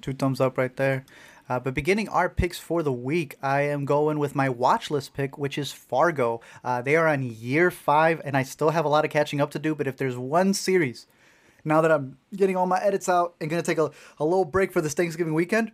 Two 0.00 0.12
thumbs 0.12 0.40
up 0.40 0.56
right 0.56 0.74
there. 0.76 1.04
Uh, 1.48 1.58
but 1.58 1.74
beginning 1.74 2.08
our 2.08 2.28
picks 2.28 2.60
for 2.60 2.82
the 2.82 2.92
week, 2.92 3.36
I 3.42 3.62
am 3.62 3.84
going 3.84 4.20
with 4.20 4.36
my 4.36 4.48
watch 4.48 4.88
list 4.88 5.14
pick, 5.14 5.36
which 5.36 5.58
is 5.58 5.72
Fargo. 5.72 6.40
Uh, 6.62 6.80
they 6.80 6.94
are 6.94 7.08
on 7.08 7.24
year 7.24 7.72
five, 7.72 8.22
and 8.24 8.36
I 8.36 8.44
still 8.44 8.70
have 8.70 8.84
a 8.84 8.88
lot 8.88 9.04
of 9.04 9.10
catching 9.10 9.40
up 9.40 9.50
to 9.50 9.58
do. 9.58 9.74
But 9.74 9.88
if 9.88 9.96
there's 9.96 10.16
one 10.16 10.54
series, 10.54 11.06
now 11.64 11.80
that 11.80 11.90
I'm 11.90 12.18
getting 12.34 12.56
all 12.56 12.66
my 12.66 12.80
edits 12.80 13.08
out 13.08 13.34
and 13.40 13.50
going 13.50 13.60
to 13.60 13.66
take 13.66 13.78
a, 13.78 13.90
a 14.18 14.24
little 14.24 14.44
break 14.44 14.72
for 14.72 14.80
this 14.80 14.94
Thanksgiving 14.94 15.34
weekend, 15.34 15.72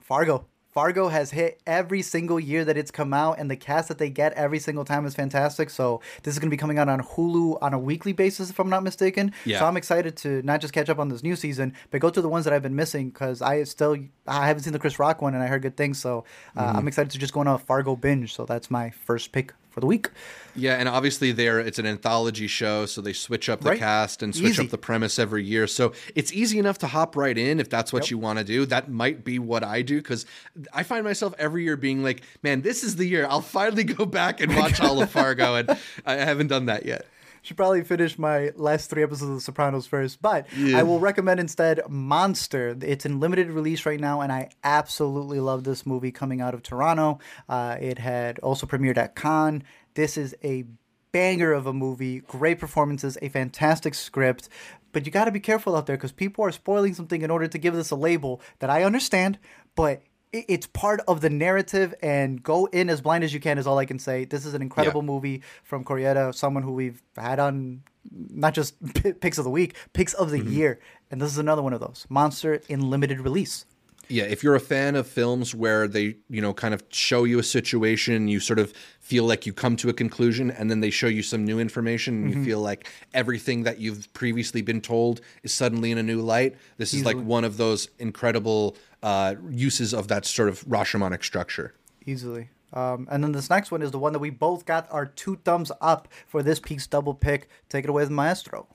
Fargo. 0.00 0.46
Fargo 0.72 1.08
has 1.08 1.30
hit 1.30 1.60
every 1.66 2.00
single 2.00 2.40
year 2.40 2.64
that 2.64 2.78
it's 2.78 2.90
come 2.90 3.12
out, 3.12 3.38
and 3.38 3.50
the 3.50 3.56
cast 3.56 3.88
that 3.88 3.98
they 3.98 4.08
get 4.08 4.32
every 4.32 4.58
single 4.58 4.84
time 4.84 5.04
is 5.04 5.14
fantastic. 5.14 5.68
So 5.68 6.00
this 6.22 6.34
is 6.34 6.38
going 6.38 6.48
to 6.48 6.54
be 6.54 6.58
coming 6.58 6.78
out 6.78 6.88
on 6.88 7.00
Hulu 7.00 7.58
on 7.60 7.74
a 7.74 7.78
weekly 7.78 8.14
basis, 8.14 8.48
if 8.48 8.58
I'm 8.58 8.70
not 8.70 8.82
mistaken. 8.82 9.32
Yeah. 9.44 9.58
So 9.58 9.66
I'm 9.66 9.76
excited 9.76 10.16
to 10.18 10.42
not 10.42 10.62
just 10.62 10.72
catch 10.72 10.88
up 10.88 10.98
on 10.98 11.10
this 11.10 11.22
new 11.22 11.36
season, 11.36 11.74
but 11.90 12.00
go 12.00 12.08
to 12.08 12.22
the 12.22 12.28
ones 12.28 12.46
that 12.46 12.54
I've 12.54 12.62
been 12.62 12.74
missing 12.74 13.10
because 13.10 13.42
I 13.42 13.64
still 13.64 13.98
I 14.26 14.46
haven't 14.46 14.62
seen 14.62 14.72
the 14.72 14.78
Chris 14.78 14.98
Rock 14.98 15.20
one, 15.20 15.34
and 15.34 15.42
I 15.42 15.46
heard 15.46 15.60
good 15.60 15.76
things. 15.76 15.98
So 15.98 16.24
uh, 16.56 16.66
mm-hmm. 16.66 16.78
I'm 16.78 16.88
excited 16.88 17.10
to 17.12 17.18
just 17.18 17.34
go 17.34 17.40
on 17.40 17.48
a 17.48 17.58
Fargo 17.58 17.94
binge. 17.94 18.34
So 18.34 18.46
that's 18.46 18.70
my 18.70 18.90
first 18.90 19.32
pick 19.32 19.52
for 19.72 19.80
the 19.80 19.86
week. 19.86 20.08
Yeah, 20.54 20.74
and 20.74 20.88
obviously 20.88 21.32
there 21.32 21.58
it's 21.58 21.78
an 21.78 21.86
anthology 21.86 22.46
show, 22.46 22.86
so 22.86 23.00
they 23.00 23.14
switch 23.14 23.48
up 23.48 23.62
the 23.62 23.70
right. 23.70 23.78
cast 23.78 24.22
and 24.22 24.34
switch 24.34 24.52
easy. 24.52 24.64
up 24.64 24.70
the 24.70 24.78
premise 24.78 25.18
every 25.18 25.44
year. 25.44 25.66
So 25.66 25.92
it's 26.14 26.32
easy 26.32 26.58
enough 26.58 26.78
to 26.78 26.86
hop 26.86 27.16
right 27.16 27.36
in 27.36 27.58
if 27.58 27.70
that's 27.70 27.92
what 27.92 28.04
yep. 28.04 28.10
you 28.10 28.18
want 28.18 28.38
to 28.38 28.44
do. 28.44 28.66
That 28.66 28.90
might 28.90 29.24
be 29.24 29.38
what 29.38 29.64
I 29.64 29.82
do 29.82 29.96
because 29.96 30.26
I 30.72 30.82
find 30.82 31.04
myself 31.04 31.34
every 31.38 31.64
year 31.64 31.76
being 31.76 32.02
like, 32.02 32.22
man, 32.42 32.60
this 32.60 32.84
is 32.84 32.96
the 32.96 33.06
year 33.06 33.26
I'll 33.28 33.40
finally 33.40 33.84
go 33.84 34.04
back 34.04 34.40
and 34.40 34.54
watch 34.54 34.80
all 34.80 35.00
of 35.02 35.10
Fargo, 35.10 35.54
and 35.56 35.70
I 36.06 36.16
haven't 36.16 36.48
done 36.48 36.66
that 36.66 36.84
yet 36.84 37.06
should 37.42 37.56
probably 37.56 37.82
finish 37.82 38.18
my 38.18 38.52
last 38.56 38.88
three 38.88 39.02
episodes 39.02 39.28
of 39.28 39.34
The 39.34 39.40
Sopranos 39.40 39.86
first. 39.86 40.22
But 40.22 40.46
yeah. 40.56 40.78
I 40.78 40.82
will 40.84 41.00
recommend 41.00 41.40
instead 41.40 41.80
Monster. 41.88 42.76
It's 42.80 43.04
in 43.04 43.20
limited 43.20 43.50
release 43.50 43.84
right 43.84 44.00
now, 44.00 44.20
and 44.20 44.32
I 44.32 44.50
absolutely 44.64 45.40
love 45.40 45.64
this 45.64 45.84
movie 45.84 46.12
coming 46.12 46.40
out 46.40 46.54
of 46.54 46.62
Toronto. 46.62 47.18
Uh, 47.48 47.76
it 47.80 47.98
had 47.98 48.38
also 48.38 48.66
premiered 48.66 48.96
at 48.96 49.14
Cannes. 49.14 49.64
This 49.94 50.16
is 50.16 50.34
a 50.42 50.64
banger 51.10 51.52
of 51.52 51.66
a 51.66 51.72
movie, 51.72 52.20
great 52.20 52.58
performances, 52.58 53.18
a 53.20 53.28
fantastic 53.28 53.94
script. 53.94 54.48
But 54.92 55.06
you 55.06 55.12
got 55.12 55.26
to 55.26 55.30
be 55.30 55.40
careful 55.40 55.76
out 55.76 55.86
there 55.86 55.96
because 55.96 56.12
people 56.12 56.44
are 56.44 56.52
spoiling 56.52 56.94
something 56.94 57.22
in 57.22 57.30
order 57.30 57.48
to 57.48 57.58
give 57.58 57.74
this 57.74 57.90
a 57.90 57.96
label 57.96 58.40
that 58.60 58.70
I 58.70 58.84
understand, 58.84 59.38
but 59.74 60.02
it's 60.32 60.66
part 60.66 61.00
of 61.06 61.20
the 61.20 61.30
narrative 61.30 61.94
and 62.02 62.42
go 62.42 62.66
in 62.66 62.88
as 62.88 63.00
blind 63.00 63.22
as 63.22 63.34
you 63.34 63.40
can 63.40 63.58
is 63.58 63.66
all 63.66 63.78
I 63.78 63.84
can 63.84 63.98
say. 63.98 64.24
This 64.24 64.46
is 64.46 64.54
an 64.54 64.62
incredible 64.62 65.02
yeah. 65.02 65.06
movie 65.06 65.42
from 65.62 65.84
Koreeda, 65.84 66.34
someone 66.34 66.62
who 66.62 66.72
we've 66.72 67.02
had 67.16 67.38
on 67.38 67.82
not 68.10 68.54
just 68.54 68.74
picks 69.20 69.38
of 69.38 69.44
the 69.44 69.50
week, 69.50 69.76
picks 69.92 70.14
of 70.14 70.30
the 70.30 70.38
mm-hmm. 70.38 70.52
year. 70.52 70.80
And 71.10 71.20
this 71.20 71.30
is 71.30 71.38
another 71.38 71.62
one 71.62 71.72
of 71.72 71.80
those. 71.80 72.06
Monster 72.08 72.62
in 72.68 72.88
limited 72.88 73.20
release. 73.20 73.66
Yeah, 74.12 74.24
if 74.24 74.42
you're 74.42 74.54
a 74.54 74.60
fan 74.60 74.94
of 74.94 75.06
films 75.06 75.54
where 75.54 75.88
they, 75.88 76.16
you 76.28 76.42
know, 76.42 76.52
kind 76.52 76.74
of 76.74 76.84
show 76.90 77.24
you 77.24 77.38
a 77.38 77.42
situation, 77.42 78.28
you 78.28 78.40
sort 78.40 78.58
of 78.58 78.74
feel 79.00 79.24
like 79.24 79.46
you 79.46 79.54
come 79.54 79.74
to 79.76 79.88
a 79.88 79.94
conclusion 79.94 80.50
and 80.50 80.70
then 80.70 80.80
they 80.80 80.90
show 80.90 81.06
you 81.06 81.22
some 81.22 81.46
new 81.46 81.58
information 81.58 82.14
and 82.16 82.30
mm-hmm. 82.30 82.40
you 82.40 82.44
feel 82.44 82.60
like 82.60 82.90
everything 83.14 83.62
that 83.62 83.78
you've 83.78 84.12
previously 84.12 84.60
been 84.60 84.82
told 84.82 85.22
is 85.42 85.52
suddenly 85.52 85.90
in 85.90 85.96
a 85.96 86.02
new 86.02 86.20
light. 86.20 86.56
This 86.76 86.92
Easily. 86.92 87.10
is 87.10 87.16
like 87.16 87.26
one 87.26 87.42
of 87.42 87.56
those 87.56 87.88
incredible 87.98 88.76
uh, 89.02 89.36
uses 89.48 89.94
of 89.94 90.08
that 90.08 90.26
sort 90.26 90.50
of 90.50 90.62
Rashomonic 90.66 91.24
structure. 91.24 91.72
Easily. 92.04 92.50
Um, 92.74 93.08
and 93.10 93.24
then 93.24 93.32
this 93.32 93.48
next 93.48 93.70
one 93.70 93.80
is 93.80 93.92
the 93.92 93.98
one 93.98 94.12
that 94.12 94.18
we 94.18 94.28
both 94.28 94.66
got 94.66 94.88
our 94.90 95.06
two 95.06 95.36
thumbs 95.36 95.72
up 95.80 96.08
for 96.26 96.42
this 96.42 96.60
Peaks 96.60 96.86
double 96.86 97.14
pick. 97.14 97.48
Take 97.70 97.84
it 97.84 97.90
away, 97.90 98.04
Maestro. 98.06 98.66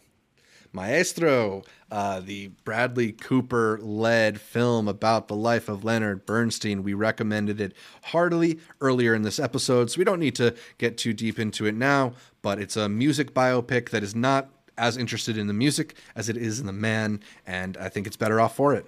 Maestro, 0.74 1.64
uh, 1.92 2.20
the 2.20 2.50
Bradley 2.64 3.12
Cooper 3.12 3.80
led 3.82 4.40
film 4.40 4.88
about 4.88 5.28
the 5.28 5.36
life 5.36 5.70
of 5.70 5.84
Leonard 5.84 6.26
Bernstein. 6.26 6.84
We 6.84 6.94
recommended 6.94 7.60
it 7.62 7.74
heartily 8.04 8.60
earlier 8.82 9.14
in 9.16 9.22
this 9.22 9.40
episode, 9.40 9.92
so 9.92 9.98
we 9.98 10.04
don't 10.04 10.20
need 10.20 10.36
to 10.36 10.56
get 10.78 10.98
too 10.98 11.14
deep 11.14 11.40
into 11.40 11.66
it 11.66 11.76
now, 11.76 12.14
but 12.42 12.60
it's 12.60 12.78
a 12.78 12.90
music 12.90 13.34
biopic 13.34 13.90
that 13.90 14.04
is 14.04 14.16
not 14.16 14.50
as 14.78 14.98
interested 14.98 15.38
in 15.38 15.48
the 15.48 15.54
music 15.54 15.96
as 16.16 16.30
it 16.30 16.38
is 16.38 16.60
in 16.60 16.66
the 16.66 16.74
man, 16.74 17.22
and 17.46 17.78
I 17.78 17.90
think 17.90 18.08
it's 18.08 18.18
better 18.18 18.40
off 18.40 18.56
for 18.56 18.74
it. 18.74 18.86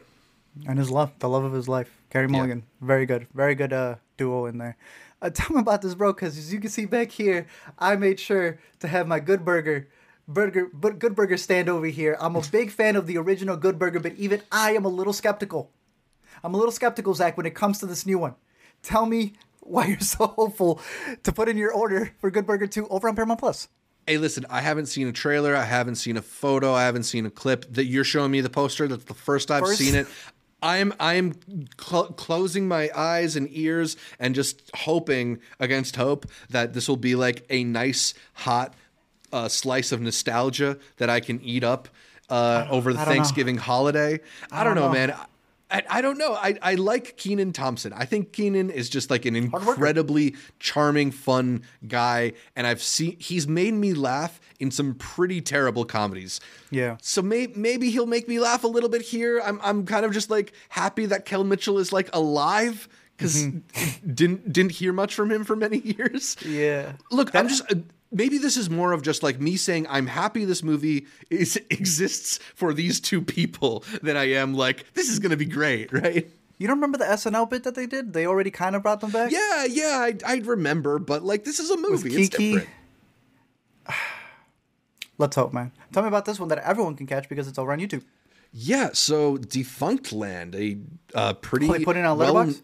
And 0.68 0.78
his 0.78 0.92
love, 0.92 1.12
the 1.20 1.30
love 1.30 1.44
of 1.44 1.54
his 1.54 1.68
life. 1.68 1.92
Carey 2.10 2.28
Mulligan, 2.28 2.60
yeah. 2.60 2.86
very 2.88 3.06
good. 3.06 3.28
Very 3.34 3.56
good 3.56 3.72
uh, 3.72 3.96
duo 4.18 4.46
in 4.46 4.58
there. 4.58 4.78
Uh, 5.22 5.30
tell 5.30 5.56
me 5.56 5.62
about 5.62 5.82
this, 5.82 5.96
bro, 5.96 6.14
because 6.14 6.38
as 6.38 6.54
you 6.54 6.60
can 6.60 6.70
see 6.70 6.86
back 6.86 7.12
here, 7.12 7.48
I 7.78 7.96
made 7.96 8.20
sure 8.20 8.60
to 8.80 8.88
have 8.88 9.08
my 9.08 9.20
good 9.20 9.44
burger 9.46 9.88
burger 10.30 10.68
good 10.68 11.16
burger 11.16 11.38
stand 11.38 11.68
over 11.68 11.88
here. 11.88 12.16
I'm 12.20 12.36
a 12.36 12.42
big 12.42 12.72
fan 12.72 12.96
of 12.96 13.08
the 13.08 13.18
original 13.18 13.58
Good 13.58 13.80
Burger, 13.80 14.00
but 14.00 14.14
even 14.16 14.42
I 14.52 14.72
am 14.72 14.86
a 14.86 14.90
little 14.90 15.14
skeptical. 15.14 15.72
I'm 16.44 16.54
a 16.54 16.58
little 16.58 16.72
skeptical, 16.72 17.14
Zach, 17.14 17.36
when 17.36 17.46
it 17.46 17.56
comes 17.56 17.80
to 17.80 17.86
this 17.86 18.06
new 18.06 18.18
one. 18.18 18.36
Tell 18.82 19.06
me 19.06 19.34
why 19.62 19.88
you're 19.88 20.00
so 20.00 20.28
hopeful 20.28 20.80
to 21.24 21.32
put 21.32 21.50
in 21.50 21.58
your 21.58 21.74
order 21.74 22.14
for 22.20 22.32
Good 22.32 22.46
Burger 22.46 22.68
2 22.68 22.88
over 22.88 23.10
on 23.10 23.16
Paramount 23.16 23.40
Plus. 23.40 23.68
Hey, 24.08 24.18
listen, 24.18 24.46
I 24.50 24.62
haven't 24.62 24.86
seen 24.86 25.08
a 25.08 25.12
trailer. 25.12 25.56
I 25.56 25.66
haven't 25.66 25.96
seen 25.96 26.18
a 26.18 26.22
photo. 26.22 26.74
I 26.74 26.84
haven't 26.86 27.04
seen 27.04 27.26
a 27.26 27.30
clip. 27.30 27.74
That 27.74 27.86
you're 27.86 28.04
showing 28.04 28.32
me 28.32 28.42
the 28.42 28.50
poster. 28.50 28.88
That's 28.88 29.04
the 29.04 29.14
first 29.14 29.52
I've 29.52 29.64
first? 29.64 29.80
seen 29.80 29.96
it. 29.96 30.08
I'm 30.62 30.94
I'm 31.00 31.36
cl- 31.80 32.14
closing 32.14 32.68
my 32.68 32.90
eyes 32.96 33.36
and 33.36 33.48
ears 33.52 33.96
and 34.20 34.36
just 34.36 34.70
hoping 34.76 35.40
against 35.60 35.96
hope 35.96 36.26
that 36.50 36.74
this 36.74 36.90
will 36.90 36.98
be 36.98 37.16
like 37.16 37.46
a 37.50 37.64
nice 37.64 38.14
hot 38.34 38.74
a 39.32 39.50
slice 39.50 39.92
of 39.92 40.02
nostalgia 40.02 40.78
that 40.98 41.10
I 41.10 41.20
can 41.20 41.42
eat 41.42 41.64
up 41.64 41.90
uh, 42.30 42.68
over 42.70 42.94
the 42.94 43.00
Thanksgiving 43.00 43.56
know. 43.56 43.62
holiday. 43.62 44.20
I, 44.52 44.62
I 44.62 44.64
don't, 44.64 44.76
know, 44.76 44.88
know, 44.88 44.94
man. 44.94 45.16
I, 45.72 45.84
I, 45.90 46.02
don't 46.02 46.18
know. 46.18 46.34
I, 46.34 46.58
I 46.62 46.76
like 46.76 47.16
Kenan 47.18 47.54
Thompson. 47.54 47.94
I 47.94 48.06
think 48.06 48.32
Kenan 48.32 48.70
is 48.70 48.90
just 48.90 49.10
like 49.12 49.26
an 49.26 49.36
incredibly 49.36 50.36
charming, 50.60 51.12
fun 51.12 51.64
guy, 51.88 52.34
and 52.56 52.66
I've 52.66 52.82
seen 52.82 53.18
he's 53.20 53.48
made 53.48 53.74
me 53.74 53.94
laugh 53.94 54.40
in 54.60 54.72
some 54.72 54.96
pretty 54.96 55.42
terrible 55.42 55.86
comedies. 55.86 56.40
Yeah. 56.72 56.98
So 57.02 57.22
may, 57.22 57.48
maybe 57.48 57.92
he'll 57.92 58.08
make 58.08 58.28
me 58.28 58.40
laugh 58.40 58.64
a 58.64 58.68
little 58.68 58.90
bit 58.90 59.04
here. 59.04 59.42
I'm 59.44 59.60
I'm 59.64 59.86
kind 59.86 60.06
of 60.06 60.12
just 60.12 60.30
like 60.32 60.54
happy 60.70 61.06
that 61.08 61.26
Kel 61.26 61.44
Mitchell 61.44 61.78
is 61.78 61.94
like 61.94 62.10
alive 62.14 62.90
because 63.16 63.46
mm-hmm. 63.46 64.14
didn't 64.14 64.52
didn't 64.52 64.72
hear 64.72 64.92
much 64.92 65.14
from 65.14 65.32
him 65.32 65.44
for 65.44 65.56
many 65.56 65.78
years. 65.98 66.36
Yeah. 66.44 66.94
Look, 67.12 67.32
that, 67.34 67.40
I'm 67.40 67.48
just. 67.48 67.64
Maybe 68.12 68.40
this 68.40 68.58
is 68.58 68.70
more 68.70 68.92
of 68.92 69.04
just 69.04 69.22
like 69.22 69.40
me 69.40 69.56
saying 69.56 69.86
I'm 69.90 70.08
happy 70.08 70.46
this 70.46 70.64
movie 70.64 71.06
is 71.30 71.56
exists 71.70 72.40
for 72.56 72.74
these 72.74 73.00
two 73.00 73.22
people 73.22 73.84
than 74.02 74.18
I 74.18 74.32
am 74.32 74.54
like 74.54 74.86
this 74.94 75.10
is 75.10 75.20
going 75.20 75.32
to 75.32 75.38
be 75.38 75.46
great, 75.46 75.94
right? 75.94 76.30
You 76.58 76.68
don't 76.68 76.78
remember 76.78 76.98
the 76.98 77.06
SNL 77.06 77.50
bit 77.50 77.64
that 77.64 77.76
they 77.76 77.86
did? 77.86 78.12
They 78.12 78.28
already 78.28 78.52
kind 78.52 78.76
of 78.76 78.84
brought 78.84 79.00
them 79.00 79.12
back. 79.12 79.32
Yeah, 79.32 79.64
yeah, 79.64 79.98
I, 80.00 80.18
I 80.26 80.36
remember, 80.40 81.00
but 81.00 81.24
like 81.24 81.46
this 81.46 81.60
is 81.60 81.70
a 81.70 81.78
movie. 81.78 82.10
With 82.10 82.32
Kiki. 82.32 82.58
Let's 85.18 85.36
hope, 85.36 85.54
man. 85.54 85.72
Tell 85.92 86.04
me 86.04 86.08
about 86.08 86.26
this 86.26 86.40
one 86.40 86.50
that 86.50 86.60
everyone 86.60 86.96
can 86.96 87.06
catch 87.06 87.30
because 87.30 87.48
it's 87.48 87.58
over 87.58 87.72
on 87.72 87.80
YouTube. 87.80 88.04
Yeah, 88.52 88.90
so 88.94 89.38
Defunctland, 89.38 90.56
a 90.56 91.18
uh, 91.18 91.34
pretty. 91.34 91.70
Oh, 91.70 91.74
they 91.74 91.84
put 91.84 91.98
it 91.98 92.06
on 92.06 92.18
Letterboxd. 92.18 92.34
Well, 92.34 92.56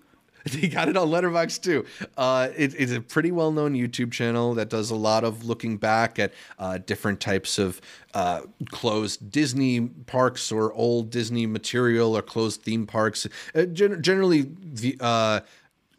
They 0.51 0.67
got 0.67 0.89
it 0.89 0.95
on 0.95 1.07
Letterboxd 1.07 1.61
too. 1.61 1.85
Uh, 2.15 2.49
it, 2.55 2.75
it's 2.77 2.91
a 2.91 3.01
pretty 3.01 3.31
well 3.31 3.51
known 3.51 3.73
YouTube 3.73 4.11
channel 4.11 4.53
that 4.53 4.69
does 4.69 4.91
a 4.91 4.95
lot 4.95 5.23
of 5.23 5.45
looking 5.45 5.77
back 5.77 6.19
at 6.19 6.33
uh, 6.59 6.77
different 6.77 7.19
types 7.19 7.57
of 7.57 7.81
uh, 8.13 8.41
closed 8.69 9.31
Disney 9.31 9.81
parks 9.81 10.51
or 10.51 10.71
old 10.73 11.09
Disney 11.09 11.47
material 11.47 12.15
or 12.15 12.21
closed 12.21 12.61
theme 12.61 12.85
parks. 12.85 13.27
Uh, 13.55 13.63
gen- 13.65 14.01
generally, 14.03 14.43
the 14.61 14.95
uh, 14.99 15.39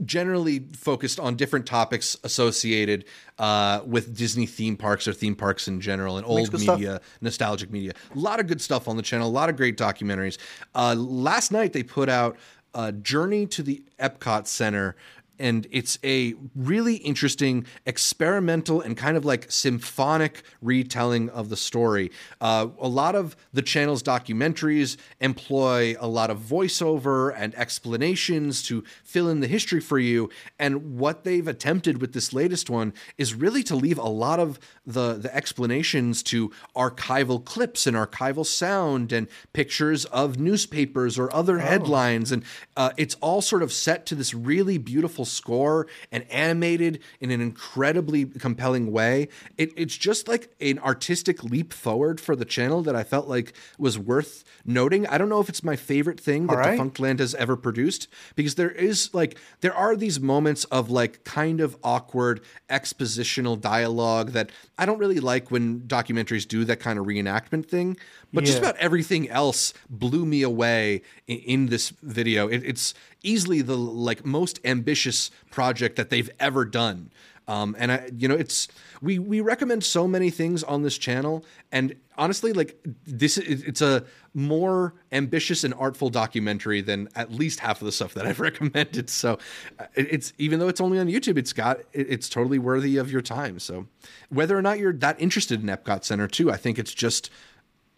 generally 0.04 0.60
focused 0.74 1.18
on 1.18 1.36
different 1.36 1.66
topics 1.66 2.16
associated 2.22 3.04
uh, 3.38 3.80
with 3.86 4.14
Disney 4.16 4.46
theme 4.46 4.76
parks 4.76 5.08
or 5.08 5.12
theme 5.12 5.34
parks 5.34 5.68
in 5.68 5.80
general 5.80 6.18
and 6.18 6.26
old 6.26 6.52
media, 6.52 6.96
stuff. 6.96 7.02
nostalgic 7.20 7.70
media. 7.70 7.92
A 8.14 8.18
lot 8.18 8.40
of 8.40 8.46
good 8.46 8.60
stuff 8.60 8.88
on 8.88 8.96
the 8.96 9.02
channel, 9.02 9.28
a 9.28 9.30
lot 9.30 9.48
of 9.48 9.56
great 9.56 9.76
documentaries. 9.76 10.38
Uh, 10.74 10.94
last 10.94 11.50
night 11.50 11.72
they 11.72 11.82
put 11.82 12.08
out 12.08 12.36
uh, 12.76 12.92
Journey 12.92 13.46
to 13.46 13.62
the 13.62 13.82
Epcot 13.98 14.46
Center 14.46 14.94
and 15.38 15.66
it's 15.70 15.98
a 16.02 16.34
really 16.54 16.96
interesting 16.96 17.66
experimental 17.84 18.80
and 18.80 18.96
kind 18.96 19.16
of 19.16 19.24
like 19.24 19.50
symphonic 19.50 20.42
retelling 20.62 21.28
of 21.30 21.48
the 21.48 21.56
story. 21.56 22.10
Uh, 22.40 22.68
a 22.80 22.88
lot 22.88 23.14
of 23.14 23.36
the 23.52 23.62
channel's 23.62 24.02
documentaries 24.02 24.96
employ 25.20 25.96
a 26.00 26.08
lot 26.08 26.30
of 26.30 26.38
voiceover 26.38 27.34
and 27.36 27.54
explanations 27.54 28.62
to 28.62 28.82
fill 29.04 29.28
in 29.28 29.40
the 29.40 29.46
history 29.46 29.80
for 29.80 29.98
you. 29.98 30.30
And 30.58 30.98
what 30.98 31.24
they've 31.24 31.46
attempted 31.46 32.00
with 32.00 32.12
this 32.12 32.32
latest 32.32 32.70
one 32.70 32.94
is 33.18 33.34
really 33.34 33.62
to 33.64 33.76
leave 33.76 33.98
a 33.98 34.08
lot 34.08 34.40
of 34.40 34.58
the, 34.86 35.14
the 35.14 35.34
explanations 35.34 36.22
to 36.24 36.50
archival 36.74 37.44
clips 37.44 37.86
and 37.86 37.96
archival 37.96 38.46
sound 38.46 39.12
and 39.12 39.28
pictures 39.52 40.04
of 40.06 40.38
newspapers 40.38 41.18
or 41.18 41.32
other 41.34 41.58
oh. 41.58 41.62
headlines. 41.62 42.32
And 42.32 42.44
uh, 42.76 42.90
it's 42.96 43.16
all 43.16 43.42
sort 43.42 43.62
of 43.62 43.72
set 43.72 44.06
to 44.06 44.14
this 44.14 44.32
really 44.32 44.78
beautiful 44.78 45.25
score 45.26 45.86
and 46.10 46.24
animated 46.30 47.00
in 47.20 47.30
an 47.30 47.40
incredibly 47.40 48.24
compelling 48.24 48.92
way. 48.92 49.28
It, 49.56 49.72
it's 49.76 49.96
just 49.96 50.28
like 50.28 50.54
an 50.60 50.78
artistic 50.78 51.42
leap 51.44 51.72
forward 51.72 52.20
for 52.20 52.36
the 52.36 52.44
channel 52.44 52.82
that 52.82 52.96
I 52.96 53.04
felt 53.04 53.28
like 53.28 53.52
was 53.78 53.98
worth 53.98 54.44
noting. 54.64 55.06
I 55.06 55.18
don't 55.18 55.28
know 55.28 55.40
if 55.40 55.48
it's 55.48 55.62
my 55.62 55.76
favorite 55.76 56.20
thing 56.20 56.46
that 56.46 56.56
right. 56.56 56.78
Defunctland 56.78 57.18
has 57.18 57.34
ever 57.34 57.56
produced 57.56 58.08
because 58.34 58.56
there 58.56 58.70
is 58.70 59.12
like 59.14 59.38
there 59.60 59.74
are 59.74 59.96
these 59.96 60.20
moments 60.20 60.64
of 60.64 60.90
like 60.90 61.24
kind 61.24 61.60
of 61.60 61.76
awkward 61.82 62.40
expositional 62.68 63.60
dialogue 63.60 64.32
that 64.32 64.50
I 64.78 64.86
don't 64.86 64.98
really 64.98 65.20
like 65.20 65.50
when 65.50 65.80
documentaries 65.82 66.46
do 66.46 66.64
that 66.64 66.80
kind 66.80 66.98
of 66.98 67.06
reenactment 67.06 67.66
thing. 67.66 67.96
But 68.32 68.44
yeah. 68.44 68.46
just 68.46 68.58
about 68.58 68.76
everything 68.76 69.28
else 69.28 69.72
blew 69.88 70.26
me 70.26 70.42
away 70.42 71.02
in, 71.26 71.38
in 71.38 71.66
this 71.66 71.90
video. 72.02 72.48
It, 72.48 72.62
it's 72.64 72.94
easily 73.22 73.62
the 73.62 73.76
like 73.76 74.24
most 74.24 74.60
ambitious 74.64 75.30
project 75.50 75.96
that 75.96 76.10
they've 76.10 76.30
ever 76.38 76.64
done. 76.64 77.10
Um, 77.48 77.76
and 77.78 77.92
I, 77.92 78.10
you 78.16 78.26
know, 78.26 78.34
it's 78.34 78.66
we 79.00 79.20
we 79.20 79.40
recommend 79.40 79.84
so 79.84 80.08
many 80.08 80.30
things 80.30 80.64
on 80.64 80.82
this 80.82 80.98
channel, 80.98 81.44
and 81.70 81.94
honestly, 82.18 82.52
like 82.52 82.76
this, 83.04 83.38
it's 83.38 83.80
a 83.80 84.04
more 84.34 84.94
ambitious 85.12 85.62
and 85.62 85.72
artful 85.74 86.10
documentary 86.10 86.80
than 86.80 87.08
at 87.14 87.32
least 87.32 87.60
half 87.60 87.80
of 87.80 87.86
the 87.86 87.92
stuff 87.92 88.14
that 88.14 88.26
I've 88.26 88.40
recommended. 88.50 89.08
So, 89.08 89.38
uh, 89.78 89.86
it's 89.94 90.32
even 90.38 90.58
though 90.58 90.66
it's 90.66 90.80
only 90.80 90.98
on 90.98 91.06
YouTube, 91.06 91.38
it's 91.38 91.52
got 91.52 91.78
it's 91.92 92.28
totally 92.28 92.58
worthy 92.58 92.96
of 92.96 93.12
your 93.12 93.22
time. 93.22 93.60
So, 93.60 93.86
whether 94.28 94.58
or 94.58 94.62
not 94.62 94.80
you're 94.80 94.94
that 94.94 95.20
interested 95.20 95.62
in 95.62 95.68
Epcot 95.68 96.02
Center 96.02 96.26
too, 96.26 96.50
I 96.50 96.56
think 96.56 96.80
it's 96.80 96.94
just 96.94 97.30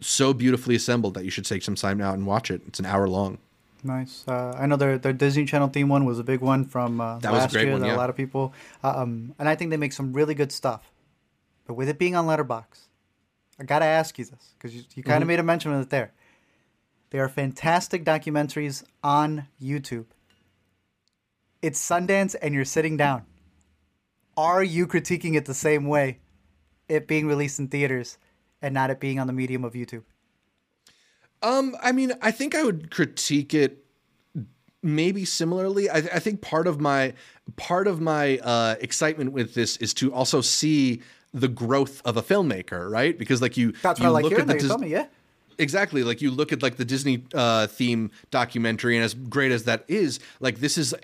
so 0.01 0.33
beautifully 0.33 0.75
assembled 0.75 1.13
that 1.15 1.25
you 1.25 1.31
should 1.31 1.45
take 1.45 1.63
some 1.63 1.75
time 1.75 2.01
out 2.01 2.13
and 2.13 2.25
watch 2.25 2.49
it. 2.51 2.61
It's 2.67 2.79
an 2.79 2.85
hour 2.85 3.07
long. 3.07 3.37
Nice. 3.83 4.25
Uh, 4.27 4.55
I 4.59 4.65
know 4.65 4.75
their 4.75 4.97
their 4.97 5.13
Disney 5.13 5.45
Channel 5.45 5.69
theme 5.69 5.87
one 5.87 6.05
was 6.05 6.19
a 6.19 6.23
big 6.23 6.41
one 6.41 6.65
from 6.65 6.99
uh, 6.99 7.19
that 7.19 7.31
last 7.31 7.53
year. 7.53 7.71
One, 7.71 7.83
yeah. 7.83 7.95
A 7.95 7.97
lot 7.97 8.09
of 8.09 8.17
people, 8.17 8.53
uh, 8.83 9.01
um, 9.01 9.33
and 9.39 9.47
I 9.47 9.55
think 9.55 9.71
they 9.71 9.77
make 9.77 9.93
some 9.93 10.11
really 10.11 10.33
good 10.33 10.51
stuff. 10.51 10.91
But 11.65 11.75
with 11.75 11.87
it 11.87 11.97
being 11.97 12.15
on 12.15 12.25
Letterboxd, 12.25 12.87
I 13.59 13.63
gotta 13.63 13.85
ask 13.85 14.17
you 14.19 14.25
this 14.25 14.53
because 14.57 14.75
you, 14.75 14.83
you 14.95 15.03
kind 15.03 15.17
of 15.17 15.21
mm-hmm. 15.21 15.27
made 15.27 15.39
a 15.39 15.43
mention 15.43 15.71
of 15.73 15.81
it 15.81 15.89
there. 15.89 16.11
They 17.11 17.19
are 17.19 17.29
fantastic 17.29 18.03
documentaries 18.03 18.83
on 19.03 19.47
YouTube. 19.61 20.05
It's 21.61 21.79
Sundance, 21.79 22.35
and 22.41 22.53
you're 22.53 22.65
sitting 22.65 22.97
down. 22.97 23.25
Are 24.37 24.63
you 24.63 24.87
critiquing 24.87 25.35
it 25.35 25.45
the 25.45 25.53
same 25.53 25.87
way? 25.87 26.19
It 26.87 27.07
being 27.07 27.27
released 27.27 27.59
in 27.59 27.67
theaters 27.67 28.17
and 28.61 28.73
not 28.73 28.89
it 28.89 28.99
being 28.99 29.19
on 29.19 29.27
the 29.27 29.33
medium 29.33 29.63
of 29.63 29.73
YouTube. 29.73 30.03
Um, 31.41 31.75
I 31.81 31.91
mean, 31.91 32.13
I 32.21 32.31
think 32.31 32.55
I 32.55 32.63
would 32.63 32.91
critique 32.91 33.53
it 33.53 33.85
maybe 34.81 35.25
similarly. 35.25 35.89
I, 35.89 35.97
I 35.97 36.19
think 36.19 36.41
part 36.41 36.67
of 36.67 36.79
my 36.79 37.13
part 37.55 37.87
of 37.87 38.01
my 38.01 38.39
uh, 38.39 38.75
excitement 38.81 39.31
with 39.31 39.53
this 39.53 39.77
is 39.77 39.93
to 39.95 40.13
also 40.13 40.41
see 40.41 41.01
the 41.33 41.47
growth 41.47 42.01
of 42.05 42.17
a 42.17 42.21
filmmaker, 42.21 42.89
right? 42.89 43.17
Because 43.17 43.41
like 43.41 43.55
you, 43.57 43.73
that's 43.81 43.99
you 43.99 44.05
what 44.05 44.09
I 44.09 44.13
like 44.13 44.25
hearing. 44.25 44.47
That 44.47 44.61
you 44.61 44.77
me, 44.77 44.89
yeah. 44.89 45.07
Exactly. 45.57 46.03
Like 46.03 46.21
you 46.21 46.31
look 46.31 46.53
at 46.53 46.63
like 46.63 46.77
the 46.77 46.85
Disney 46.85 47.25
uh, 47.33 47.67
theme 47.67 48.11
documentary, 48.31 48.95
and 48.95 49.03
as 49.03 49.13
great 49.13 49.51
as 49.51 49.65
that 49.65 49.83
is, 49.87 50.19
like 50.39 50.59
this 50.59 50.77
is 50.77 50.95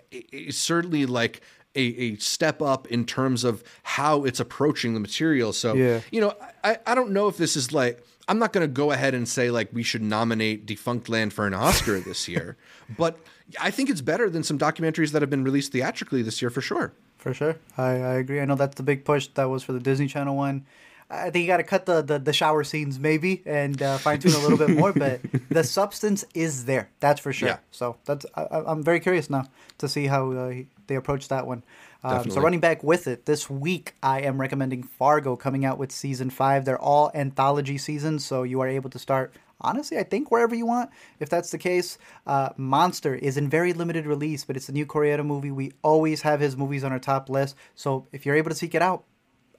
certainly 0.50 1.06
like 1.06 1.42
a, 1.76 1.82
a 1.82 2.16
step 2.16 2.62
up 2.62 2.88
in 2.88 3.06
terms 3.06 3.44
of 3.44 3.64
how 3.84 4.24
it's 4.24 4.40
approaching 4.40 4.94
the 4.94 5.00
material. 5.00 5.54
So, 5.54 5.74
yeah. 5.74 6.02
you 6.12 6.22
know, 6.22 6.34
I, 6.64 6.78
I 6.86 6.96
don't 6.96 7.12
know 7.12 7.28
if 7.28 7.38
this 7.38 7.56
is 7.56 7.72
like 7.72 8.04
I'm 8.28 8.40
not 8.40 8.54
going 8.54 8.68
to 8.68 8.72
go 8.72 8.92
ahead 8.92 9.14
and 9.14 9.28
say 9.28 9.52
like 9.52 9.70
we 9.72 9.84
should 9.84 10.02
nominate 10.02 10.66
Defunctland 10.66 11.34
for 11.34 11.46
an 11.46 11.54
Oscar 11.54 12.00
this 12.00 12.28
year, 12.28 12.58
but 12.98 13.20
I 13.60 13.72
think 13.72 13.90
it's 13.90 14.02
better 14.02 14.30
than 14.30 14.44
some 14.44 14.58
documentaries 14.58 15.12
that 15.12 15.22
have 15.22 15.30
been 15.30 15.44
released 15.44 15.72
theatrically 15.72 16.22
this 16.22 16.42
year 16.42 16.50
for 16.50 16.62
sure. 16.62 16.94
For 17.18 17.34
sure, 17.34 17.58
I, 17.78 17.90
I 17.90 18.14
agree. 18.16 18.40
I 18.40 18.46
know 18.46 18.56
that's 18.56 18.76
the 18.76 18.84
big 18.84 19.04
push 19.04 19.28
that 19.34 19.46
was 19.46 19.64
for 19.64 19.74
the 19.74 19.80
Disney 19.80 20.08
Channel 20.08 20.36
one. 20.36 20.66
I 21.10 21.30
think 21.30 21.44
you 21.44 21.48
got 21.48 21.58
to 21.58 21.64
cut 21.64 21.86
the, 21.86 22.02
the, 22.02 22.18
the, 22.18 22.34
shower 22.34 22.64
scenes 22.64 23.00
maybe 23.00 23.44
and 23.46 23.80
uh, 23.80 24.00
fine 24.00 24.20
tune 24.20 24.34
a 24.34 24.40
little 24.40 24.58
bit 24.58 24.72
more, 24.72 24.92
but 24.92 25.22
the 25.50 25.64
substance 25.64 26.26
is 26.34 26.66
there. 26.66 26.90
That's 27.00 27.22
for 27.22 27.32
sure. 27.32 27.50
Yeah. 27.50 27.58
So 27.70 27.98
that's 28.06 28.26
I, 28.36 28.64
am 28.72 28.82
very 28.82 29.00
curious 29.00 29.30
now 29.30 29.48
to 29.78 29.88
see 29.88 30.08
how 30.08 30.32
uh, 30.32 30.54
they 30.88 30.96
approach 30.96 31.28
that 31.30 31.48
one. 31.48 31.64
Um, 32.04 32.30
so 32.30 32.40
running 32.40 32.60
back 32.60 32.84
with 32.84 33.08
it 33.08 33.26
this 33.26 33.50
week, 33.50 33.96
I 34.04 34.22
am 34.22 34.40
recommending 34.40 34.84
Fargo 34.84 35.36
coming 35.36 35.66
out 35.66 35.80
with 35.80 35.92
season 35.92 36.30
five. 36.30 36.66
They're 36.66 36.80
all 36.80 37.12
anthology 37.16 37.78
seasons, 37.78 38.24
so 38.24 38.44
you 38.44 38.62
are 38.62 38.68
able 38.68 38.90
to 38.92 39.00
start. 39.00 39.34
Honestly, 39.62 39.98
I 39.98 40.04
think 40.04 40.30
wherever 40.32 40.54
you 40.54 40.66
want, 40.66 40.92
if 41.20 41.30
that's 41.30 41.50
the 41.50 41.58
case. 41.58 41.98
Uh, 42.28 42.50
Monster 42.58 43.16
is 43.16 43.38
in 43.38 43.50
very 43.50 43.74
limited 43.74 44.06
release, 44.06 44.44
but 44.44 44.56
it's 44.56 44.70
a 44.70 44.72
new 44.72 44.86
Koreeda 44.86 45.26
movie. 45.26 45.50
We 45.50 45.72
always 45.82 46.22
have 46.22 46.40
his 46.40 46.56
movies 46.56 46.84
on 46.84 46.92
our 46.92 47.00
top 47.00 47.30
list, 47.30 47.56
so 47.74 48.06
if 48.12 48.26
you're 48.26 48.36
able 48.36 48.50
to 48.50 48.56
seek 48.56 48.76
it 48.76 48.82
out, 48.82 49.06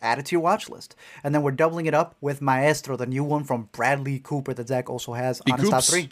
add 0.02 0.18
it 0.18 0.26
to 0.26 0.32
your 0.34 0.42
watch 0.42 0.68
list. 0.68 0.94
And 1.24 1.34
then 1.34 1.42
we're 1.42 1.50
doubling 1.50 1.86
it 1.86 1.94
up 1.94 2.14
with 2.20 2.40
Maestro, 2.40 2.96
the 2.96 3.06
new 3.06 3.24
one 3.24 3.44
from 3.44 3.68
Bradley 3.72 4.20
Cooper 4.20 4.54
that 4.54 4.68
Zach 4.68 4.88
also 4.88 5.14
has 5.14 5.42
on 5.50 5.58
his 5.58 5.70
top 5.70 5.84
three 5.84 6.10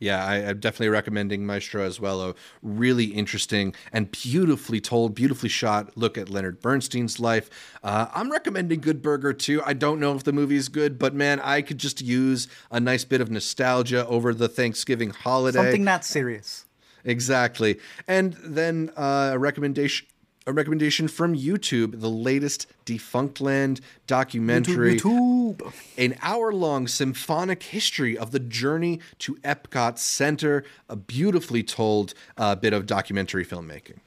yeah, 0.00 0.24
I, 0.24 0.36
am 0.36 0.60
definitely 0.60 0.88
recommending 0.88 1.46
Maestro 1.46 1.84
as 1.84 1.98
well. 2.00 2.22
A 2.22 2.34
really 2.62 3.06
interesting 3.06 3.74
and 3.92 4.10
beautifully 4.10 4.80
told, 4.80 5.14
beautifully 5.14 5.48
shot 5.48 5.96
look 5.96 6.18
at 6.18 6.28
Leonard 6.28 6.60
Bernstein's 6.60 7.18
life. 7.18 7.50
Uh, 7.82 8.06
I'm 8.14 8.30
recommending 8.30 8.80
Good 8.80 9.02
Burger 9.02 9.32
too. 9.32 9.62
I 9.64 9.72
don't 9.72 10.00
know 10.00 10.14
if 10.14 10.24
the 10.24 10.32
movie 10.32 10.56
is 10.56 10.68
good, 10.68 10.98
but 10.98 11.14
man, 11.14 11.40
I 11.40 11.62
could 11.62 11.78
just 11.78 12.00
use 12.00 12.48
a 12.70 12.80
nice 12.80 13.04
bit 13.04 13.20
of 13.20 13.30
nostalgia 13.30 14.06
over 14.06 14.34
the 14.34 14.48
Thanksgiving 14.48 15.10
holiday. 15.10 15.58
Something 15.58 15.84
not 15.84 16.04
serious. 16.04 16.66
Exactly. 17.04 17.78
And 18.08 18.34
then 18.44 18.90
uh, 18.96 19.30
a 19.34 19.38
recommendation 19.38 20.08
a 20.46 20.52
recommendation 20.52 21.08
from 21.08 21.36
YouTube, 21.36 22.00
the 22.00 22.10
latest 22.10 22.66
Defunctland 22.84 23.80
documentary. 24.06 24.96
YouTube, 24.96 25.56
YouTube. 25.56 25.72
An 25.98 26.16
hour 26.22 26.52
long 26.52 26.86
symphonic 26.86 27.62
history 27.64 28.16
of 28.16 28.30
the 28.30 28.38
journey 28.38 29.00
to 29.18 29.34
Epcot 29.36 29.98
Center. 29.98 30.64
A 30.88 30.96
beautifully 30.96 31.62
told 31.62 32.14
uh, 32.36 32.54
bit 32.54 32.72
of 32.72 32.86
documentary 32.86 33.44
filmmaking. 33.44 33.98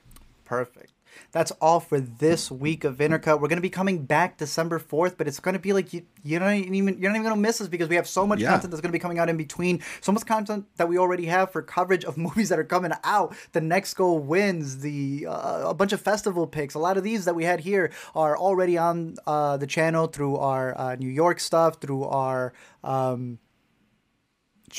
Perfect 0.46 0.89
that's 1.32 1.52
all 1.62 1.80
for 1.80 2.00
this 2.00 2.50
week 2.50 2.84
of 2.84 2.98
Intercut. 2.98 3.40
We're 3.40 3.48
going 3.48 3.58
to 3.58 3.62
be 3.62 3.70
coming 3.70 4.06
back 4.06 4.38
December 4.38 4.80
4th, 4.80 5.18
but 5.18 5.28
it's 5.28 5.40
going 5.40 5.54
to 5.54 5.60
be 5.60 5.74
like 5.74 5.94
you, 5.94 6.04
you 6.24 6.40
don't 6.40 6.54
even 6.54 7.00
you're 7.00 7.12
not 7.12 7.18
even 7.18 7.24
going 7.24 7.36
to 7.36 7.42
miss 7.42 7.62
us 7.62 7.68
because 7.68 7.88
we 7.88 7.96
have 7.96 8.08
so 8.08 8.26
much 8.26 8.40
yeah. 8.40 8.50
content 8.50 8.72
that's 8.72 8.82
going 8.82 8.92
to 8.92 8.96
be 8.96 9.00
coming 9.00 9.20
out 9.20 9.30
in 9.30 9.38
between. 9.38 9.82
So 10.02 10.12
much 10.12 10.26
content 10.26 10.66
that 10.78 10.88
we 10.88 10.98
already 10.98 11.26
have 11.26 11.52
for 11.52 11.62
coverage 11.62 12.04
of 12.04 12.18
movies 12.26 12.50
that 12.50 12.60
are 12.60 12.64
coming 12.64 12.92
out. 13.04 13.36
The 13.52 13.62
Next 13.62 13.94
Goal 13.94 14.20
Wins, 14.20 14.80
the 14.80 15.28
uh, 15.28 15.70
a 15.70 15.74
bunch 15.74 15.94
of 15.94 16.02
festival 16.02 16.48
picks. 16.48 16.74
A 16.74 16.80
lot 16.80 16.98
of 16.98 17.04
these 17.04 17.26
that 17.26 17.36
we 17.36 17.44
had 17.44 17.60
here 17.60 17.92
are 18.16 18.38
already 18.38 18.78
on 18.78 19.16
uh, 19.28 19.58
the 19.58 19.68
channel 19.68 20.08
through 20.08 20.38
our 20.38 20.78
uh, 20.78 20.96
New 20.96 21.10
York 21.10 21.40
stuff, 21.40 21.80
through 21.80 22.06
our 22.06 22.54
um, 22.84 23.40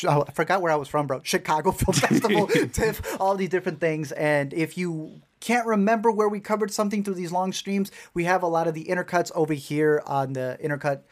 oh, 0.04 0.24
I 0.26 0.32
forgot 0.32 0.62
where 0.62 0.72
I 0.72 0.76
was 0.76 0.88
from, 0.88 1.06
bro. 1.06 1.20
Chicago 1.22 1.72
Film 1.72 1.94
Festival, 1.94 2.46
TIFF, 2.72 3.20
all 3.20 3.36
these 3.36 3.48
different 3.48 3.80
things. 3.80 4.12
And 4.12 4.52
if 4.52 4.76
you 4.78 5.20
can't 5.40 5.66
remember 5.66 6.10
where 6.10 6.28
we 6.28 6.40
covered 6.40 6.72
something 6.72 7.02
through 7.02 7.14
these 7.14 7.32
long 7.32 7.52
streams, 7.52 7.90
we 8.14 8.24
have 8.24 8.42
a 8.42 8.46
lot 8.46 8.68
of 8.68 8.74
the 8.74 8.84
intercuts 8.84 9.32
over 9.34 9.54
here 9.54 10.02
on 10.06 10.34
the 10.34 10.58
intercut. 10.62 11.02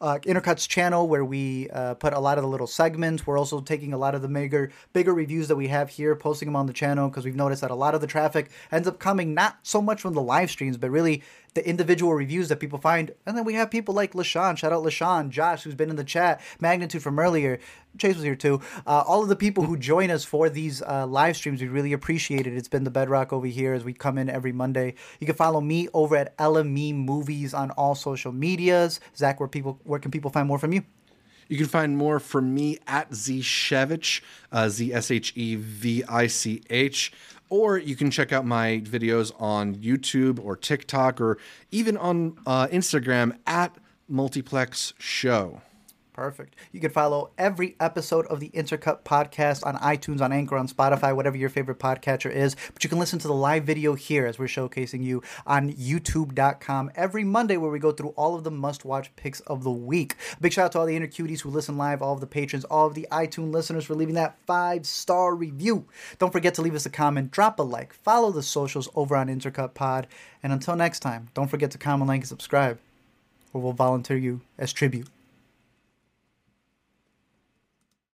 Uh, 0.00 0.16
Intercuts 0.20 0.68
channel 0.68 1.08
where 1.08 1.24
we 1.24 1.68
uh, 1.70 1.94
put 1.94 2.12
a 2.12 2.20
lot 2.20 2.38
of 2.38 2.42
the 2.42 2.48
little 2.48 2.68
segments. 2.68 3.26
We're 3.26 3.36
also 3.36 3.60
taking 3.60 3.92
a 3.92 3.98
lot 3.98 4.14
of 4.14 4.22
the 4.22 4.28
bigger, 4.28 4.70
bigger 4.92 5.12
reviews 5.12 5.48
that 5.48 5.56
we 5.56 5.66
have 5.66 5.88
here, 5.88 6.14
posting 6.14 6.46
them 6.46 6.54
on 6.54 6.66
the 6.66 6.72
channel 6.72 7.08
because 7.08 7.24
we've 7.24 7.34
noticed 7.34 7.62
that 7.62 7.72
a 7.72 7.74
lot 7.74 7.96
of 7.96 8.00
the 8.00 8.06
traffic 8.06 8.48
ends 8.70 8.86
up 8.86 9.00
coming 9.00 9.34
not 9.34 9.58
so 9.64 9.82
much 9.82 10.00
from 10.00 10.14
the 10.14 10.22
live 10.22 10.52
streams, 10.52 10.76
but 10.76 10.92
really 10.92 11.24
the 11.54 11.66
individual 11.68 12.14
reviews 12.14 12.48
that 12.48 12.60
people 12.60 12.78
find. 12.78 13.12
And 13.26 13.36
then 13.36 13.44
we 13.44 13.54
have 13.54 13.70
people 13.70 13.94
like 13.94 14.12
LaShawn, 14.12 14.56
shout 14.56 14.72
out 14.72 14.84
LaShawn, 14.84 15.30
Josh, 15.30 15.62
who's 15.62 15.74
been 15.74 15.90
in 15.90 15.96
the 15.96 16.04
chat, 16.04 16.40
Magnitude 16.60 17.02
from 17.02 17.18
earlier, 17.18 17.58
Chase 17.98 18.14
was 18.14 18.24
here 18.24 18.36
too. 18.36 18.60
Uh, 18.86 19.02
all 19.06 19.22
of 19.22 19.28
the 19.28 19.36
people 19.36 19.64
who 19.64 19.76
join 19.76 20.10
us 20.10 20.24
for 20.24 20.48
these 20.48 20.82
uh, 20.82 21.06
live 21.06 21.36
streams, 21.36 21.60
we 21.60 21.68
really 21.68 21.92
appreciate 21.92 22.46
it. 22.46 22.54
It's 22.54 22.68
been 22.68 22.84
the 22.84 22.90
bedrock 22.90 23.32
over 23.32 23.46
here 23.46 23.72
as 23.72 23.84
we 23.84 23.92
come 23.92 24.18
in 24.18 24.28
every 24.30 24.52
Monday. 24.52 24.94
You 25.20 25.26
can 25.26 25.36
follow 25.36 25.60
me 25.60 25.88
over 25.92 26.16
at 26.16 26.36
LME 26.38 26.94
Movies 26.94 27.54
on 27.54 27.70
all 27.72 27.94
social 27.94 28.32
medias. 28.32 29.00
Zach, 29.16 29.40
where 29.40 29.48
people 29.48 29.80
where 29.84 29.98
can 29.98 30.10
people 30.10 30.30
find 30.30 30.46
more 30.46 30.58
from 30.58 30.72
you? 30.72 30.84
You 31.48 31.56
can 31.56 31.66
find 31.66 31.96
more 31.96 32.20
from 32.20 32.54
me 32.54 32.78
at 32.86 33.10
Zshevich, 33.10 34.20
uh, 34.52 34.68
Z 34.68 34.92
S 34.92 35.10
H 35.10 35.32
E 35.34 35.56
V 35.56 36.04
I 36.04 36.26
C 36.26 36.62
H 36.68 37.12
or 37.50 37.78
you 37.78 37.96
can 37.96 38.10
check 38.10 38.32
out 38.32 38.44
my 38.44 38.82
videos 38.84 39.32
on 39.40 39.74
YouTube 39.76 40.38
or 40.42 40.56
TikTok 40.56 41.20
or 41.20 41.38
even 41.70 41.96
on 41.96 42.38
uh, 42.46 42.66
Instagram 42.68 43.36
at 43.46 43.76
Multiplex 44.08 44.94
Show. 44.98 45.60
Perfect. 46.18 46.56
You 46.72 46.80
can 46.80 46.90
follow 46.90 47.30
every 47.38 47.76
episode 47.78 48.26
of 48.26 48.40
the 48.40 48.48
Intercut 48.48 49.04
podcast 49.04 49.64
on 49.64 49.76
iTunes, 49.76 50.20
on 50.20 50.32
Anchor, 50.32 50.56
on 50.56 50.66
Spotify, 50.66 51.14
whatever 51.14 51.36
your 51.36 51.48
favorite 51.48 51.78
podcatcher 51.78 52.28
is. 52.28 52.56
But 52.74 52.82
you 52.82 52.90
can 52.90 52.98
listen 52.98 53.20
to 53.20 53.28
the 53.28 53.34
live 53.34 53.62
video 53.62 53.94
here 53.94 54.26
as 54.26 54.36
we're 54.36 54.46
showcasing 54.46 55.04
you 55.04 55.22
on 55.46 55.72
youtube.com 55.74 56.90
every 56.96 57.22
Monday 57.22 57.56
where 57.56 57.70
we 57.70 57.78
go 57.78 57.92
through 57.92 58.14
all 58.16 58.34
of 58.34 58.42
the 58.42 58.50
must 58.50 58.84
watch 58.84 59.14
picks 59.14 59.38
of 59.42 59.62
the 59.62 59.70
week. 59.70 60.16
big 60.40 60.52
shout 60.52 60.64
out 60.64 60.72
to 60.72 60.80
all 60.80 60.86
the 60.86 60.98
Intercuties 60.98 61.42
who 61.42 61.50
listen 61.50 61.76
live, 61.76 62.02
all 62.02 62.14
of 62.14 62.20
the 62.20 62.26
patrons, 62.26 62.64
all 62.64 62.88
of 62.88 62.94
the 62.94 63.06
iTunes 63.12 63.52
listeners 63.52 63.84
for 63.84 63.94
leaving 63.94 64.16
that 64.16 64.36
five 64.44 64.86
star 64.86 65.36
review. 65.36 65.86
Don't 66.18 66.32
forget 66.32 66.52
to 66.54 66.62
leave 66.62 66.74
us 66.74 66.84
a 66.84 66.90
comment, 66.90 67.30
drop 67.30 67.60
a 67.60 67.62
like, 67.62 67.92
follow 67.92 68.32
the 68.32 68.42
socials 68.42 68.88
over 68.96 69.14
on 69.14 69.28
Intercut 69.28 69.72
Pod. 69.72 70.08
And 70.42 70.52
until 70.52 70.74
next 70.74 70.98
time, 70.98 71.28
don't 71.34 71.46
forget 71.46 71.70
to 71.70 71.78
comment, 71.78 72.08
like, 72.08 72.22
and 72.22 72.28
subscribe, 72.28 72.80
or 73.52 73.62
we'll 73.62 73.72
volunteer 73.72 74.16
you 74.16 74.40
as 74.58 74.72
tribute. 74.72 75.06